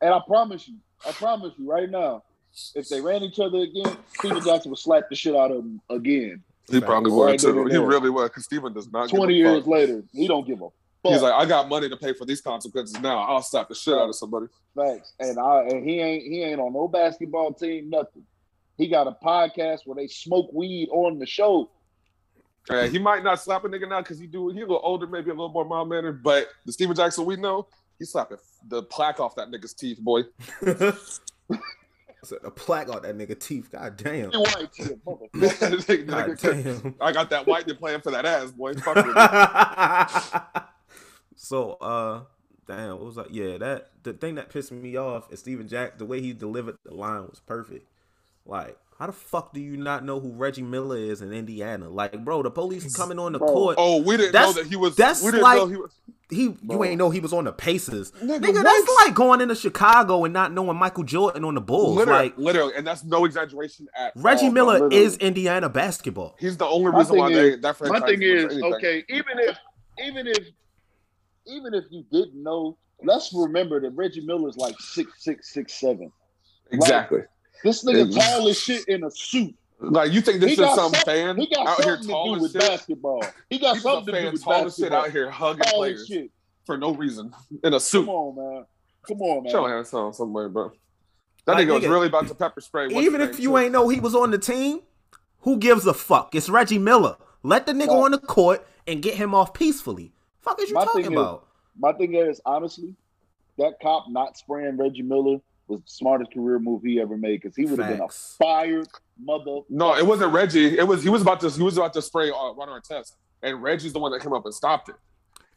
And 0.00 0.12
I 0.12 0.20
promise 0.26 0.66
you, 0.66 0.74
I 1.06 1.12
promise 1.12 1.52
you, 1.56 1.70
right 1.70 1.88
now, 1.88 2.24
if 2.74 2.88
they 2.88 3.00
ran 3.00 3.22
each 3.22 3.38
other 3.38 3.58
again, 3.58 3.96
Stephen 4.18 4.42
Jackson 4.42 4.70
would 4.70 4.80
slap 4.80 5.04
the 5.08 5.14
shit 5.14 5.36
out 5.36 5.52
of 5.52 5.58
him 5.58 5.80
again. 5.88 6.42
He 6.68 6.80
probably 6.80 7.12
would 7.12 7.24
Right 7.24 7.38
too. 7.38 7.66
He 7.66 7.76
really 7.76 8.10
would 8.10 8.28
because 8.28 8.44
Stephen 8.44 8.72
does 8.72 8.90
not. 8.90 9.08
Twenty 9.08 9.34
years 9.34 9.60
fuck. 9.60 9.68
later, 9.68 10.02
he 10.12 10.26
don't 10.26 10.46
give 10.46 10.60
a 10.62 10.68
fuck. 11.02 11.12
He's 11.12 11.22
like, 11.22 11.34
I 11.34 11.46
got 11.46 11.68
money 11.68 11.88
to 11.88 11.96
pay 11.96 12.12
for 12.12 12.24
these 12.24 12.40
consequences 12.40 13.00
now. 13.00 13.18
I'll 13.18 13.42
slap 13.42 13.68
the 13.68 13.74
shit 13.74 13.94
out 13.94 14.08
of 14.08 14.14
somebody. 14.14 14.46
Thanks. 14.76 15.12
And 15.18 15.38
I 15.38 15.62
and 15.62 15.88
he 15.88 16.00
ain't 16.00 16.24
he 16.24 16.42
ain't 16.42 16.60
on 16.60 16.72
no 16.72 16.88
basketball 16.88 17.52
team, 17.52 17.90
nothing. 17.90 18.24
He 18.76 18.88
got 18.88 19.06
a 19.06 19.16
podcast 19.22 19.80
where 19.84 19.96
they 19.96 20.06
smoke 20.06 20.50
weed 20.52 20.88
on 20.90 21.18
the 21.18 21.26
show. 21.26 21.70
Yeah, 22.70 22.86
he 22.86 22.98
might 22.98 23.24
not 23.24 23.40
slap 23.40 23.64
a 23.64 23.68
nigga 23.68 23.88
now 23.88 24.00
because 24.00 24.18
he 24.18 24.26
do 24.26 24.48
he 24.50 24.58
a 24.58 24.62
little 24.62 24.80
older, 24.82 25.06
maybe 25.06 25.30
a 25.30 25.34
little 25.34 25.48
more 25.48 25.64
mild 25.64 25.88
mannered. 25.88 26.22
But 26.22 26.48
the 26.66 26.72
Stephen 26.72 26.94
Jackson 26.94 27.24
we 27.24 27.36
know, 27.36 27.66
he 27.98 28.04
slapping 28.04 28.38
the 28.68 28.82
plaque 28.84 29.20
off 29.20 29.34
that 29.36 29.50
nigga's 29.50 29.74
teeth, 29.74 29.98
boy. 29.98 30.22
Said 32.22 32.38
a 32.44 32.50
plaque 32.50 32.90
on 32.90 33.00
that 33.02 33.16
nigga 33.16 33.38
teeth. 33.38 33.70
God 33.70 33.96
damn. 33.96 34.30
White 34.30 34.68
shit, 34.74 35.02
motherfucker. 35.04 36.06
God 36.06 36.38
damn. 36.38 36.94
I 37.00 37.12
got 37.12 37.30
that 37.30 37.46
white 37.46 37.66
playing 37.78 38.02
for 38.02 38.10
that 38.10 38.26
ass, 38.26 38.50
boy. 38.50 38.74
Fuck 41.40 41.50
with 41.50 41.68
me. 41.70 41.76
so 41.80 41.86
uh 41.86 42.20
damn, 42.66 42.90
what 42.96 43.04
was 43.04 43.16
like? 43.16 43.28
Yeah, 43.30 43.58
that 43.58 43.90
the 44.02 44.12
thing 44.12 44.36
that 44.36 44.50
pissed 44.50 44.72
me 44.72 44.96
off 44.96 45.32
is 45.32 45.40
Stephen 45.40 45.68
Jack, 45.68 45.98
the 45.98 46.04
way 46.06 46.20
he 46.20 46.32
delivered 46.32 46.76
the 46.84 46.94
line 46.94 47.22
was 47.22 47.40
perfect. 47.46 47.86
Like, 48.46 48.78
how 48.98 49.06
the 49.06 49.12
fuck 49.12 49.52
do 49.52 49.60
you 49.60 49.76
not 49.76 50.04
know 50.04 50.18
who 50.20 50.32
Reggie 50.32 50.62
Miller 50.62 50.96
is 50.96 51.20
in 51.22 51.32
Indiana? 51.32 51.88
Like, 51.88 52.24
bro, 52.24 52.42
the 52.42 52.50
police 52.50 52.94
coming 52.96 53.18
on 53.18 53.32
the 53.32 53.38
Bro. 53.38 53.48
court. 53.48 53.74
Oh, 53.78 54.02
we 54.02 54.16
didn't 54.16 54.32
That's- 54.32 54.54
know 54.56 54.62
that 54.62 54.68
he 54.68 54.76
was. 54.76 54.96
that's 54.96 55.22
we 55.22 55.30
didn't 55.30 55.42
like- 55.42 55.58
know 55.58 55.66
he 55.66 55.76
was. 55.76 55.92
He 56.30 56.42
you 56.62 56.84
ain't 56.84 56.96
know 56.96 57.10
he 57.10 57.18
was 57.18 57.32
on 57.32 57.42
the 57.42 57.50
Pacers. 57.52 58.12
Nigga, 58.12 58.38
Nigga, 58.38 58.62
that's 58.62 58.88
like 59.04 59.14
going 59.16 59.40
into 59.40 59.56
Chicago 59.56 60.24
and 60.24 60.32
not 60.32 60.52
knowing 60.52 60.76
Michael 60.76 61.02
Jordan 61.02 61.44
on 61.44 61.56
the 61.56 61.60
Bulls. 61.60 61.96
Literally, 61.96 62.26
Like 62.26 62.38
literally, 62.38 62.72
and 62.76 62.86
that's 62.86 63.02
no 63.02 63.24
exaggeration 63.24 63.88
at 63.98 64.12
Reggie 64.14 64.46
all. 64.46 64.52
Miller 64.52 64.72
literally. 64.74 64.96
is 64.96 65.16
Indiana 65.16 65.68
basketball. 65.68 66.36
He's 66.38 66.56
the 66.56 66.66
only 66.66 66.92
My 66.92 66.98
reason 66.98 67.18
why 67.18 67.26
thing 67.28 67.36
they 67.36 67.48
is- 67.54 67.60
that 67.62 67.80
My 67.80 67.98
thing 68.00 68.20
was 68.20 68.28
is, 68.28 68.44
anything. 68.44 68.74
okay, 68.74 69.04
even 69.08 69.38
if 69.40 69.58
even 70.06 70.26
if 70.28 70.38
even 71.46 71.74
if 71.74 71.84
you 71.90 72.04
didn't 72.10 72.42
know, 72.42 72.76
let's 73.02 73.32
remember 73.34 73.80
that 73.80 73.90
Reggie 73.90 74.20
Miller's 74.20 74.56
like 74.56 74.74
six 74.80 75.22
six 75.24 75.52
six 75.52 75.74
seven. 75.80 76.10
Exactly. 76.70 77.20
This 77.64 77.84
nigga 77.84 78.06
Ex- 78.06 78.14
tall 78.26 78.48
as 78.48 78.58
shit 78.60 78.86
in 78.88 79.04
a 79.04 79.10
suit. 79.10 79.54
Like 79.80 80.12
you 80.12 80.20
think 80.20 80.40
this 80.40 80.56
He 80.56 80.62
is 80.62 80.74
some 80.74 80.92
some- 80.92 81.04
fan 81.04 81.36
He 81.38 81.46
got 81.46 81.66
out 81.66 81.76
here 81.84 81.94
something 81.96 82.06
to 82.08 82.12
tall 82.12 82.34
do 82.36 82.42
with 82.42 82.52
shit? 82.52 82.60
basketball. 82.60 83.24
He 83.48 83.58
got 83.58 83.74
He's 83.76 83.84
a 83.84 83.88
something 83.88 84.14
to 84.14 84.20
do 84.22 84.30
with 84.32 84.44
tall 84.44 84.66
as 84.66 84.76
shit 84.76 84.92
out 84.92 85.10
here 85.10 85.30
hugging 85.30 85.62
Tall 85.62 85.78
players 85.80 86.06
shit. 86.06 86.30
for 86.66 86.76
no 86.76 86.94
reason 86.94 87.32
in 87.64 87.74
a 87.74 87.80
suit. 87.80 88.04
Come 88.06 88.14
on, 88.14 88.36
man. 88.54 88.64
Come 89.08 89.22
on, 89.22 89.42
man. 89.44 89.52
Show 89.52 89.66
hands 89.66 89.92
on 89.94 90.12
somewhere, 90.12 90.48
bro. 90.50 90.72
That 91.46 91.54
Like, 91.54 91.66
nigga 91.66 91.80
was 91.80 91.88
really 91.88 92.08
about 92.08 92.28
to 92.28 92.34
pepper 92.34 92.60
spray. 92.60 92.88
what's 92.88 93.06
Even 93.06 93.22
if 93.22 93.40
you 93.40 93.48
too. 93.50 93.56
ain't 93.58 93.72
know 93.72 93.88
he 93.88 93.98
was 94.00 94.14
on 94.14 94.30
the 94.30 94.38
team, 94.38 94.80
who 95.40 95.56
gives 95.56 95.86
a 95.86 95.94
fuck? 95.94 96.34
It's 96.34 96.50
Reggie 96.50 96.78
Miller. 96.78 97.16
Let 97.42 97.64
the 97.64 97.72
nigga 97.72 97.88
Right. 97.88 97.96
on 98.04 98.10
the 98.10 98.18
court 98.18 98.66
and 98.86 99.00
get 99.02 99.14
him 99.14 99.34
off 99.34 99.54
peacefully. 99.54 100.12
Fuck 100.42 100.60
is 100.62 100.68
you 100.70 100.74
My 100.74 100.84
talking 100.84 101.02
thing 101.04 101.12
is- 101.12 101.18
about? 101.18 101.46
My 101.78 101.92
thing 101.92 102.14
is, 102.14 102.40
honestly, 102.44 102.94
that 103.58 103.74
cop 103.80 104.06
not 104.08 104.36
spraying 104.36 104.76
Reggie 104.76 105.02
Miller 105.02 105.38
was 105.68 105.80
the 105.80 105.86
smartest 105.90 106.32
career 106.32 106.58
move 106.58 106.82
he 106.82 107.00
ever 107.00 107.16
made 107.16 107.40
because 107.40 107.54
he 107.56 107.64
would 107.64 107.78
have 107.78 107.88
been 107.88 108.00
a 108.00 108.04
Facts. 108.08 108.36
fired 108.38 108.88
mother. 109.22 109.60
No, 109.68 109.94
it 109.96 110.04
wasn't 110.04 110.32
Reggie. 110.32 110.76
It 110.78 110.86
was 110.86 111.02
he 111.02 111.08
was 111.08 111.22
about 111.22 111.40
to 111.40 111.50
he 111.50 111.62
was 111.62 111.76
about 111.78 111.92
to 111.94 112.02
spray 112.02 112.28
uh, 112.30 112.52
Ron 112.52 112.68
Artest, 112.68 113.12
and 113.42 113.62
Reggie's 113.62 113.92
the 113.92 113.98
one 114.00 114.10
that 114.12 114.20
came 114.20 114.32
up 114.32 114.44
and 114.44 114.52
stopped 114.54 114.88
it. 114.88 114.96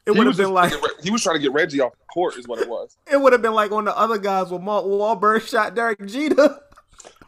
It 0.06 0.12
would 0.12 0.28
have 0.28 0.38
been 0.38 0.52
like 0.54 0.70
trying 0.72 0.82
to 0.82 0.88
get 0.88 0.98
Re- 0.98 1.04
he 1.04 1.12
was 1.12 1.24
trying 1.24 1.36
to 1.38 1.42
get 1.42 1.54
Reggie 1.54 1.80
off 1.82 1.94
the 1.94 2.06
court, 2.14 2.38
is 2.38 2.48
what 2.48 2.60
it 2.60 2.68
was. 2.70 2.96
it 3.12 3.20
would 3.20 3.32
have 3.34 3.42
been 3.42 3.54
like 3.54 3.72
on 3.72 3.86
the 3.86 3.98
other 3.98 4.18
guys 4.18 4.52
when 4.52 4.64
Mark 4.64 4.86
Wahlberg 4.86 5.48
shot 5.48 5.74
Derek 5.76 6.06
Jeter. 6.06 6.60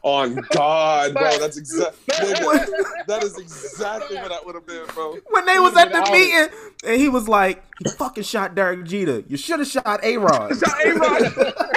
On 0.05 0.35
God, 0.51 1.15
bro, 1.15 1.39
that's 1.39 1.57
exactly 1.57 2.13
that 3.07 3.23
is 3.23 3.39
exactly 3.39 4.17
what 4.17 4.29
that 4.29 4.45
would 4.45 4.53
have 4.53 4.67
been, 4.67 4.85
bro. 4.93 5.17
when 5.31 5.47
they 5.47 5.57
was 5.57 5.75
at 5.75 5.91
the 5.91 6.11
meeting 6.11 6.47
and 6.85 7.01
he 7.01 7.09
was 7.09 7.27
like, 7.27 7.63
he 7.83 7.89
fucking 7.89 8.21
shot 8.21 8.53
Derek 8.53 8.85
Jeter. 8.85 9.23
You 9.27 9.35
should 9.35 9.57
have 9.57 9.67
shot 9.67 10.03
A 10.03 10.17
Rod. 10.17 10.51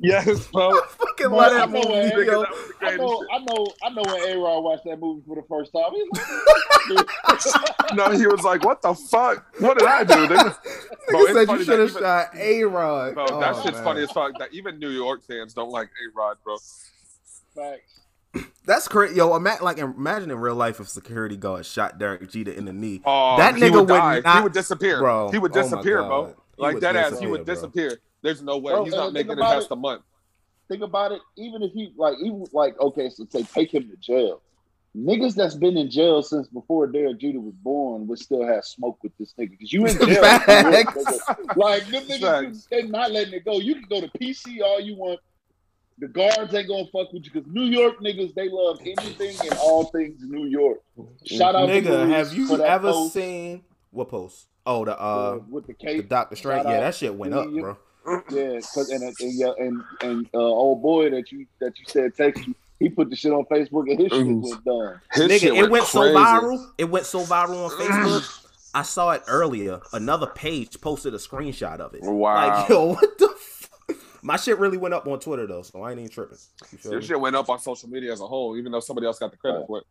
Yes, 0.00 0.46
bro. 0.46 0.70
I 0.70 0.86
fucking 0.86 1.30
love 1.30 1.52
that 1.52 1.62
I 1.62 1.66
know 1.66 1.82
movie, 1.82 2.16
when- 2.16 2.26
yo. 2.26 2.44
I 2.80 2.96
know, 2.96 3.26
I 3.32 3.38
know, 3.38 3.66
I 3.82 3.90
know 3.90 4.02
when 4.06 4.30
A 4.30 4.38
Rod 4.38 4.60
watched 4.60 4.84
that 4.84 5.00
movie 5.00 5.22
for 5.26 5.34
the 5.34 5.42
first 5.48 5.72
time. 5.72 5.90
He's 5.92 7.54
like, 7.54 7.94
no, 7.94 8.10
he 8.12 8.26
was 8.28 8.44
like, 8.44 8.64
"What 8.64 8.80
the 8.80 8.94
fuck? 8.94 9.44
What 9.58 9.76
did 9.76 9.88
I 9.88 10.04
do?" 10.04 10.28
They 10.28 10.36
Bro, 10.36 11.26
Nigga 11.26 11.32
said 11.34 11.50
you 11.50 11.64
should 11.64 11.80
have 11.80 11.90
shot 11.90 12.36
A 12.36 12.62
Rod. 12.62 13.14
Bro, 13.14 13.40
that 13.40 13.56
oh, 13.56 13.62
shit's 13.64 13.80
funny 13.80 14.02
as 14.02 14.12
fuck. 14.12 14.38
That 14.38 14.54
even 14.54 14.78
New 14.78 14.90
York 14.90 15.24
fans 15.26 15.52
don't 15.52 15.70
like 15.70 15.88
A 15.88 16.16
Rod, 16.16 16.36
bro. 16.44 16.56
Facts. 17.58 18.00
That's 18.66 18.86
crazy, 18.86 19.16
yo. 19.16 19.34
Ima- 19.34 19.58
like 19.62 19.78
imagine 19.78 20.30
in 20.30 20.38
real 20.38 20.54
life 20.54 20.78
if 20.80 20.88
security 20.88 21.36
guard 21.36 21.64
shot 21.66 21.98
Derek 21.98 22.28
Jeter 22.30 22.52
in 22.52 22.66
the 22.66 22.72
knee. 22.72 23.00
Oh, 23.04 23.36
That 23.38 23.54
nigga 23.54 23.72
would 23.72 23.80
would 23.80 24.22
die. 24.22 24.36
he 24.36 24.42
would 24.42 24.52
disappear, 24.52 24.98
Bro, 25.00 25.30
He 25.30 25.38
would 25.38 25.50
oh 25.56 25.62
disappear, 25.62 26.02
bro. 26.02 26.34
He 26.56 26.62
Like 26.62 26.74
would 26.74 26.82
that 26.82 26.94
ass, 26.96 27.04
he 27.06 27.10
disappear, 27.10 27.30
would 27.30 27.44
bro. 27.46 27.54
disappear. 27.54 28.00
There's 28.22 28.42
no 28.42 28.58
way 28.58 28.72
Bro, 28.74 28.84
he's 28.84 28.94
not 28.94 29.12
making 29.12 29.32
it 29.32 29.38
past 29.38 29.66
it- 29.66 29.68
the 29.70 29.76
month. 29.76 30.02
Think 30.68 30.82
about 30.82 31.12
it. 31.12 31.22
Even 31.36 31.62
if 31.62 31.72
he 31.72 31.94
like, 31.96 32.16
even 32.22 32.44
like, 32.52 32.78
okay, 32.78 33.08
so 33.08 33.26
say 33.30 33.42
take 33.42 33.72
him 33.72 33.88
to 33.88 33.96
jail. 33.96 34.42
Niggas 34.96 35.34
that's 35.34 35.54
been 35.54 35.76
in 35.78 35.90
jail 35.90 36.22
since 36.22 36.46
before 36.48 36.86
Derek 36.86 37.18
Jeter 37.18 37.40
was 37.40 37.54
born 37.62 38.06
would 38.06 38.18
still 38.18 38.46
have 38.46 38.64
smoke 38.64 38.98
with 39.02 39.16
this 39.18 39.32
nigga 39.38 39.50
because 39.52 39.72
you 39.72 39.86
in 39.86 39.96
jail. 39.98 40.22
Facts. 40.22 40.96
like 41.56 41.86
them 41.86 42.04
niggas, 42.04 42.20
Facts. 42.20 42.68
they 42.70 42.82
not 42.82 43.12
letting 43.12 43.32
it 43.34 43.44
go. 43.46 43.58
You 43.60 43.76
can 43.76 43.84
go 43.88 44.00
to 44.02 44.08
PC 44.18 44.60
all 44.62 44.78
you 44.80 44.94
want. 44.96 45.20
The 46.00 46.08
guards 46.08 46.54
ain't 46.54 46.68
gonna 46.68 46.84
fuck 46.86 47.12
with 47.12 47.24
you 47.24 47.30
because 47.32 47.46
New 47.50 47.64
York 47.64 47.98
niggas 48.00 48.34
they 48.34 48.48
love 48.48 48.80
anything 48.80 49.36
and 49.40 49.58
all 49.58 49.84
things 49.84 50.20
New 50.22 50.46
York. 50.46 50.80
Shout 51.24 51.56
out 51.56 51.68
Nigga, 51.68 51.86
Louis 51.86 52.10
have 52.10 52.32
you 52.32 52.46
for 52.46 52.58
that 52.58 52.68
ever 52.68 52.92
post, 52.92 53.14
seen 53.14 53.62
what 53.90 54.08
post? 54.08 54.46
Oh, 54.64 54.84
the 54.84 55.00
uh, 55.00 55.40
with 55.48 55.66
the 55.66 55.74
cape, 55.74 56.02
the? 56.02 56.08
Doctor 56.08 56.36
Strange. 56.36 56.64
Yeah, 56.66 56.80
that 56.80 56.94
shit 56.94 57.14
went 57.14 57.34
up, 57.34 57.50
bro. 57.50 57.76
Yeah, 58.30 58.58
cause 58.72 58.88
and 58.88 59.02
and 59.02 59.40
and 59.58 59.82
and 60.00 60.26
uh, 60.32 60.38
old 60.38 60.80
boy 60.80 61.10
that 61.10 61.30
you 61.30 61.46
that 61.60 61.78
you 61.78 61.84
said 61.86 62.16
text 62.16 62.46
you, 62.46 62.54
he 62.78 62.88
put 62.88 63.10
the 63.10 63.16
shit 63.16 63.32
on 63.32 63.44
Facebook 63.46 63.90
and 63.90 63.98
his 63.98 64.10
shit 64.10 64.26
went 64.26 64.64
done. 64.64 65.00
His 65.12 65.30
Nigga, 65.30 65.40
shit 65.40 65.54
it 65.54 65.70
went 65.70 65.84
so 65.84 66.00
viral. 66.00 66.70
It 66.78 66.84
went 66.84 67.04
so 67.04 67.20
viral 67.24 67.66
on 67.66 67.70
Facebook. 67.72 68.44
I 68.74 68.82
saw 68.82 69.10
it 69.10 69.22
earlier. 69.26 69.80
Another 69.92 70.26
page 70.26 70.80
posted 70.80 71.12
a 71.12 71.18
screenshot 71.18 71.80
of 71.80 71.94
it. 71.94 72.02
Wow. 72.02 72.34
Like, 72.34 72.68
yo, 72.68 72.86
what 72.94 73.18
the? 73.18 73.34
F-? 74.18 74.24
My 74.24 74.36
shit 74.36 74.58
really 74.58 74.76
went 74.78 74.94
up 74.94 75.06
on 75.06 75.18
Twitter 75.20 75.46
though, 75.46 75.62
so 75.62 75.82
I 75.82 75.90
ain't 75.90 76.00
even 76.00 76.10
tripping. 76.10 76.38
You 76.72 76.78
Your 76.90 77.00
me? 77.00 77.06
shit 77.06 77.20
went 77.20 77.36
up 77.36 77.48
on 77.48 77.58
social 77.58 77.88
media 77.88 78.12
as 78.12 78.20
a 78.20 78.26
whole, 78.26 78.56
even 78.56 78.72
though 78.72 78.80
somebody 78.80 79.06
else 79.06 79.18
got 79.18 79.30
the 79.30 79.36
credit 79.36 79.64
for 79.66 79.78
it. 79.78 79.84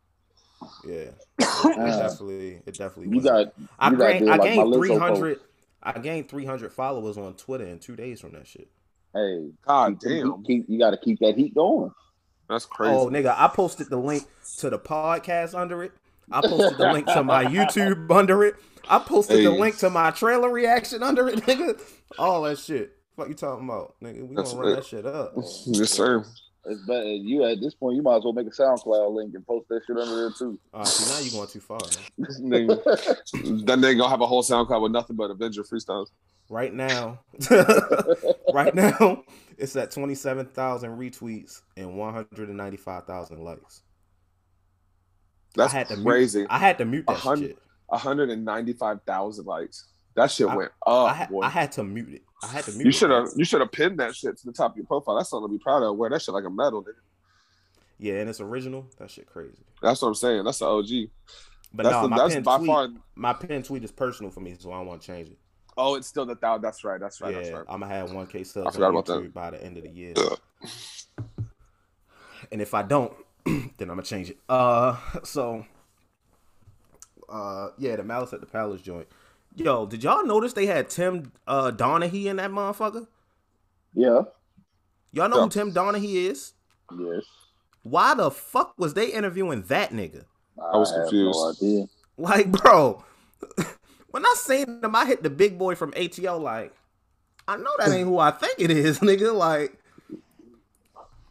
Yeah, 0.84 1.12
it 1.40 1.78
Uh, 1.78 1.98
definitely, 1.98 2.62
it 2.66 2.78
definitely. 2.78 3.10
You 3.10 3.22
went 3.22 3.28
up. 3.28 3.34
got 3.34 3.54
I 3.80 3.90
gotta 3.92 4.20
gained, 4.20 4.26
do 4.26 4.32
I 4.32 4.38
gained 4.40 4.74
Lizzo 4.74 4.78
three 4.78 4.96
hundred. 4.96 5.40
I 5.84 6.00
gained 6.00 6.30
three 6.30 6.46
hundred 6.46 6.74
followers 6.74 7.18
on 7.18 7.36
Twitter 7.36 7.66
in 7.66 7.80
two 7.80 7.96
days 7.96 8.20
from 8.22 8.32
that 8.34 8.48
shit. 8.48 8.68
hey, 9.14 9.50
God 9.68 10.00
keep, 10.02 10.10
damn, 10.10 10.44
keep, 10.44 10.66
you 10.68 10.80
got 10.80 10.92
to 10.92 10.98
keep 10.98 11.20
that 11.20 11.36
heat 11.38 11.54
going. 11.56 11.92
that's 12.50 12.66
crazy. 12.66 12.94
Oh, 12.94 13.08
nigga, 13.10 13.34
I 13.38 13.48
posted 13.50 13.90
the 13.90 13.98
link 13.98 14.24
to 14.60 14.70
the 14.70 14.80
podcast 14.80 15.54
under 15.58 15.84
it. 15.84 15.92
I 16.32 16.42
posted 16.42 16.78
the 16.78 16.92
link 16.92 17.08
to 17.08 17.24
my 17.24 17.46
YouTube 17.46 18.12
under 18.16 18.44
it. 18.44 18.56
I 18.90 19.00
posted 19.00 19.46
the 19.46 19.52
link 19.52 19.78
to 19.78 19.90
my 19.90 20.12
trailer 20.12 20.50
reaction 20.50 21.04
under 21.04 21.28
it, 21.30 21.36
nigga. 21.46 21.80
All 22.18 22.42
that 22.44 22.58
shit. 22.60 22.97
What 23.18 23.30
you 23.30 23.34
talking 23.34 23.66
about, 23.66 23.96
nigga? 24.00 24.28
We 24.28 24.36
That's 24.36 24.52
gonna 24.52 24.62
run 24.62 24.70
lit. 24.76 24.84
that 24.84 24.86
shit 24.86 25.06
up. 25.08 25.34
yes, 25.66 25.90
sir. 25.90 26.24
It's 26.66 26.82
better. 26.86 27.04
You 27.04 27.46
at 27.46 27.60
this 27.60 27.74
point, 27.74 27.96
you 27.96 28.04
might 28.04 28.18
as 28.18 28.24
well 28.24 28.34
make 28.34 28.46
a 28.46 28.52
SoundCloud 28.52 29.16
link 29.16 29.34
and 29.34 29.44
post 29.48 29.68
that 29.70 29.82
shit 29.88 29.98
under 29.98 30.16
there 30.16 30.30
too. 30.38 30.60
All 30.72 30.82
right, 30.82 30.88
see 30.88 31.12
now 31.12 31.20
you 31.26 31.32
going 31.32 31.48
too 31.48 31.60
far. 31.60 31.80
Man. 32.38 32.68
Nigga, 32.68 32.84
that 33.66 33.80
nigga 33.80 33.98
gonna 33.98 34.10
have 34.10 34.22
a 34.22 34.28
whole 34.28 34.44
SoundCloud 34.44 34.84
with 34.84 34.92
nothing 34.92 35.16
but 35.16 35.32
Avenger 35.32 35.64
freestyles. 35.64 36.10
Right 36.48 36.72
now, 36.72 37.20
right 38.54 38.76
now, 38.76 39.24
it's 39.58 39.76
at 39.76 39.90
twenty 39.90 40.14
seven 40.14 40.46
thousand 40.46 40.92
retweets 41.00 41.64
and 41.76 41.98
one 41.98 42.14
hundred 42.14 42.50
and 42.50 42.58
ninety 42.58 42.78
five 42.78 43.06
thousand 43.06 43.44
likes. 43.44 43.82
That's 45.56 45.74
I 45.74 45.78
had 45.80 45.88
to 45.88 45.98
crazy. 46.04 46.40
Mute, 46.42 46.48
I 46.52 46.60
had 46.60 46.78
to 46.78 46.86
mute 46.86 47.06
that 47.08 47.18
hundred- 47.18 47.48
shit. 47.48 47.60
195,000 47.88 49.46
likes. 49.46 49.88
That 50.18 50.30
shit 50.32 50.48
I- 50.50 50.56
went 50.56 50.72
up, 50.86 51.12
I, 51.12 51.14
had. 51.14 51.30
I 51.42 51.50
had 51.50 51.72
to 51.74 51.84
mute 51.84 52.10
it. 52.10 52.24
I 52.44 52.48
had 52.48 52.66
to 52.66 52.72
mute. 52.72 52.86
you 52.86 52.92
should 52.92 53.10
have 53.12 53.30
you 53.36 53.46
should 53.46 53.62
have 53.62 53.72
pinned 53.72 54.00
that 54.00 54.16
shit 54.16 54.38
to 54.38 54.46
the 54.46 54.52
top 54.52 54.72
of 54.72 54.78
your 54.78 54.86
profile. 54.86 55.16
That's 55.16 55.30
something 55.30 55.48
to 55.48 55.58
be 55.58 55.64
proud 55.64 55.84
of. 55.84 55.96
Wear 55.96 56.10
that 56.10 56.22
shit 56.22 56.34
like 56.34 56.44
a 56.44 56.50
medal, 56.50 56.84
nigga. 56.84 56.94
Yeah, 58.00 58.16
and 58.16 58.30
it's 58.30 58.42
original. 58.42 58.86
That 59.00 59.10
shit 59.10 59.28
crazy. 59.28 59.58
That's 59.82 60.02
what 60.02 60.10
I'm 60.10 60.16
saying. 60.16 60.44
That's 60.44 60.60
the 60.60 60.66
OG. 60.66 60.88
But 61.74 61.84
That's 61.84 61.94
no, 61.96 62.02
the, 62.04 62.08
my 62.10 62.18
that's 62.18 62.34
pin 62.36 62.44
by 62.44 62.58
tweet, 62.58 62.68
far. 62.68 62.88
my 63.16 63.34
pin 63.34 63.64
tweet 63.64 63.84
is 63.84 63.92
personal 63.92 64.32
for 64.32 64.40
me, 64.40 64.56
so 64.58 64.72
I 64.72 64.78
don't 64.78 64.88
want 64.88 65.02
to 65.02 65.08
change 65.08 65.30
it. 65.30 65.38
Oh, 65.78 65.96
it's 65.96 66.08
still 66.08 66.26
the 66.26 66.36
thou. 66.36 66.58
That's 66.58 66.84
right. 66.84 67.00
That's 67.00 67.22
right. 67.22 67.34
yeah, 67.34 67.42
That's 67.42 67.54
right. 67.54 67.66
I'm 67.70 67.80
gonna 67.82 67.94
have 67.94 68.10
1K 68.10 68.46
subs 68.46 68.68
I 68.68 68.72
forgot 68.72 68.90
about 68.90 69.06
that. 69.08 69.34
By 69.34 69.52
the 69.52 69.64
end 69.64 69.78
of 69.78 69.84
the 69.84 69.90
year. 69.90 70.14
And 72.52 72.62
if 72.62 72.74
I 72.74 72.82
don't, 72.84 73.14
then 73.46 73.64
I'm 73.82 73.88
gonna 73.88 74.04
change 74.04 74.32
it. 74.32 74.38
Uh, 74.50 74.96
so, 75.24 75.66
uh, 77.30 77.70
yeah, 77.78 77.96
the 77.96 78.04
Malice 78.04 78.34
at 78.34 78.40
the 78.40 78.48
Palace 78.48 78.82
joint. 78.82 79.08
Yo, 79.58 79.88
did 79.88 80.04
y'all 80.04 80.26
notice 80.26 80.54
they 80.54 80.68
had 80.68 80.90
Tim 80.90 81.32
uh 81.48 81.72
Donaghy 81.72 82.26
in 82.26 82.36
that 82.38 82.52
motherfucker? 82.52 83.08
Yeah. 83.94 84.22
Y'all 85.12 85.30
know 85.30 85.38
Yeah. 85.38 85.44
who 85.44 85.50
Tim 85.50 85.72
Donaghy 85.74 86.30
is? 86.30 86.54
Yes. 86.98 87.24
Why 87.84 88.14
the 88.14 88.30
fuck 88.30 88.74
was 88.78 88.94
they 88.94 89.08
interviewing 89.12 89.64
that 89.64 89.92
nigga? 89.92 90.26
I 90.62 90.78
was 90.78 90.92
have 90.92 91.04
confused. 91.04 91.40
No 91.40 91.52
idea. 91.52 91.86
Like, 92.18 92.52
bro, 92.52 93.04
when 94.12 94.26
I 94.26 94.34
seen 94.38 94.84
him, 94.84 94.96
I 94.96 95.06
hit 95.06 95.24
the 95.24 95.30
big 95.30 95.58
boy 95.58 95.76
from 95.76 95.94
ATO. 95.96 96.38
Like, 96.38 96.74
I 97.48 97.58
know 97.58 97.72
that 97.80 97.90
ain't 97.92 98.08
who 98.08 98.20
I 98.20 98.32
think 98.32 98.56
it 98.60 98.70
is, 98.72 99.00
nigga. 99.02 99.34
Like, 99.34 99.80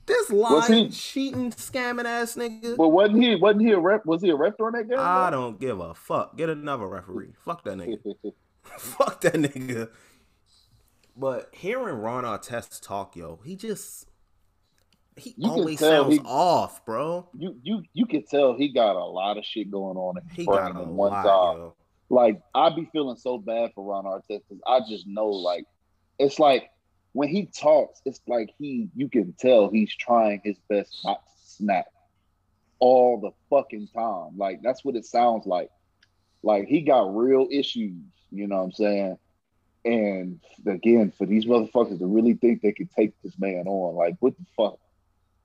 this 0.07 0.31
Was 0.31 0.69
lying, 0.71 0.85
he- 0.87 0.91
cheating, 0.91 1.51
scamming 1.53 2.05
ass 2.05 2.37
nigga. 2.37 2.77
But 2.77 2.89
wasn't 2.89 3.23
he? 3.23 3.35
Wasn't 3.37 3.61
he 3.63 3.73
a 3.73 3.79
rep? 3.79 4.07
Was 4.07 4.23
he 4.23 4.31
a 4.31 4.37
ref 4.37 4.55
during 4.59 4.75
that 4.75 4.89
game? 4.89 4.99
I 5.01 5.31
don't 5.31 5.59
give 5.61 5.81
a 5.81 5.95
fuck. 5.95 6.37
Get 6.37 6.49
another 6.49 6.87
referee. 6.87 7.33
Fuck 7.45 7.65
that 7.65 7.77
nigga. 7.79 7.99
fuck 8.79 9.21
that 9.23 9.35
nigga. 9.35 9.89
But 11.17 11.49
hearing 11.53 11.97
Ron 11.97 12.25
Artest 12.25 12.83
talk, 12.83 13.17
yo, 13.17 13.41
he 13.45 13.57
just 13.57 14.07
he 15.17 15.35
You 15.39 15.51
always 15.51 15.81
sounds 15.81 16.15
he- 16.15 16.21
off, 16.25 16.85
bro. 16.85 17.29
you 17.37 17.57
you 17.63 17.83
you 17.95 18.07
can 18.07 18.25
tell 18.27 18.55
he 18.55 18.69
got 18.73 18.97
a 18.97 19.05
lot 19.05 19.39
of 19.39 19.45
shit 19.45 19.71
going 19.71 19.97
on 19.97 20.19
in 20.19 20.29
He 20.35 20.45
got 20.45 20.77
a 20.77 20.85
one 20.85 21.11
lot, 21.11 21.23
time. 21.23 21.59
yo. 21.59 21.75
Like 22.11 22.41
I 22.55 22.69
be 22.71 22.89
feeling 22.93 23.17
so 23.17 23.39
bad 23.39 23.71
for 23.75 23.83
Ron 23.85 24.05
Artest 24.05 24.43
because 24.49 24.61
I 24.67 24.81
just 24.89 25.07
know 25.07 25.29
like 25.29 25.65
it's 26.19 26.39
like 26.39 26.71
when 27.17 27.31
he 27.31 27.47
talks, 27.47 28.03
it's 28.05 28.21
like 28.27 28.51
he 28.59 28.91
you 28.95 29.09
can 29.09 29.33
tell 29.33 29.71
he's 29.71 29.95
trying 29.95 30.43
his 30.45 30.59
best 30.69 31.01
not 31.03 31.25
to 31.25 31.33
snap 31.47 31.87
all 32.79 33.19
the 33.19 33.31
fucking 33.49 33.89
time. 33.89 34.37
Like 34.37 34.61
that's 34.63 34.85
what 34.85 34.97
it 34.97 35.07
sounds 35.07 35.47
like. 35.47 35.71
Like 36.43 36.67
he 36.67 36.83
got 36.83 37.17
real 37.17 37.49
issues, 37.51 38.03
you 38.31 38.47
know 38.47 38.59
what 38.59 38.65
I'm 38.65 38.73
saying? 38.73 39.19
And 39.87 40.41
again, 40.67 41.11
for 41.17 41.25
these 41.25 41.47
motherfuckers 41.47 42.01
to 42.01 42.07
really 42.07 42.35
think 42.35 42.61
they 42.61 42.73
could 42.73 42.91
take 42.91 43.15
this 43.23 43.39
man 43.39 43.67
on, 43.67 43.95
like 43.95 44.17
what 44.21 44.35
the 44.37 44.45
fuck? 44.55 44.79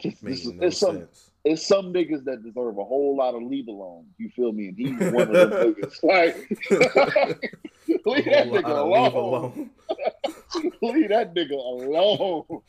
Just, 0.01 0.25
this 0.25 0.45
no 0.45 0.65
it's 0.65 0.77
some 0.77 0.97
sense. 0.97 1.31
it's 1.45 1.65
some 1.65 1.93
niggas 1.93 2.25
that 2.25 2.43
deserve 2.43 2.79
a 2.79 2.83
whole 2.83 3.15
lot 3.15 3.33
of 3.33 3.43
leave 3.43 3.69
alone. 3.69 4.07
You 4.17 4.29
feel 4.29 4.51
me? 4.51 4.67
And 4.67 4.77
he's 4.77 4.99
one 5.13 5.33
of 5.33 5.51
them 5.51 5.73
niggas. 5.73 6.03
Like, 6.03 7.39
leave 8.05 8.25
that 8.25 8.47
nigga 8.47 8.63
lot 8.63 9.13
of 9.13 9.13
leave 9.13 9.13
alone. 9.13 9.69
leave 10.81 11.09
that 11.09 11.33
nigga 11.35 11.51
alone. 11.51 12.61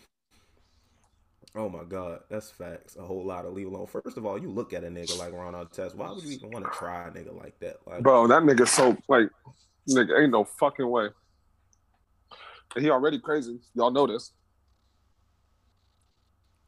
Oh 1.55 1.69
my 1.69 1.85
god, 1.85 2.21
that's 2.31 2.51
facts. 2.51 2.97
A 2.97 3.03
whole 3.03 3.25
lot 3.25 3.45
of 3.45 3.53
leave 3.53 3.67
alone. 3.67 3.87
First 3.87 4.17
of 4.17 4.25
all, 4.25 4.41
you 4.41 4.51
look 4.51 4.73
at 4.73 4.85
a 4.85 4.89
nigga 4.89 5.19
like 5.19 5.33
Ron 5.33 5.53
Artest. 5.53 5.95
Why 5.95 6.11
would 6.11 6.25
you 6.25 6.33
even 6.33 6.51
want 6.51 6.65
to 6.65 6.71
try 6.71 7.09
a 7.09 7.11
nigga 7.11 7.39
like 7.39 7.59
that? 7.61 7.77
Like, 7.87 8.03
Bro, 8.03 8.29
that 8.29 8.43
nigga 8.43 8.67
so 8.67 8.97
like, 9.09 9.29
nigga 9.89 10.23
ain't 10.23 10.33
no 10.33 10.45
fucking 10.45 10.89
way. 10.89 11.09
And 12.75 12.85
he 12.85 12.91
already 12.91 13.19
crazy. 13.19 13.59
Y'all 13.75 13.91
know 13.91 14.07
this. 14.07 14.33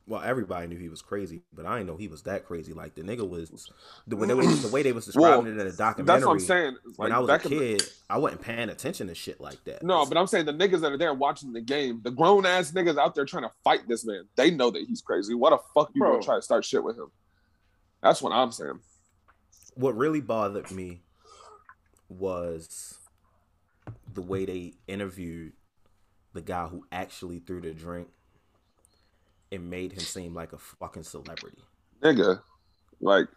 Well, 0.07 0.21
everybody 0.23 0.67
knew 0.67 0.77
he 0.79 0.91
was 0.91 1.01
crazy, 1.01 1.41
but 1.53 1.65
I 1.65 1.77
didn't 1.79 1.87
know 1.87 1.97
he 1.97 2.09
was 2.09 2.23
that 2.25 2.45
crazy. 2.45 2.73
Like 2.75 2.95
the 2.95 3.03
nigga 3.03 3.27
was 3.27 3.71
the 4.07 4.17
way 4.17 4.27
they, 4.27 4.35
the 4.35 4.69
way 4.69 4.83
they 4.83 4.93
was 4.93 5.07
describing 5.07 5.47
it 5.47 5.51
in 5.59 5.67
the 5.67 5.73
documentary. 5.73 6.05
That's 6.21 6.27
what 6.27 6.33
I'm 6.33 6.41
saying. 6.41 6.77
When 6.97 7.13
I 7.13 7.19
was 7.19 7.29
a 7.29 7.33
back 7.33 7.45
in 7.47 7.51
the- 7.53 7.59
kid, 7.59 7.83
I 8.11 8.19
wasn't 8.19 8.43
paying 8.43 8.69
attention 8.69 9.07
to 9.09 9.15
shit 9.15 9.41
like 9.41 9.65
that. 9.65 9.83
No, 9.83 10.05
but 10.05 10.19
I'm 10.19 10.27
saying 10.27 10.45
the 10.45 10.53
niggas 10.53 10.81
that 10.83 10.93
are 10.93 10.99
there 10.99 11.15
watching 11.15 11.53
the 11.55 11.63
game, 11.63 12.01
the 12.05 12.11
grown 12.11 12.45
ass 12.45 12.73
niggas 12.73 12.99
out 12.99 13.15
there 13.15 13.25
trying 13.25 13.45
to 13.45 13.53
fight 13.65 13.89
this 13.89 14.05
man, 14.05 14.25
they 14.37 14.51
know 14.51 14.71
that 14.71 14.85
he's 14.87 15.01
crazy. 15.01 15.35
What 15.35 15.51
the 15.51 15.59
fuck 15.75 15.91
you 15.95 16.01
Bro. 16.01 16.13
gonna 16.13 16.23
try 16.23 16.37
to 16.37 16.43
start 16.43 16.65
shit 16.65 16.85
with 16.85 16.99
him? 16.99 17.11
That's 18.03 18.21
what 18.21 18.33
I'm 18.33 18.53
saying. 18.53 18.81
what 19.75 19.97
really 19.97 20.21
bothered 20.21 20.71
me 20.71 21.01
was 22.09 22.99
the 24.13 24.21
way 24.23 24.45
they 24.45 24.75
interviewed 24.87 25.53
the 26.33 26.43
guy 26.43 26.67
who 26.67 26.85
actually 26.93 27.39
threw 27.39 27.61
the 27.61 27.73
drink 27.73 28.09
and 29.55 29.71
made 29.71 29.93
him 29.93 30.01
seem 30.01 30.35
like 30.35 30.53
a 30.53 30.59
fucking 30.59 31.05
celebrity. 31.05 31.63
Nigga. 32.03 32.41
Like 33.01 33.29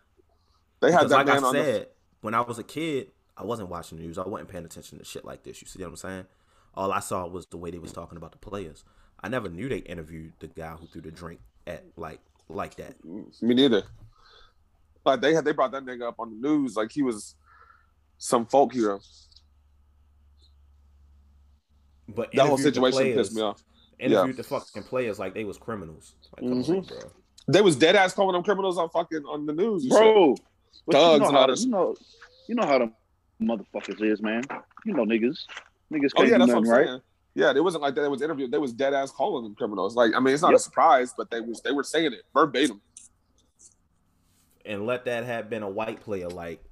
they 0.81 0.91
had 0.91 0.99
Because 0.99 1.11
that 1.11 1.17
like 1.17 1.27
man 1.27 1.43
I 1.43 1.47
on 1.47 1.55
the 1.55 1.63
said, 1.63 1.87
when 2.21 2.33
I 2.33 2.41
was 2.41 2.59
a 2.59 2.63
kid, 2.63 3.11
I 3.37 3.43
wasn't 3.43 3.69
watching 3.69 3.97
the 3.97 4.03
news. 4.03 4.17
I 4.17 4.27
wasn't 4.27 4.49
paying 4.49 4.65
attention 4.65 4.97
to 4.99 5.05
shit 5.05 5.25
like 5.25 5.43
this. 5.43 5.61
You 5.61 5.67
see 5.67 5.79
what 5.79 5.89
I'm 5.89 5.95
saying? 5.95 6.25
All 6.73 6.91
I 6.91 6.99
saw 6.99 7.27
was 7.27 7.45
the 7.47 7.57
way 7.57 7.71
they 7.71 7.79
was 7.79 7.91
talking 7.91 8.17
about 8.17 8.31
the 8.31 8.37
players. 8.37 8.83
I 9.19 9.29
never 9.29 9.49
knew 9.49 9.67
they 9.69 9.77
interviewed 9.77 10.33
the 10.39 10.47
guy 10.47 10.71
who 10.71 10.87
threw 10.87 11.01
the 11.01 11.11
drink 11.11 11.39
at 11.65 11.83
like 11.95 12.19
like 12.49 12.75
that. 12.75 13.03
Me 13.03 13.53
neither. 13.55 13.83
Like 15.05 15.21
they 15.21 15.33
had 15.33 15.45
they 15.45 15.53
brought 15.53 15.71
that 15.71 15.85
nigga 15.85 16.07
up 16.07 16.19
on 16.19 16.29
the 16.29 16.47
news 16.47 16.75
like 16.75 16.91
he 16.91 17.01
was 17.01 17.35
some 18.17 18.45
folk 18.45 18.73
hero. 18.73 18.99
But 22.09 22.31
that 22.33 22.47
whole 22.47 22.57
situation 22.57 22.99
players, 22.99 23.27
pissed 23.27 23.35
me 23.35 23.41
off. 23.41 23.61
Interviewed 23.99 24.35
yeah. 24.35 24.41
the 24.41 24.43
fucking 24.43 24.83
players 24.83 25.17
like 25.17 25.33
they 25.33 25.43
was 25.43 25.57
criminals. 25.57 26.15
Like, 26.35 26.45
mm-hmm. 26.45 26.71
on, 26.71 26.81
bro. 26.81 27.11
They 27.47 27.61
was 27.61 27.75
dead 27.75 27.95
ass 27.95 28.13
calling 28.13 28.33
them 28.33 28.43
criminals 28.43 28.77
on 28.77 28.89
fucking 28.89 29.23
on 29.23 29.45
the 29.45 29.53
news, 29.53 29.87
bro. 29.87 30.35
Thugs 30.91 31.25
you 31.25 31.31
know, 31.31 31.31
how, 31.31 31.47
you 31.47 31.67
know, 31.67 31.95
you 32.47 32.55
know 32.55 32.65
how 32.65 32.77
the 32.79 32.91
motherfuckers 33.41 34.01
is, 34.01 34.21
man. 34.21 34.43
You 34.85 34.93
know 34.93 35.05
niggas, 35.05 35.39
niggas. 35.91 36.11
oh 36.15 36.23
yeah, 36.23 36.37
that's 36.37 36.49
nothing, 36.51 36.67
what 36.67 36.79
I'm 36.79 36.85
saying. 36.85 37.01
Yeah, 37.33 37.53
it 37.55 37.63
wasn't 37.63 37.83
like 37.83 37.95
that. 37.95 38.03
It 38.03 38.09
was 38.09 38.21
interviewed. 38.21 38.51
They 38.51 38.57
was 38.57 38.73
dead 38.73 38.93
ass 38.93 39.11
calling 39.11 39.43
them 39.43 39.55
criminals. 39.55 39.95
Like, 39.95 40.13
I 40.15 40.19
mean, 40.19 40.33
it's 40.33 40.41
not 40.41 40.51
yep. 40.51 40.57
a 40.57 40.59
surprise, 40.59 41.13
but 41.15 41.29
they 41.29 41.39
was 41.39 41.61
they 41.61 41.71
were 41.71 41.83
saying 41.83 42.13
it 42.13 42.23
verbatim. 42.33 42.81
And 44.65 44.85
let 44.85 45.05
that 45.05 45.23
have 45.23 45.49
been 45.49 45.63
a 45.63 45.69
white 45.69 46.01
player 46.01 46.29
like 46.29 46.63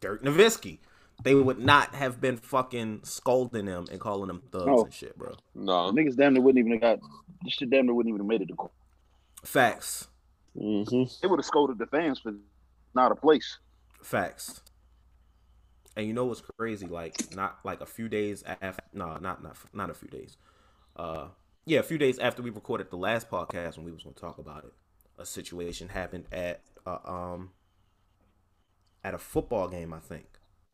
Dirk 0.00 0.22
Nowitzki, 0.22 0.78
they 1.22 1.34
would 1.34 1.58
not 1.58 1.94
have 1.94 2.20
been 2.20 2.36
fucking 2.36 3.00
scolding 3.04 3.66
them 3.66 3.86
and 3.90 4.00
calling 4.00 4.28
them 4.28 4.42
thugs 4.52 4.66
no. 4.66 4.84
and 4.84 4.92
shit, 4.92 5.16
bro. 5.16 5.34
No, 5.54 5.92
niggas 5.92 6.16
damn 6.16 6.34
near 6.34 6.42
wouldn't 6.42 6.64
even 6.64 6.80
have 6.80 7.00
got 7.00 7.10
this 7.42 7.54
shit. 7.54 7.70
Damn 7.70 7.86
near 7.86 7.94
wouldn't 7.94 8.10
even 8.10 8.20
have 8.20 8.28
made 8.28 8.42
it 8.42 8.48
to 8.48 8.54
court. 8.54 8.72
Facts. 9.44 10.08
Mm-hmm. 10.56 11.04
They 11.20 11.28
would 11.28 11.38
have 11.38 11.46
scolded 11.46 11.78
the 11.78 11.86
fans 11.86 12.18
for 12.18 12.32
not 12.94 13.12
a 13.12 13.14
place. 13.14 13.58
Facts. 14.02 14.60
And 15.96 16.06
you 16.06 16.12
know 16.12 16.26
what's 16.26 16.42
crazy? 16.58 16.86
Like 16.86 17.34
not 17.34 17.58
like 17.64 17.80
a 17.80 17.86
few 17.86 18.08
days 18.08 18.44
after. 18.46 18.82
No, 18.92 19.16
not 19.16 19.42
not 19.42 19.56
not 19.72 19.90
a 19.90 19.94
few 19.94 20.08
days. 20.08 20.36
Uh, 20.94 21.28
yeah, 21.64 21.80
a 21.80 21.82
few 21.82 21.98
days 21.98 22.18
after 22.18 22.42
we 22.42 22.50
recorded 22.50 22.90
the 22.90 22.96
last 22.96 23.30
podcast 23.30 23.76
when 23.76 23.86
we 23.86 23.92
was 23.92 24.02
gonna 24.02 24.14
talk 24.14 24.38
about 24.38 24.64
it, 24.64 24.72
a 25.18 25.24
situation 25.24 25.88
happened 25.88 26.26
at 26.30 26.60
uh, 26.86 26.98
um 27.04 27.50
at 29.02 29.14
a 29.14 29.18
football 29.18 29.68
game, 29.68 29.94
I 29.94 30.00
think, 30.00 30.26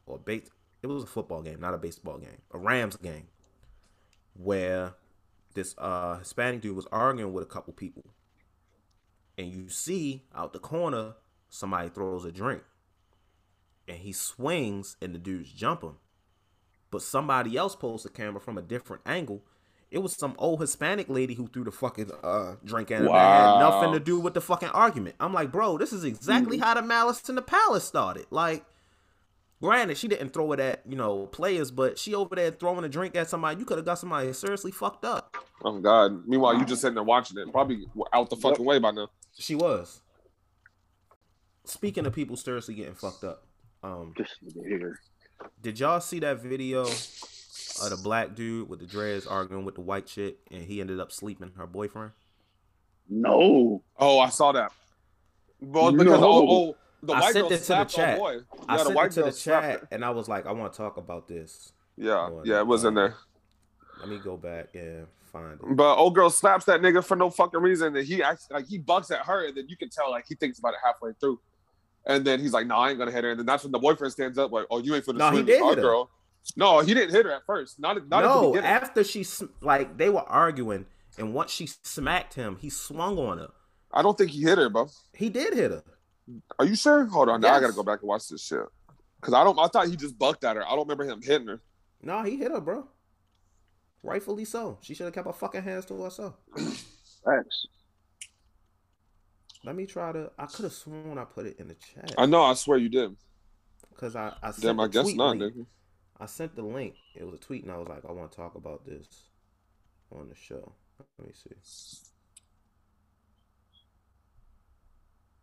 or 0.06 0.18
base. 0.18 0.48
It 0.82 0.86
was 0.88 1.04
a 1.04 1.06
football 1.06 1.42
game, 1.42 1.60
not 1.60 1.74
a 1.74 1.78
baseball 1.78 2.18
game, 2.18 2.42
a 2.52 2.58
Rams 2.58 2.96
game, 2.96 3.28
where 4.34 4.94
this 5.54 5.74
uh 5.78 6.18
Hispanic 6.18 6.60
dude 6.60 6.76
was 6.76 6.86
arguing 6.90 7.32
with 7.32 7.44
a 7.44 7.46
couple 7.46 7.72
people, 7.72 8.04
and 9.38 9.52
you 9.52 9.68
see 9.68 10.24
out 10.34 10.52
the 10.52 10.58
corner 10.58 11.14
somebody 11.48 11.90
throws 11.90 12.24
a 12.24 12.32
drink 12.32 12.62
and 13.88 13.98
he 13.98 14.12
swings 14.12 14.96
and 15.00 15.14
the 15.14 15.18
dudes 15.18 15.50
jump 15.52 15.82
him. 15.82 15.96
But 16.90 17.02
somebody 17.02 17.56
else 17.56 17.74
pulls 17.74 18.02
the 18.02 18.08
camera 18.08 18.40
from 18.40 18.58
a 18.58 18.62
different 18.62 19.02
angle. 19.06 19.42
It 19.90 19.98
was 19.98 20.14
some 20.14 20.34
old 20.38 20.60
Hispanic 20.60 21.08
lady 21.08 21.34
who 21.34 21.46
threw 21.46 21.64
the 21.64 21.70
fucking 21.70 22.10
uh, 22.22 22.56
drink 22.64 22.90
at 22.90 23.02
him. 23.02 23.08
Wow. 23.08 23.58
Had 23.58 23.60
nothing 23.60 23.92
to 23.92 24.00
do 24.00 24.18
with 24.18 24.34
the 24.34 24.40
fucking 24.40 24.70
argument. 24.70 25.16
I'm 25.20 25.34
like, 25.34 25.52
bro, 25.52 25.76
this 25.76 25.92
is 25.92 26.04
exactly 26.04 26.56
mm-hmm. 26.56 26.64
how 26.64 26.74
the 26.74 26.82
malice 26.82 27.28
in 27.28 27.34
the 27.34 27.42
palace 27.42 27.84
started. 27.84 28.26
Like, 28.30 28.64
granted, 29.62 29.96
she 29.96 30.08
didn't 30.08 30.30
throw 30.30 30.52
it 30.52 30.60
at 30.60 30.82
you 30.86 30.96
know 30.96 31.26
players, 31.26 31.70
but 31.70 31.98
she 31.98 32.14
over 32.14 32.34
there 32.34 32.50
throwing 32.50 32.84
a 32.84 32.88
drink 32.88 33.16
at 33.16 33.30
somebody. 33.30 33.58
You 33.58 33.64
could 33.64 33.78
have 33.78 33.86
got 33.86 33.98
somebody 33.98 34.32
seriously 34.34 34.72
fucked 34.72 35.04
up. 35.04 35.36
Oh 35.64 35.78
God! 35.78 36.26
Meanwhile, 36.26 36.58
you 36.58 36.66
just 36.66 36.82
sitting 36.82 36.96
there 36.96 37.04
watching 37.04 37.38
it, 37.38 37.50
probably 37.50 37.86
out 38.12 38.28
the 38.28 38.36
fucking 38.36 38.64
yep. 38.64 38.68
way 38.68 38.78
by 38.78 38.90
now. 38.90 39.08
She 39.38 39.54
was. 39.54 40.02
Speaking 41.64 42.04
of 42.06 42.12
people 42.12 42.36
seriously 42.36 42.74
getting 42.74 42.94
fucked 42.94 43.22
up, 43.22 43.46
um, 43.84 44.14
did 45.62 45.78
y'all 45.78 46.00
see 46.00 46.18
that 46.18 46.42
video 46.42 46.82
of 46.82 47.90
the 47.90 47.98
black 48.02 48.34
dude 48.34 48.68
with 48.68 48.80
the 48.80 48.86
dreads 48.86 49.26
arguing 49.26 49.64
with 49.64 49.76
the 49.76 49.80
white 49.80 50.06
chick, 50.06 50.38
and 50.50 50.64
he 50.64 50.80
ended 50.80 50.98
up 50.98 51.12
sleeping 51.12 51.52
her 51.56 51.66
boyfriend? 51.66 52.10
No. 53.08 53.82
Oh, 53.96 54.18
I 54.18 54.28
saw 54.28 54.52
that. 54.52 54.72
Well, 55.60 55.92
because 55.92 56.20
no. 56.20 56.26
oh, 56.26 56.48
oh, 56.50 56.76
the 57.02 57.12
white 57.12 57.22
I 57.22 57.32
sent 57.32 57.50
it 57.50 57.58
to 57.58 57.66
the 57.66 57.84
chat. 57.84 58.18
Yeah, 58.18 58.38
I 58.68 58.76
sent 58.76 58.96
it 58.96 59.10
to 59.12 59.22
the 59.22 59.32
chat, 59.32 59.86
and 59.90 60.04
I 60.04 60.10
was 60.10 60.28
like, 60.28 60.46
I 60.46 60.52
want 60.52 60.72
to 60.72 60.76
talk 60.76 60.96
about 60.96 61.28
this. 61.28 61.72
Yeah, 61.96 62.30
yeah, 62.44 62.60
it 62.60 62.66
was 62.66 62.84
in 62.84 62.94
there. 62.94 63.16
Let 64.00 64.08
me 64.08 64.18
go 64.18 64.36
back 64.36 64.68
and 64.74 65.06
find 65.32 65.54
it. 65.54 65.76
But 65.76 65.96
old 65.96 66.14
girl 66.14 66.30
slaps 66.30 66.64
that 66.66 66.80
nigga 66.80 67.04
for 67.04 67.16
no 67.16 67.30
fucking 67.30 67.60
reason, 67.60 67.96
and 67.96 68.06
he 68.06 68.22
acts 68.22 68.48
like 68.50 68.66
he 68.66 68.78
bucks 68.78 69.10
at 69.10 69.26
her, 69.26 69.46
and 69.46 69.56
then 69.56 69.68
you 69.68 69.76
can 69.76 69.88
tell 69.88 70.10
like 70.10 70.26
he 70.28 70.34
thinks 70.34 70.58
about 70.58 70.74
it 70.74 70.80
halfway 70.84 71.12
through. 71.20 71.40
And 72.04 72.24
then 72.24 72.40
he's 72.40 72.52
like, 72.52 72.66
"No, 72.66 72.76
I 72.76 72.90
ain't 72.90 72.98
gonna 72.98 73.12
hit 73.12 73.24
her." 73.24 73.30
And 73.30 73.38
then 73.38 73.46
that's 73.46 73.62
when 73.62 73.72
the 73.72 73.78
boyfriend 73.78 74.12
stands 74.12 74.38
up, 74.38 74.50
like, 74.50 74.66
"Oh, 74.70 74.78
you 74.78 74.94
ain't 74.94 75.04
for 75.04 75.12
the 75.12 75.18
no, 75.18 75.30
swing, 75.30 75.44
did 75.44 75.62
hit 75.62 75.76
girl." 75.76 76.10
No, 76.56 76.80
he 76.80 76.94
didn't 76.94 77.14
hit 77.14 77.24
her 77.26 77.32
at 77.32 77.46
first. 77.46 77.78
Not, 77.78 78.08
not 78.08 78.22
no. 78.22 78.56
after 78.56 79.04
she 79.04 79.24
like 79.60 79.96
they 79.96 80.08
were 80.08 80.28
arguing, 80.28 80.86
and 81.16 81.34
once 81.34 81.52
she 81.52 81.66
smacked 81.66 82.34
him, 82.34 82.56
he 82.60 82.70
swung 82.70 83.18
on 83.18 83.38
her. 83.38 83.50
I 83.92 84.02
don't 84.02 84.16
think 84.16 84.30
he 84.30 84.42
hit 84.42 84.58
her, 84.58 84.68
bro. 84.68 84.88
He 85.12 85.28
did 85.28 85.54
hit 85.54 85.70
her. 85.70 85.84
Are 86.58 86.64
you 86.64 86.76
sure? 86.76 87.04
Hold 87.06 87.28
on, 87.28 87.42
yes. 87.42 87.50
now 87.50 87.56
I 87.56 87.60
gotta 87.60 87.72
go 87.72 87.82
back 87.82 88.00
and 88.00 88.08
watch 88.08 88.28
this 88.28 88.44
shit. 88.44 88.60
Cause 89.20 89.34
I 89.34 89.44
don't. 89.44 89.58
I 89.58 89.68
thought 89.68 89.88
he 89.88 89.96
just 89.96 90.18
bucked 90.18 90.44
at 90.44 90.56
her. 90.56 90.66
I 90.66 90.70
don't 90.70 90.80
remember 90.80 91.04
him 91.04 91.22
hitting 91.22 91.46
her. 91.46 91.60
No, 92.02 92.22
he 92.22 92.36
hit 92.36 92.50
her, 92.50 92.60
bro. 92.60 92.88
Rightfully 94.02 94.44
so. 94.44 94.78
She 94.82 94.94
should 94.94 95.04
have 95.04 95.14
kept 95.14 95.26
her 95.28 95.32
fucking 95.32 95.62
hands 95.62 95.84
to 95.86 96.02
herself. 96.02 96.34
Thanks. 96.56 97.66
Let 99.64 99.76
me 99.76 99.86
try 99.86 100.10
to. 100.12 100.32
I 100.38 100.46
could 100.46 100.64
have 100.64 100.72
sworn 100.72 101.18
I 101.18 101.24
put 101.24 101.46
it 101.46 101.60
in 101.60 101.68
the 101.68 101.74
chat. 101.74 102.12
I 102.18 102.26
know. 102.26 102.42
I 102.42 102.54
swear 102.54 102.78
you 102.78 102.88
did. 102.88 103.16
Cause 103.96 104.16
I, 104.16 104.32
I 104.42 104.52
damn. 104.60 104.80
I 104.80 104.88
guess 104.88 105.14
not, 105.14 105.36
nigga. 105.36 105.66
I 106.18 106.26
sent 106.26 106.56
the 106.56 106.62
link. 106.62 106.94
It 107.14 107.24
was 107.24 107.34
a 107.34 107.38
tweet, 107.38 107.62
and 107.62 107.72
I 107.72 107.76
was 107.76 107.88
like, 107.88 108.04
I 108.08 108.12
want 108.12 108.30
to 108.32 108.36
talk 108.36 108.56
about 108.56 108.84
this 108.84 109.06
on 110.10 110.28
the 110.28 110.34
show. 110.34 110.72
Let 111.18 111.28
me 111.28 111.32
see. 111.34 111.54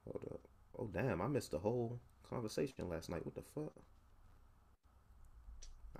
Hold 0.06 0.26
up. 0.32 0.49
Oh 0.80 0.90
damn! 0.94 1.22
I 1.22 1.28
missed 1.28 1.52
the 1.52 1.60
whole 1.60 2.00
conversation 2.30 2.90
last 2.90 3.10
night. 3.10 3.26
What 3.26 3.36
the 3.36 3.42
fuck? 3.54 3.74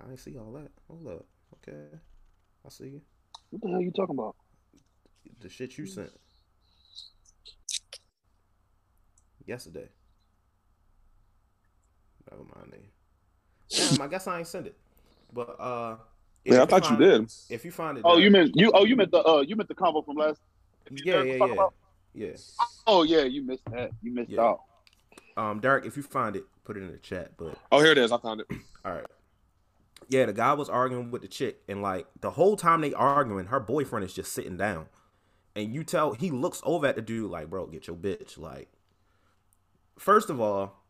I 0.00 0.06
didn't 0.06 0.20
see 0.20 0.38
all 0.38 0.52
that. 0.52 0.70
Hold 0.88 1.06
up. 1.06 1.26
Okay. 1.56 1.98
I 2.64 2.68
see 2.70 2.84
you. 2.84 3.00
What 3.50 3.62
the 3.62 3.68
hell 3.68 3.78
are 3.78 3.82
you 3.82 3.90
talking 3.90 4.16
about? 4.18 4.36
The 5.40 5.48
shit 5.48 5.76
you 5.76 5.84
sent. 5.86 6.10
yesterday. 9.50 9.88
Never 12.30 12.44
mind. 12.44 12.74
Damn, 13.68 14.02
I 14.02 14.06
guess 14.06 14.26
I 14.26 14.38
ain't 14.38 14.46
send 14.46 14.66
it. 14.66 14.76
But 15.32 15.60
uh, 15.60 15.96
yeah, 16.44 16.62
I 16.62 16.66
thought 16.66 16.90
you 16.90 16.96
did. 16.96 17.32
If 17.50 17.64
you 17.64 17.70
find 17.70 17.98
it, 17.98 18.02
oh, 18.04 18.18
you 18.18 18.30
meant 18.30 18.52
you. 18.54 18.70
Oh, 18.72 18.84
you 18.84 18.96
meant 18.96 19.10
the 19.10 19.22
uh, 19.22 19.40
you 19.40 19.56
meant 19.56 19.68
the 19.68 19.74
combo 19.74 20.02
from 20.02 20.16
last. 20.16 20.40
Yeah, 20.90 21.22
yeah, 21.22 21.44
yeah, 21.44 21.66
yeah. 22.14 22.36
Oh 22.86 23.02
yeah, 23.02 23.22
you 23.22 23.44
missed 23.44 23.64
that. 23.70 23.90
You 24.02 24.14
missed 24.14 24.30
yeah. 24.30 24.42
out. 24.42 24.60
Um, 25.40 25.58
Derek, 25.58 25.86
if 25.86 25.96
you 25.96 26.02
find 26.02 26.36
it, 26.36 26.44
put 26.64 26.76
it 26.76 26.82
in 26.82 26.92
the 26.92 26.98
chat. 26.98 27.32
But 27.38 27.56
oh, 27.72 27.80
here 27.80 27.92
it 27.92 27.98
is. 27.98 28.12
I 28.12 28.18
found 28.18 28.42
it. 28.42 28.46
All 28.84 28.92
right. 28.92 29.06
Yeah, 30.10 30.26
the 30.26 30.34
guy 30.34 30.52
was 30.52 30.68
arguing 30.68 31.10
with 31.10 31.22
the 31.22 31.28
chick, 31.28 31.62
and 31.66 31.80
like 31.80 32.06
the 32.20 32.32
whole 32.32 32.56
time 32.56 32.82
they 32.82 32.92
arguing, 32.92 33.46
her 33.46 33.58
boyfriend 33.58 34.04
is 34.04 34.12
just 34.12 34.34
sitting 34.34 34.58
down, 34.58 34.86
and 35.56 35.72
you 35.72 35.82
tell 35.82 36.12
he 36.12 36.30
looks 36.30 36.60
over 36.62 36.86
at 36.86 36.96
the 36.96 37.00
dude 37.00 37.30
like, 37.30 37.48
"Bro, 37.48 37.68
get 37.68 37.86
your 37.86 37.96
bitch." 37.96 38.36
Like, 38.36 38.68
first 39.98 40.28
of 40.28 40.42
all, 40.42 40.84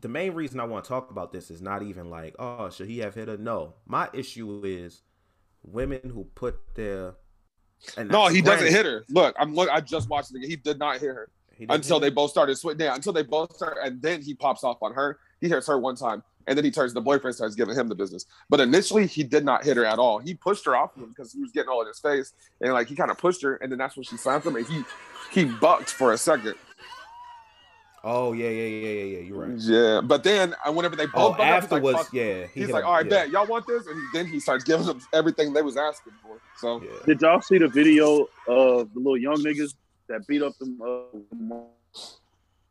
the 0.00 0.08
main 0.08 0.32
reason 0.34 0.58
I 0.58 0.64
want 0.64 0.84
to 0.84 0.88
talk 0.88 1.12
about 1.12 1.30
this 1.30 1.48
is 1.48 1.62
not 1.62 1.84
even 1.84 2.10
like, 2.10 2.34
oh, 2.40 2.70
should 2.70 2.88
he 2.88 2.98
have 2.98 3.14
hit 3.14 3.28
her? 3.28 3.36
No, 3.36 3.74
my 3.86 4.08
issue 4.12 4.62
is 4.64 5.02
women 5.62 6.10
who 6.12 6.24
put 6.34 6.58
their. 6.74 7.14
no, 7.96 8.26
he 8.26 8.42
doesn't 8.42 8.66
hit 8.66 8.84
her. 8.84 9.04
Look, 9.10 9.36
I'm 9.38 9.54
look. 9.54 9.70
I 9.70 9.80
just 9.80 10.08
watched 10.08 10.34
it. 10.34 10.44
He 10.44 10.56
did 10.56 10.80
not 10.80 10.98
hit 10.98 11.14
her 11.14 11.30
until 11.68 12.00
they 12.00 12.10
both 12.10 12.30
started 12.30 12.56
switching. 12.56 12.80
Yeah, 12.80 12.94
until 12.94 13.12
they 13.12 13.22
both 13.22 13.54
start, 13.56 13.78
and 13.82 14.00
then 14.00 14.22
he 14.22 14.34
pops 14.34 14.64
off 14.64 14.82
on 14.82 14.94
her. 14.94 15.18
He 15.40 15.48
hits 15.48 15.66
her 15.66 15.78
one 15.78 15.96
time, 15.96 16.22
and 16.46 16.56
then 16.56 16.64
he 16.64 16.70
turns. 16.70 16.94
The 16.94 17.00
boyfriend 17.00 17.36
starts 17.36 17.54
giving 17.54 17.74
him 17.74 17.88
the 17.88 17.94
business. 17.94 18.26
But 18.48 18.60
initially, 18.60 19.06
he 19.06 19.22
did 19.22 19.44
not 19.44 19.64
hit 19.64 19.76
her 19.76 19.84
at 19.84 19.98
all. 19.98 20.18
He 20.18 20.34
pushed 20.34 20.64
her 20.66 20.76
off 20.76 20.96
him 20.96 21.08
because 21.08 21.32
he 21.32 21.40
was 21.40 21.50
getting 21.50 21.68
all 21.68 21.80
in 21.82 21.86
his 21.86 21.98
face, 21.98 22.32
and 22.60 22.72
like 22.72 22.88
he 22.88 22.94
kind 22.94 23.10
of 23.10 23.18
pushed 23.18 23.42
her, 23.42 23.56
and 23.56 23.70
then 23.70 23.78
that's 23.78 23.96
when 23.96 24.04
she 24.04 24.16
slapped 24.16 24.46
him, 24.46 24.56
and 24.56 24.66
he 24.66 24.82
he 25.32 25.44
bucked 25.44 25.90
for 25.90 26.12
a 26.12 26.18
second. 26.18 26.54
Oh 28.02 28.32
yeah, 28.32 28.48
yeah, 28.48 28.66
yeah, 28.66 28.88
yeah, 28.88 29.04
yeah. 29.04 29.18
You're 29.18 29.38
right. 29.38 29.58
Yeah, 29.58 30.00
but 30.00 30.24
then 30.24 30.54
uh, 30.66 30.72
whenever 30.72 30.96
they 30.96 31.04
both 31.04 31.36
oh, 31.38 31.42
afterwards, 31.42 31.98
like, 31.98 32.12
yeah, 32.12 32.46
he 32.46 32.60
he's 32.60 32.70
like, 32.70 32.84
"All 32.84 32.94
right, 32.94 33.04
yeah. 33.04 33.24
bet 33.24 33.30
y'all 33.30 33.46
want 33.46 33.66
this," 33.66 33.86
and 33.86 34.00
then 34.14 34.26
he 34.26 34.40
starts 34.40 34.64
giving 34.64 34.86
them 34.86 35.00
everything 35.12 35.52
they 35.52 35.60
was 35.60 35.76
asking 35.76 36.14
for. 36.22 36.40
So, 36.56 36.82
yeah. 36.82 36.88
did 37.04 37.20
y'all 37.20 37.42
see 37.42 37.58
the 37.58 37.68
video 37.68 38.26
of 38.48 38.92
the 38.94 39.00
little 39.00 39.18
young 39.18 39.36
niggas 39.36 39.74
that 40.10 40.26
beat 40.26 40.42
up 40.42 40.56
them 40.58 40.80
uh, 40.82 41.04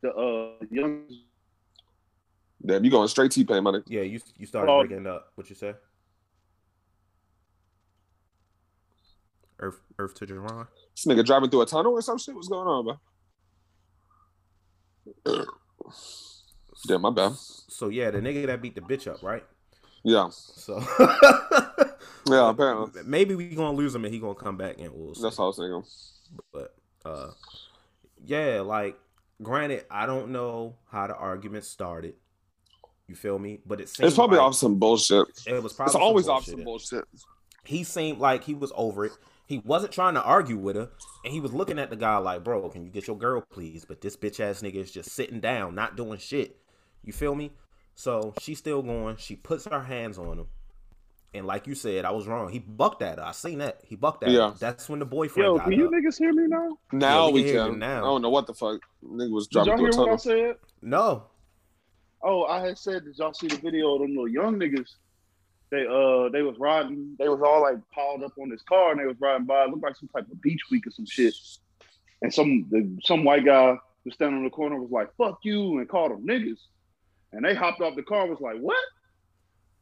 the 0.01 0.13
uh, 0.13 0.65
young? 0.69 1.03
Damn, 2.65 2.83
you 2.83 2.91
going 2.91 3.07
straight 3.07 3.31
T 3.31 3.43
pain, 3.43 3.63
money? 3.63 3.81
Yeah, 3.87 4.01
you 4.01 4.19
you 4.37 4.45
started 4.45 4.71
uh, 4.71 4.83
breaking 4.83 5.07
up. 5.07 5.31
What 5.35 5.49
you 5.49 5.55
say? 5.55 5.73
Earth, 9.59 9.79
Earth 9.97 10.13
to 10.15 10.25
Jerron. 10.25 10.67
This 10.95 11.05
nigga 11.05 11.25
driving 11.25 11.49
through 11.49 11.61
a 11.61 11.65
tunnel 11.65 11.93
or 11.93 12.01
some 12.01 12.17
shit. 12.17 12.35
What's 12.35 12.47
going 12.47 12.67
on, 12.67 12.99
bro? 15.25 15.45
yeah, 16.87 16.97
my 16.97 17.09
bad. 17.09 17.33
So 17.33 17.89
yeah, 17.89 18.11
the 18.11 18.19
nigga 18.19 18.45
that 18.47 18.61
beat 18.61 18.75
the 18.75 18.81
bitch 18.81 19.07
up, 19.07 19.23
right? 19.23 19.43
Yeah. 20.03 20.29
So 20.31 20.79
Yeah, 22.29 22.49
apparently. 22.49 23.01
Maybe 23.05 23.35
we 23.35 23.49
gonna 23.55 23.75
lose 23.75 23.95
him 23.95 24.05
and 24.05 24.13
he 24.13 24.19
gonna 24.19 24.35
come 24.35 24.57
back 24.57 24.75
and 24.79 24.93
we'll. 24.93 25.15
See. 25.15 25.23
That's 25.23 25.37
what 25.37 25.45
I 25.45 25.47
was 25.47 25.57
thinking. 25.57 25.83
But 26.53 26.75
uh, 27.05 27.31
yeah, 28.25 28.61
like 28.61 28.97
granted, 29.41 29.85
I 29.89 30.05
don't 30.05 30.31
know 30.31 30.75
how 30.91 31.07
the 31.07 31.15
argument 31.15 31.65
started. 31.65 32.15
You 33.07 33.15
feel 33.15 33.39
me? 33.39 33.59
But 33.65 33.81
it 33.81 33.91
it's 33.99 34.15
probably 34.15 34.37
like 34.37 34.47
off 34.47 34.55
some 34.55 34.77
bullshit. 34.77 35.25
It 35.47 35.63
was 35.63 35.73
probably 35.73 35.89
it's 35.89 35.95
always 35.95 36.27
off 36.27 36.45
some 36.45 36.63
bullshit. 36.63 37.05
He 37.65 37.83
seemed 37.83 38.19
like 38.19 38.43
he 38.43 38.53
was 38.53 38.71
over 38.75 39.05
it. 39.05 39.11
He 39.47 39.57
wasn't 39.59 39.91
trying 39.91 40.13
to 40.13 40.21
argue 40.21 40.57
with 40.57 40.75
her, 40.75 40.89
and 41.25 41.33
he 41.33 41.39
was 41.39 41.51
looking 41.51 41.79
at 41.79 41.89
the 41.89 41.95
guy 41.95 42.17
like, 42.17 42.43
"Bro, 42.43 42.69
can 42.69 42.85
you 42.85 42.91
get 42.91 43.07
your 43.07 43.17
girl, 43.17 43.41
please?" 43.49 43.83
But 43.83 44.01
this 44.01 44.15
bitch 44.15 44.39
ass 44.39 44.61
nigga 44.61 44.75
is 44.75 44.91
just 44.91 45.09
sitting 45.11 45.39
down, 45.39 45.73
not 45.73 45.97
doing 45.97 46.19
shit. 46.19 46.57
You 47.03 47.13
feel 47.13 47.33
me? 47.33 47.51
So 47.95 48.35
she's 48.39 48.59
still 48.59 48.83
going. 48.83 49.17
She 49.17 49.35
puts 49.35 49.65
her 49.65 49.81
hands 49.81 50.19
on 50.19 50.37
him. 50.37 50.47
And 51.33 51.45
like 51.45 51.67
you 51.67 51.75
said, 51.75 52.05
I 52.05 52.11
was 52.11 52.27
wrong. 52.27 52.49
He 52.49 52.59
bucked 52.59 53.03
at 53.03 53.19
her. 53.19 53.23
I 53.23 53.33
seen 53.33 53.59
that. 53.59 53.81
He 53.83 53.95
bucked 53.95 54.23
at 54.23 54.31
yeah. 54.31 54.49
her. 54.49 54.55
That's 54.57 54.89
when 54.89 54.99
the 54.99 55.05
boyfriend. 55.05 55.45
Yo, 55.45 55.59
can 55.59 55.73
you 55.73 55.85
up. 55.85 55.91
niggas 55.91 56.17
hear 56.17 56.33
me 56.33 56.47
now? 56.47 56.77
Now 56.91 57.27
yeah, 57.27 57.33
we, 57.33 57.43
we 57.43 57.51
can. 57.51 57.77
Now. 57.77 57.97
I 57.97 58.01
don't 58.01 58.21
know 58.23 58.31
what 58.31 58.47
the 58.47 58.53
fuck. 58.53 58.81
Nigga 59.05 59.29
was 59.29 59.47
dropping. 59.47 59.77
Did 59.77 59.79
y'all 59.79 59.91
hear 59.91 60.01
what 60.01 60.13
I 60.13 60.15
said? 60.15 60.55
No. 60.81 61.25
Oh, 62.23 62.45
I 62.45 62.65
had 62.65 62.77
said, 62.77 63.05
did 63.05 63.17
y'all 63.17 63.33
see 63.33 63.47
the 63.47 63.57
video 63.57 63.93
of 63.93 64.01
them 64.01 64.09
little 64.09 64.27
young 64.27 64.55
niggas 64.55 64.89
they 65.71 65.85
uh 65.85 66.29
they 66.29 66.41
was 66.41 66.57
riding, 66.57 67.15
they 67.19 67.29
was 67.29 67.41
all 67.41 67.61
like 67.61 67.77
piled 67.93 68.23
up 68.23 68.33
on 68.39 68.49
this 68.49 68.61
car 68.63 68.91
and 68.91 68.99
they 68.99 69.05
was 69.05 69.17
riding 69.19 69.45
by. 69.45 69.63
It 69.63 69.69
looked 69.69 69.83
like 69.83 69.95
some 69.95 70.09
type 70.09 70.29
of 70.31 70.41
beach 70.41 70.61
week 70.71 70.87
or 70.87 70.91
some 70.91 71.05
shit. 71.05 71.33
And 72.21 72.33
some 72.33 72.65
the, 72.69 72.97
some 73.03 73.23
white 73.23 73.45
guy 73.45 73.77
was 74.03 74.13
standing 74.13 74.39
in 74.39 74.43
the 74.43 74.49
corner 74.49 74.81
was 74.81 74.91
like, 74.91 75.15
fuck 75.15 75.39
you, 75.43 75.77
and 75.77 75.87
called 75.87 76.11
them 76.11 76.25
niggas. 76.25 76.59
And 77.33 77.45
they 77.45 77.53
hopped 77.53 77.81
off 77.81 77.95
the 77.95 78.03
car, 78.03 78.25
was 78.25 78.41
like, 78.41 78.57
what? 78.57 78.83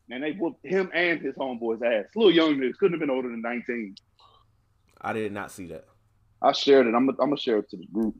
And 0.09 0.23
they 0.23 0.31
whooped 0.31 0.65
him 0.65 0.89
and 0.93 1.19
his 1.19 1.35
homeboy's 1.35 1.81
ass. 1.81 2.05
Little 2.15 2.31
young 2.31 2.55
niggas, 2.55 2.77
couldn't 2.77 2.93
have 2.93 3.01
been 3.01 3.09
older 3.09 3.29
than 3.29 3.41
19. 3.41 3.95
I 5.01 5.13
did 5.13 5.31
not 5.31 5.51
see 5.51 5.67
that. 5.67 5.85
I 6.41 6.51
shared 6.51 6.87
it. 6.87 6.93
I'm 6.95 7.07
gonna 7.07 7.37
share 7.37 7.57
it 7.57 7.69
to 7.71 7.77
the 7.77 7.87
group. 7.87 8.15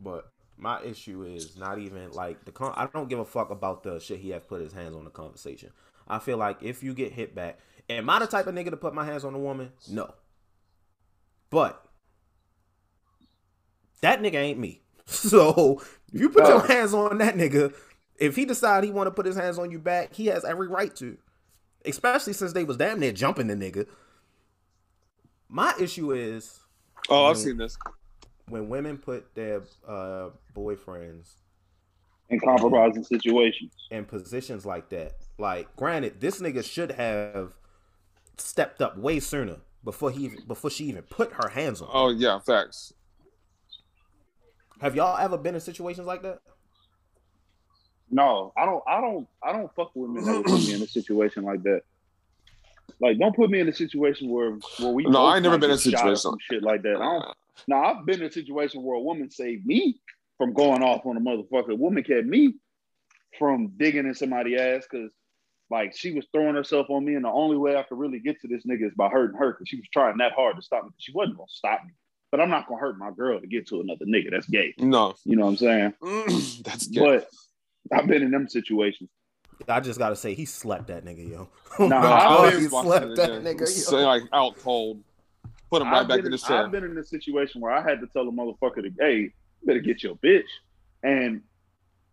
But 0.00 0.30
my 0.56 0.82
issue 0.82 1.22
is 1.22 1.56
not 1.56 1.78
even 1.78 2.10
like 2.12 2.44
the 2.44 2.52
con- 2.52 2.74
I 2.76 2.86
don't 2.86 3.08
give 3.08 3.18
a 3.18 3.24
fuck 3.24 3.50
about 3.50 3.82
the 3.82 4.00
shit 4.00 4.20
he 4.20 4.30
has 4.30 4.42
put 4.42 4.60
his 4.60 4.72
hands 4.72 4.96
on 4.96 5.04
the 5.04 5.10
conversation. 5.10 5.70
I 6.08 6.18
feel 6.18 6.36
like 6.36 6.62
if 6.62 6.82
you 6.82 6.94
get 6.94 7.12
hit 7.12 7.34
back, 7.34 7.58
am 7.88 8.10
I 8.10 8.18
the 8.18 8.26
type 8.26 8.46
of 8.46 8.54
nigga 8.54 8.70
to 8.70 8.76
put 8.76 8.94
my 8.94 9.04
hands 9.04 9.24
on 9.24 9.34
a 9.34 9.38
woman? 9.38 9.72
No. 9.90 10.12
But 11.50 11.84
that 14.00 14.20
nigga 14.20 14.34
ain't 14.34 14.58
me. 14.58 14.82
So 15.10 15.80
if 16.12 16.20
you 16.20 16.28
put 16.28 16.46
your 16.46 16.66
hands 16.66 16.92
on 16.92 17.16
that 17.16 17.34
nigga, 17.34 17.74
if 18.18 18.36
he 18.36 18.44
decide 18.44 18.84
he 18.84 18.90
want 18.90 19.06
to 19.06 19.10
put 19.10 19.26
his 19.26 19.36
hands 19.36 19.58
on 19.58 19.70
you 19.70 19.78
back, 19.78 20.14
he 20.14 20.26
has 20.26 20.44
every 20.44 20.68
right 20.68 20.94
to. 20.96 21.16
Especially 21.84 22.32
since 22.32 22.52
they 22.52 22.64
was 22.64 22.76
damn 22.76 23.00
near 23.00 23.12
jumping 23.12 23.46
the 23.46 23.54
nigga. 23.54 23.86
My 25.48 25.72
issue 25.80 26.12
is 26.12 26.60
Oh, 27.08 27.22
when, 27.22 27.30
I've 27.30 27.38
seen 27.38 27.56
this. 27.56 27.78
When 28.48 28.68
women 28.68 28.98
put 28.98 29.34
their 29.34 29.62
uh, 29.86 30.30
boyfriends 30.54 31.34
in 32.28 32.40
compromising 32.40 33.04
situations. 33.04 33.72
In 33.90 34.04
positions 34.04 34.66
like 34.66 34.88
that. 34.90 35.12
Like, 35.38 35.74
granted, 35.76 36.20
this 36.20 36.40
nigga 36.40 36.64
should 36.64 36.92
have 36.92 37.52
stepped 38.36 38.82
up 38.82 38.98
way 38.98 39.20
sooner 39.20 39.56
before 39.84 40.10
he 40.10 40.30
before 40.46 40.70
she 40.70 40.84
even 40.84 41.02
put 41.02 41.32
her 41.32 41.48
hands 41.48 41.80
on. 41.80 41.88
Oh 41.92 42.10
yeah, 42.10 42.38
facts. 42.40 42.92
Have 44.80 44.94
y'all 44.94 45.18
ever 45.18 45.36
been 45.36 45.54
in 45.54 45.60
situations 45.60 46.06
like 46.06 46.22
that? 46.22 46.40
No, 48.10 48.52
I 48.56 48.64
don't. 48.64 48.82
I 48.88 49.00
don't. 49.00 49.28
I 49.42 49.52
don't 49.52 49.72
fuck 49.74 49.90
with 49.94 50.10
women 50.10 50.24
that 50.24 50.44
put 50.44 50.60
me 50.60 50.74
in 50.74 50.82
a 50.82 50.86
situation 50.86 51.44
like 51.44 51.62
that. 51.64 51.82
Like, 53.00 53.18
don't 53.18 53.36
put 53.36 53.50
me 53.50 53.60
in 53.60 53.68
a 53.68 53.72
situation 53.72 54.30
where 54.30 54.58
where 54.78 54.92
we. 54.92 55.04
No, 55.04 55.24
I 55.24 55.36
ain't 55.36 55.42
never 55.42 55.58
been 55.58 55.70
in 55.70 55.76
a 55.76 55.78
situation 55.78 56.32
shit 56.40 56.62
like 56.62 56.82
that. 56.82 56.96
I 56.96 56.98
don't. 56.98 57.36
Now 57.66 57.84
I've 57.84 58.06
been 58.06 58.20
in 58.20 58.26
a 58.26 58.32
situation 58.32 58.82
where 58.82 58.96
a 58.96 59.00
woman 59.00 59.30
saved 59.30 59.66
me 59.66 60.00
from 60.36 60.52
going 60.52 60.82
off 60.82 61.04
on 61.04 61.16
a 61.16 61.20
motherfucker. 61.20 61.70
A 61.70 61.76
woman 61.76 62.02
kept 62.02 62.26
me 62.26 62.54
from 63.38 63.72
digging 63.76 64.06
in 64.06 64.14
somebody's 64.14 64.60
ass 64.60 64.86
because 64.90 65.10
like 65.70 65.94
she 65.96 66.12
was 66.12 66.24
throwing 66.32 66.54
herself 66.54 66.86
on 66.88 67.04
me, 67.04 67.14
and 67.14 67.24
the 67.24 67.30
only 67.30 67.56
way 67.56 67.76
I 67.76 67.82
could 67.82 67.98
really 67.98 68.20
get 68.20 68.40
to 68.40 68.48
this 68.48 68.64
nigga 68.64 68.86
is 68.86 68.94
by 68.94 69.08
hurting 69.08 69.38
her 69.38 69.52
because 69.52 69.68
she 69.68 69.76
was 69.76 69.86
trying 69.92 70.16
that 70.18 70.32
hard 70.32 70.56
to 70.56 70.62
stop 70.62 70.84
me. 70.84 70.90
She 70.98 71.12
wasn't 71.12 71.36
gonna 71.36 71.48
stop 71.48 71.84
me, 71.84 71.92
but 72.30 72.40
I'm 72.40 72.50
not 72.50 72.66
gonna 72.66 72.80
hurt 72.80 72.98
my 72.98 73.10
girl 73.10 73.40
to 73.40 73.46
get 73.46 73.68
to 73.68 73.80
another 73.80 74.06
nigga. 74.06 74.30
That's 74.30 74.48
gay. 74.48 74.74
No, 74.78 75.14
you 75.24 75.36
know 75.36 75.44
what 75.44 75.50
I'm 75.50 75.56
saying? 75.58 75.94
Mm, 76.02 76.62
that's 76.62 76.86
gay. 76.86 77.00
But 77.00 77.28
I've 77.92 78.06
been 78.06 78.22
in 78.22 78.30
them 78.30 78.48
situations. 78.48 79.10
I 79.66 79.80
just 79.80 79.98
gotta 79.98 80.16
say 80.16 80.34
he 80.34 80.44
slept 80.44 80.86
that 80.88 81.04
nigga, 81.04 81.30
yo. 81.30 81.48
nah, 81.88 82.38
oh, 82.38 82.50
he 82.50 82.68
slept 82.68 83.16
that 83.16 83.42
nigga, 83.42 83.60
yo. 83.60 83.66
Say 83.66 84.04
like 84.04 84.22
out 84.32 84.56
cold. 84.58 85.02
Put 85.70 85.82
him 85.82 85.88
right 85.88 86.00
I've 86.00 86.08
back 86.08 86.20
in 86.20 86.30
the 86.30 86.38
chair. 86.38 86.64
I've 86.64 86.72
been 86.72 86.84
in 86.84 86.96
a 86.96 87.04
situation 87.04 87.60
where 87.60 87.72
I 87.72 87.82
had 87.82 88.00
to 88.00 88.06
tell 88.06 88.26
a 88.26 88.32
motherfucker 88.32 88.82
to, 88.82 88.90
hey, 88.98 89.16
you 89.16 89.30
better 89.64 89.80
get 89.80 90.02
your 90.02 90.14
bitch. 90.16 90.48
And 91.02 91.42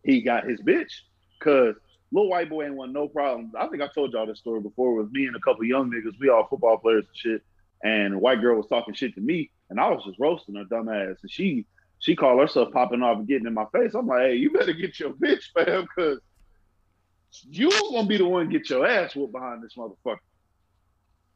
he 0.04 0.22
got 0.22 0.46
his 0.46 0.60
bitch. 0.60 0.92
Cause 1.40 1.76
little 2.12 2.30
white 2.30 2.50
boy 2.50 2.66
ain't 2.66 2.76
want 2.76 2.92
no 2.92 3.08
problems. 3.08 3.54
I 3.58 3.68
think 3.68 3.82
I 3.82 3.88
told 3.88 4.14
y'all 4.14 4.26
this 4.26 4.40
story 4.40 4.62
before. 4.62 4.96
with 4.96 5.12
me 5.12 5.26
and 5.26 5.36
a 5.36 5.40
couple 5.40 5.64
young 5.64 5.92
niggas. 5.92 6.20
We 6.20 6.30
all 6.30 6.48
football 6.48 6.78
players 6.78 7.06
and 7.08 7.18
shit. 7.18 7.42
And 7.84 8.16
a 8.16 8.20
white 8.20 8.42
girl 8.42 8.58
was 8.58 8.68
talking 8.68 8.94
shit 8.94 9.14
to 9.16 9.22
me, 9.22 9.52
and 9.70 9.80
I 9.80 9.90
was 9.90 10.04
just 10.06 10.20
roasting 10.20 10.56
her 10.56 10.64
dumb 10.64 10.90
ass. 10.90 11.18
And 11.22 11.32
she 11.32 11.66
she 12.06 12.16
called 12.16 12.40
herself 12.40 12.72
popping 12.72 13.02
off 13.02 13.18
and 13.18 13.28
getting 13.28 13.48
in 13.48 13.56
my 13.56 13.66
face. 13.74 13.96
I'm 13.96 14.06
like, 14.06 14.20
hey, 14.20 14.36
you 14.36 14.52
better 14.52 14.74
get 14.74 15.00
your 15.00 15.10
bitch, 15.10 15.46
fam, 15.56 15.88
because 15.88 16.20
you 17.50 17.72
gonna 17.72 18.06
be 18.06 18.18
the 18.18 18.28
one 18.28 18.48
get 18.48 18.70
your 18.70 18.86
ass 18.86 19.16
whooped 19.16 19.34
behind 19.34 19.64
this 19.64 19.74
motherfucker. 19.76 20.20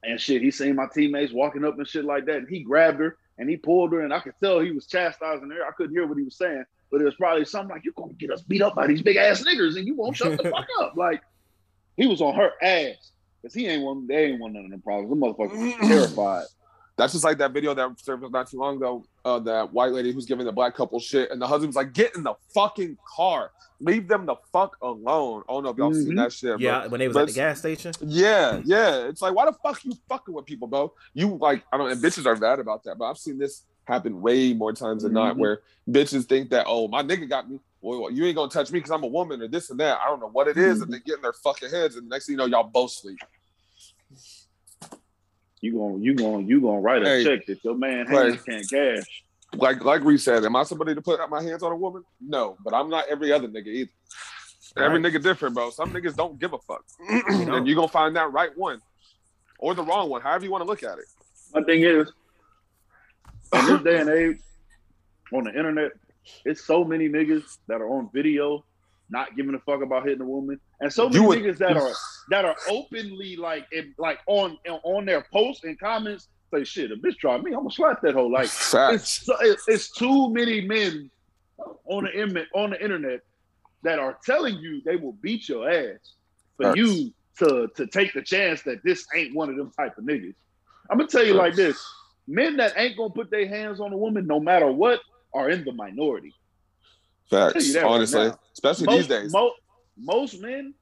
And 0.04 0.22
shit, 0.22 0.44
he 0.44 0.52
seen 0.52 0.76
my 0.76 0.86
teammates 0.94 1.34
walking 1.34 1.66
up 1.66 1.80
and 1.80 1.88
shit 1.88 2.06
like 2.06 2.28
that, 2.28 2.38
and 2.38 2.48
he 2.48 2.62
grabbed 2.62 3.00
her 3.00 3.18
and 3.40 3.50
he 3.50 3.58
pulled 3.58 3.94
her, 3.94 4.02
and 4.02 4.14
I 4.14 4.20
could 4.20 4.36
tell 4.40 4.60
he 4.60 4.70
was 4.70 4.86
chastising 4.86 5.50
her. 5.50 5.66
I 5.66 5.72
couldn't 5.72 5.96
hear 5.96 6.06
what 6.06 6.20
he 6.20 6.24
was 6.24 6.38
saying, 6.38 6.66
but 6.91 7.02
it 7.02 7.06
was 7.06 7.16
probably 7.16 7.46
something 7.46 7.74
like, 7.74 7.84
"You're 7.84 7.96
gonna 7.98 8.14
get 8.14 8.30
us 8.30 8.44
beat 8.44 8.62
up 8.62 8.76
by 8.76 8.86
these 8.86 9.02
big 9.02 9.16
ass 9.16 9.44
niggers, 9.44 9.76
and 9.76 9.88
you 9.88 9.96
won't 9.96 10.18
shut 10.18 10.38
the 10.38 10.52
fuck 10.52 10.68
up." 10.82 10.94
Like 10.96 11.24
he 11.98 12.06
was 12.06 12.22
on 12.22 12.36
her 12.36 12.52
ass 12.62 13.12
because 13.41 13.56
he 13.56 13.66
ain't 13.66 13.82
one. 13.82 14.06
They 14.06 14.26
ain't 14.26 14.40
one 14.40 14.54
none 14.54 14.66
of 14.66 14.70
them 14.70 14.84
problems. 14.84 15.10
The 15.10 15.16
motherfucker 15.16 15.80
was 15.80 15.88
terrified. 15.90 16.46
That's 16.98 17.14
just 17.14 17.24
like 17.24 17.40
that 17.40 17.54
video 17.54 17.74
that 17.74 18.00
surfaced 18.00 18.32
not 18.32 18.52
too 18.52 18.60
long 18.60 18.76
ago. 18.76 19.04
Uh, 19.30 19.38
that 19.38 19.72
white 19.72 19.92
lady 19.92 20.12
who's 20.12 20.26
giving 20.26 20.46
the 20.46 20.52
black 20.52 20.74
couple 20.74 21.00
shit, 21.00 21.30
and 21.30 21.40
the 21.40 21.46
husband's 21.46 21.76
like, 21.76 21.94
"Get 21.94 22.16
in 22.16 22.24
the 22.24 22.34
fucking 22.52 22.98
car, 23.06 23.52
leave 23.80 24.08
them 24.08 24.26
the 24.26 24.36
fuck 24.52 24.76
alone." 24.82 25.44
Oh 25.48 25.62
no, 25.62 25.76
y'all 25.78 25.92
mm-hmm. 25.92 26.04
seen 26.04 26.16
that 26.16 26.34
shit? 26.34 26.60
Yeah, 26.60 26.80
bro. 26.80 26.90
when 26.90 27.00
they 27.00 27.08
was 27.08 27.14
but 27.14 27.22
at 27.22 27.28
the 27.28 27.34
gas 27.34 27.60
station. 27.60 27.94
Yeah, 28.02 28.60
yeah. 28.66 29.08
It's 29.08 29.22
like, 29.22 29.36
why 29.36 29.46
the 29.46 29.54
fuck 29.54 29.86
you 29.86 29.94
fucking 30.08 30.34
with 30.34 30.46
people, 30.46 30.68
bro? 30.68 30.94
You 31.14 31.38
like, 31.40 31.64
I 31.72 31.78
don't. 31.78 31.92
And 31.92 32.02
bitches 32.02 32.26
are 32.26 32.36
bad 32.36 32.60
about 32.60 32.84
that, 32.86 32.98
but 32.98 33.06
I've 33.06 33.20
seen 33.20 33.38
this 33.38 33.66
happen 33.86 34.20
way 34.20 34.54
more 34.54 34.74
times 34.74 35.04
than 35.04 35.12
mm-hmm. 35.12 35.28
not, 35.28 35.38
where 35.38 35.62
bitches 35.88 36.26
think 36.26 36.50
that, 36.50 36.66
oh, 36.68 36.88
my 36.88 37.04
nigga 37.04 37.30
got 37.30 37.50
me. 37.50 37.60
Well, 37.82 38.10
you 38.10 38.26
ain't 38.26 38.36
gonna 38.36 38.50
touch 38.50 38.72
me 38.72 38.80
because 38.80 38.92
I'm 38.92 39.04
a 39.04 39.08
woman 39.08 39.44
or 39.44 39.48
this 39.48 39.70
and 39.70 39.80
that. 39.80 40.00
I 40.04 40.08
don't 40.08 40.20
know 40.20 40.30
what 40.30 40.48
it 40.48 40.58
is, 40.58 40.76
mm-hmm. 40.76 40.84
and 40.84 40.94
they 40.94 41.00
get 41.00 41.18
in 41.18 41.22
their 41.22 41.34
fucking 41.34 41.70
heads, 41.70 41.96
and 41.96 42.08
the 42.08 42.16
next 42.16 42.26
thing 42.26 42.34
you 42.34 42.38
know, 42.38 42.46
y'all 42.46 42.64
both 42.64 42.92
sleep. 42.92 43.20
You 45.61 45.73
going 45.73 46.02
you 46.02 46.14
going 46.15 46.48
you 46.48 46.61
gonna 46.61 46.80
write 46.80 47.03
a 47.03 47.06
hey, 47.06 47.23
check 47.23 47.45
that 47.48 47.64
your 47.64 47.76
man 47.76 48.07
hands 48.07 48.41
can't 48.44 48.69
cash. 48.69 49.23
Like 49.56 49.84
like 49.84 50.03
we 50.03 50.18
said, 50.18 50.45
am 50.45 50.56
I 50.56 50.64
somebody 50.64 50.95
to 50.95 51.02
put 51.02 51.19
my 51.30 51.41
hands 51.41 51.64
on 51.64 51.72
a 51.72 51.76
woman? 51.76 52.03
No, 52.22 52.57
but 52.64 52.73
I'm 52.73 52.90
not 52.90 53.06
every 53.10 53.31
other 53.31 53.48
nigga 53.48 53.68
either. 53.68 53.91
Right. 54.76 54.86
Every 54.86 54.99
nigga 54.99 55.22
different, 55.22 55.56
bro. 55.56 55.72
Some 55.72 55.91
niggas 55.91 56.15
don't 56.15 56.40
give 56.40 56.53
a 56.53 56.60
fuck, 56.60 56.84
and 57.10 57.68
you 57.68 57.76
gonna 57.76 57.88
find 57.88 58.15
that 58.15 58.31
right 58.31 58.56
one 58.56 58.81
or 59.60 59.76
the 59.76 59.84
wrong 59.84 60.10
one, 60.10 60.22
however 60.22 60.45
you 60.45 60.52
want 60.52 60.64
to 60.64 60.68
look 60.68 60.84
at 60.84 60.98
it. 60.98 61.06
My 61.53 61.61
thing 61.64 61.81
is, 61.81 62.11
in 63.53 63.65
this 63.65 63.84
day 63.84 63.99
and 63.99 64.10
age, 64.10 64.38
on 65.34 65.44
the 65.44 65.49
internet, 65.49 65.91
it's 66.45 66.65
so 66.65 66.84
many 66.84 67.10
niggas 67.10 67.57
that 67.68 67.81
are 67.81 67.90
on 67.90 68.10
video 68.14 68.64
not 69.10 69.36
giving 69.36 69.56
a 69.56 69.60
fuck 69.60 69.81
about 69.81 70.06
hitting 70.06 70.22
a 70.22 70.26
woman, 70.26 70.60
and 70.81 70.91
so 70.91 71.10
many 71.10 71.26
would, 71.26 71.40
niggas 71.40 71.57
that 71.57 71.77
are 71.77 71.94
that 72.30 72.45
are 72.45 72.56
openly 72.69 73.36
like 73.36 73.65
in, 73.72 73.94
like 73.98 74.19
on 74.27 74.57
on 74.84 75.06
their 75.06 75.26
posts 75.31 75.64
and 75.64 75.80
comments 75.80 76.27
say 76.53 76.64
shit. 76.64 76.91
A 76.91 76.95
bitch 76.95 77.18
tried 77.18 77.44
me, 77.44 77.52
I'm 77.52 77.60
gonna 77.60 77.72
slap 77.72 78.02
that 78.02 78.14
whole 78.14 78.31
like. 78.31 78.49
It's, 79.41 79.68
it's 79.68 79.91
too 79.91 80.34
many 80.34 80.61
men 80.61 81.10
on 81.86 82.06
the 82.06 82.45
on 82.53 82.72
the 82.72 82.84
internet 82.84 83.22
that 83.84 83.99
are 83.99 84.18
telling 84.26 84.57
you 84.57 84.81
they 84.86 84.95
will 84.95 85.14
beat 85.14 85.48
your 85.48 85.69
ass 85.69 86.15
for 86.57 86.65
Facts. 86.65 86.77
you 86.77 87.14
to 87.40 87.68
to 87.76 87.88
take 87.88 88.14
the 88.14 88.22
chance 88.22 88.61
that 88.64 88.84
this 88.84 89.06
ain't 89.15 89.36
one 89.36 89.49
of 89.49 89.56
them 89.56 89.72
type 89.77 89.98
of 89.98 90.03
niggas. 90.03 90.36
I'm 90.90 90.98
gonna 90.98 91.10
tell 91.10 91.26
you 91.26 91.34
Facts. 91.34 91.40
like 91.40 91.56
this: 91.56 91.84
men 92.27 92.57
that 92.57 92.73
ain't 92.76 92.98
gonna 92.98 93.14
put 93.14 93.31
their 93.31 93.48
hands 93.48 93.80
on 93.80 93.94
a 93.94 93.98
woman 93.98 94.27
no 94.27 94.40
matter 94.40 94.72
what 94.72 94.99
are 95.34 95.49
in 95.49 95.64
the 95.64 95.72
minority. 95.72 96.34
Facts, 97.30 97.76
honestly, 97.76 98.20
right 98.20 98.36
especially 98.54 98.86
most, 98.88 98.98
these 98.98 99.08
days. 99.08 99.32
Most, 99.32 99.56
most 99.98 100.42
men 100.42 100.74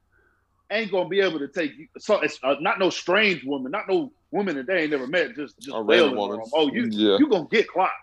ain't 0.71 0.91
gonna 0.91 1.09
be 1.09 1.19
able 1.19 1.39
to 1.39 1.47
take 1.47 1.77
you. 1.77 1.87
so 1.97 2.19
it's 2.21 2.39
uh, 2.43 2.55
not 2.59 2.79
no 2.79 2.89
strange 2.89 3.43
woman, 3.43 3.71
not 3.71 3.87
no 3.87 4.11
woman 4.31 4.55
that 4.55 4.67
they 4.67 4.83
ain't 4.83 4.91
never 4.91 5.07
met, 5.07 5.35
just 5.35 5.59
just 5.59 5.77
wailing 5.85 6.15
woman. 6.15 6.41
Oh, 6.53 6.71
you 6.71 6.87
yeah. 6.89 7.17
you 7.17 7.29
gonna 7.29 7.47
get 7.51 7.67
clocked. 7.67 7.93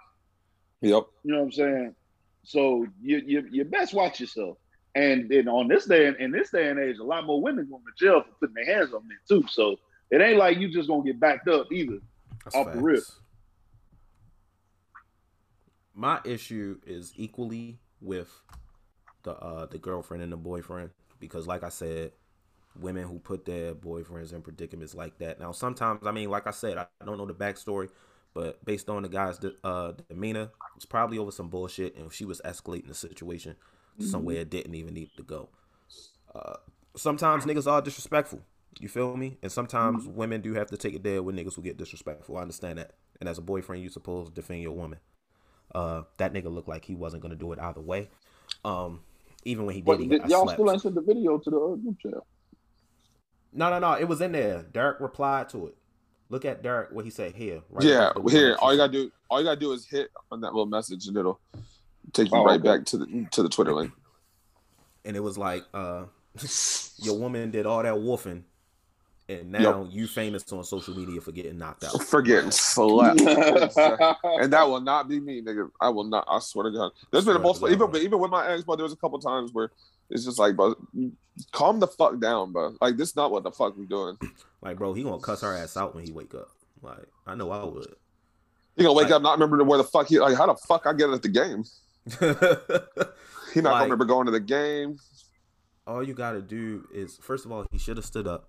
Yep. 0.81 1.05
You 1.25 1.33
know 1.33 1.39
what 1.39 1.45
I'm 1.45 1.53
saying? 1.53 1.95
So 2.43 2.87
you 3.01 3.23
you 3.27 3.49
you 3.51 3.65
best 3.65 3.95
watch 3.95 4.21
yourself. 4.21 4.59
And 4.97 5.29
then 5.29 5.49
on 5.49 5.67
this 5.67 5.87
day 5.87 6.07
and 6.07 6.17
in 6.19 6.31
this 6.31 6.51
day 6.51 6.69
and 6.69 6.79
age, 6.79 6.99
a 6.99 7.05
lot 7.05 7.27
more 7.27 7.41
women 7.41 7.69
going 7.69 7.83
to 7.83 8.05
jail 8.05 8.23
for 8.23 8.31
putting 8.39 8.55
their 8.55 8.77
hands 8.77 8.95
on 8.95 9.07
men 9.09 9.19
too. 9.29 9.45
So 9.49 9.77
it 10.11 10.21
ain't 10.21 10.39
like 10.39 10.59
you 10.59 10.69
just 10.69 10.89
gonna 10.89 11.03
get 11.03 11.19
backed 11.19 11.49
up 11.49 11.73
either. 11.73 11.99
That's 12.45 12.55
off 12.55 12.67
facts. 12.67 12.77
the 12.77 12.83
rip. 12.83 13.03
My 15.95 16.21
issue 16.25 16.81
is 16.87 17.13
equally 17.17 17.79
with 18.05 18.31
the 19.23 19.33
uh 19.33 19.67
the 19.67 19.79
girlfriend 19.79 20.23
and 20.23 20.33
the 20.33 20.37
boyfriend 20.37 20.91
because 21.19 21.47
like 21.47 21.63
I 21.63 21.71
said, 21.71 22.13
women 22.79 23.05
who 23.05 23.19
put 23.19 23.45
their 23.45 23.75
boyfriends 23.75 24.33
in 24.33 24.43
predicaments 24.43 24.95
like 24.95 25.19
that. 25.19 25.41
Now 25.41 25.53
sometimes 25.53 26.07
I 26.07 26.13
mean 26.13 26.31
like 26.31 26.47
I 26.47 26.51
said, 26.51 26.79
I 26.79 26.87
don't 27.05 27.19
know 27.19 27.27
the 27.27 27.35
backstory, 27.35 27.89
but 28.35 28.65
based 28.65 28.89
on 28.89 29.03
the 29.03 29.09
guy's 29.09 29.39
uh 29.65 29.93
demeanor, 30.09 30.51
it's 30.77 30.85
probably 30.85 31.19
over 31.19 31.31
some 31.31 31.49
bullshit 31.49 31.97
and 31.97 32.13
she 32.13 32.25
was 32.25 32.41
escalating 32.45 32.89
the 32.89 32.95
situation 32.95 33.57
mm-hmm. 33.99 34.11
somewhere 34.11 34.37
it 34.37 34.51
didn't 34.51 34.75
even 34.75 34.95
need 34.95 35.11
to 35.17 35.23
go. 35.23 35.49
Uh 36.35 36.57
sometimes 36.97 37.45
niggas 37.45 37.71
are 37.71 37.83
disrespectful. 37.83 38.41
You 38.81 38.89
feel 38.89 39.17
me? 39.17 39.39
And 39.43 39.53
sometimes 39.53 40.05
mm-hmm. 40.05 40.17
women 40.17 40.41
do 40.41 40.55
have 40.55 40.69
to 40.71 40.77
take 40.77 40.95
it 40.95 41.05
there 41.05 41.23
when 41.23 41.37
niggas 41.37 41.57
will 41.57 41.65
get 41.65 41.77
disrespectful. 41.79 42.37
I 42.37 42.43
understand 42.43 42.79
that. 42.79 42.93
And 43.21 43.29
as 43.29 43.39
a 43.39 43.43
boyfriend, 43.43 43.83
you 43.83 43.89
supposed 43.89 44.29
to 44.29 44.35
defend 44.35 44.63
your 44.63 44.73
woman. 44.73 44.99
Uh, 45.75 46.03
that 46.19 46.33
nigga 46.33 46.53
looked 46.53 46.69
like 46.69 46.85
he 46.85 46.95
wasn't 46.95 47.23
gonna 47.23 47.35
do 47.35 47.53
it 47.53 47.59
either 47.59 47.81
way. 47.81 48.09
Um, 48.65 49.01
even 49.45 49.67
when 49.67 49.75
he 49.75 49.81
did, 49.81 50.01
he 50.01 50.07
did 50.07 50.29
y'all 50.29 50.45
slept. 50.45 50.59
still 50.59 50.71
ain't 50.71 50.83
sent 50.83 50.95
the 50.95 51.01
video 51.01 51.39
to 51.39 51.51
the 51.51 51.57
uh, 51.57 51.75
group 51.77 51.99
chat. 52.01 52.15
No, 53.53 53.71
no, 53.71 53.79
no. 53.79 53.93
It 53.95 54.09
was 54.09 54.21
in 54.21 54.33
there. 54.33 54.63
Derek 54.73 55.01
replied 55.01 55.49
to 55.51 55.69
it. 55.69 55.77
Look 56.31 56.45
at 56.45 56.63
Derek. 56.63 56.91
What 56.93 57.05
he 57.05 57.11
said 57.11 57.35
here. 57.35 57.61
Right 57.71 57.85
yeah, 57.85 58.13
here. 58.29 58.57
All 58.61 58.73
you 58.73 58.79
gotta 58.79 58.93
do, 58.93 59.11
all 59.29 59.41
you 59.41 59.45
gotta 59.45 59.61
do 59.61 59.73
is 59.73 59.87
hit 59.87 60.11
on 60.31 60.41
that 60.41 60.53
little 60.53 60.67
message, 60.67 61.07
and 61.07 61.17
it'll 61.17 61.41
take 62.13 62.31
you 62.31 62.39
oh, 62.39 62.45
right 62.45 62.61
okay. 62.61 62.79
back 62.79 62.87
to 62.87 62.99
the 62.99 63.27
to 63.33 63.43
the 63.43 63.49
Twitter 63.49 63.73
link. 63.73 63.93
And 65.05 65.17
it 65.17 65.21
was 65.21 65.37
like, 65.37 65.65
uh, 65.75 66.05
your 66.99 67.19
woman 67.19 67.51
did 67.51 67.67
all 67.67 67.83
that 67.83 67.95
woofing 67.95 68.43
and 69.29 69.53
now 69.53 69.83
yep. 69.83 69.87
you 69.91 70.07
famous 70.07 70.51
on 70.53 70.65
social 70.65 70.95
media 70.95 71.21
for 71.21 71.33
getting 71.33 71.57
knocked 71.57 71.85
out. 71.85 72.03
For 72.03 72.21
getting 72.21 72.51
slapped. 72.51 73.21
and 74.25 74.53
that 74.53 74.69
will 74.69 74.81
not 74.81 75.09
be 75.09 75.19
me, 75.19 75.41
nigga. 75.41 75.71
I 75.81 75.89
will 75.89 76.05
not. 76.05 76.27
I 76.29 76.41
swear 76.41 76.71
to 76.71 76.77
God. 76.77 76.93
There's 77.11 77.25
been 77.25 77.37
a 77.37 77.39
multiple, 77.39 77.71
even 77.71 77.91
bro. 77.91 78.01
even 78.01 78.19
with 78.19 78.31
my 78.31 78.53
ex, 78.53 78.65
but 78.65 78.77
there 78.77 78.85
was 78.85 78.93
a 78.93 78.97
couple 78.97 79.19
times 79.19 79.53
where 79.53 79.71
it's 80.11 80.25
just 80.25 80.39
like, 80.39 80.57
bro, 80.57 80.75
calm 81.53 81.81
the 81.81 81.87
fuck 81.87 82.21
down, 82.21 82.53
bro. 82.53 82.77
Like 82.81 82.99
this, 82.99 83.17
not 83.17 83.31
what 83.31 83.45
the 83.45 83.51
fuck 83.51 83.77
we 83.77 83.87
doing. 83.87 84.17
Like, 84.63 84.79
bro, 84.79 84.95
he 84.95 85.03
gonna 85.03 85.21
cuss 85.21 85.43
her 85.43 85.55
ass 85.55 85.77
out 85.77 85.95
when 85.95 86.07
he 86.07 86.11
wake 86.11 86.35
up. 86.35 86.49
Like, 86.81 87.07
I 87.27 87.35
know 87.35 87.51
I 87.51 87.65
would. 87.65 87.97
He 88.77 88.83
gonna 88.83 88.95
wake 88.95 89.09
like, 89.09 89.17
up 89.17 89.21
not 89.21 89.33
remembering 89.33 89.67
where 89.69 89.77
the 89.77 89.85
fuck 89.85 90.09
he 90.09 90.19
like 90.19 90.39
how 90.39 90.47
the 90.47 90.55
fuck 90.55 90.87
I 90.87 90.95
get 90.95 91.11
at 91.11 91.21
the 91.21 91.29
game. 91.29 91.65
he 92.19 93.61
not 93.61 93.73
like, 93.73 93.73
gonna 93.73 93.83
remember 93.83 94.07
going 94.07 94.25
to 94.25 94.33
the 94.33 94.41
game. 94.41 94.97
All 95.87 96.03
you 96.03 96.15
gotta 96.15 96.41
do 96.41 96.89
is 96.95 97.19
first 97.19 97.45
of 97.45 97.53
all, 97.53 97.67
he 97.71 97.77
should 97.77 97.99
have 97.99 98.07
stood 98.07 98.27
up 98.27 98.49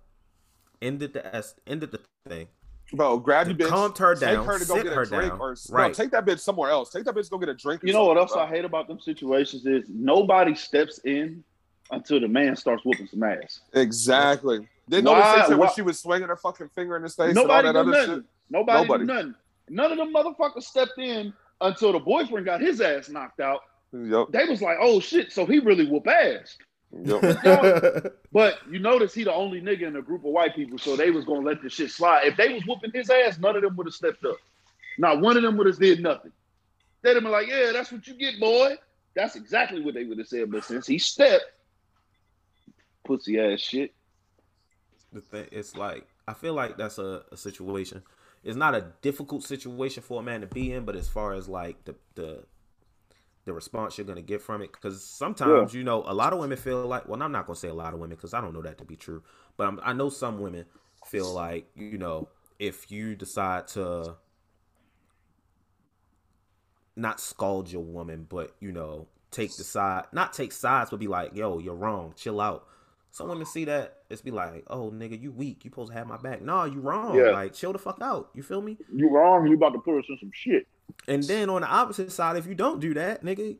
ended 0.82 1.12
the 1.12 1.34
S, 1.34 1.54
ended 1.66 1.92
the 1.92 2.00
thing. 2.28 2.48
Bro, 2.92 3.18
grab 3.18 3.48
your 3.48 3.56
bitch, 3.56 3.68
calmed 3.68 3.98
her 3.98 4.14
down, 4.14 4.36
take 4.36 4.46
her 4.46 4.58
to 4.60 4.64
go 4.64 4.74
get 4.76 4.86
a 4.86 5.04
drink, 5.04 5.30
down. 5.30 5.40
or 5.40 5.56
right. 5.70 5.92
take 5.92 6.12
that 6.12 6.24
bitch 6.24 6.38
somewhere 6.38 6.70
else. 6.70 6.90
Take 6.90 7.04
that 7.04 7.14
bitch 7.14 7.24
to 7.24 7.30
go 7.30 7.38
get 7.38 7.48
a 7.48 7.54
drink. 7.54 7.82
You 7.82 7.92
know 7.92 8.04
what 8.04 8.16
else 8.16 8.32
bro. 8.32 8.42
I 8.42 8.48
hate 8.48 8.64
about 8.64 8.86
them 8.86 9.00
situations 9.00 9.66
is 9.66 9.86
nobody 9.88 10.54
steps 10.54 11.00
in 11.04 11.42
until 11.90 12.20
the 12.20 12.28
man 12.28 12.54
starts 12.54 12.84
whooping 12.84 13.08
some 13.08 13.22
ass. 13.24 13.60
Exactly. 13.72 14.68
Didn't 14.88 15.04
nobody 15.04 15.48
say 15.48 15.54
when 15.54 15.72
she 15.74 15.82
was 15.82 15.98
swinging 15.98 16.28
her 16.28 16.36
fucking 16.36 16.68
finger 16.68 16.96
in 16.96 17.02
his 17.02 17.14
face 17.16 17.34
nobody 17.34 17.68
and 17.68 17.76
all 17.76 17.84
that 17.84 17.90
other 17.90 18.06
nothing. 18.06 18.14
shit? 18.16 18.24
Nobody, 18.50 18.82
nobody. 18.82 19.04
nothing. 19.04 19.34
None 19.68 19.92
of 19.92 19.98
them 19.98 20.14
motherfuckers 20.14 20.62
stepped 20.62 20.98
in 20.98 21.32
until 21.60 21.92
the 21.92 21.98
boyfriend 21.98 22.46
got 22.46 22.60
his 22.60 22.80
ass 22.80 23.08
knocked 23.08 23.40
out. 23.40 23.62
Yep. 23.92 24.28
They 24.30 24.44
was 24.44 24.62
like, 24.62 24.76
oh 24.80 25.00
shit, 25.00 25.32
so 25.32 25.44
he 25.44 25.58
really 25.58 25.86
whoop 25.86 26.06
ass. 26.06 26.56
Yep. 27.04 28.16
but 28.32 28.58
you 28.70 28.78
notice 28.78 29.14
he 29.14 29.24
the 29.24 29.32
only 29.32 29.60
nigga 29.60 29.82
in 29.82 29.96
a 29.96 30.02
group 30.02 30.24
of 30.24 30.30
white 30.30 30.54
people, 30.54 30.78
so 30.78 30.96
they 30.96 31.10
was 31.10 31.24
gonna 31.24 31.46
let 31.46 31.62
this 31.62 31.74
shit 31.74 31.90
slide. 31.90 32.26
If 32.26 32.36
they 32.36 32.52
was 32.52 32.62
whooping 32.66 32.92
his 32.94 33.10
ass, 33.10 33.38
none 33.38 33.56
of 33.56 33.62
them 33.62 33.76
would 33.76 33.86
have 33.86 33.94
stepped 33.94 34.24
up. 34.24 34.36
Not 34.98 35.20
one 35.20 35.36
of 35.36 35.42
them 35.42 35.56
would 35.56 35.66
have 35.66 35.78
did 35.78 36.00
nothing. 36.00 36.32
They'd 37.02 37.14
have 37.14 37.22
been 37.22 37.32
like, 37.32 37.48
"Yeah, 37.48 37.72
that's 37.72 37.92
what 37.92 38.06
you 38.06 38.14
get, 38.14 38.40
boy." 38.40 38.76
That's 39.14 39.36
exactly 39.36 39.80
what 39.82 39.94
they 39.94 40.04
would 40.04 40.18
have 40.18 40.28
said. 40.28 40.50
But 40.50 40.64
since 40.64 40.86
he 40.86 40.98
stepped, 40.98 41.44
pussy 43.04 43.40
ass 43.40 43.60
shit. 43.60 43.94
The 45.12 45.20
thing, 45.20 45.46
it's 45.52 45.76
like 45.76 46.06
I 46.28 46.34
feel 46.34 46.54
like 46.54 46.76
that's 46.76 46.98
a, 46.98 47.22
a 47.32 47.36
situation. 47.36 48.02
It's 48.44 48.56
not 48.56 48.74
a 48.74 48.92
difficult 49.02 49.42
situation 49.42 50.02
for 50.02 50.20
a 50.20 50.22
man 50.22 50.42
to 50.42 50.46
be 50.46 50.72
in, 50.72 50.84
but 50.84 50.96
as 50.96 51.08
far 51.08 51.32
as 51.32 51.48
like 51.48 51.84
the 51.84 51.94
the 52.14 52.44
the 53.46 53.52
response 53.52 53.96
you're 53.96 54.06
gonna 54.06 54.20
get 54.20 54.42
from 54.42 54.60
it. 54.60 54.72
Because 54.72 55.02
sometimes 55.02 55.72
yeah. 55.72 55.78
you 55.78 55.84
know 55.84 56.04
a 56.06 56.12
lot 56.12 56.34
of 56.34 56.38
women 56.38 56.58
feel 56.58 56.86
like, 56.86 57.08
well, 57.08 57.22
I'm 57.22 57.32
not 57.32 57.46
gonna 57.46 57.56
say 57.56 57.68
a 57.68 57.74
lot 57.74 57.94
of 57.94 58.00
women 58.00 58.16
because 58.16 58.34
I 58.34 58.42
don't 58.42 58.52
know 58.52 58.62
that 58.62 58.76
to 58.78 58.84
be 58.84 58.96
true, 58.96 59.22
but 59.56 59.66
I'm, 59.66 59.80
I 59.82 59.94
know 59.94 60.10
some 60.10 60.40
women 60.40 60.66
feel 61.06 61.32
like 61.32 61.68
you 61.74 61.96
know 61.96 62.28
if 62.58 62.90
you 62.90 63.14
decide 63.14 63.68
to 63.68 64.16
not 66.96 67.20
scald 67.20 67.70
your 67.70 67.82
woman, 67.82 68.26
but 68.28 68.54
you 68.60 68.72
know 68.72 69.06
take 69.30 69.56
the 69.56 69.64
side, 69.64 70.04
not 70.12 70.32
take 70.32 70.52
sides, 70.52 70.90
but 70.90 70.98
be 70.98 71.06
like, 71.06 71.34
yo, 71.34 71.58
you're 71.58 71.74
wrong, 71.74 72.14
chill 72.16 72.40
out. 72.40 72.66
Some 73.12 73.28
women 73.28 73.46
see 73.46 73.64
that 73.64 73.98
it's 74.10 74.20
be 74.20 74.32
like, 74.32 74.64
oh 74.66 74.90
nigga, 74.90 75.20
you 75.20 75.30
weak. 75.30 75.64
You 75.64 75.70
supposed 75.70 75.92
to 75.92 75.96
have 75.96 76.08
my 76.08 76.18
back. 76.18 76.42
No, 76.42 76.64
you 76.64 76.80
wrong. 76.80 77.16
Yeah. 77.16 77.30
Like 77.30 77.54
chill 77.54 77.72
the 77.72 77.78
fuck 77.78 77.98
out. 78.02 78.30
You 78.34 78.42
feel 78.42 78.60
me? 78.60 78.76
You 78.92 79.08
wrong. 79.08 79.46
You 79.46 79.54
about 79.54 79.72
to 79.72 79.78
put 79.78 79.98
us 79.98 80.04
in 80.08 80.18
some 80.18 80.32
shit. 80.34 80.66
And 81.08 81.22
then 81.22 81.50
on 81.50 81.62
the 81.62 81.68
opposite 81.68 82.12
side, 82.12 82.36
if 82.36 82.46
you 82.46 82.54
don't 82.54 82.80
do 82.80 82.94
that, 82.94 83.22
nigga, 83.22 83.56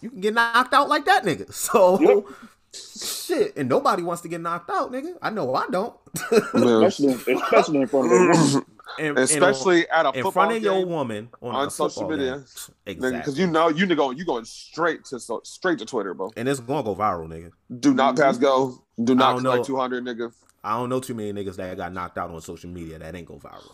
you 0.00 0.10
can 0.10 0.20
get 0.20 0.34
knocked 0.34 0.74
out 0.74 0.88
like 0.88 1.04
that, 1.06 1.24
nigga. 1.24 1.52
So 1.52 2.00
yep. 2.00 2.24
shit, 2.72 3.56
and 3.56 3.68
nobody 3.68 4.02
wants 4.02 4.22
to 4.22 4.28
get 4.28 4.40
knocked 4.40 4.70
out, 4.70 4.92
nigga. 4.92 5.14
I 5.22 5.30
know 5.30 5.54
I 5.54 5.66
don't. 5.68 5.94
especially, 6.30 7.12
especially 7.34 7.80
in 7.80 7.86
front 7.86 8.12
of 8.12 8.64
and, 8.98 9.18
especially 9.18 9.88
and 9.88 10.06
at 10.06 10.14
a 10.14 10.18
in 10.18 10.30
front 10.30 10.52
of 10.52 10.62
your 10.62 10.84
woman 10.86 11.28
on, 11.42 11.54
on 11.54 11.70
social 11.70 12.08
media, 12.08 12.44
exactly. 12.86 13.18
Because 13.18 13.38
you 13.38 13.46
know 13.46 13.68
you 13.68 13.86
go 13.94 14.10
you 14.10 14.24
going 14.24 14.44
straight 14.44 15.04
to 15.06 15.20
so, 15.20 15.40
straight 15.44 15.78
to 15.78 15.84
Twitter, 15.84 16.14
bro. 16.14 16.30
And 16.36 16.48
it's 16.48 16.60
gonna 16.60 16.82
go 16.82 16.94
viral, 16.94 17.28
nigga. 17.28 17.52
Do 17.80 17.94
not 17.94 18.14
mm-hmm. 18.14 18.24
pass 18.24 18.38
go. 18.38 18.82
Do 19.02 19.14
not 19.14 19.42
like 19.42 19.64
two 19.64 19.76
hundred, 19.76 20.04
nigga. 20.04 20.32
I 20.64 20.76
don't 20.76 20.88
know 20.88 21.00
too 21.00 21.14
many 21.14 21.32
niggas 21.32 21.56
that 21.56 21.76
got 21.76 21.92
knocked 21.92 22.18
out 22.18 22.30
on 22.30 22.40
social 22.40 22.70
media 22.70 22.98
that 22.98 23.14
ain't 23.14 23.26
go 23.26 23.38
viral. 23.38 23.72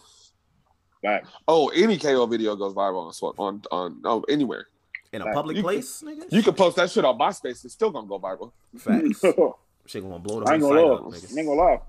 Facts. 1.02 1.28
Oh, 1.48 1.68
any 1.68 1.98
KO 1.98 2.26
video 2.26 2.56
goes 2.56 2.74
viral 2.74 3.12
on 3.12 3.34
on 3.38 3.62
on 3.70 4.00
oh, 4.04 4.24
anywhere. 4.28 4.68
In 5.12 5.20
a 5.20 5.30
public 5.34 5.58
you 5.58 5.62
place, 5.62 6.00
can, 6.00 6.08
nigga. 6.08 6.32
You 6.32 6.42
can 6.42 6.54
post 6.54 6.76
that 6.76 6.90
shit 6.90 7.04
on 7.04 7.18
MySpace. 7.18 7.64
It's 7.66 7.74
still 7.74 7.90
gonna 7.90 8.06
go 8.06 8.18
viral. 8.18 8.52
Facts. 8.78 9.20
shit 9.86 10.02
gonna 10.02 10.18
blow 10.18 10.40
the 10.40 10.50
I 10.50 10.54
ain't 10.54 10.62
gonna 10.62 10.80
lie. 10.80 11.10
I 11.10 11.16
ain't 11.16 11.46
gonna 11.46 11.52
lie. 11.52 11.80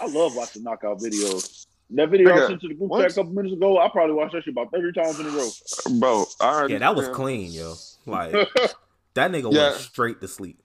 I 0.00 0.06
love 0.06 0.34
watching 0.34 0.64
knockout 0.64 0.98
videos. 0.98 1.66
That 1.90 2.10
video 2.10 2.30
nigga, 2.30 2.44
I 2.44 2.46
sent 2.48 2.60
to 2.62 2.68
the 2.68 2.74
group 2.74 2.90
chat 2.92 3.12
a 3.12 3.14
couple 3.14 3.32
minutes 3.32 3.54
ago, 3.54 3.78
I 3.78 3.88
probably 3.88 4.14
watched 4.14 4.32
that 4.32 4.42
shit 4.42 4.52
about 4.52 4.72
30 4.72 4.92
times 4.92 5.20
in 5.20 5.26
a 5.26 5.30
row. 5.30 5.48
Bro, 6.00 6.26
I 6.40 6.66
yeah, 6.66 6.78
that 6.78 6.96
was 6.96 7.08
clean, 7.08 7.52
yo. 7.52 7.74
Like 8.06 8.32
that 9.14 9.30
nigga 9.30 9.52
yeah. 9.52 9.70
went 9.70 9.76
straight 9.76 10.20
to 10.20 10.28
sleep. 10.28 10.58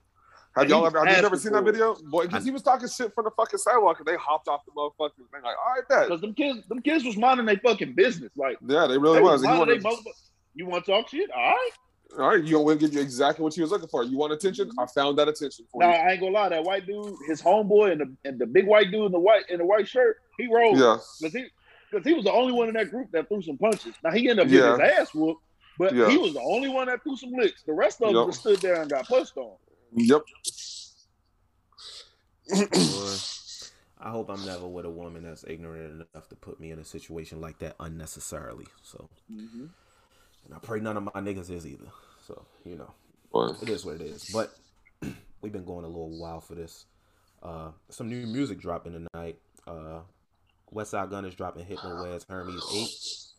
Have 0.56 0.68
y'all 0.68 0.86
ever? 0.86 1.04
Have 1.04 1.18
you 1.18 1.24
ever 1.24 1.36
seen 1.36 1.52
that 1.52 1.64
video? 1.64 1.96
Boy, 2.10 2.26
because 2.26 2.44
he 2.44 2.50
was 2.50 2.62
talking 2.62 2.88
shit 2.88 3.14
from 3.14 3.24
the 3.24 3.30
fucking 3.30 3.58
sidewalk, 3.58 3.98
and 3.98 4.06
they 4.06 4.16
hopped 4.16 4.48
off 4.48 4.62
the 4.66 4.72
motherfucking 4.72 5.16
thing. 5.16 5.42
Like, 5.42 5.56
all 5.56 5.74
right, 5.74 5.88
that. 5.88 6.08
Because 6.08 6.20
them 6.20 6.34
kids, 6.34 6.66
them 6.68 6.82
kids 6.82 7.04
was 7.04 7.16
minding 7.16 7.46
their 7.46 7.58
fucking 7.58 7.94
business. 7.94 8.30
Like, 8.36 8.58
yeah, 8.66 8.86
they 8.86 8.98
really 8.98 9.18
they 9.18 9.22
was. 9.22 9.42
was. 9.42 9.84
You, 9.84 10.12
you 10.54 10.66
want 10.66 10.84
to 10.84 10.90
talk 10.90 11.08
shit? 11.08 11.30
All 11.30 11.40
right. 11.40 11.70
All 12.18 12.28
right, 12.28 12.44
you 12.44 12.58
want 12.58 12.78
to 12.78 12.86
give 12.86 12.94
you 12.94 13.00
exactly 13.00 13.42
what 13.42 13.56
you 13.56 13.62
was 13.62 13.70
looking 13.70 13.88
for. 13.88 14.04
You 14.04 14.18
want 14.18 14.34
attention? 14.34 14.68
Mm-hmm. 14.68 14.80
I 14.80 14.86
found 14.86 15.18
that 15.18 15.28
attention 15.28 15.64
for 15.72 15.82
nah, 15.82 15.88
you. 15.88 15.94
I 15.94 16.10
ain't 16.10 16.20
gonna 16.20 16.32
lie. 16.32 16.50
That 16.50 16.64
white 16.64 16.86
dude, 16.86 17.14
his 17.26 17.40
homeboy, 17.40 17.92
and 17.92 18.00
the 18.02 18.28
and 18.28 18.38
the 18.38 18.46
big 18.46 18.66
white 18.66 18.90
dude 18.90 19.06
in 19.06 19.12
the 19.12 19.18
white 19.18 19.48
in 19.48 19.58
the 19.58 19.64
white 19.64 19.88
shirt, 19.88 20.18
he 20.36 20.46
rolled. 20.52 20.78
Yeah. 20.78 20.98
Because 21.20 21.32
he 21.32 21.46
because 21.90 22.06
he 22.06 22.12
was 22.12 22.24
the 22.24 22.32
only 22.32 22.52
one 22.52 22.68
in 22.68 22.74
that 22.74 22.90
group 22.90 23.10
that 23.12 23.28
threw 23.28 23.40
some 23.40 23.56
punches. 23.56 23.94
Now 24.04 24.10
he 24.10 24.28
ended 24.28 24.40
up 24.40 24.50
getting 24.50 24.78
yeah. 24.78 24.90
his 24.90 24.98
ass 24.98 25.14
whooped, 25.14 25.40
but 25.78 25.94
yeah. 25.94 26.10
he 26.10 26.18
was 26.18 26.34
the 26.34 26.42
only 26.42 26.68
one 26.68 26.88
that 26.88 27.02
threw 27.02 27.16
some 27.16 27.32
licks. 27.32 27.62
The 27.62 27.72
rest 27.72 28.02
of 28.02 28.12
them 28.12 28.28
just 28.28 28.40
stood 28.40 28.60
there 28.60 28.82
and 28.82 28.90
got 28.90 29.06
punched 29.08 29.38
on. 29.38 29.56
Yep. 29.94 30.22
I 34.00 34.10
hope 34.10 34.30
I'm 34.30 34.44
never 34.44 34.66
with 34.66 34.84
a 34.84 34.90
woman 34.90 35.22
that's 35.22 35.44
ignorant 35.46 36.06
enough 36.12 36.28
to 36.28 36.34
put 36.34 36.58
me 36.58 36.72
in 36.72 36.78
a 36.78 36.84
situation 36.84 37.40
like 37.40 37.58
that 37.60 37.76
unnecessarily. 37.78 38.66
So, 38.82 39.08
mm-hmm. 39.32 39.66
and 40.44 40.54
I 40.54 40.58
pray 40.60 40.80
none 40.80 40.96
of 40.96 41.04
my 41.04 41.20
niggas 41.20 41.50
is 41.50 41.66
either. 41.66 41.86
So, 42.26 42.44
you 42.64 42.76
know, 42.76 42.92
well, 43.30 43.56
it 43.62 43.68
is 43.68 43.84
what 43.84 43.96
it 43.96 44.02
is. 44.02 44.30
But 44.32 44.52
we've 45.40 45.52
been 45.52 45.64
going 45.64 45.84
a 45.84 45.88
little 45.88 46.18
while 46.18 46.40
for 46.40 46.54
this. 46.54 46.86
Uh, 47.42 47.70
some 47.90 48.08
new 48.08 48.26
music 48.26 48.60
dropping 48.60 48.92
tonight. 48.92 49.38
Uh, 49.66 50.00
Westside 50.74 51.10
Gunn 51.10 51.24
is 51.24 51.34
dropping 51.34 51.66
Hitler 51.66 52.02
Wears 52.02 52.24
Hermes 52.28 53.34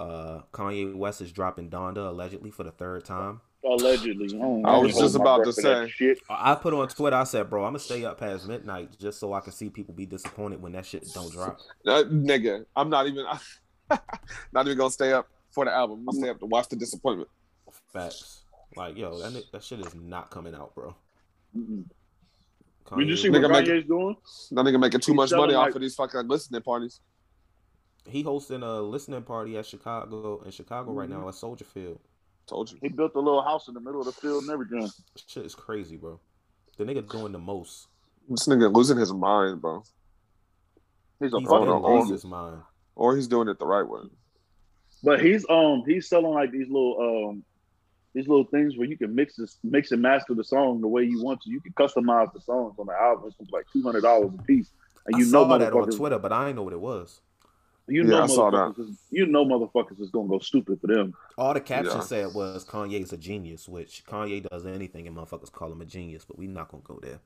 8. 0.00 0.06
Uh, 0.06 0.42
Kanye 0.52 0.94
West 0.94 1.20
is 1.20 1.32
dropping 1.32 1.68
Donda 1.68 2.08
allegedly 2.08 2.50
for 2.50 2.62
the 2.64 2.70
third 2.70 3.04
time. 3.04 3.40
Allegedly. 3.62 4.40
I, 4.40 4.70
I 4.70 4.78
was 4.78 4.96
just 4.96 5.14
about 5.14 5.44
to 5.44 5.52
say. 5.52 6.16
I 6.30 6.54
put 6.54 6.72
on 6.72 6.88
Twitter, 6.88 7.16
I 7.16 7.24
said, 7.24 7.50
bro, 7.50 7.64
I'm 7.64 7.72
going 7.72 7.78
to 7.78 7.84
stay 7.84 8.04
up 8.04 8.18
past 8.18 8.48
midnight 8.48 8.98
just 8.98 9.20
so 9.20 9.34
I 9.34 9.40
can 9.40 9.52
see 9.52 9.68
people 9.68 9.92
be 9.92 10.06
disappointed 10.06 10.62
when 10.62 10.72
that 10.72 10.86
shit 10.86 11.06
don't 11.12 11.30
drop. 11.30 11.60
Uh, 11.86 12.04
nigga, 12.04 12.64
I'm 12.74 12.88
not 12.88 13.06
even, 13.06 13.24
not 14.52 14.66
even 14.66 14.78
going 14.78 14.88
to 14.88 14.94
stay 14.94 15.12
up 15.12 15.28
for 15.50 15.66
the 15.66 15.72
album. 15.72 16.00
I'm 16.00 16.04
going 16.06 16.14
to 16.14 16.20
stay 16.20 16.30
up 16.30 16.38
to 16.40 16.46
watch 16.46 16.68
the 16.68 16.76
disappointment. 16.76 17.28
Facts. 17.92 18.44
Like, 18.76 18.96
yo, 18.96 19.18
that, 19.18 19.42
that 19.52 19.62
shit 19.62 19.80
is 19.80 19.94
not 19.94 20.30
coming 20.30 20.54
out, 20.54 20.74
bro. 20.74 20.94
Did 21.54 23.08
you 23.08 23.16
see 23.16 23.30
what 23.30 23.42
Kanye's 23.42 23.68
make, 23.68 23.88
doing? 23.88 24.16
That 24.52 24.64
nigga 24.64 24.80
making 24.80 25.00
too 25.00 25.12
He's 25.12 25.16
much 25.16 25.32
money 25.32 25.54
like, 25.54 25.68
off 25.68 25.74
of 25.74 25.82
these 25.82 25.94
fucking 25.94 26.28
listening 26.28 26.62
parties. 26.62 27.00
He 28.06 28.22
hosting 28.22 28.62
a 28.62 28.80
listening 28.80 29.22
party 29.22 29.58
at 29.58 29.66
Chicago 29.66 30.40
in 30.44 30.50
Chicago 30.50 30.90
mm-hmm. 30.90 30.98
right 30.98 31.08
now 31.08 31.28
at 31.28 31.34
Soldier 31.34 31.64
Field. 31.64 32.00
Told 32.50 32.72
you. 32.72 32.78
He 32.82 32.88
built 32.88 33.12
a 33.14 33.20
little 33.20 33.42
house 33.42 33.68
in 33.68 33.74
the 33.74 33.80
middle 33.80 34.00
of 34.00 34.06
the 34.06 34.12
field 34.12 34.42
and 34.42 34.50
everything. 34.50 34.90
Shit 35.28 35.46
is 35.46 35.54
crazy, 35.54 35.96
bro. 35.96 36.18
The 36.76 36.84
nigga 36.84 37.08
doing 37.08 37.30
the 37.30 37.38
most. 37.38 37.86
This 38.28 38.48
nigga 38.48 38.74
losing 38.74 38.98
his 38.98 39.12
mind, 39.12 39.62
bro. 39.62 39.84
He's 41.20 41.32
a 41.32 41.38
he's 41.38 41.48
fucking 41.48 41.68
losing 41.68 42.12
his 42.12 42.24
mind. 42.24 42.60
Or 42.96 43.14
he's 43.14 43.28
doing 43.28 43.46
it 43.46 43.60
the 43.60 43.66
right 43.66 43.88
way. 43.88 44.00
But 45.04 45.24
he's 45.24 45.46
um 45.48 45.84
he's 45.86 46.08
selling 46.08 46.34
like 46.34 46.50
these 46.50 46.66
little 46.66 47.28
um 47.30 47.44
these 48.14 48.26
little 48.26 48.46
things 48.46 48.76
where 48.76 48.88
you 48.88 48.98
can 48.98 49.14
mix 49.14 49.36
this 49.36 49.58
mix 49.62 49.92
and 49.92 50.02
master 50.02 50.34
the 50.34 50.42
song 50.42 50.80
the 50.80 50.88
way 50.88 51.04
you 51.04 51.22
want 51.22 51.40
to. 51.42 51.50
You 51.50 51.60
can 51.60 51.72
customize 51.74 52.32
the 52.32 52.40
songs 52.40 52.74
on 52.80 52.86
the 52.86 52.94
album. 52.94 53.30
It's 53.38 53.52
like 53.52 53.66
two 53.72 53.84
hundred 53.84 54.00
dollars 54.00 54.32
a 54.36 54.42
piece. 54.42 54.72
And 55.06 55.20
you 55.20 55.26
I 55.26 55.30
know 55.30 55.48
saw 55.48 55.58
that 55.58 55.72
on 55.72 55.88
Twitter, 55.88 56.18
but 56.18 56.32
I 56.32 56.46
didn't 56.46 56.56
know 56.56 56.64
what 56.64 56.72
it 56.72 56.80
was. 56.80 57.20
You 57.90 58.04
know, 58.04 58.22
I 58.22 58.26
saw 58.26 58.50
that. 58.50 58.80
Is, 58.80 58.96
you 59.10 59.26
know, 59.26 59.44
motherfuckers 59.44 60.00
is 60.00 60.10
gonna 60.10 60.28
go 60.28 60.38
stupid 60.38 60.80
for 60.80 60.86
them. 60.86 61.14
All 61.36 61.52
the 61.54 61.60
caption 61.60 61.96
yeah. 61.96 62.00
said 62.00 62.34
was 62.34 62.64
Kanye's 62.64 63.12
a 63.12 63.16
genius, 63.16 63.68
which 63.68 64.04
Kanye 64.06 64.48
does 64.48 64.66
anything 64.66 65.06
and 65.06 65.16
motherfuckers 65.16 65.52
call 65.52 65.72
him 65.72 65.80
a 65.80 65.84
genius, 65.84 66.24
but 66.24 66.38
we 66.38 66.46
not 66.46 66.70
gonna 66.70 66.82
go 66.84 66.98
there. 67.02 67.18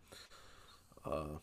Uh, 1.05 1.11
sure. 1.11 1.41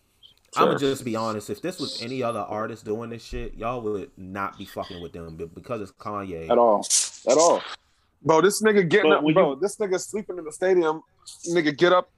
I'm 0.57 0.65
gonna 0.65 0.79
just 0.79 1.05
be 1.05 1.15
honest. 1.15 1.49
If 1.49 1.61
this 1.61 1.79
was 1.79 2.01
any 2.01 2.23
other 2.23 2.39
artist 2.39 2.83
doing 2.83 3.09
this 3.09 3.23
shit, 3.23 3.55
y'all 3.55 3.81
would 3.81 4.11
not 4.17 4.57
be 4.57 4.65
fucking 4.65 5.01
with 5.01 5.13
them. 5.13 5.35
But 5.37 5.53
because 5.53 5.81
it's 5.81 5.91
Kanye, 5.91 6.49
at 6.49 6.57
all, 6.57 6.85
at 7.29 7.37
all. 7.37 7.61
Bro, 8.23 8.41
this 8.41 8.61
nigga 8.61 8.87
getting 8.87 9.11
up, 9.11 9.21
bro. 9.21 9.53
You, 9.53 9.59
this 9.59 9.77
nigga 9.77 9.99
sleeping 9.99 10.37
in 10.37 10.45
the 10.45 10.51
stadium. 10.51 11.03
Nigga 11.49 11.77
get 11.77 11.93
up, 11.93 12.11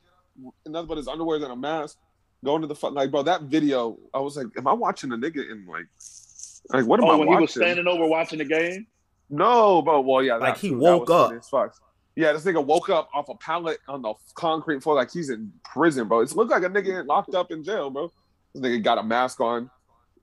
nothing 0.65 0.87
but 0.87 0.97
his 0.97 1.07
underwear 1.07 1.37
and 1.37 1.51
a 1.51 1.55
mask, 1.55 1.97
going 2.43 2.61
to 2.61 2.67
the 2.67 2.75
fuck. 2.75 2.93
Like, 2.93 3.11
bro, 3.11 3.23
that 3.23 3.43
video, 3.43 3.97
I 4.13 4.19
was 4.19 4.37
like, 4.37 4.47
am 4.57 4.67
I 4.67 4.73
watching 4.73 5.11
a 5.11 5.17
nigga 5.17 5.49
in 5.51 5.65
like, 5.65 5.87
like 6.69 6.85
what 6.85 6.99
am 6.99 7.05
oh, 7.05 7.09
I 7.09 7.15
when 7.15 7.27
watching? 7.27 7.37
he 7.37 7.41
was 7.41 7.51
standing 7.51 7.87
over 7.87 8.05
watching 8.05 8.39
the 8.39 8.45
game? 8.45 8.87
No, 9.29 9.81
but 9.81 10.01
well, 10.01 10.23
yeah, 10.23 10.35
like 10.35 10.57
he 10.57 10.71
woke 10.71 11.09
up. 11.09 11.33
Yeah, 12.15 12.31
this 12.31 12.45
nigga 12.45 12.63
woke 12.63 12.89
up 12.89 13.09
off 13.13 13.29
a 13.29 13.35
pallet 13.35 13.79
on 13.87 14.03
the 14.03 14.13
concrete 14.35 14.83
floor 14.83 14.95
like 14.95 15.11
he's 15.11 15.31
in 15.31 15.51
prison, 15.65 16.07
bro. 16.07 16.19
It 16.19 16.35
looks 16.35 16.51
like 16.51 16.63
a 16.63 16.69
nigga 16.69 17.05
locked 17.07 17.33
up 17.33 17.51
in 17.51 17.63
jail, 17.63 17.89
bro. 17.89 18.11
This 18.53 18.61
nigga 18.61 18.83
got 18.83 18.99
a 18.99 19.03
mask 19.03 19.39
on. 19.39 19.71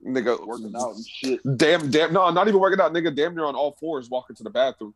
Nigga 0.05 0.47
working 0.47 0.73
out 0.75 0.95
and 0.95 1.05
shit. 1.05 1.41
Damn, 1.57 1.91
damn, 1.91 2.13
no, 2.13 2.29
not 2.31 2.47
even 2.47 2.59
working 2.59 2.79
out. 2.79 2.93
Nigga, 2.93 3.13
damn 3.13 3.35
near 3.35 3.45
on 3.45 3.55
all 3.55 3.75
fours 3.79 4.09
walking 4.09 4.35
to 4.37 4.43
the 4.43 4.49
bathroom. 4.49 4.93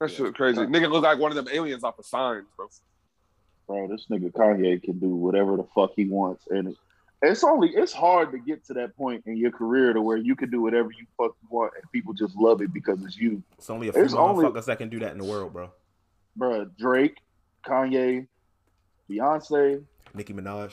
That 0.00 0.10
yeah. 0.10 0.16
shit 0.16 0.34
crazy. 0.34 0.60
Nigga 0.60 0.90
look 0.90 1.04
like 1.04 1.18
one 1.18 1.30
of 1.30 1.36
them 1.36 1.48
aliens 1.50 1.84
off 1.84 1.98
of 1.98 2.04
signs, 2.04 2.46
bro. 2.56 2.68
Bro, 3.66 3.88
this 3.88 4.06
nigga 4.10 4.30
Kanye 4.30 4.82
can 4.82 4.98
do 4.98 5.08
whatever 5.08 5.56
the 5.56 5.64
fuck 5.74 5.92
he 5.96 6.06
wants, 6.06 6.46
and 6.50 6.76
it's 7.26 7.44
only 7.44 7.70
it's 7.70 7.92
hard 7.92 8.32
to 8.32 8.38
get 8.38 8.64
to 8.66 8.74
that 8.74 8.96
point 8.96 9.22
in 9.26 9.36
your 9.36 9.50
career 9.50 9.92
to 9.92 10.02
where 10.02 10.16
you 10.16 10.34
can 10.34 10.50
do 10.50 10.60
whatever 10.60 10.90
you 10.90 11.06
fuck 11.16 11.36
want 11.48 11.72
and 11.80 11.90
people 11.92 12.12
just 12.12 12.34
love 12.36 12.60
it 12.60 12.72
because 12.72 13.02
it's 13.04 13.16
you. 13.16 13.42
It's 13.58 13.70
only 13.70 13.88
a 13.88 13.92
few 13.92 14.02
it's 14.02 14.14
motherfuckers 14.14 14.44
only, 14.44 14.60
that 14.62 14.78
can 14.78 14.88
do 14.88 14.98
that 15.00 15.12
in 15.12 15.18
the 15.18 15.24
world, 15.24 15.52
bro. 15.52 15.70
Bro, 16.36 16.66
Drake, 16.78 17.18
Kanye, 17.66 18.26
Beyonce, 19.10 19.84
Nicki 20.12 20.32
Minaj, 20.32 20.72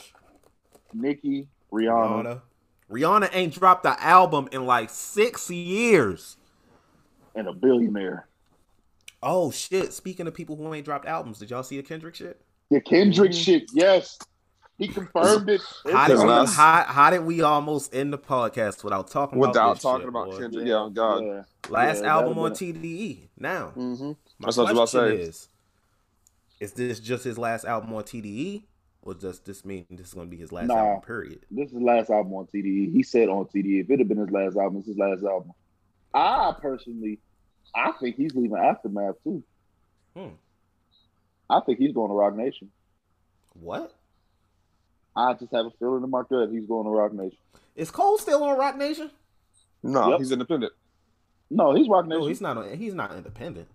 Nicki, 0.94 1.48
Rihanna. 1.72 2.24
Rihanna. 2.24 2.42
Rihanna 2.92 3.30
ain't 3.34 3.54
dropped 3.54 3.86
an 3.86 3.96
album 4.00 4.50
in 4.52 4.66
like 4.66 4.90
six 4.90 5.50
years. 5.50 6.38
And 7.36 7.48
a 7.48 7.54
billionaire. 7.54 8.28
Oh 9.24 9.52
shit! 9.52 9.94
Speaking 9.94 10.28
of 10.28 10.34
people 10.34 10.56
who 10.56 10.74
ain't 10.74 10.84
dropped 10.84 11.06
albums, 11.06 11.40
did 11.40 11.50
y'all 11.52 11.64
see 11.64 11.78
the 11.78 11.84
Kendrick 11.84 12.16
shit? 12.16 12.42
The 12.70 12.82
Kendrick 12.82 13.32
mm-hmm. 13.32 13.42
shit, 13.42 13.70
yes. 13.74 14.18
He 14.78 14.88
confirmed 14.88 15.50
it. 15.50 15.62
How 15.92 16.08
did, 16.08 16.18
we, 16.18 16.24
how, 16.26 16.84
how 16.88 17.10
did 17.12 17.24
we 17.24 17.42
almost 17.42 17.94
end 17.94 18.12
the 18.12 18.18
podcast 18.18 18.84
without 18.84 19.10
talking 19.10 19.38
without 19.38 19.54
about 19.56 19.80
talking 19.82 20.02
shit, 20.02 20.10
about 20.10 20.32
boy? 20.32 20.40
Kendrick? 20.40 20.68
Yeah, 20.68 20.90
God. 20.92 21.24
Yeah. 21.24 21.44
Last 21.70 22.02
yeah, 22.02 22.16
album 22.16 22.40
on 22.40 22.52
TDE. 22.52 23.28
Now, 23.38 23.74
mm-hmm. 23.76 24.08
my 24.08 24.16
That's 24.40 24.56
question 24.56 24.76
what 24.76 24.90
say. 24.90 25.16
is: 25.18 25.50
Is 26.60 26.74
this 26.74 27.00
just 27.00 27.24
his 27.24 27.38
last 27.38 27.66
album 27.66 27.94
on 27.94 28.04
TDE, 28.04 28.64
or 29.04 29.14
does 29.14 29.40
this 29.40 29.64
mean 29.64 29.86
this 29.90 30.08
is 30.08 30.14
going 30.14 30.28
to 30.28 30.32
be 30.32 30.42
his 30.42 30.52
last 30.52 30.68
nah, 30.68 30.78
album? 30.78 31.02
Period. 31.02 31.46
This 31.52 31.68
is 31.68 31.74
his 31.74 31.84
last 31.84 32.10
album 32.10 32.34
on 32.34 32.48
TDE. 32.48 32.92
He 32.92 33.04
said 33.04 33.30
on 33.30 33.46
TDE, 33.46 33.82
if 33.82 33.90
it 33.92 34.00
had 34.00 34.08
been 34.08 34.18
his 34.18 34.32
last 34.32 34.58
album, 34.58 34.80
it's 34.80 34.88
his 34.88 34.98
last 34.98 35.24
album. 35.24 35.52
I 36.14 36.54
personally, 36.60 37.20
I 37.76 37.92
think 38.00 38.16
he's 38.16 38.34
leaving 38.36 38.58
Aftermath 38.58 39.16
too. 39.24 39.44
Hmm. 40.16 40.30
I 41.50 41.60
think 41.62 41.80
he's 41.80 41.94
going 41.94 42.10
to 42.10 42.16
Roc 42.16 42.36
Nation. 42.36 42.72
What? 43.54 43.94
I 45.16 45.34
just 45.34 45.54
have 45.54 45.66
a 45.66 45.72
feeling 45.80 46.04
in 46.04 46.10
my 46.10 46.24
gut 46.30 46.50
he's 46.52 46.66
going 46.66 46.86
to 46.86 46.92
Roc 46.92 47.14
Nation. 47.14 47.38
Is 47.76 47.92
Cole 47.92 48.18
still 48.18 48.44
on 48.44 48.58
Roc 48.58 48.78
Nation? 48.78 49.12
No, 49.84 50.12
yep. 50.12 50.20
he's 50.20 50.32
independent. 50.32 50.74
No, 51.50 51.76
he's 51.76 51.90
Roc 51.90 52.06
Nation. 52.08 52.22
No, 52.22 52.28
he's 52.28 52.42
not. 52.42 52.58
On, 52.58 52.78
he's 52.78 52.94
not 52.94 53.16
independent. 53.16 53.68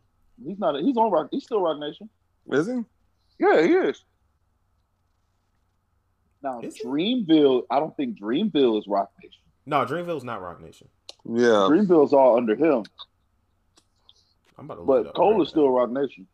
He's 0.45 0.59
not. 0.59 0.81
He's 0.81 0.97
on 0.97 1.11
Rock. 1.11 1.29
He's 1.31 1.45
still 1.45 1.61
Roc 1.61 1.79
Nation. 1.79 2.09
Is 2.51 2.67
he? 2.67 2.81
Yeah, 3.39 3.63
he 3.63 3.73
is. 3.73 4.03
Now, 6.43 6.61
is 6.61 6.79
Dreamville. 6.85 7.63
I 7.71 7.81
don't 7.81 7.97
think 7.97 8.19
Dreamville 8.21 8.79
is 8.79 8.87
Roc 8.87 9.11
Nation. 9.23 9.41
No, 9.67 9.85
Dreamville's 9.85 10.25
not 10.25 10.41
Roc 10.41 10.61
Nation. 10.61 10.89
Yeah, 11.25 11.69
Dreamville's 11.69 12.13
all 12.13 12.37
under 12.37 12.55
him. 12.55 12.85
I'm 14.59 14.65
about 14.67 14.77
to 14.77 14.83
look 14.83 15.05
but 15.05 15.15
Cole 15.15 15.33
right 15.33 15.43
is 15.43 15.49
now. 15.49 15.51
still 15.51 15.71
Roc 15.71 15.91
Nation. 15.91 16.27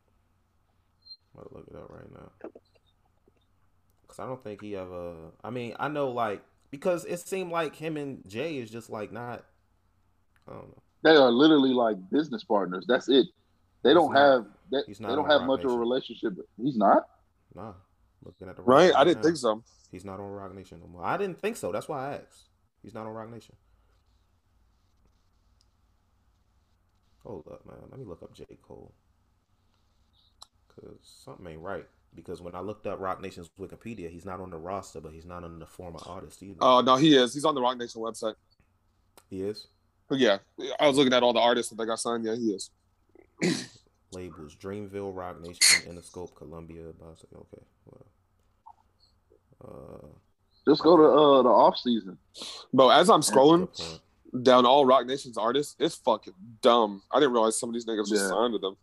I'm 1.34 1.40
about 1.40 1.48
to 1.50 1.56
look 1.56 1.66
it 1.68 1.76
up 1.76 1.90
right 1.90 2.12
now. 2.12 2.50
Cause 4.12 4.22
I 4.22 4.26
don't 4.26 4.44
think 4.44 4.60
he 4.60 4.76
ever. 4.76 5.14
I 5.42 5.48
mean, 5.48 5.74
I 5.80 5.88
know 5.88 6.10
like 6.10 6.42
because 6.70 7.06
it 7.06 7.18
seemed 7.20 7.50
like 7.50 7.74
him 7.74 7.96
and 7.96 8.22
Jay 8.26 8.58
is 8.58 8.70
just 8.70 8.90
like 8.90 9.10
not. 9.10 9.42
I 10.46 10.52
don't 10.52 10.68
know. 10.68 10.82
They 11.02 11.16
are 11.16 11.30
literally 11.30 11.72
like 11.72 11.96
business 12.10 12.44
partners. 12.44 12.84
That's 12.86 13.08
it. 13.08 13.26
They 13.82 13.90
he's 13.90 13.94
don't 13.94 14.12
not, 14.12 14.20
have. 14.20 14.46
They, 14.70 14.92
they 14.92 15.14
don't 15.14 15.30
have 15.30 15.44
much 15.44 15.60
Nation. 15.60 15.70
of 15.70 15.76
a 15.76 15.78
relationship. 15.78 16.34
He's 16.62 16.76
not. 16.76 17.04
Nah, 17.54 17.72
looking 18.22 18.50
at 18.50 18.56
the 18.56 18.62
right. 18.62 18.94
I 18.94 19.02
didn't 19.02 19.22
now. 19.22 19.22
think 19.22 19.38
so. 19.38 19.64
He's 19.90 20.04
not 20.04 20.20
on 20.20 20.26
Roc 20.26 20.54
Nation 20.54 20.80
no 20.82 20.88
more. 20.88 21.02
I 21.02 21.16
didn't 21.16 21.40
think 21.40 21.56
so. 21.56 21.72
That's 21.72 21.88
why 21.88 22.10
I 22.10 22.14
asked. 22.16 22.50
He's 22.82 22.92
not 22.92 23.06
on 23.06 23.14
Roc 23.14 23.30
Nation. 23.30 23.56
Hold 27.24 27.48
up, 27.50 27.64
man. 27.64 27.76
Let 27.90 27.98
me 27.98 28.04
look 28.04 28.22
up 28.22 28.34
J. 28.34 28.44
Cole. 28.60 28.92
Cause 30.68 30.98
something 31.00 31.46
ain't 31.46 31.62
right. 31.62 31.86
Because 32.14 32.42
when 32.42 32.54
I 32.54 32.60
looked 32.60 32.86
up 32.86 33.00
Roc 33.00 33.22
Nation's 33.22 33.50
Wikipedia, 33.58 34.10
he's 34.10 34.26
not 34.26 34.40
on 34.40 34.50
the 34.50 34.58
roster, 34.58 35.00
but 35.00 35.12
he's 35.12 35.24
not 35.24 35.44
on 35.44 35.58
the 35.58 35.66
former 35.66 35.98
artist 36.06 36.42
either. 36.42 36.58
Oh 36.60 36.78
uh, 36.78 36.82
no, 36.82 36.96
he 36.96 37.16
is. 37.16 37.32
He's 37.32 37.44
on 37.44 37.54
the 37.54 37.62
Roc 37.62 37.78
Nation 37.78 38.02
website. 38.02 38.34
He 39.30 39.42
is. 39.42 39.68
But 40.08 40.18
yeah, 40.18 40.38
I 40.78 40.86
was 40.88 40.96
looking 40.96 41.14
at 41.14 41.22
all 41.22 41.32
the 41.32 41.40
artists 41.40 41.70
that 41.70 41.76
they 41.76 41.86
got 41.86 41.98
signed. 41.98 42.24
Yeah, 42.24 42.34
he 42.34 42.50
is. 42.50 42.70
Labels: 44.12 44.56
Dreamville, 44.56 45.16
Roc 45.16 45.40
Nation, 45.40 45.90
Interscope, 45.90 46.34
Columbia. 46.34 46.88
Okay. 46.88 47.62
Well, 47.86 48.06
uh, 49.64 50.06
Just 50.68 50.82
go 50.82 50.96
to 50.96 51.04
uh, 51.04 51.42
the 51.42 51.48
off 51.48 51.78
season. 51.78 52.18
But 52.74 52.88
as 52.88 53.08
I'm 53.08 53.22
scrolling 53.22 53.68
down 54.42 54.66
all 54.66 54.84
Roc 54.84 55.06
Nation's 55.06 55.38
artists, 55.38 55.76
it's 55.78 55.94
fucking 55.96 56.34
dumb. 56.60 57.02
I 57.10 57.20
didn't 57.20 57.32
realize 57.32 57.58
some 57.58 57.70
of 57.70 57.74
these 57.74 57.86
niggas 57.86 58.08
yeah. 58.10 58.28
signed 58.28 58.52
to 58.54 58.58
them. 58.58 58.76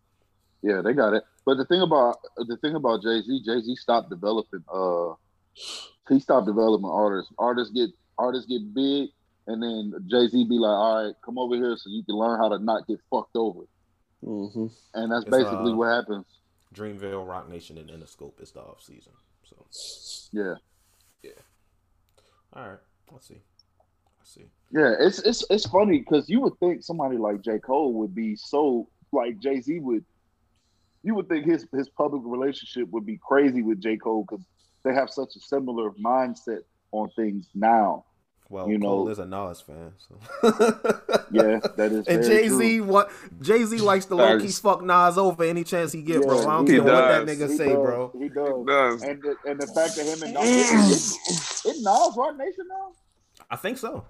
Yeah, 0.62 0.82
they 0.82 0.92
got 0.92 1.14
it. 1.14 1.24
But 1.46 1.56
the 1.56 1.64
thing 1.64 1.80
about 1.80 2.18
the 2.36 2.56
thing 2.58 2.74
about 2.74 3.02
Jay 3.02 3.22
Z, 3.22 3.42
Jay 3.44 3.60
Z 3.60 3.76
stopped 3.76 4.10
developing. 4.10 4.62
Uh, 4.72 5.14
he 6.08 6.20
stopped 6.20 6.46
developing 6.46 6.88
artists. 6.88 7.32
Artists 7.38 7.72
get 7.72 7.90
artists 8.18 8.48
get 8.48 8.74
big, 8.74 9.08
and 9.46 9.62
then 9.62 9.94
Jay 10.06 10.28
Z 10.28 10.44
be 10.44 10.58
like, 10.58 10.70
"All 10.70 11.06
right, 11.06 11.14
come 11.24 11.38
over 11.38 11.56
here 11.56 11.76
so 11.76 11.88
you 11.88 12.04
can 12.04 12.16
learn 12.16 12.38
how 12.38 12.48
to 12.48 12.58
not 12.58 12.86
get 12.86 12.98
fucked 13.10 13.36
over." 13.36 13.62
Mm-hmm. 14.24 14.66
And 14.94 15.12
that's 15.12 15.24
it's, 15.24 15.30
basically 15.30 15.72
uh, 15.72 15.76
what 15.76 15.94
happens. 15.94 16.26
Dreamville, 16.74 17.26
Roc 17.26 17.48
Nation, 17.48 17.78
and 17.78 17.88
Interscope 17.88 18.40
is 18.40 18.52
the 18.52 18.60
off 18.60 18.82
season. 18.82 19.12
So 19.44 19.66
yeah, 20.32 20.54
yeah. 21.22 21.30
All 22.52 22.68
right, 22.68 22.78
let's 23.10 23.28
see. 23.28 23.40
Let's 24.18 24.34
see. 24.34 24.44
Yeah, 24.70 24.94
it's 25.00 25.20
it's 25.20 25.44
it's 25.48 25.66
funny 25.66 26.00
because 26.00 26.28
you 26.28 26.40
would 26.40 26.58
think 26.60 26.82
somebody 26.82 27.16
like 27.16 27.40
J 27.40 27.58
Cole 27.58 27.94
would 27.94 28.14
be 28.14 28.36
so 28.36 28.88
like 29.10 29.40
Jay 29.40 29.60
Z 29.60 29.80
would 29.80 30.04
you 31.02 31.14
would 31.14 31.28
think 31.28 31.46
his 31.46 31.66
his 31.74 31.88
public 31.88 32.22
relationship 32.24 32.88
would 32.90 33.06
be 33.06 33.18
crazy 33.18 33.62
with 33.62 33.80
J. 33.80 33.96
Cole 33.96 34.26
because 34.28 34.44
they 34.84 34.94
have 34.94 35.10
such 35.10 35.36
a 35.36 35.40
similar 35.40 35.90
mindset 35.92 36.60
on 36.92 37.10
things 37.10 37.48
now. 37.54 38.04
Well, 38.48 38.68
you 38.68 38.80
Cole 38.80 39.04
know, 39.04 39.10
is 39.10 39.20
a 39.20 39.26
Nas 39.26 39.60
fan, 39.60 39.92
so 39.96 40.18
yeah, 41.30 41.60
that 41.76 41.92
is. 41.92 42.06
and 42.08 42.24
Jay 42.24 42.48
Z, 42.48 42.80
what 42.80 43.10
Jay 43.40 43.62
Z 43.64 43.78
likes 43.78 44.06
to 44.06 44.16
low 44.16 44.40
key 44.40 44.48
fuck 44.48 44.82
Nas 44.82 45.16
over 45.16 45.44
any 45.44 45.62
chance 45.62 45.92
he 45.92 46.02
get, 46.02 46.16
yeah, 46.16 46.26
bro. 46.26 46.40
I 46.40 46.44
don't 46.56 46.66
care 46.66 46.82
what 46.82 46.90
that 46.90 47.26
nigga 47.26 47.48
he 47.48 47.56
say, 47.56 47.68
does. 47.68 47.76
bro. 47.76 48.12
He 48.18 48.28
does. 48.28 48.58
He 48.58 48.64
does. 48.64 49.02
And 49.02 49.22
the, 49.22 49.36
and 49.46 49.60
the 49.60 49.66
fact 49.68 49.94
that 49.96 50.04
him 50.04 50.22
and 50.24 50.34
Nas, 50.34 50.42
mm. 50.42 51.64
it, 51.64 51.76
it 51.76 51.76
Nas 51.80 52.16
Roc 52.16 52.36
Nation 52.36 52.66
now. 52.68 52.92
I 53.48 53.54
think 53.54 53.78
so. 53.78 54.04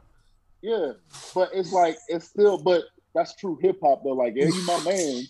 Yeah, 0.63 0.93
but 1.35 1.51
it's 1.53 1.73
like 1.73 1.99
it's 2.09 2.27
still, 2.27 2.57
but 2.57 2.85
that's 3.15 3.35
true 3.37 3.59
hip 3.61 3.79
hop 3.83 4.05
though. 4.05 4.11
Like, 4.11 4.35
yeah, 4.37 4.47
you 4.47 4.65
my 4.67 4.83
man 4.85 5.23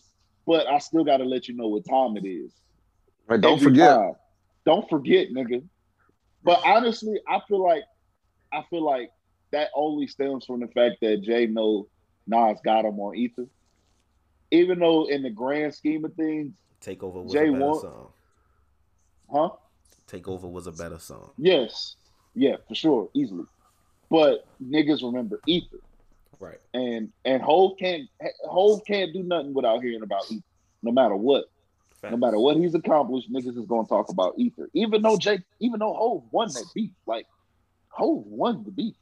but 0.51 0.66
I 0.66 0.78
still 0.78 1.05
got 1.05 1.18
to 1.18 1.24
let 1.24 1.47
you 1.47 1.55
know 1.55 1.68
what 1.68 1.85
time 1.85 2.16
it 2.16 2.28
is. 2.28 2.51
Right, 3.28 3.40
don't 3.40 3.52
Every 3.52 3.66
forget. 3.66 3.97
Time. 3.97 4.14
Don't 4.66 4.90
forget, 4.90 5.28
nigga. 5.28 5.62
But 6.43 6.60
honestly, 6.64 7.20
I 7.28 7.39
feel 7.47 7.62
like 7.62 7.85
I 8.52 8.64
feel 8.68 8.85
like 8.85 9.12
that 9.52 9.68
only 9.77 10.09
stems 10.09 10.44
from 10.44 10.59
the 10.59 10.66
fact 10.66 10.97
that 11.02 11.22
Jay 11.22 11.47
know 11.47 11.86
Nas 12.27 12.59
got 12.64 12.85
him 12.85 12.98
on 12.98 13.14
Ether. 13.14 13.47
Even 14.51 14.81
though 14.81 15.05
in 15.09 15.22
the 15.22 15.31
grand 15.31 15.72
scheme 15.72 16.05
of 16.05 16.14
things, 16.14 16.52
Takeover 16.85 17.22
was 17.22 17.32
Jay 17.32 17.47
a 17.47 17.52
better 17.52 17.64
want, 17.64 17.81
song. 17.82 18.09
Huh? 19.32 19.51
Takeover 20.09 20.51
was 20.51 20.66
a 20.66 20.72
better 20.72 20.98
song. 20.98 21.31
Yes. 21.39 21.94
Yeah, 22.35 22.56
for 22.66 22.74
sure, 22.74 23.09
easily. 23.14 23.44
But 24.10 24.48
niggas 24.60 25.05
remember 25.05 25.39
Ether. 25.47 25.78
Right. 26.40 26.58
And 26.72 27.12
and 27.24 27.42
Hove 27.42 27.78
can't 27.78 28.08
Hove 28.44 28.80
can't 28.86 29.12
do 29.12 29.22
nothing 29.22 29.52
without 29.52 29.82
hearing 29.82 30.02
about 30.02 30.24
Ether, 30.30 30.42
no 30.82 30.90
matter 30.90 31.14
what. 31.14 31.44
Facts. 32.00 32.12
No 32.12 32.16
matter 32.16 32.38
what 32.38 32.56
he's 32.56 32.74
accomplished, 32.74 33.30
niggas 33.30 33.58
is 33.58 33.66
gonna 33.66 33.86
talk 33.86 34.08
about 34.08 34.34
Ether. 34.38 34.70
Even 34.72 35.02
though 35.02 35.18
Jake, 35.18 35.42
even 35.60 35.78
though 35.80 35.92
Hove 35.92 36.24
won 36.32 36.48
that 36.48 36.64
beat, 36.74 36.92
like 37.06 37.26
Hove 37.88 38.26
won 38.26 38.64
the 38.64 38.70
beat. 38.70 38.96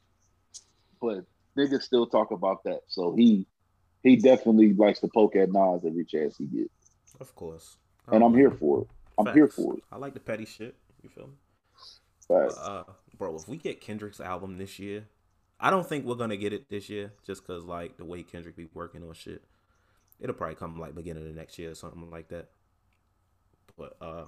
But 1.01 1.23
niggas 1.57 1.83
still 1.83 2.05
talk 2.05 2.31
about 2.31 2.65
that. 2.65 2.81
So 2.87 3.15
he 3.15 3.47
he 4.03 4.17
definitely 4.17 4.73
likes 4.73 4.99
to 4.99 5.07
poke 5.07 5.37
at 5.37 5.49
Nas 5.49 5.85
every 5.85 6.03
chance 6.03 6.37
he 6.37 6.45
gets. 6.45 6.69
Of 7.21 7.33
course. 7.35 7.77
And 8.11 8.21
I'm 8.21 8.35
here 8.35 8.51
for 8.51 8.81
it. 8.81 8.87
I'm 9.17 9.25
Facts. 9.25 9.35
here 9.35 9.47
for 9.47 9.75
it. 9.75 9.83
I 9.91 9.97
like 9.97 10.13
the 10.13 10.19
petty 10.19 10.45
shit. 10.45 10.75
You 11.01 11.09
feel 11.09 11.27
me? 11.27 11.33
Facts. 12.27 12.57
Uh, 12.57 12.83
bro, 13.17 13.35
if 13.35 13.47
we 13.47 13.55
get 13.55 13.79
Kendrick's 13.79 14.19
album 14.19 14.57
this 14.57 14.77
year, 14.77 15.05
I 15.59 15.69
don't 15.69 15.87
think 15.87 16.05
we're 16.05 16.15
gonna 16.15 16.37
get 16.37 16.53
it 16.53 16.69
this 16.69 16.89
year, 16.89 17.11
just 17.25 17.45
cause 17.45 17.65
like 17.65 17.97
the 17.97 18.05
way 18.05 18.23
Kendrick 18.23 18.55
be 18.55 18.67
working 18.73 19.03
on 19.03 19.13
shit. 19.13 19.43
It'll 20.19 20.35
probably 20.35 20.55
come 20.55 20.79
like 20.79 20.95
beginning 20.95 21.27
of 21.27 21.35
next 21.35 21.57
year 21.59 21.71
or 21.71 21.75
something 21.75 22.09
like 22.09 22.29
that. 22.29 22.49
But 23.77 23.95
uh 24.01 24.25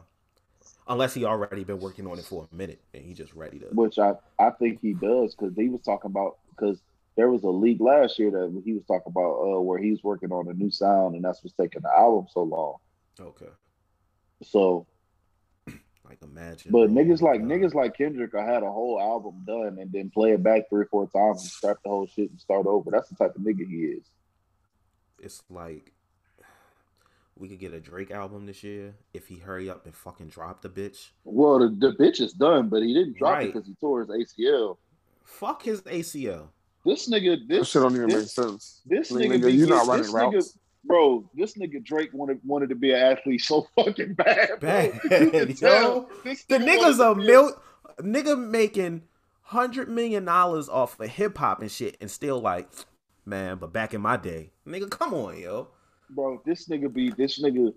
unless 0.88 1.14
he 1.14 1.26
already 1.26 1.64
been 1.64 1.80
working 1.80 2.08
on 2.08 2.20
it 2.20 2.26
for 2.26 2.48
a 2.52 2.56
minute 2.56 2.82
and 2.94 3.04
he 3.04 3.14
just 3.14 3.34
ready 3.34 3.60
to. 3.60 3.66
Which 3.68 3.98
I 3.98 4.14
I 4.40 4.52
think 4.52 4.80
he 4.82 4.94
does 4.94 5.36
because 5.36 5.56
he 5.56 5.70
was 5.70 5.82
talking 5.82 6.12
about 6.12 6.38
because 6.50 6.80
there 7.16 7.30
was 7.30 7.44
a 7.44 7.50
leak 7.50 7.80
last 7.80 8.18
year 8.20 8.32
that 8.32 8.62
he 8.64 8.74
was 8.74 8.84
talking 8.86 9.12
about 9.12 9.34
uh, 9.42 9.62
where 9.62 9.80
he's 9.80 10.04
working 10.04 10.32
on 10.32 10.48
a 10.48 10.54
new 10.54 10.72
sound, 10.72 11.16
and 11.16 11.24
that's 11.24 11.44
what's 11.44 11.56
taking 11.56 11.82
the 11.82 11.90
album 11.90 12.28
so 12.32 12.44
long. 12.44 12.76
Okay. 13.20 13.52
So. 14.44 14.88
Like 16.12 16.22
imagine. 16.24 16.74
But 16.74 16.90
niggas 16.90 17.22
like 17.22 17.42
niggas 17.42 17.74
like 17.74 17.96
Kendrick, 17.96 18.36
I 18.36 18.44
had 18.44 18.64
a 18.64 18.72
whole 18.72 19.00
album 19.00 19.46
done 19.48 19.78
and 19.80 19.90
then 19.94 20.10
play 20.10 20.32
it 20.32 20.44
back 20.44 20.64
three 20.70 20.82
or 20.82 20.88
four 20.88 21.08
times 21.08 21.42
and 21.42 21.50
scrap 21.50 21.78
the 21.84 21.90
whole 21.90 22.06
shit 22.06 22.30
and 22.30 22.38
start 22.38 22.66
over. 22.66 22.92
That's 22.92 23.08
the 23.08 23.16
type 23.16 23.34
of 23.34 23.42
nigga 23.42 23.66
he 23.66 23.78
is. 23.78 24.04
It's 25.20 25.42
like 25.50 25.94
we 27.38 27.48
could 27.48 27.60
get 27.60 27.74
a 27.74 27.80
Drake 27.80 28.12
album 28.12 28.46
this 28.46 28.62
year 28.62 28.94
if 29.14 29.30
he 29.30 29.38
hurry 29.38 29.70
up 29.70 29.86
and 29.86 29.96
fucking 29.96 30.28
drop 30.28 30.62
the 30.62 30.68
bitch. 30.68 31.12
Well, 31.24 31.60
the, 31.60 31.70
the 31.70 31.94
bitch 31.94 32.20
is 32.20 32.34
done, 32.34 32.68
but 32.68 32.84
he 32.84 32.94
didn't 32.94 33.18
drop 33.18 33.36
right. 33.36 33.48
it 33.48 33.54
because 33.54 33.66
he 33.66 33.76
tore 33.76 34.02
his 34.02 34.10
ACL. 34.10 34.76
Fuck 35.24 35.64
his 35.64 35.82
ACL. 35.84 36.50
This 36.86 37.10
nigga, 37.10 37.48
this 37.48 37.60
that 37.60 37.68
shit 37.68 37.82
don't 37.84 37.96
even 37.96 38.10
this, 38.10 38.38
make 38.38 38.48
sense. 38.48 38.82
This 38.86 39.14
I 39.14 39.16
mean, 39.16 39.32
nigga, 39.32 39.44
nigga 39.44 39.54
you 39.54 39.66
not 39.66 39.88
running 39.88 40.12
routes. 40.12 40.58
Nigga, 40.84 40.88
bro, 40.88 41.30
this 41.36 41.56
nigga 41.56 41.84
Drake 41.84 42.12
wanted 42.14 42.40
wanted 42.44 42.70
to 42.70 42.76
be 42.76 42.92
an 42.92 43.00
athlete 43.00 43.42
so 43.42 43.68
fucking 43.76 44.14
bad. 44.14 44.60
Bad, 44.60 45.00
yo. 45.04 46.10
The 46.24 46.58
nigga's 46.58 47.00
a 47.00 47.16
mil 47.16 47.54
nigga 48.00 48.38
making 48.40 49.04
hundred 49.42 49.90
million 49.90 50.26
dollars 50.26 50.70
off 50.70 51.00
of 51.00 51.10
hip 51.10 51.38
hop 51.38 51.62
and 51.62 51.72
shit, 51.72 51.98
and 52.02 52.10
still 52.10 52.40
like, 52.40 52.68
man. 53.26 53.58
But 53.58 53.74
back 53.74 53.94
in 53.94 54.02
my 54.02 54.18
day, 54.18 54.52
nigga, 54.68 54.90
come 54.90 55.14
on, 55.14 55.38
yo. 55.40 55.70
Bro, 56.10 56.42
this 56.46 56.68
nigga 56.68 56.92
be 56.92 57.12
this 57.12 57.42
nigga. 57.42 57.74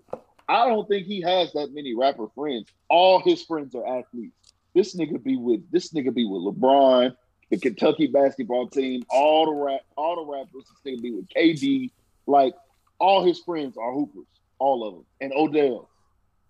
I 0.47 0.67
don't 0.67 0.87
think 0.87 1.07
he 1.07 1.21
has 1.21 1.53
that 1.53 1.73
many 1.73 1.95
rapper 1.95 2.27
friends. 2.35 2.69
All 2.89 3.19
his 3.19 3.43
friends 3.43 3.73
are 3.73 3.99
athletes. 3.99 4.35
This 4.75 4.95
nigga 4.95 5.23
be 5.23 5.37
with 5.37 5.69
this 5.71 5.91
nigga 5.93 6.13
be 6.13 6.25
with 6.25 6.41
LeBron 6.41 7.15
the 7.49 7.57
Kentucky 7.57 8.07
basketball 8.07 8.67
team, 8.67 9.03
all 9.09 9.45
the 9.45 9.51
rap, 9.51 9.81
all 9.95 10.15
the 10.15 10.31
rappers 10.31 10.65
to 10.83 11.01
be 11.01 11.11
with 11.11 11.27
KD, 11.29 11.91
like 12.27 12.53
all 12.99 13.25
his 13.25 13.39
friends 13.39 13.77
are 13.77 13.93
hoopers, 13.93 14.27
all 14.59 14.87
of 14.87 14.93
them, 14.95 15.05
and 15.21 15.33
Odell, 15.33 15.89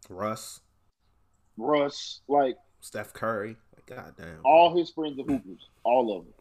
Russ, 0.10 0.62
Russ, 1.58 2.22
like 2.28 2.56
Steph 2.82 3.14
Curry, 3.14 3.58
like 3.76 3.86
goddamn, 3.86 4.40
all 4.44 4.76
his 4.76 4.90
friends 4.92 5.20
are 5.20 5.24
hoopers, 5.24 5.70
all 5.84 6.18
of 6.18 6.26
them. 6.26 6.34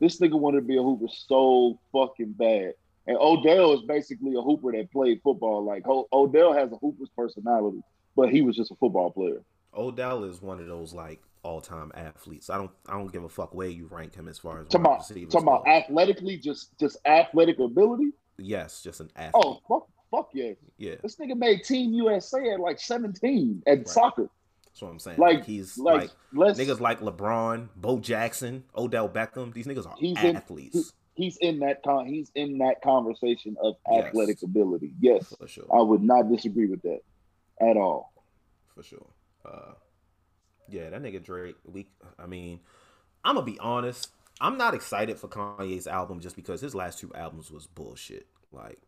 This 0.00 0.20
nigga 0.20 0.38
wanted 0.38 0.60
to 0.60 0.66
be 0.66 0.76
a 0.76 0.82
hooper 0.82 1.06
so 1.08 1.78
fucking 1.92 2.32
bad. 2.32 2.74
And 3.06 3.16
Odell 3.18 3.72
is 3.72 3.82
basically 3.82 4.34
a 4.36 4.42
hooper 4.42 4.72
that 4.72 4.90
played 4.90 5.20
football. 5.22 5.64
Like 5.64 5.84
Odell 6.12 6.52
has 6.52 6.72
a 6.72 6.76
hooper's 6.76 7.08
personality, 7.16 7.80
but 8.16 8.30
he 8.30 8.42
was 8.42 8.56
just 8.56 8.70
a 8.72 8.74
football 8.74 9.10
player. 9.10 9.42
Odell 9.74 10.24
is 10.24 10.42
one 10.42 10.60
of 10.60 10.66
those 10.66 10.92
like 10.92 11.22
all 11.42 11.60
time 11.60 11.92
athletes. 11.94 12.50
I 12.50 12.56
don't 12.58 12.70
I 12.88 12.94
don't 12.94 13.12
give 13.12 13.22
a 13.22 13.28
fuck 13.28 13.54
where 13.54 13.68
you 13.68 13.86
rank 13.90 14.14
him 14.14 14.26
as 14.26 14.38
far 14.38 14.60
as 14.60 14.68
talking 14.68 14.86
about, 14.86 15.08
talking 15.08 15.42
about 15.42 15.68
athletically, 15.68 16.36
just 16.36 16.76
just 16.78 16.98
athletic 17.06 17.58
ability. 17.60 18.10
Yes, 18.38 18.82
just 18.82 19.00
an 19.00 19.10
athlete. 19.16 19.44
Oh 19.44 19.60
fuck, 19.68 19.88
fuck 20.10 20.30
yeah, 20.32 20.52
yeah. 20.78 20.96
This 21.02 21.16
nigga 21.16 21.36
made 21.36 21.64
Team 21.64 21.92
USA 21.94 22.52
at 22.52 22.60
like 22.60 22.80
seventeen 22.80 23.62
at 23.66 23.78
right. 23.78 23.88
soccer. 23.88 24.28
That's 24.64 24.82
what 24.82 24.90
I'm 24.90 24.98
saying. 24.98 25.18
Like, 25.18 25.36
like 25.36 25.44
he's 25.46 25.78
like, 25.78 26.10
like 26.34 26.56
niggas 26.56 26.80
like 26.80 27.00
LeBron, 27.00 27.70
Bo 27.76 27.98
Jackson, 27.98 28.64
Odell 28.76 29.08
Beckham. 29.08 29.54
These 29.54 29.66
niggas 29.66 29.86
are 29.86 29.94
he's 29.98 30.18
athletes. 30.18 30.74
In, 30.74 30.82
he, 31.14 31.24
he's 31.24 31.36
in 31.38 31.60
that 31.60 31.82
con. 31.82 32.06
He's 32.06 32.30
in 32.34 32.58
that 32.58 32.82
conversation 32.82 33.56
of 33.62 33.76
athletic 33.90 34.36
yes. 34.36 34.42
ability. 34.42 34.92
Yes, 35.00 35.34
for 35.38 35.48
sure. 35.48 35.64
I 35.72 35.80
would 35.80 36.02
not 36.02 36.30
disagree 36.30 36.66
with 36.66 36.82
that 36.82 37.00
at 37.60 37.78
all. 37.78 38.12
For 38.74 38.82
sure. 38.82 39.06
Uh, 39.46 39.72
yeah, 40.68 40.90
that 40.90 41.02
nigga 41.02 41.24
Drake. 41.24 41.56
We, 41.64 41.86
I 42.18 42.26
mean, 42.26 42.60
I'm 43.24 43.36
gonna 43.36 43.46
be 43.46 43.58
honest. 43.58 44.10
I'm 44.40 44.58
not 44.58 44.74
excited 44.74 45.18
for 45.18 45.28
Kanye's 45.28 45.86
album 45.86 46.20
just 46.20 46.36
because 46.36 46.60
his 46.60 46.74
last 46.74 46.98
two 46.98 47.12
albums 47.14 47.50
was 47.50 47.66
bullshit. 47.66 48.26
Like 48.52 48.78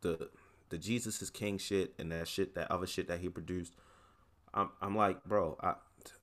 the 0.00 0.30
the 0.70 0.78
Jesus 0.78 1.20
is 1.20 1.30
King 1.30 1.58
shit 1.58 1.94
and 1.98 2.12
that 2.12 2.28
shit, 2.28 2.54
that 2.54 2.70
other 2.70 2.86
shit 2.86 3.08
that 3.08 3.20
he 3.20 3.28
produced. 3.28 3.74
I'm 4.54 4.70
I'm 4.80 4.96
like, 4.96 5.24
bro, 5.24 5.56
I, 5.62 5.74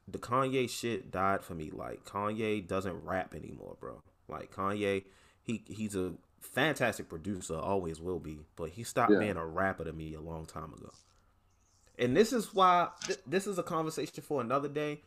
the 0.08 0.20
Kanye 0.20 0.70
shit 0.70 1.12
died 1.12 1.44
for 1.44 1.54
me. 1.56 1.70
Like 1.72 2.04
Kanye 2.06 2.68
doesn't 2.68 3.04
rap 3.04 3.36
anymore, 3.36 3.78
bro. 3.80 4.02
Like 4.28 4.52
Kanye, 4.54 5.04
he 5.44 5.64
he's 5.68 5.96
a 5.96 6.14
fantastic 6.42 7.10
producer, 7.10 7.56
always 7.56 8.00
will 8.00 8.20
be, 8.20 8.40
but 8.56 8.72
he 8.72 8.84
stopped 8.84 9.12
yeah. 9.12 9.20
being 9.20 9.38
a 9.38 9.46
rapper 9.46 9.84
to 9.84 9.94
me 9.94 10.14
a 10.14 10.22
long 10.22 10.46
time 10.46 10.74
ago 10.74 10.92
and 11.98 12.16
this 12.16 12.32
is 12.32 12.54
why 12.54 12.90
th- 13.06 13.20
this 13.26 13.48
is 13.48 13.58
a 13.58 13.64
conversation 13.64 14.24
for 14.24 14.42
another 14.42 14.68
day. 14.68 15.02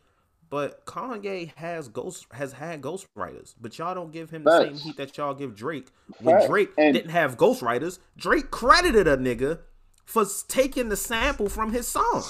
But 0.51 0.85
Kanye 0.85 1.55
has 1.55 1.87
ghost 1.87 2.27
has 2.33 2.51
had 2.51 2.81
ghostwriters, 2.81 3.55
but 3.59 3.79
y'all 3.79 3.95
don't 3.95 4.11
give 4.11 4.31
him 4.31 4.43
the 4.43 4.65
same 4.65 4.75
heat 4.75 4.97
that 4.97 5.17
y'all 5.17 5.33
give 5.33 5.55
Drake. 5.55 5.87
When. 6.19 6.45
Drake 6.45 6.71
and 6.77 6.93
didn't 6.93 7.11
have 7.11 7.37
ghostwriters, 7.37 7.99
Drake 8.17 8.51
credited 8.51 9.07
a 9.07 9.15
nigga 9.15 9.59
for 10.03 10.25
taking 10.49 10.89
the 10.89 10.97
sample 10.97 11.47
from 11.47 11.71
his 11.71 11.87
song. 11.87 12.23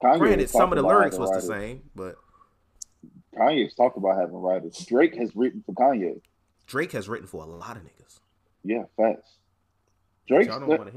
Kanye 0.00 0.18
Granted, 0.18 0.48
some 0.48 0.72
of 0.72 0.76
the 0.76 0.84
lyrics 0.84 1.18
was 1.18 1.30
writers. 1.30 1.48
the 1.48 1.54
same, 1.54 1.82
but 1.96 2.14
Kanye's 3.36 3.74
talked 3.74 3.96
about 3.96 4.16
having 4.16 4.36
writers. 4.36 4.86
Drake 4.88 5.16
has 5.16 5.34
written 5.34 5.60
for 5.66 5.74
Kanye. 5.74 6.20
Drake 6.68 6.92
has 6.92 7.08
written 7.08 7.26
for 7.26 7.42
a 7.42 7.46
lot 7.48 7.76
of 7.76 7.82
niggas. 7.82 8.20
Yeah, 8.62 8.84
facts. 8.96 9.38
Drake, 10.28 10.48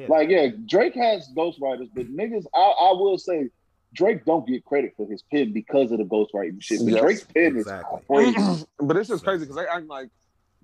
like, 0.08 0.30
yeah, 0.30 0.50
Drake 0.68 0.94
has 0.94 1.30
ghostwriters, 1.36 1.90
but 1.96 2.14
niggas, 2.14 2.46
I, 2.54 2.60
I 2.60 2.92
will 2.92 3.18
say, 3.18 3.50
Drake 3.94 4.26
don't 4.26 4.48
get 4.48 4.64
credit 4.66 4.94
for 4.96 5.06
his 5.06 5.24
pen 5.32 5.52
because 5.52 5.92
of 5.92 5.98
the 5.98 6.06
ghostwriting 6.06 6.62
shit. 6.62 6.80
But 6.80 6.94
yes, 6.94 7.02
Drake's 7.02 7.24
pen 7.24 7.58
exactly. 7.58 8.00
is 8.10 8.36
crazy. 8.36 8.66
but 8.80 8.98
it's 8.98 9.10
just 9.10 9.24
crazy 9.24 9.42
because 9.42 9.56
they 9.56 9.68
act 9.68 9.88
like 9.88 10.10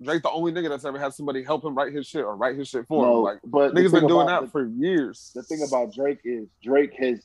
Drake 0.02 0.22
the 0.22 0.30
only 0.30 0.52
nigga 0.52 0.68
that's 0.68 0.84
ever 0.84 0.98
had 0.98 1.12
somebody 1.12 1.42
help 1.42 1.64
him 1.64 1.74
write 1.74 1.92
his 1.92 2.06
shit 2.06 2.24
or 2.24 2.36
write 2.36 2.56
his 2.56 2.68
shit 2.68 2.86
for 2.86 3.04
no, 3.04 3.18
him. 3.18 3.24
Like, 3.24 3.38
but 3.44 3.74
niggas 3.74 3.92
been 3.92 4.06
doing 4.06 4.26
that 4.26 4.42
the, 4.42 4.48
for 4.48 4.66
years. 4.66 5.32
The 5.34 5.42
thing 5.42 5.62
about 5.66 5.92
Drake 5.92 6.20
is 6.24 6.48
Drake 6.62 6.94
has 6.98 7.20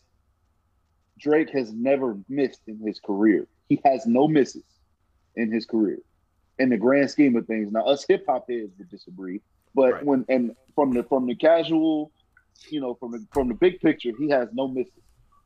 Drake 1.20 1.52
has 1.52 1.72
never 1.72 2.18
missed 2.28 2.62
in 2.68 2.80
his 2.80 3.00
career. 3.00 3.48
He 3.70 3.80
has 3.86 4.06
no 4.06 4.28
misses 4.28 4.64
in 5.36 5.52
his 5.52 5.66
career. 5.66 6.00
In 6.60 6.70
the 6.70 6.78
grand 6.78 7.10
scheme 7.12 7.36
of 7.36 7.48
things, 7.48 7.72
now 7.72 7.86
us 7.86 8.06
hip 8.08 8.26
hop 8.28 8.46
heads 8.50 8.72
would 8.78 8.90
disagree. 8.90 9.42
But 9.76 9.94
right. 9.94 10.06
when 10.06 10.26
and 10.28 10.56
from 10.76 10.94
the 10.94 11.04
from 11.04 11.28
the 11.28 11.36
casual, 11.36 12.12
you 12.70 12.82
know, 12.82 12.96
from 12.96 13.12
the 13.12 13.26
from 13.32 13.48
the 13.48 13.54
big 13.54 13.80
picture, 13.82 14.12
he 14.18 14.30
has 14.30 14.50
no 14.52 14.68
misses. 14.68 14.94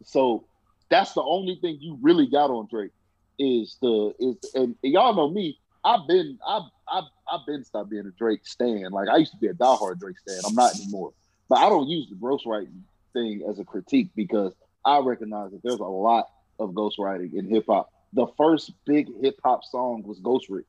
So 0.04 0.46
that's 0.90 1.14
the 1.14 1.22
only 1.22 1.56
thing 1.56 1.78
you 1.80 1.98
really 2.02 2.28
got 2.28 2.50
on 2.50 2.68
Drake 2.70 2.92
is 3.40 3.78
the 3.82 4.14
is 4.20 4.36
and, 4.54 4.76
and 4.84 4.94
y'all 4.94 5.14
know 5.16 5.30
me. 5.30 5.60
I've 5.84 6.08
been 6.08 6.38
I've, 6.48 6.64
I've 6.92 7.04
I've 7.32 7.46
been 7.46 7.64
stopped 7.64 7.90
being 7.90 8.06
a 8.06 8.12
Drake 8.12 8.46
stan. 8.46 8.92
Like 8.92 9.10
I 9.10 9.18
used 9.18 9.32
to 9.32 9.38
be 9.38 9.48
a 9.48 9.54
diehard 9.54 10.00
Drake 10.00 10.18
stan. 10.20 10.42
I'm 10.46 10.56
not 10.56 10.76
anymore. 10.76 11.14
But 11.50 11.60
I 11.60 11.70
don't 11.70 11.88
use 11.88 12.10
the 12.10 12.16
ghostwriting 12.16 12.82
thing 13.14 13.46
as 13.50 13.60
a 13.60 13.64
critique 13.64 14.10
because 14.16 14.54
I 14.84 15.00
recognize 15.00 15.52
that 15.52 15.62
there's 15.64 15.80
a 15.80 15.84
lot 15.84 16.28
of 16.60 16.72
ghostwriting 16.72 17.34
in 17.34 17.48
hip 17.48 17.66
hop. 17.68 17.90
The 18.14 18.28
first 18.38 18.72
big 18.86 19.08
hip 19.22 19.40
hop 19.44 19.64
song 19.64 20.04
was 20.04 20.20
Ghost 20.20 20.50
Rick. 20.50 20.66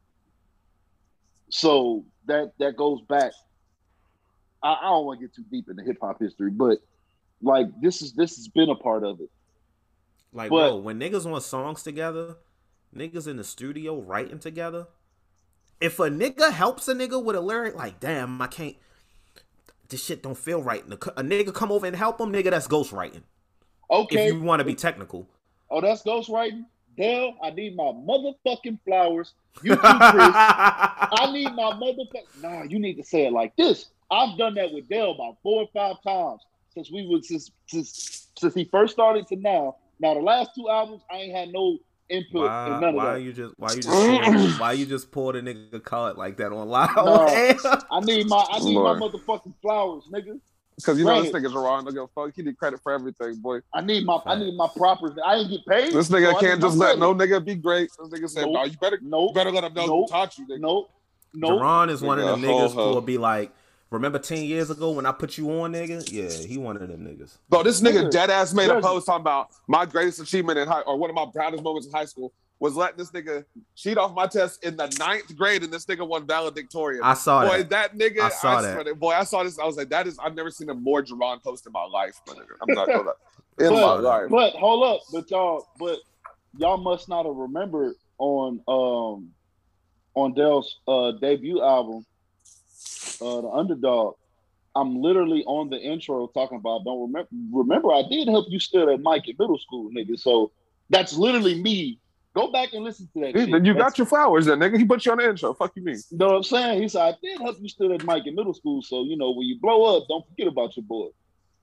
So 1.51 2.05
that 2.27 2.53
that 2.59 2.77
goes 2.77 3.01
back 3.09 3.33
I, 4.63 4.77
I 4.81 4.85
don't 4.85 5.07
want 5.07 5.21
to 5.21 5.27
get 5.27 5.35
too 5.35 5.45
deep 5.51 5.69
into 5.69 5.83
hip 5.83 5.99
hop 6.01 6.21
history, 6.21 6.51
but 6.51 6.79
like 7.43 7.69
this 7.81 8.03
is 8.03 8.13
this 8.13 8.37
has 8.37 8.49
been 8.49 8.71
a 8.71 8.75
part 8.75 9.05
of 9.05 9.21
it. 9.21 9.31
Like, 10.33 10.51
but, 10.51 10.71
bro, 10.71 10.77
when 10.77 11.01
niggas 11.01 11.29
want 11.29 11.43
songs 11.43 11.83
together, 11.83 12.37
niggas 12.95 13.27
in 13.27 13.37
the 13.37 13.45
studio 13.45 14.01
writing 14.01 14.39
together. 14.39 14.89
If 15.81 15.99
a 16.01 16.11
nigga 16.11 16.51
helps 16.53 16.89
a 16.89 16.95
nigga 16.95 17.23
with 17.23 17.37
a 17.37 17.41
lyric, 17.41 17.77
like, 17.77 18.01
damn, 18.01 18.41
I 18.43 18.49
can't. 18.49 18.77
This 19.89 20.05
shit 20.05 20.23
don't 20.23 20.37
feel 20.37 20.63
right. 20.63 20.85
A 20.85 21.23
nigga 21.23 21.55
come 21.55 21.73
over 21.73 21.87
and 21.87 21.97
help 21.97 22.21
him, 22.21 22.33
nigga. 22.33 22.51
That's 22.51 22.69
ghostwriting. 22.69 23.23
Okay. 23.91 24.27
If 24.27 24.35
you 24.35 24.41
want 24.43 24.61
to 24.61 24.65
be 24.65 24.75
technical. 24.75 25.27
Oh, 25.71 25.81
that's 25.81 26.03
ghostwriting. 26.03 26.67
Dell, 26.99 27.37
I 27.43 27.51
need 27.51 27.77
my 27.77 27.85
motherfucking 27.85 28.81
flowers. 28.85 29.33
You 29.63 29.77
too, 29.77 29.81
Chris. 29.81 29.93
I 29.93 31.31
need 31.33 31.55
my 31.55 31.73
motherfucking. 31.73 32.43
Nah, 32.43 32.65
you 32.65 32.79
need 32.79 32.95
to 32.95 33.05
say 33.05 33.27
it 33.27 33.33
like 33.33 33.57
this. 33.57 33.87
I've 34.11 34.37
done 34.37 34.55
that 34.55 34.73
with 34.73 34.89
Dell 34.89 35.13
about 35.13 35.37
four 35.43 35.63
or 35.63 35.69
five 35.73 36.03
times 36.03 36.43
since 36.71 36.91
we 36.91 37.07
was 37.07 37.29
since 37.29 37.51
since 37.67 38.29
since 38.39 38.55
he 38.55 38.65
first 38.65 38.93
started 38.93 39.27
to 39.29 39.37
now. 39.37 39.77
Now 40.01 40.15
the 40.15 40.21
last 40.21 40.51
two 40.55 40.69
albums, 40.69 41.03
I 41.11 41.17
ain't 41.17 41.35
had 41.35 41.49
no 41.53 41.79
input 42.09 42.49
why, 42.49 42.67
in 42.67 42.73
none 42.73 42.85
of 42.85 42.95
that. 42.95 42.95
why 42.95 43.15
that. 43.15 43.23
You 43.23 43.33
just, 43.33 43.55
why 43.59 43.73
you 43.73 43.83
just 43.83 44.61
why 44.61 44.73
you 44.73 44.87
just 44.87 45.11
pulled 45.11 45.37
a 45.37 45.43
nigga 45.43 45.83
call 45.83 46.09
it 46.09 46.19
like 46.19 46.37
that 46.39 46.53
on 46.53 46.69
live? 46.69 46.91
No, 46.97 47.27
I 47.91 48.01
need 48.01 48.29
my 48.29 48.47
I 48.51 48.59
need 48.61 48.75
Lord. 48.75 48.99
my 48.99 49.09
motherfucking 49.09 49.55
flowers, 49.61 50.05
nigga. 50.13 50.41
Because 50.77 50.97
you 50.97 51.05
know 51.05 51.21
this 51.21 51.33
nigga's 51.33 51.55
wrong. 51.55 51.85
Don't 51.85 51.93
give 51.93 52.05
a 52.05 52.09
fuck. 52.09 52.33
He 52.37 52.43
need 52.43 52.57
credit 52.57 52.81
for 52.81 52.93
everything, 52.93 53.35
boy. 53.37 53.61
I 53.75 53.81
need 53.81 54.07
my 54.07 54.21
I 54.25 54.39
need 54.39 54.55
my 54.55 54.69
proper. 54.77 55.15
I 55.25 55.37
ain't 55.37 55.51
get 55.51 55.67
paid. 55.67 55.93
This 55.93 56.09
nigga 56.09 56.33
so 56.35 56.39
can't 56.39 56.61
just 56.61 56.77
let 56.77 56.99
no 56.99 57.13
nigga 57.15 57.45
be 57.45 57.57
great. 57.57 57.91
This 57.99 58.09
nigga 58.09 58.29
say, 58.29 58.43
nope. 58.43 58.53
"No, 58.53 58.65
you 58.65 58.77
better, 58.79 58.99
nope. 59.03 59.31
you 59.31 59.35
better 59.35 59.51
let 59.51 59.65
him 59.65 59.75
know 59.75 59.87
nope. 59.87 60.09
who 60.09 60.13
taught 60.13 60.39
you." 60.39 60.47
Nigga. 60.47 60.61
Nope. 60.61 60.91
Nope. 61.35 61.61
Jerron 61.61 61.91
is 61.91 62.01
one 62.01 62.19
of 62.19 62.27
the 62.27 62.47
niggas 62.47 62.71
who 62.71 62.77
will 62.77 63.01
be 63.01 63.19
like, 63.19 63.53
Remember 63.91 64.19
ten 64.19 64.45
years 64.45 64.71
ago 64.71 64.91
when 64.91 65.07
I 65.07 65.13
put 65.13 65.39
you 65.39 65.51
on, 65.51 65.73
nigga? 65.73 66.11
Yeah, 66.13 66.47
he 66.47 66.59
one 66.59 66.77
of 66.77 66.89
them 66.89 67.07
niggas. 67.07 67.39
Bro, 67.49 67.63
this 67.63 67.81
nigga 67.81 68.11
dead 68.11 68.29
ass 68.29 68.53
made 68.53 68.69
a 68.69 68.81
post 68.81 69.07
talking 69.07 69.23
about 69.23 69.49
my 69.67 69.87
greatest 69.87 70.21
achievement 70.21 70.59
in 70.59 70.69
high 70.69 70.83
or 70.83 70.99
one 70.99 71.09
of 71.09 71.17
my 71.17 71.27
proudest 71.33 71.63
moments 71.63 71.87
in 71.87 71.93
high 71.93 72.05
school 72.05 72.33
was 72.61 72.75
letting 72.75 72.99
this 72.99 73.11
nigga 73.13 73.45
cheat 73.75 73.97
off 73.97 74.15
my 74.15 74.27
test 74.27 74.65
in 74.65 74.77
the 74.77 74.95
ninth 74.99 75.35
grade, 75.37 75.63
and 75.63 75.73
this 75.73 75.87
nigga 75.87 76.07
won 76.07 76.27
valedictorian. 76.27 77.03
I 77.03 77.15
saw 77.15 77.47
boy, 77.47 77.59
that. 77.65 77.71
that 77.71 77.99
nigga. 77.99 78.21
I 78.21 78.29
saw 78.31 78.59
I 78.59 78.63
that. 78.63 78.99
Boy, 78.99 79.13
I 79.13 79.25
saw 79.25 79.43
this. 79.43 79.59
I 79.59 79.65
was 79.65 79.77
like, 79.77 79.89
that 79.91 80.07
is. 80.07 80.19
I've 80.19 80.35
never 80.35 80.51
seen 80.51 80.69
a 80.71 80.75
more 80.75 81.03
Jerron 81.03 81.43
post 81.43 81.67
in 81.67 81.73
my 81.73 81.85
life. 81.85 82.21
My 82.27 82.35
nigga. 82.35 82.57
I'm 82.61 82.75
not 82.75 82.89
gonna 82.89 83.11
in 83.59 83.71
but, 83.71 84.03
my 84.03 84.09
life. 84.11 84.29
But 84.29 84.53
hold 84.55 84.85
up, 84.85 85.01
but 85.13 85.31
y'all, 85.31 85.67
but 85.79 85.99
y'all 86.57 86.77
must 86.77 87.09
not 87.09 87.27
have 87.27 87.37
remembered 87.37 87.95
on 88.19 88.61
um 88.69 89.31
on 90.15 90.35
Dell's 90.35 90.79
uh 90.89 91.13
debut 91.13 91.63
album 91.63 92.05
uh, 93.21 93.41
the 93.41 93.49
underdog, 93.49 94.15
I'm 94.75 95.01
literally 95.01 95.45
on 95.45 95.71
the 95.71 95.79
intro 95.79 96.27
talking 96.29 96.59
about 96.59 96.85
don't 96.85 97.01
remember 97.01 97.29
remember 97.53 97.93
I 97.93 98.03
did 98.09 98.29
help 98.29 98.47
you 98.49 98.61
still 98.61 98.91
at 98.91 99.01
Mike 99.01 99.29
in 99.29 99.37
middle 99.39 99.59
school, 99.59 99.91
nigga. 99.91 100.19
So 100.19 100.53
that's 100.91 101.15
literally 101.15 101.61
me. 101.61 101.99
Go 102.35 102.53
back 102.53 102.73
and 102.73 102.85
listen 102.85 103.09
to 103.15 103.21
that. 103.21 103.35
Then 103.35 103.65
you 103.65 103.73
that's, 103.73 103.83
got 103.83 103.99
your 103.99 104.07
flowers 104.07 104.47
then, 104.47 104.61
nigga. 104.61 104.79
He 104.79 104.85
put 104.85 105.05
you 105.05 105.13
on 105.13 105.19
the 105.19 105.29
intro. 105.29 105.55
Fuck 105.55 105.73
you 105.75 105.83
mean? 105.83 105.97
You 106.11 106.19
know 106.19 106.27
what 106.27 106.37
I'm 106.37 106.43
saying? 106.45 106.83
He 106.83 106.89
said, 106.89 107.03
I 107.03 107.15
did 107.21 107.41
help 107.41 107.57
you 107.61 107.69
still 107.69 107.93
at 107.93 108.05
Mike 108.05 108.27
in 108.27 108.35
middle 108.37 108.55
school. 108.55 108.83
So, 108.83 109.03
you 109.03 109.17
know, 109.17 109.31
when 109.33 109.47
you 109.47 109.59
blow 109.59 109.97
up, 109.97 110.05
don't 110.09 110.25
forget 110.29 110.47
about 110.47 110.77
your 110.77 110.85
boy. 110.85 111.09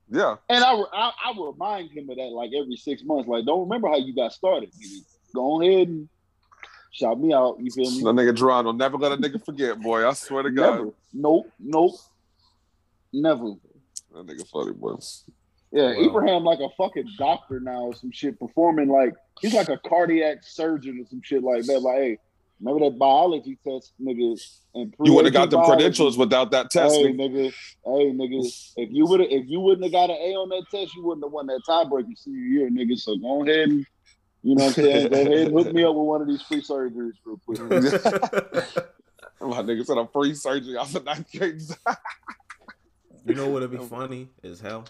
Yeah. 0.09 0.35
And 0.49 0.63
I, 0.63 0.73
I, 0.73 1.11
I 1.27 1.33
remind 1.39 1.91
him 1.91 2.09
of 2.09 2.17
that 2.17 2.23
like 2.23 2.51
every 2.53 2.75
six 2.75 3.03
months. 3.03 3.29
Like, 3.29 3.45
don't 3.45 3.61
remember 3.61 3.87
how 3.87 3.97
you 3.97 4.13
got 4.13 4.33
started. 4.33 4.71
Nigga. 4.73 4.99
Go 5.33 5.61
ahead 5.61 5.87
and 5.87 6.09
shout 6.95 7.19
me 7.19 7.33
out. 7.33 7.57
You 7.59 7.69
feel 7.71 7.91
me? 7.91 8.03
The 8.03 8.13
nigga 8.13 8.63
will 8.63 8.73
never 8.73 8.97
let 8.97 9.11
a 9.11 9.17
nigga 9.17 9.43
forget, 9.43 9.79
boy. 9.79 10.07
I 10.07 10.13
swear 10.13 10.43
to 10.43 10.51
God. 10.51 10.77
Never. 10.77 10.91
Nope. 11.13 11.51
Nope. 11.59 11.95
Never. 13.11 13.53
That 14.13 14.25
nigga 14.25 14.47
funny, 14.47 14.71
boy. 14.71 14.95
Yeah, 15.71 15.87
wow. 15.87 16.05
Abraham 16.05 16.43
like 16.43 16.59
a 16.59 16.69
fucking 16.77 17.09
doctor 17.17 17.59
now 17.59 17.85
or 17.85 17.95
some 17.95 18.11
shit, 18.11 18.39
performing 18.39 18.87
like 18.87 19.13
he's 19.41 19.53
like 19.53 19.67
a 19.67 19.77
cardiac 19.77 20.37
surgeon 20.43 21.01
or 21.01 21.09
some 21.09 21.21
shit 21.21 21.43
like 21.43 21.65
that. 21.65 21.81
Like, 21.81 21.97
hey, 21.97 22.17
remember 22.61 22.85
that 22.85 22.97
biology 22.97 23.57
test, 23.67 23.91
nigga? 24.01 24.39
And 24.73 24.93
you 25.03 25.13
would 25.13 25.25
have 25.25 25.33
got 25.33 25.49
the 25.49 25.61
credentials 25.63 26.17
without 26.17 26.51
that 26.51 26.71
test. 26.71 26.95
Hey, 26.95 27.11
nigga. 27.13 27.53
Hey, 27.83 28.11
nigga. 28.13 28.71
If 28.77 28.89
you 28.91 29.05
would 29.05 29.19
if 29.21 29.49
you 29.49 29.59
wouldn't 29.59 29.83
have 29.83 29.91
got 29.91 30.09
an 30.09 30.17
A 30.17 30.35
on 30.35 30.47
that 30.49 30.65
test, 30.71 30.95
you 30.95 31.03
wouldn't 31.03 31.25
have 31.25 31.33
won 31.33 31.47
that 31.47 31.61
tiebreaker 31.67 32.17
senior 32.17 32.39
year, 32.39 32.69
nigga. 32.69 32.97
So 32.97 33.17
go 33.17 33.43
ahead 33.43 33.69
and 33.69 33.85
you 34.45 34.53
know 34.53 34.65
what 34.65 34.77
I'm 34.77 34.83
saying? 34.83 35.09
Go 35.09 35.21
ahead 35.21 35.31
and 35.31 35.53
hook 35.53 35.73
me 35.73 35.83
up 35.83 35.95
with 35.95 36.05
one 36.05 36.21
of 36.21 36.27
these 36.27 36.41
free 36.43 36.61
surgeries 36.61 37.13
real 37.25 37.39
quick. 37.47 37.59
My 39.41 39.63
nigga 39.63 39.83
said 39.83 39.97
a 39.97 40.07
free 40.13 40.35
surgery 40.35 40.77
off 40.77 40.93
of 40.93 41.03
that 41.05 41.27
case. 41.27 41.75
you 43.25 43.33
know 43.33 43.49
what'd 43.49 43.71
be 43.71 43.77
funny 43.89 44.29
as 44.43 44.59
hell? 44.59 44.85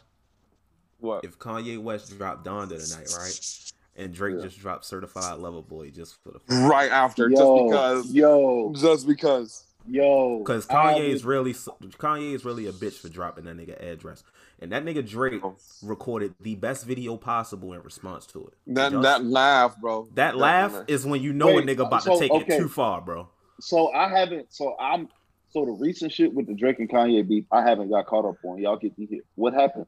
What? 0.99 1.23
If 1.23 1.39
Kanye 1.39 1.81
West 1.81 2.17
dropped 2.17 2.45
Donda 2.45 2.83
tonight, 2.85 3.07
right? 3.17 3.71
And 3.95 4.13
Drake 4.13 4.35
yeah. 4.35 4.43
just 4.43 4.59
dropped 4.59 4.83
Certified 4.83 5.39
Lover 5.39 5.61
Boy 5.61 5.89
just 5.89 6.21
for 6.21 6.31
the 6.31 6.67
right 6.67 6.91
after, 6.91 7.29
yo, 7.29 7.35
just 7.37 7.65
because, 7.65 8.13
yo, 8.13 8.73
just 8.75 9.07
because, 9.07 9.63
yo, 9.87 10.39
because 10.39 10.65
Kanye 10.65 11.07
is 11.07 11.23
really 11.23 11.53
Kanye 11.53 12.33
is 12.33 12.43
really 12.43 12.67
a 12.67 12.73
bitch 12.73 12.95
for 12.95 13.07
dropping 13.07 13.45
that 13.45 13.55
nigga 13.55 13.81
address. 13.81 14.21
And 14.59 14.71
that 14.71 14.85
nigga 14.85 15.07
Drake 15.07 15.41
oh. 15.43 15.55
recorded 15.83 16.33
the 16.39 16.55
best 16.55 16.85
video 16.85 17.17
possible 17.17 17.73
in 17.73 17.81
response 17.81 18.25
to 18.27 18.47
it. 18.47 18.53
That 18.67 18.91
Just, 18.91 19.03
that 19.03 19.25
laugh, 19.25 19.79
bro. 19.79 20.03
That 20.13 20.33
Definitely. 20.33 20.41
laugh 20.41 20.83
is 20.87 21.05
when 21.05 21.21
you 21.21 21.33
know 21.33 21.47
Wait, 21.47 21.69
a 21.69 21.75
nigga 21.75 21.85
about 21.85 22.03
so, 22.03 22.13
to 22.13 22.19
take 22.19 22.31
okay. 22.31 22.55
it 22.55 22.59
too 22.59 22.69
far, 22.69 23.01
bro. 23.01 23.27
So 23.59 23.91
I 23.93 24.09
haven't. 24.09 24.53
So 24.53 24.75
I'm. 24.79 25.09
So 25.49 25.65
the 25.65 25.71
recent 25.71 26.11
shit 26.11 26.33
with 26.33 26.47
the 26.47 26.53
Drake 26.53 26.79
and 26.79 26.89
Kanye 26.89 27.25
beef, 27.25 27.45
I 27.49 27.61
haven't 27.61 27.89
got 27.89 28.07
caught 28.07 28.25
up 28.25 28.35
on. 28.43 28.57
Y'all 28.59 28.75
get 28.75 28.97
me 28.97 29.05
here. 29.05 29.21
What 29.35 29.53
happened? 29.53 29.85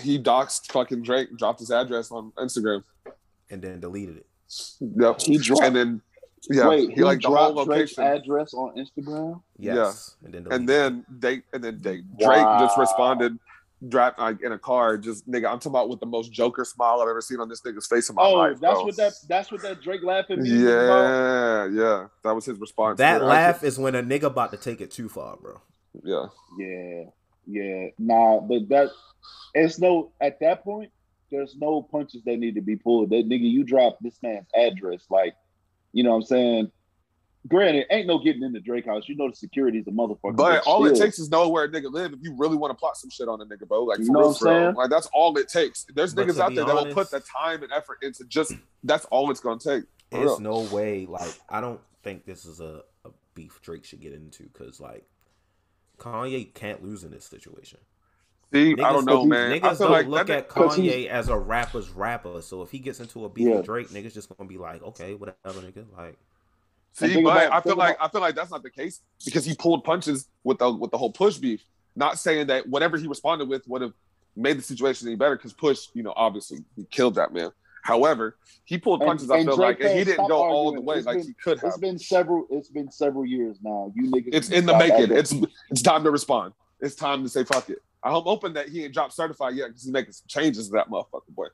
He 0.00 0.22
doxed 0.22 0.70
fucking 0.70 1.02
Drake, 1.02 1.36
dropped 1.36 1.58
his 1.58 1.72
address 1.72 2.12
on 2.12 2.30
Instagram, 2.38 2.84
and 3.50 3.60
then 3.60 3.80
deleted 3.80 4.18
it. 4.18 4.26
Yep. 4.80 5.20
He 5.22 5.38
dropped. 5.38 5.64
And 5.64 5.74
then 5.74 6.02
yeah, 6.48 6.68
Wait, 6.68 6.90
he, 6.90 6.96
he 6.96 7.02
like 7.02 7.20
the 7.20 7.28
whole 7.28 7.54
location 7.54 8.04
address 8.04 8.54
on 8.54 8.76
Instagram. 8.76 9.42
Yes. 9.58 10.16
Yeah, 10.20 10.26
and 10.26 10.34
then 10.34 10.52
and 10.52 10.68
then 10.68 11.06
they 11.08 11.42
and 11.52 11.64
then 11.64 11.80
they, 11.80 12.02
Drake 12.18 12.44
wow. 12.44 12.60
just 12.60 12.78
responded 12.78 13.38
drop 13.86 14.18
like 14.18 14.42
in 14.42 14.52
a 14.52 14.58
car, 14.58 14.96
just 14.96 15.28
nigga. 15.30 15.50
I'm 15.50 15.58
talking 15.58 15.70
about 15.72 15.88
with 15.88 16.00
the 16.00 16.06
most 16.06 16.32
Joker 16.32 16.64
smile 16.64 17.00
I've 17.00 17.08
ever 17.08 17.20
seen 17.20 17.38
on 17.38 17.48
this 17.48 17.60
nigga's 17.60 17.86
face 17.86 18.08
in 18.08 18.16
my 18.16 18.22
oh, 18.22 18.34
life. 18.34 18.60
that's 18.60 18.74
bro. 18.74 18.84
what 18.84 18.96
that 18.96 19.12
that's 19.28 19.52
what 19.52 19.62
that 19.62 19.80
Drake 19.80 20.02
laughing 20.02 20.42
means. 20.42 20.62
Yeah, 20.62 21.66
yeah. 21.66 22.06
That 22.24 22.34
was 22.34 22.44
his 22.44 22.58
response. 22.58 22.98
That 22.98 23.22
laugh 23.22 23.62
is 23.62 23.78
when 23.78 23.94
a 23.94 24.02
nigga 24.02 24.24
about 24.24 24.50
to 24.50 24.56
take 24.56 24.80
it 24.80 24.90
too 24.90 25.08
far, 25.08 25.36
bro. 25.36 25.60
Yeah. 26.02 26.26
Yeah. 26.58 27.04
Yeah. 27.46 27.86
Nah, 27.98 28.40
but 28.40 28.68
that 28.68 28.90
it's 29.54 29.78
no 29.78 30.12
at 30.20 30.40
that 30.40 30.64
point, 30.64 30.90
there's 31.30 31.56
no 31.56 31.82
punches 31.82 32.22
that 32.24 32.38
need 32.38 32.54
to 32.56 32.60
be 32.60 32.76
pulled. 32.76 33.10
That 33.10 33.28
nigga, 33.28 33.50
you 33.50 33.64
drop 33.64 33.98
this 34.00 34.18
man's 34.22 34.48
address, 34.54 35.04
like, 35.10 35.34
you 35.92 36.02
know 36.02 36.10
what 36.10 36.16
I'm 36.16 36.22
saying? 36.24 36.72
Granted, 37.46 37.86
ain't 37.90 38.06
no 38.06 38.18
getting 38.18 38.42
into 38.42 38.60
Drake 38.60 38.86
house. 38.86 39.04
You 39.06 39.16
know 39.16 39.30
the 39.30 39.36
security's 39.36 39.86
a 39.86 39.90
motherfucker. 39.90 40.36
But 40.36 40.66
all 40.66 40.84
still. 40.84 40.96
it 40.96 40.98
takes 40.98 41.18
is 41.18 41.30
know 41.30 41.48
where 41.48 41.64
a 41.64 41.68
nigga 41.68 41.90
live 41.90 42.12
if 42.12 42.18
you 42.20 42.34
really 42.36 42.56
want 42.56 42.72
to 42.72 42.74
plot 42.74 42.96
some 42.96 43.10
shit 43.10 43.28
on 43.28 43.40
a 43.40 43.46
nigga, 43.46 43.66
bro. 43.66 43.84
Like, 43.84 44.00
you 44.00 44.10
know 44.10 44.20
what 44.20 44.28
I'm 44.28 44.34
saying? 44.34 44.74
Like, 44.74 44.90
that's 44.90 45.08
all 45.14 45.36
it 45.38 45.48
takes. 45.48 45.86
There's 45.94 46.14
but 46.14 46.26
niggas 46.26 46.40
out 46.40 46.54
there 46.54 46.64
honest, 46.64 46.66
that 46.66 46.86
will 46.88 46.94
put 46.94 47.10
the 47.10 47.20
time 47.20 47.62
and 47.62 47.72
effort 47.72 47.98
into 48.02 48.24
just 48.24 48.52
that's 48.82 49.04
all 49.06 49.30
it's 49.30 49.40
gonna 49.40 49.60
take. 49.60 49.84
There's 50.10 50.40
no 50.40 50.60
way. 50.72 51.06
Like, 51.06 51.32
I 51.48 51.60
don't 51.60 51.80
think 52.02 52.24
this 52.24 52.44
is 52.44 52.60
a, 52.60 52.82
a 53.04 53.10
beef 53.34 53.60
Drake 53.62 53.84
should 53.84 54.00
get 54.00 54.12
into 54.12 54.44
because 54.44 54.80
like 54.80 55.06
Kanye 55.98 56.52
can't 56.54 56.82
lose 56.82 57.04
in 57.04 57.10
this 57.10 57.24
situation. 57.24 57.78
See, 58.52 58.74
niggas, 58.74 58.84
I 58.84 58.92
don't 58.92 59.04
know, 59.04 59.24
man. 59.24 59.60
Niggas 59.60 59.78
don't 59.78 59.92
like 59.92 60.06
look 60.06 60.30
at 60.30 60.48
Kanye 60.48 61.06
as 61.08 61.28
a 61.28 61.36
rapper's 61.36 61.90
rapper. 61.90 62.40
So 62.40 62.62
if 62.62 62.70
he 62.70 62.78
gets 62.78 62.98
into 63.00 63.24
a 63.24 63.28
beef 63.28 63.46
yeah. 63.46 63.56
with 63.56 63.66
Drake, 63.66 63.88
niggas 63.90 64.14
just 64.14 64.34
gonna 64.34 64.48
be 64.48 64.58
like, 64.58 64.82
okay, 64.82 65.14
whatever, 65.14 65.60
nigga. 65.60 65.84
Like, 65.96 66.18
See, 66.92 67.22
but 67.22 67.30
about, 67.30 67.52
I 67.52 67.60
feel 67.60 67.76
like 67.76 67.96
about, 67.96 68.08
I 68.08 68.10
feel 68.10 68.20
like 68.20 68.34
that's 68.34 68.50
not 68.50 68.62
the 68.62 68.70
case 68.70 69.00
because 69.24 69.44
he 69.44 69.54
pulled 69.54 69.84
punches 69.84 70.28
with 70.44 70.58
the 70.58 70.70
with 70.70 70.90
the 70.90 70.98
whole 70.98 71.12
push 71.12 71.36
beef. 71.36 71.62
Not 71.94 72.18
saying 72.18 72.48
that 72.48 72.68
whatever 72.68 72.96
he 72.96 73.06
responded 73.06 73.48
with 73.48 73.66
would 73.68 73.82
have 73.82 73.92
made 74.36 74.58
the 74.58 74.62
situation 74.62 75.08
any 75.08 75.16
better 75.16 75.36
because 75.36 75.52
push, 75.52 75.88
you 75.94 76.02
know, 76.02 76.12
obviously 76.16 76.58
he 76.76 76.84
killed 76.84 77.16
that 77.16 77.32
man. 77.32 77.50
However, 77.82 78.36
he 78.64 78.78
pulled 78.78 79.00
punches. 79.00 79.30
And, 79.30 79.40
I 79.40 79.44
feel 79.44 79.56
like, 79.56 79.80
and 79.80 79.98
he 79.98 80.04
didn't 80.04 80.28
go 80.28 80.36
all 80.36 80.72
the 80.72 80.80
way 80.80 80.96
it's 80.96 81.06
like 81.06 81.18
been, 81.18 81.26
he 81.26 81.34
could 81.34 81.58
have. 81.60 81.68
It's 81.68 81.78
been 81.78 81.98
several. 81.98 82.46
It's 82.50 82.68
been 82.68 82.90
several 82.90 83.24
years 83.24 83.58
now. 83.62 83.92
You 83.94 84.10
niggas. 84.10 84.30
It's 84.32 84.50
in 84.50 84.66
the 84.66 84.76
making. 84.76 85.16
It's 85.16 85.34
it's 85.70 85.82
time 85.82 86.04
to 86.04 86.10
respond. 86.10 86.52
It's 86.80 86.94
time 86.94 87.22
to 87.22 87.28
say 87.28 87.44
fuck 87.44 87.70
it. 87.70 87.78
I'm 88.02 88.12
hoping 88.12 88.52
that 88.52 88.68
he 88.68 88.84
ain't 88.84 88.94
dropped 88.94 89.12
certified 89.12 89.54
yet 89.56 89.68
because 89.68 89.82
he's 89.82 89.92
making 89.92 90.12
some 90.12 90.26
changes 90.28 90.68
to 90.68 90.72
that 90.74 90.88
motherfucker 90.88 91.30
boy. 91.30 91.46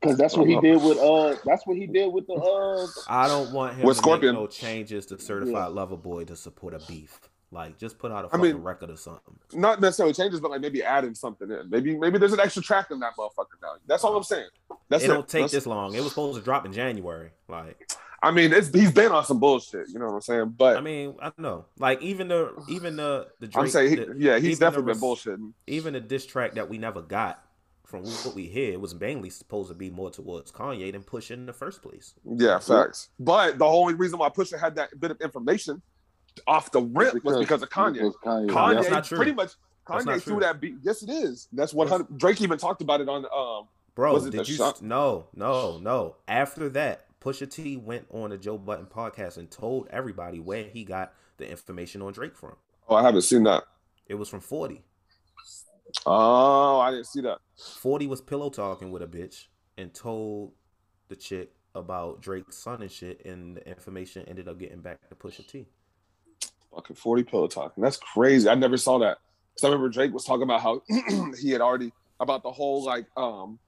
Because 0.00 0.16
that's 0.16 0.36
what 0.36 0.48
he 0.48 0.58
did 0.60 0.82
with 0.82 0.98
uh 0.98 1.36
that's 1.44 1.66
what 1.66 1.76
he 1.76 1.86
did 1.86 2.12
with 2.12 2.26
the 2.26 2.34
uh 2.34 2.86
I 3.08 3.28
don't 3.28 3.52
want 3.52 3.76
him 3.76 3.86
with 3.86 3.96
to 3.96 4.02
Scorpion. 4.02 4.34
make 4.34 4.40
no 4.40 4.46
changes 4.46 5.06
to 5.06 5.18
certified 5.18 5.52
yeah. 5.54 5.66
lover 5.66 5.96
boy 5.96 6.24
to 6.24 6.36
support 6.36 6.74
a 6.74 6.78
beef. 6.86 7.20
Like 7.52 7.78
just 7.78 7.98
put 7.98 8.12
out 8.12 8.24
a 8.24 8.28
fucking 8.28 8.40
I 8.40 8.52
mean, 8.52 8.62
record 8.62 8.90
or 8.90 8.96
something. 8.96 9.34
Not 9.52 9.80
necessarily 9.80 10.14
changes, 10.14 10.40
but 10.40 10.52
like 10.52 10.60
maybe 10.60 10.82
adding 10.82 11.14
something 11.14 11.50
in. 11.50 11.68
Maybe 11.68 11.96
maybe 11.96 12.18
there's 12.18 12.32
an 12.32 12.40
extra 12.40 12.62
track 12.62 12.90
in 12.90 13.00
that 13.00 13.16
motherfucker 13.18 13.60
now. 13.60 13.74
That's 13.86 14.04
all 14.04 14.16
I'm 14.16 14.22
saying. 14.22 14.48
That's 14.88 15.04
it. 15.04 15.08
Don't 15.08 15.28
take 15.28 15.42
that's... 15.42 15.52
this 15.52 15.66
long. 15.66 15.94
It 15.94 16.00
was 16.00 16.10
supposed 16.10 16.38
to 16.38 16.44
drop 16.44 16.64
in 16.64 16.72
January. 16.72 17.30
Like 17.48 17.90
I 18.22 18.30
mean, 18.30 18.52
it's 18.52 18.68
he's 18.68 18.92
been 18.92 19.12
on 19.12 19.24
some 19.24 19.40
bullshit. 19.40 19.88
You 19.88 19.98
know 19.98 20.06
what 20.06 20.14
I'm 20.14 20.20
saying? 20.20 20.54
But 20.56 20.76
I 20.76 20.80
mean, 20.80 21.16
I 21.20 21.24
don't 21.24 21.40
know. 21.40 21.64
Like 21.78 22.00
even 22.02 22.28
the 22.28 22.52
even 22.68 22.96
the 22.96 23.28
the 23.40 23.48
Drake, 23.48 23.64
I'm 23.64 23.70
saying, 23.70 23.90
he, 23.90 23.96
the, 23.96 24.14
yeah, 24.16 24.38
he's 24.38 24.58
definitely 24.58 24.92
the, 24.92 25.00
been 25.00 25.08
bullshitting. 25.08 25.52
Even 25.66 25.94
the 25.94 26.00
diss 26.00 26.26
track 26.26 26.54
that 26.54 26.68
we 26.68 26.78
never 26.78 27.02
got 27.02 27.42
from 27.90 28.04
what 28.04 28.34
we 28.34 28.46
hear, 28.46 28.72
it 28.72 28.80
was 28.80 28.94
mainly 28.94 29.28
supposed 29.30 29.68
to 29.68 29.74
be 29.74 29.90
more 29.90 30.10
towards 30.10 30.52
Kanye 30.52 30.92
than 30.92 31.02
Pusha 31.02 31.32
in 31.32 31.46
the 31.46 31.52
first 31.52 31.82
place. 31.82 32.14
Yeah, 32.24 32.58
facts. 32.60 33.08
But 33.18 33.58
the 33.58 33.64
only 33.64 33.94
reason 33.94 34.18
why 34.18 34.28
Pusha 34.28 34.58
had 34.58 34.76
that 34.76 34.98
bit 34.98 35.10
of 35.10 35.20
information 35.20 35.82
off 36.46 36.70
the 36.70 36.80
rip 36.80 37.14
because, 37.14 37.34
was 37.34 37.44
because 37.44 37.62
of 37.62 37.68
Kanye. 37.68 38.12
Kanye, 38.24 38.48
Kanye 38.48 39.16
pretty 39.16 39.32
much 39.32 39.54
Kanye 39.84 40.22
threw 40.22 40.38
that 40.40 40.60
beat. 40.60 40.76
Yes, 40.82 41.02
it 41.02 41.10
is. 41.10 41.48
That's 41.52 41.74
what 41.74 42.16
Drake 42.16 42.40
even 42.40 42.58
talked 42.58 42.80
about 42.80 43.00
it 43.00 43.08
on. 43.08 43.26
Um, 43.34 43.66
Bro, 43.96 44.30
did 44.30 44.48
you? 44.48 44.54
Shot? 44.54 44.80
No, 44.80 45.26
no, 45.34 45.78
no. 45.78 46.16
After 46.28 46.68
that, 46.70 47.06
Pusha 47.20 47.50
T 47.50 47.76
went 47.76 48.06
on 48.10 48.30
the 48.30 48.38
Joe 48.38 48.56
Budden 48.56 48.86
podcast 48.86 49.36
and 49.36 49.50
told 49.50 49.88
everybody 49.90 50.38
where 50.38 50.64
he 50.64 50.84
got 50.84 51.12
the 51.38 51.50
information 51.50 52.00
on 52.02 52.12
Drake 52.12 52.36
from. 52.36 52.54
Oh, 52.88 52.94
I 52.94 53.02
haven't 53.02 53.22
seen 53.22 53.42
that. 53.42 53.64
It 54.06 54.14
was 54.14 54.28
from 54.28 54.40
Forty. 54.40 54.84
Oh, 56.06 56.80
I 56.80 56.90
didn't 56.90 57.06
see 57.06 57.20
that. 57.22 57.38
40 57.58 58.06
was 58.06 58.20
pillow 58.20 58.50
talking 58.50 58.90
with 58.90 59.02
a 59.02 59.06
bitch 59.06 59.46
and 59.76 59.92
told 59.92 60.52
the 61.08 61.16
chick 61.16 61.52
about 61.74 62.20
Drake's 62.20 62.58
son 62.58 62.82
and 62.82 62.90
shit, 62.90 63.24
and 63.24 63.56
the 63.56 63.68
information 63.68 64.24
ended 64.28 64.48
up 64.48 64.58
getting 64.58 64.80
back 64.80 65.08
to 65.08 65.14
Pusha 65.14 65.46
T. 65.46 65.66
Fucking 66.74 66.96
40 66.96 67.22
pillow 67.24 67.48
talking. 67.48 67.82
That's 67.82 67.96
crazy. 67.96 68.48
I 68.48 68.54
never 68.54 68.76
saw 68.76 68.98
that. 68.98 69.18
Because 69.52 69.64
I 69.64 69.68
remember 69.68 69.88
Drake 69.88 70.12
was 70.12 70.24
talking 70.24 70.42
about 70.42 70.60
how 70.60 70.82
he 71.40 71.50
had 71.50 71.60
already 71.60 71.92
about 72.20 72.42
the 72.42 72.50
whole 72.50 72.84
like 72.84 73.06
um 73.16 73.58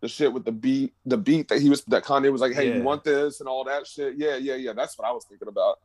the 0.00 0.08
shit 0.08 0.32
with 0.32 0.44
the 0.44 0.52
beat, 0.52 0.92
the 1.04 1.16
beat 1.16 1.48
that 1.48 1.60
he 1.60 1.70
was 1.70 1.82
that 1.84 2.04
Kanye 2.04 2.30
was 2.30 2.40
like, 2.40 2.52
hey, 2.52 2.68
yeah. 2.68 2.76
you 2.76 2.82
want 2.82 3.04
this 3.04 3.40
and 3.40 3.48
all 3.48 3.64
that 3.64 3.86
shit. 3.86 4.14
Yeah, 4.16 4.36
yeah, 4.36 4.54
yeah. 4.56 4.72
That's 4.72 4.98
what 4.98 5.08
I 5.08 5.12
was 5.12 5.24
thinking 5.28 5.48
about. 5.48 5.78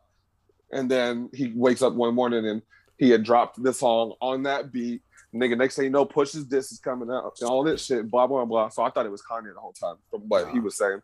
And 0.71 0.89
then 0.89 1.29
he 1.33 1.51
wakes 1.55 1.81
up 1.81 1.93
one 1.93 2.15
morning 2.15 2.45
and 2.45 2.61
he 2.97 3.09
had 3.09 3.23
dropped 3.23 3.61
the 3.61 3.73
song 3.73 4.13
on 4.21 4.43
that 4.43 4.71
beat 4.71 5.01
Nigga, 5.33 5.57
next 5.57 5.77
thing 5.77 5.85
you 5.85 5.91
know, 5.91 6.05
Push's 6.05 6.47
this 6.47 6.71
is 6.71 6.79
coming 6.79 7.09
out 7.09 7.37
and 7.39 7.49
all 7.49 7.63
this 7.63 7.85
shit, 7.85 8.09
blah 8.11 8.27
blah 8.27 8.43
blah. 8.45 8.69
So 8.69 8.83
I 8.83 8.89
thought 8.89 9.05
it 9.05 9.11
was 9.11 9.21
Kanye 9.21 9.53
the 9.53 9.59
whole 9.59 9.73
time 9.73 9.95
from 10.09 10.21
what 10.27 10.49
he 10.51 10.59
was 10.59 10.77
saying. 10.77 11.01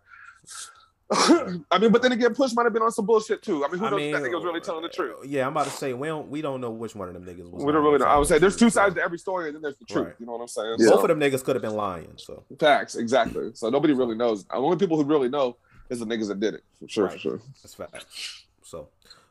I 1.11 1.79
mean, 1.79 1.93
but 1.93 2.01
then 2.01 2.11
again, 2.11 2.35
Push 2.35 2.51
might 2.53 2.65
have 2.65 2.73
been 2.73 2.81
on 2.81 2.91
some 2.91 3.05
bullshit 3.05 3.41
too. 3.41 3.63
I 3.63 3.69
mean, 3.69 3.79
who 3.79 3.85
I 3.85 3.89
knows 3.91 3.97
mean, 3.97 4.13
if 4.13 4.21
that 4.21 4.27
nigga 4.27 4.35
was 4.35 4.43
really 4.43 4.59
telling 4.59 4.81
the 4.83 4.89
truth? 4.89 5.15
Uh, 5.21 5.25
yeah, 5.25 5.45
I'm 5.45 5.53
about 5.53 5.65
to 5.65 5.71
say 5.71 5.93
we 5.93 6.07
don't 6.09 6.27
we 6.27 6.41
don't 6.41 6.59
know 6.59 6.69
which 6.69 6.95
one 6.95 7.07
of 7.07 7.13
them 7.13 7.23
niggas 7.23 7.49
was. 7.49 7.63
We 7.63 7.71
don't 7.71 7.81
really 7.83 7.99
know. 7.99 8.05
I 8.05 8.17
would 8.17 8.27
say 8.27 8.39
there's 8.39 8.57
two 8.57 8.69
sides 8.69 8.95
to 8.95 9.01
every 9.01 9.17
story, 9.17 9.47
and 9.47 9.55
then 9.55 9.61
there's 9.61 9.77
the 9.77 9.85
truth. 9.85 10.07
Right. 10.07 10.15
You 10.19 10.25
know 10.25 10.33
what 10.33 10.41
I'm 10.41 10.47
saying? 10.49 10.75
Yeah. 10.79 10.89
Both 10.89 11.03
of 11.03 11.07
them 11.07 11.19
niggas 11.21 11.45
could 11.45 11.55
have 11.55 11.61
been 11.61 11.75
lying. 11.75 12.11
So 12.17 12.43
facts, 12.59 12.95
exactly. 12.95 13.51
So 13.53 13.69
nobody 13.69 13.93
really 13.93 14.15
knows. 14.15 14.43
The 14.43 14.55
only 14.55 14.75
people 14.75 14.97
who 14.97 15.05
really 15.05 15.29
know 15.29 15.55
is 15.89 15.99
the 15.99 16.05
niggas 16.05 16.27
that 16.27 16.41
did 16.41 16.55
it. 16.55 16.63
For 16.77 16.89
sure, 16.89 17.05
right. 17.05 17.13
for 17.13 17.19
sure. 17.19 17.41
That's 17.63 17.73
facts. 17.73 18.43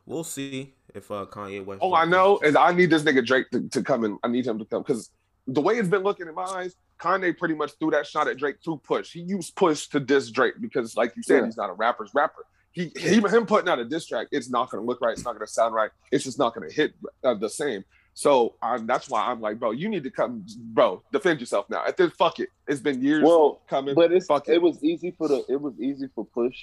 So 0.07 0.15
we'll 0.15 0.25
see 0.25 0.75
if 0.95 1.11
uh, 1.11 1.27
Kanye 1.27 1.65
West. 1.65 1.81
Oh, 1.83 1.95
I 1.95 2.05
know, 2.05 2.39
and 2.45 2.57
I 2.57 2.73
need 2.73 2.91
this 2.91 3.03
nigga 3.03 3.25
Drake 3.25 3.51
to, 3.51 3.69
to 3.69 3.83
come 3.83 4.05
in. 4.05 4.19
I 4.23 4.29
need 4.29 4.47
him 4.47 4.59
to 4.59 4.65
come 4.65 4.83
because 4.83 5.11
the 5.47 5.61
way 5.61 5.77
it's 5.77 5.89
been 5.89 6.03
looking 6.03 6.29
in 6.29 6.35
my 6.35 6.45
eyes, 6.45 6.77
Kanye 7.01 7.37
pretty 7.37 7.55
much 7.55 7.73
threw 7.79 7.91
that 7.91 8.07
shot 8.07 8.29
at 8.29 8.37
Drake 8.37 8.57
through 8.65 8.79
Push. 8.79 9.13
He 9.13 9.21
used 9.21 9.55
Push 9.57 9.89
to 9.89 10.01
diss 10.01 10.31
Drake 10.31 10.55
because, 10.61 10.97
like 10.97 11.15
you 11.17 11.23
said, 11.23 11.41
yeah. 11.41 11.47
he's 11.47 11.57
not 11.57 11.71
a 11.71 11.75
rapper's 11.75 12.11
rapper. 12.15 12.45
He, 12.73 12.93
he 12.95 13.15
him 13.15 13.47
putting 13.47 13.71
out 13.71 13.79
a 13.79 13.87
diss 13.87 14.07
track, 14.07 14.27
it's 14.31 14.51
not 14.51 14.71
going 14.71 14.83
to 14.83 14.87
look 14.87 15.01
right. 15.01 15.13
It's 15.13 15.25
not 15.25 15.33
going 15.35 15.47
to 15.47 15.53
sound 15.53 15.75
right. 15.75 15.91
It's 16.13 16.25
just 16.25 16.39
not 16.39 16.55
going 16.55 16.69
to 16.69 16.75
hit 16.75 16.93
uh, 17.25 17.33
the 17.33 17.49
same. 17.49 17.85
So 18.13 18.55
um, 18.63 18.87
that's 18.87 19.09
why 19.09 19.27
I'm 19.27 19.41
like, 19.41 19.59
bro, 19.59 19.71
you 19.71 19.89
need 19.89 20.03
to 20.05 20.11
come, 20.11 20.45
bro, 20.59 21.03
defend 21.11 21.41
yourself 21.41 21.71
now. 21.71 21.85
At 21.87 21.97
this, 21.97 22.13
fuck 22.13 22.39
it. 22.39 22.51
It's 22.69 22.81
been 22.81 23.03
years 23.03 23.25
well, 23.25 23.63
coming. 23.69 23.95
But 23.95 24.13
it's 24.13 24.27
fuck 24.27 24.49
it. 24.49 24.55
it 24.55 24.63
was 24.63 24.83
easy 24.85 25.11
for 25.11 25.29
the 25.29 25.45
it 25.49 25.61
was 25.61 25.75
easy 25.81 26.09
for 26.15 26.27
Push 26.27 26.57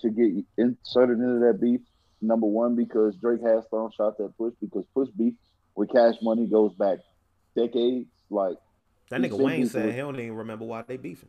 to 0.00 0.10
get 0.10 0.44
inserted 0.58 1.18
into 1.18 1.40
that 1.46 1.60
beef. 1.60 1.80
Number 2.26 2.46
one, 2.46 2.74
because 2.74 3.14
Drake 3.16 3.42
has 3.42 3.64
thrown 3.68 3.90
shots 3.92 4.18
at 4.20 4.36
Push 4.38 4.54
because 4.60 4.84
Push 4.94 5.10
beef 5.10 5.34
with 5.74 5.92
Cash 5.92 6.14
Money 6.22 6.46
goes 6.46 6.72
back 6.74 6.98
decades. 7.54 8.08
Like 8.30 8.56
that 9.10 9.20
nigga 9.20 9.38
Wayne 9.38 9.66
said 9.66 9.92
he 9.92 9.98
don't 9.98 10.18
even 10.18 10.34
remember 10.34 10.64
why 10.64 10.82
they 10.82 10.96
beefing. 10.96 11.28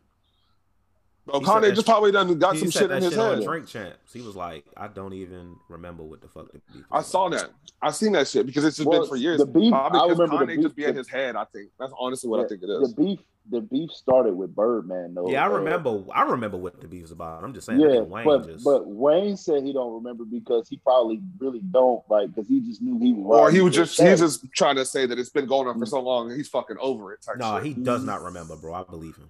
Bro, 1.26 1.41
Kanye 1.41 1.73
just 1.73 1.88
probably 1.88 2.11
done 2.11 2.38
got 2.38 2.57
some 2.57 2.69
shit 2.69 2.91
in 2.91 3.02
his 3.02 3.14
shit 3.14 3.19
head. 3.19 3.43
Drink 3.43 3.68
champs. 3.68 4.14
He 4.14 4.22
was 4.22 4.35
like, 4.35 4.65
I 4.77 4.88
don't 4.88 5.14
even 5.14 5.56
remember 5.69 6.03
what 6.03 6.22
the 6.22 6.27
fuck 6.27 6.52
the 6.52 6.61
beef. 6.72 6.84
I 6.91 7.02
saw 7.02 7.30
that. 7.30 7.49
I 7.81 7.91
seen 7.91 8.11
that 8.11 8.27
shit 8.27 8.45
because 8.45 8.64
it's 8.64 8.77
just 8.77 8.88
well, 8.88 9.02
been 9.02 9.10
for 9.10 9.15
years. 9.15 9.39
The 9.39 9.45
beef, 9.45 9.72
probably 9.72 9.99
I 9.99 10.03
remember 10.03 10.38
Kanye 10.38 10.39
the 10.39 10.45
beef, 10.56 10.61
just 10.61 10.76
be 10.76 10.85
in 10.85 10.95
his 10.95 11.10
head. 11.10 11.35
I 11.35 11.45
think 11.45 11.72
that's 11.80 11.93
honestly 11.99 12.30
what 12.30 12.38
yeah, 12.38 12.45
I 12.45 12.47
think 12.47 12.64
it 12.64 12.69
is. 12.69 12.93
The 12.93 13.02
beef 13.02 13.19
the 13.49 13.61
beef 13.61 13.91
started 13.91 14.34
with 14.34 14.56
Birdman 14.56 15.14
though. 15.14 15.30
Yeah, 15.30 15.43
I 15.43 15.47
uh, 15.47 15.57
remember. 15.57 16.03
I 16.14 16.23
remember 16.23 16.57
what 16.57 16.81
the 16.81 16.88
beef 16.88 17.03
was 17.03 17.11
about. 17.11 17.43
I'm 17.43 17.53
just 17.53 17.68
saying. 17.68 17.80
Yeah, 17.80 18.02
Wayne 18.02 18.26
but 18.26 18.47
just... 18.47 18.64
but 18.64 18.88
Wayne 18.88 19.38
said 19.38 19.64
he 19.64 19.73
don't 19.73 19.93
remember 19.93 20.26
because 20.26 20.68
he 20.68 20.77
probably 20.77 21.22
really 21.38 21.61
don't 21.72 22.03
like 22.10 22.34
because 22.34 22.47
he 22.47 22.61
just 22.61 22.81
knew 22.81 22.99
he 22.99 23.14
was. 23.14 23.39
Or 23.39 23.52
he 23.52 23.61
was 23.61 23.76
just 23.76 23.99
he's 23.99 24.19
just 24.19 24.52
trying 24.53 24.76
to 24.77 24.85
say 24.85 25.06
that 25.06 25.19
it's 25.19 25.30
been 25.30 25.45
going 25.45 25.68
on 25.68 25.77
for 25.77 25.85
mm. 25.85 25.89
so 25.89 26.02
long 26.02 26.30
and 26.30 26.38
he's 26.38 26.49
fucking 26.49 26.77
over 26.80 27.14
it. 27.14 27.19
No, 27.38 27.52
nah, 27.52 27.60
he 27.60 27.73
does 27.73 28.03
not 28.03 28.22
remember, 28.22 28.56
bro. 28.56 28.73
I 28.73 28.84
believe 28.84 29.15
him. 29.15 29.30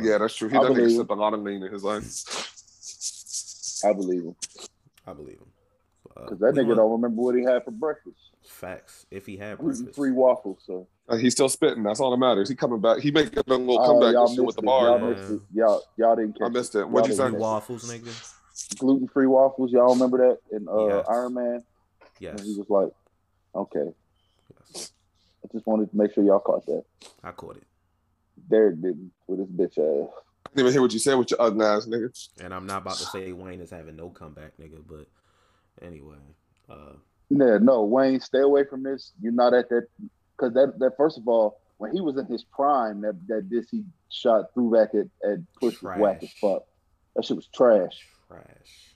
Yeah, 0.00 0.18
that's 0.18 0.34
true. 0.34 0.48
He 0.48 0.58
doesn't 0.58 0.90
sip 0.90 1.10
a 1.10 1.14
lot 1.14 1.34
of 1.34 1.40
lean 1.40 1.62
in 1.62 1.72
his 1.72 1.84
life. 1.84 2.04
I 3.84 3.92
believe 3.92 4.22
him. 4.24 4.36
I 5.06 5.12
believe 5.12 5.38
him. 5.38 5.46
Because 6.14 6.42
uh, 6.42 6.46
that 6.46 6.54
nigga 6.54 6.76
don't 6.76 6.90
remember 6.90 7.22
what 7.22 7.34
he 7.36 7.44
had 7.44 7.64
for 7.64 7.70
breakfast. 7.70 8.18
Facts. 8.44 9.06
If 9.10 9.26
he 9.26 9.36
had 9.36 9.58
breakfast. 9.58 9.94
Free 9.94 10.10
waffles, 10.10 10.62
so. 10.66 10.88
Uh, 11.08 11.16
he's 11.16 11.32
still 11.32 11.48
spitting. 11.48 11.82
That's 11.82 12.00
all 12.00 12.10
that 12.10 12.16
matters. 12.16 12.48
He 12.48 12.54
coming 12.54 12.80
back. 12.80 12.98
He 12.98 13.10
making 13.10 13.38
a 13.38 13.42
little 13.46 13.78
comeback 13.78 14.08
uh, 14.08 14.12
y'all 14.12 14.44
with 14.44 14.56
the 14.56 14.62
bar. 14.62 14.98
Y'all, 14.98 14.98
missed 14.98 15.30
it. 15.30 15.40
y'all, 15.54 15.82
y'all 15.96 16.16
didn't 16.16 16.32
catch 16.38 16.46
I 16.46 16.48
missed 16.48 16.74
it. 16.74 16.88
What'd 16.88 17.08
you 17.10 17.16
say? 17.16 17.30
Waffles, 17.30 17.90
nigga. 17.90 18.34
Gluten 18.78 19.08
free 19.08 19.26
waffles. 19.26 19.70
Y'all 19.72 19.94
remember 19.94 20.18
that 20.18 20.56
in 20.56 20.68
uh, 20.68 20.96
yes. 20.96 21.06
Iron 21.08 21.34
Man? 21.34 21.64
Yes. 22.18 22.38
And 22.38 22.46
he 22.46 22.56
was 22.56 22.68
like, 22.68 22.92
okay. 23.54 23.94
Yes. 24.74 24.92
I 25.44 25.48
just 25.52 25.66
wanted 25.66 25.90
to 25.90 25.96
make 25.96 26.12
sure 26.12 26.24
y'all 26.24 26.40
caught 26.40 26.66
that. 26.66 26.84
I 27.22 27.30
caught 27.30 27.56
it. 27.56 27.62
Derek 28.48 28.80
didn't 28.80 29.12
with 29.26 29.40
his 29.40 29.48
bitch 29.48 29.78
ass. 29.78 30.12
I 30.46 30.50
didn't 30.50 30.60
even 30.60 30.72
hear 30.72 30.82
what 30.82 30.92
you 30.92 30.98
said 30.98 31.14
with 31.14 31.30
your 31.30 31.42
ugly 31.42 31.64
ass 31.64 31.86
nigga. 31.86 32.28
And 32.40 32.54
I'm 32.54 32.66
not 32.66 32.82
about 32.82 32.96
to 32.96 33.04
say 33.04 33.32
Wayne 33.32 33.60
is 33.60 33.70
having 33.70 33.96
no 33.96 34.10
comeback, 34.10 34.52
nigga. 34.58 34.82
But 34.86 35.06
anyway, 35.84 36.16
uh, 36.70 36.94
yeah, 37.30 37.58
no, 37.60 37.84
Wayne, 37.84 38.20
stay 38.20 38.40
away 38.40 38.64
from 38.64 38.82
this. 38.82 39.12
You're 39.20 39.32
not 39.32 39.54
at 39.54 39.68
that 39.68 39.86
because 40.36 40.54
that 40.54 40.78
that 40.78 40.96
first 40.96 41.18
of 41.18 41.28
all, 41.28 41.60
when 41.76 41.92
he 41.92 42.00
was 42.00 42.16
in 42.16 42.26
his 42.26 42.44
prime, 42.44 43.02
that 43.02 43.14
that 43.28 43.50
this 43.50 43.68
he 43.70 43.84
shot 44.10 44.46
through 44.54 44.72
back 44.72 44.90
at, 44.94 45.06
at 45.28 45.38
Push 45.60 45.82
was 45.82 45.98
whack 45.98 46.22
as 46.22 46.32
fuck. 46.40 46.62
That 47.14 47.24
shit 47.24 47.36
was 47.36 47.48
trash. 47.48 48.06
Trash. 48.28 48.94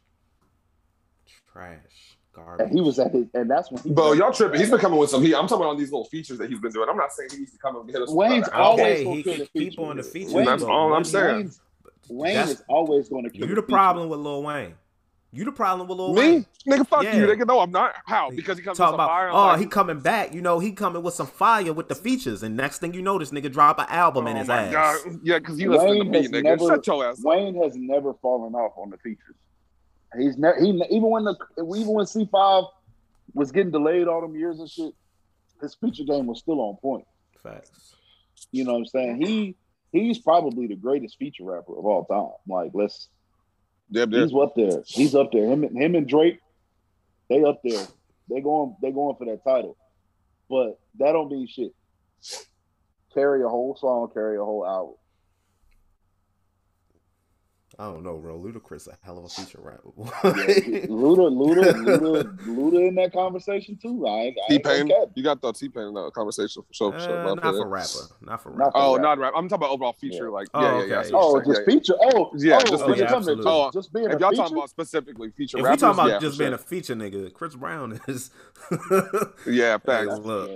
Trash. 1.53 2.17
Garbage. 2.35 2.67
And 2.67 2.75
he 2.75 2.81
was 2.81 2.99
at 2.99 3.13
his, 3.13 3.27
and 3.35 3.51
that's 3.51 3.71
when 3.71 3.83
he. 3.83 3.91
Bro, 3.91 4.13
y'all 4.13 4.33
tripping. 4.33 4.59
He's 4.59 4.71
been 4.71 4.79
coming 4.79 4.99
with 4.99 5.11
some 5.11 5.23
heat. 5.23 5.35
I'm 5.35 5.47
talking 5.47 5.67
about 5.67 5.79
these 5.79 5.93
little 5.93 6.07
features 6.07 6.39
that 6.39 6.49
he's 6.49 6.61
been 6.61 6.73
doing. 6.73 6.89
I'm 6.89 6.97
not 6.97 7.13
saying 7.13 7.31
he 7.31 7.39
needs 7.39 7.53
to 7.53 7.59
come 7.59 7.77
and 7.77 7.91
hit 7.91 8.01
us. 8.01 8.11
Wayne's 8.11 8.49
always 8.49 9.07
okay, 9.07 9.49
he 9.53 9.71
keep 9.71 9.79
on 9.79 9.99
the 9.99 10.03
features. 10.03 10.33
Wayne, 10.33 10.47
that's 10.47 10.63
all 10.63 10.95
I'm 10.95 11.05
saying. 11.05 11.53
Wayne 12.09 12.37
is 12.49 12.65
always 12.69 13.09
going 13.09 13.25
to. 13.25 13.31
Keep. 13.31 13.49
You 13.49 13.55
the 13.55 13.63
problem 13.63 14.09
with 14.09 14.21
Lil 14.21 14.43
Wayne. 14.43 14.75
You 15.35 15.47
the 15.47 15.53
problem 15.53 15.89
with 15.89 15.97
Lil 15.97 16.13
Me? 16.13 16.21
Wayne. 16.21 16.47
Nigga, 16.69 16.87
fuck 16.87 17.05
yeah. 17.05 17.17
you. 17.17 17.27
Nigga, 17.27 17.47
no, 17.47 17.61
I'm 17.61 17.71
not. 17.71 17.95
How? 18.05 18.31
Because 18.31 18.59
he 18.59 18.65
comes 18.65 18.77
Talk 18.77 18.89
with 18.89 18.93
some 18.93 18.95
about, 18.95 19.09
fire. 19.09 19.31
Oh, 19.31 19.47
like, 19.47 19.61
he 19.61 19.67
coming 19.67 19.99
back. 19.99 20.35
You 20.35 20.43
know, 20.43 20.59
he 20.59 20.73
coming 20.73 21.03
with 21.03 21.15
some 21.15 21.27
fire 21.27 21.73
with 21.73 21.89
the 21.89 21.95
features. 21.95 22.43
And 22.43 22.55
next 22.55 22.81
thing 22.81 22.93
you 22.93 23.01
know, 23.01 23.19
this 23.19 23.31
nigga 23.31 23.51
drop 23.51 23.79
an 23.79 23.87
album 23.89 24.27
oh 24.27 24.31
in 24.31 24.37
his 24.37 24.51
ass. 24.51 24.71
God. 24.73 25.21
Yeah, 25.23 25.39
because 25.39 25.59
you 25.59 25.71
listen 25.71 25.99
to 25.99 26.05
me, 26.05 26.29
nigga. 26.29 26.43
Never, 26.43 26.67
Shut 26.67 26.87
your 26.87 27.09
ass 27.09 27.19
up. 27.19 27.25
Wayne 27.25 27.55
has 27.63 27.75
never 27.77 28.13
fallen 28.21 28.55
off 28.55 28.73
on 28.77 28.91
the 28.91 28.99
features. 28.99 29.37
He's 30.19 30.37
never 30.37 30.61
he 30.61 30.71
even 30.91 31.11
when 31.11 31.25
the 31.25 31.37
even 31.59 31.93
when 31.93 32.07
C 32.07 32.29
five 32.31 32.65
was 33.35 33.51
getting 33.53 33.73
delayed 33.73 34.09
all 34.09 34.21
them 34.21 34.37
years 34.37 34.61
and 34.61 34.69
shit, 34.69 34.93
his 35.61 35.75
feature 35.75 36.05
game 36.05 36.27
was 36.27 36.39
still 36.39 36.61
on 36.61 36.77
point. 36.77 37.07
Facts. 37.43 37.95
You 38.51 38.65
know 38.65 38.73
what 38.73 38.79
I'm 38.79 38.87
saying? 38.87 39.23
He 39.23 39.57
he's 39.91 40.19
probably 40.19 40.67
the 40.67 40.77
greatest 40.77 41.19
feature 41.19 41.45
rapper 41.45 41.79
of 41.79 41.87
all 41.87 42.05
time. 42.05 42.37
Like 42.47 42.73
let's 42.75 43.09
Yep, 43.93 44.09
He's 44.11 44.35
up 44.35 44.55
there. 44.57 44.83
He's 44.87 45.15
up 45.15 45.33
there. 45.33 45.47
Him, 45.47 45.65
him 45.77 45.95
and 45.95 46.09
Drake, 46.09 46.41
they 47.29 47.45
up 47.45 47.61
there. 47.63 47.87
They 48.31 48.41
going, 48.41 48.75
they 48.81 48.91
going 48.91 49.17
for 49.17 49.27
that 49.27 49.45
title. 49.45 49.77
But 50.49 50.79
that 50.99 51.13
don't 51.13 51.31
mean 51.31 51.47
shit. 51.47 51.73
Carry 53.13 53.43
a 53.43 53.49
whole 53.49 53.77
song, 53.77 54.09
carry 54.15 54.39
a 54.39 54.45
whole 54.45 54.67
album. 54.67 54.95
I 57.79 57.85
don't 57.85 58.03
know, 58.03 58.19
bro. 58.19 58.39
Ludacris 58.39 58.89
a 58.89 58.97
hell 59.03 59.19
of 59.19 59.25
a 59.25 59.29
feature 59.29 59.59
rapper. 59.63 59.91
yeah, 60.39 60.87
Luda, 60.87 61.31
Luda, 61.31 61.73
Luda, 61.73 62.39
Luda 62.47 62.89
in 62.89 62.95
that 62.97 63.13
conversation 63.13 63.77
too. 63.81 64.07
I, 64.07 64.35
T 64.49 64.59
Pain, 64.59 64.91
you 65.15 65.23
got 65.23 65.41
the 65.41 65.53
T 65.53 65.69
Pain 65.69 65.85
in 65.85 65.95
that 65.95 66.13
conversation 66.15 66.63
for 66.63 66.75
sure. 66.75 66.93
For 66.93 67.01
sure 67.01 67.29
uh, 67.29 67.35
not 67.35 67.43
for 67.43 67.69
rapper, 67.69 67.89
not 68.21 68.43
for 68.43 68.51
rapper. 68.51 68.59
Not 68.59 68.73
for 68.73 68.79
oh, 68.79 68.93
rapper. 68.93 69.03
not 69.03 69.19
rap. 69.19 69.33
I'm 69.37 69.49
talking 69.49 69.65
about 69.65 69.71
overall 69.71 69.93
feature. 69.95 70.27
Yeah. 70.27 70.31
Like, 70.31 70.49
yeah, 70.55 70.61
oh, 70.61 70.85
yeah, 70.85 71.03
yeah. 71.03 71.11
Oh, 71.15 71.41
just 71.41 71.61
yeah, 71.61 71.75
feature. 71.75 71.95
Oh, 72.01 72.33
yeah, 72.37 72.57
oh, 72.57 72.61
just, 72.61 72.83
oh, 72.85 72.95
yeah, 72.95 73.07
just, 73.07 73.29
oh, 73.45 73.71
just 73.73 73.93
being 73.93 74.11
if 74.11 74.21
y'all 74.21 74.33
talking 74.33 74.57
about 74.57 74.71
specifically 74.71 75.31
feature, 75.31 75.59
if 75.59 75.63
we 75.65 75.77
talking 75.77 76.05
about 76.05 76.21
just 76.21 76.39
being 76.39 76.53
a 76.53 76.59
feature 76.59 76.95
nigga, 76.95 77.33
Chris 77.33 77.55
Brown 77.55 78.01
is. 78.09 78.31
yeah, 79.47 79.79
facts. 79.79 80.09
Hey, 80.09 80.21
look, 80.21 80.51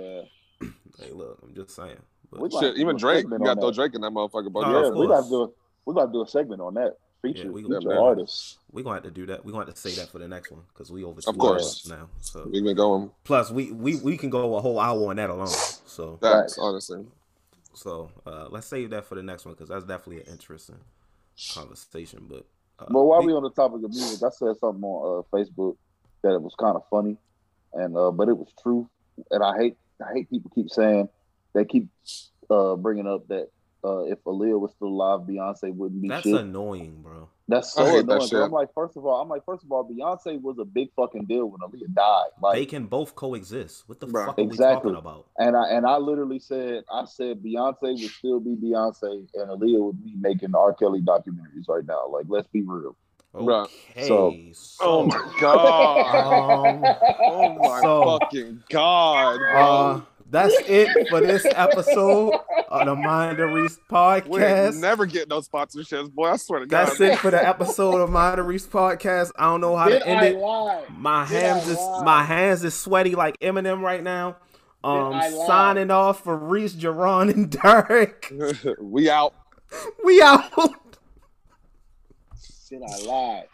hey, 0.99 1.11
look. 1.11 1.39
I'm 1.43 1.55
just 1.55 1.75
saying. 1.75 1.97
Shit, 2.59 2.77
even 2.77 2.97
Drake, 2.97 3.25
you 3.29 3.39
got 3.39 3.55
to 3.55 3.61
throw 3.61 3.71
Drake 3.71 3.95
in 3.95 4.01
that 4.01 4.11
motherfucker. 4.11 4.51
But 4.51 4.67
yeah, 4.67 4.89
we 4.89 5.07
got 5.07 5.23
to 5.23 5.29
do. 5.29 5.53
We 5.85 5.93
got 5.93 6.07
to 6.07 6.11
do 6.11 6.21
a 6.21 6.27
segment 6.27 6.59
on 6.61 6.73
that 6.73 6.97
feature, 7.21 7.45
yeah, 7.45 7.49
we, 7.49 7.63
feature 7.63 7.97
artists. 7.97 8.57
We're 8.71 8.83
gonna 8.83 8.95
have 8.95 9.03
to 9.03 9.11
do 9.11 9.25
that. 9.27 9.45
We're 9.45 9.51
gonna 9.51 9.65
have 9.65 9.73
to 9.73 9.79
say 9.79 9.95
that 10.01 10.09
for 10.09 10.19
the 10.19 10.27
next 10.27 10.51
one 10.51 10.61
because 10.73 10.91
we 10.91 11.03
over 11.03 11.21
of 11.25 11.37
course 11.37 11.87
now. 11.87 12.09
So 12.21 12.49
we've 12.51 12.63
been 12.63 12.75
going. 12.75 13.11
Plus, 13.23 13.51
we 13.51 13.71
we 13.71 13.95
we 13.97 14.17
can 14.17 14.29
go 14.29 14.55
a 14.55 14.61
whole 14.61 14.79
hour 14.79 15.09
on 15.09 15.15
that 15.17 15.29
alone. 15.29 15.47
So 15.47 16.17
that's 16.21 16.57
honestly. 16.57 17.05
So 17.73 18.09
uh, 18.25 18.47
let's 18.49 18.67
save 18.67 18.89
that 18.89 19.05
for 19.05 19.15
the 19.15 19.23
next 19.23 19.45
one 19.45 19.53
because 19.53 19.69
that's 19.69 19.85
definitely 19.85 20.21
an 20.23 20.31
interesting 20.31 20.79
conversation. 21.53 22.25
But 22.27 22.45
uh, 22.79 22.85
but 22.89 23.03
while 23.03 23.23
we 23.23 23.33
on 23.33 23.43
the 23.43 23.51
topic 23.51 23.83
of 23.83 23.91
music, 23.91 24.23
I 24.23 24.29
said 24.29 24.55
something 24.57 24.83
on 24.83 25.23
uh, 25.23 25.35
Facebook 25.35 25.77
that 26.23 26.33
it 26.33 26.41
was 26.41 26.55
kind 26.57 26.75
of 26.75 26.83
funny, 26.89 27.17
and 27.73 27.95
uh, 27.95 28.11
but 28.11 28.29
it 28.29 28.37
was 28.37 28.49
true. 28.61 28.89
And 29.31 29.43
I 29.43 29.57
hate 29.57 29.77
I 30.05 30.13
hate 30.13 30.29
people 30.29 30.51
keep 30.53 30.69
saying 30.69 31.09
they 31.53 31.65
keep 31.65 31.87
uh, 32.49 32.75
bringing 32.75 33.07
up 33.07 33.27
that 33.27 33.49
uh, 33.87 34.11
if 34.11 34.23
Aaliyah 34.23 34.59
was 34.59 34.71
still 34.71 34.89
alive, 34.89 35.21
Beyonce 35.21 35.73
wouldn't 35.73 36.01
be. 36.01 36.07
That's 36.07 36.23
shit. 36.23 36.35
annoying, 36.35 37.01
bro. 37.01 37.29
That's 37.47 37.73
so 37.73 37.85
annoying. 37.85 38.05
That 38.07 38.43
I'm 38.43 38.51
like, 38.51 38.73
first 38.73 38.97
of 38.97 39.05
all, 39.05 39.21
I'm 39.21 39.29
like, 39.29 39.45
first 39.45 39.63
of 39.63 39.71
all, 39.71 39.89
Beyonce 39.89 40.41
was 40.41 40.57
a 40.59 40.65
big 40.65 40.89
fucking 40.95 41.25
deal 41.25 41.45
when 41.45 41.61
Aaliyah 41.61 41.93
died. 41.93 42.25
Like, 42.41 42.55
they 42.55 42.65
can 42.65 42.85
both 42.85 43.15
coexist. 43.15 43.87
What 43.87 43.99
the 43.99 44.07
bro, 44.07 44.25
fuck 44.27 44.39
are 44.39 44.41
exactly. 44.41 44.91
we 44.91 44.95
talking 44.95 45.09
about? 45.09 45.27
And 45.37 45.55
I 45.55 45.69
and 45.69 45.85
I 45.85 45.97
literally 45.97 46.39
said, 46.39 46.83
I 46.91 47.05
said 47.05 47.41
Beyonce 47.41 48.01
would 48.01 48.11
still 48.11 48.39
be 48.39 48.55
Beyonce, 48.55 49.27
and 49.33 49.49
Aaliyah 49.49 49.85
would 49.85 50.03
be 50.03 50.15
making 50.19 50.53
R. 50.53 50.73
Kelly 50.73 51.01
documentaries 51.01 51.69
right 51.69 51.85
now. 51.85 52.07
Like, 52.09 52.25
let's 52.27 52.47
be 52.47 52.63
real. 52.63 52.95
Okay. 53.35 54.07
So, 54.07 54.35
oh 54.81 55.05
my 55.05 55.33
god. 55.41 56.65
um, 56.65 56.95
oh 57.19 57.55
my 57.55 57.81
so, 57.81 58.19
fucking 58.19 58.63
god. 58.69 59.39
Uh, 59.53 60.01
that's 60.29 60.55
it 60.67 61.07
for 61.09 61.21
this 61.21 61.45
episode 61.45 62.33
of 62.69 62.85
the 62.85 62.95
Mind 62.95 63.39
of 63.39 63.51
Reese 63.51 63.79
podcast. 63.89 64.73
We 64.73 64.81
never 64.81 65.05
get 65.05 65.29
no 65.29 65.39
sponsorships, 65.41 66.11
boy. 66.11 66.31
I 66.31 66.37
swear 66.37 66.59
to 66.61 66.65
God. 66.65 66.87
That's 66.87 66.99
it 66.99 67.19
for 67.19 67.31
the 67.31 67.45
episode 67.45 68.01
of 68.01 68.09
Mind 68.09 68.39
of 68.39 68.45
Reese 68.45 68.67
podcast. 68.67 69.31
I 69.37 69.45
don't 69.45 69.61
know 69.61 69.75
how 69.75 69.89
Did 69.89 69.99
to 69.99 70.07
end 70.07 70.19
I 70.19 70.25
it. 70.25 70.37
Lie? 70.37 70.85
My 70.89 71.25
Did 71.25 71.41
hands 71.41 71.67
is 71.69 71.77
my 72.03 72.23
hands 72.23 72.63
is 72.63 72.73
sweaty 72.73 73.15
like 73.15 73.39
Eminem 73.39 73.81
right 73.81 74.03
now. 74.03 74.37
Um, 74.83 75.19
signing 75.47 75.91
off 75.91 76.23
for 76.23 76.37
Reese, 76.37 76.73
Jerron, 76.73 77.33
and 77.33 77.49
Derek. 77.49 78.31
we 78.81 79.09
out. 79.09 79.33
We 80.03 80.21
out. 80.21 80.51
Shit, 82.69 82.81
I 82.81 83.05
lie? 83.05 83.45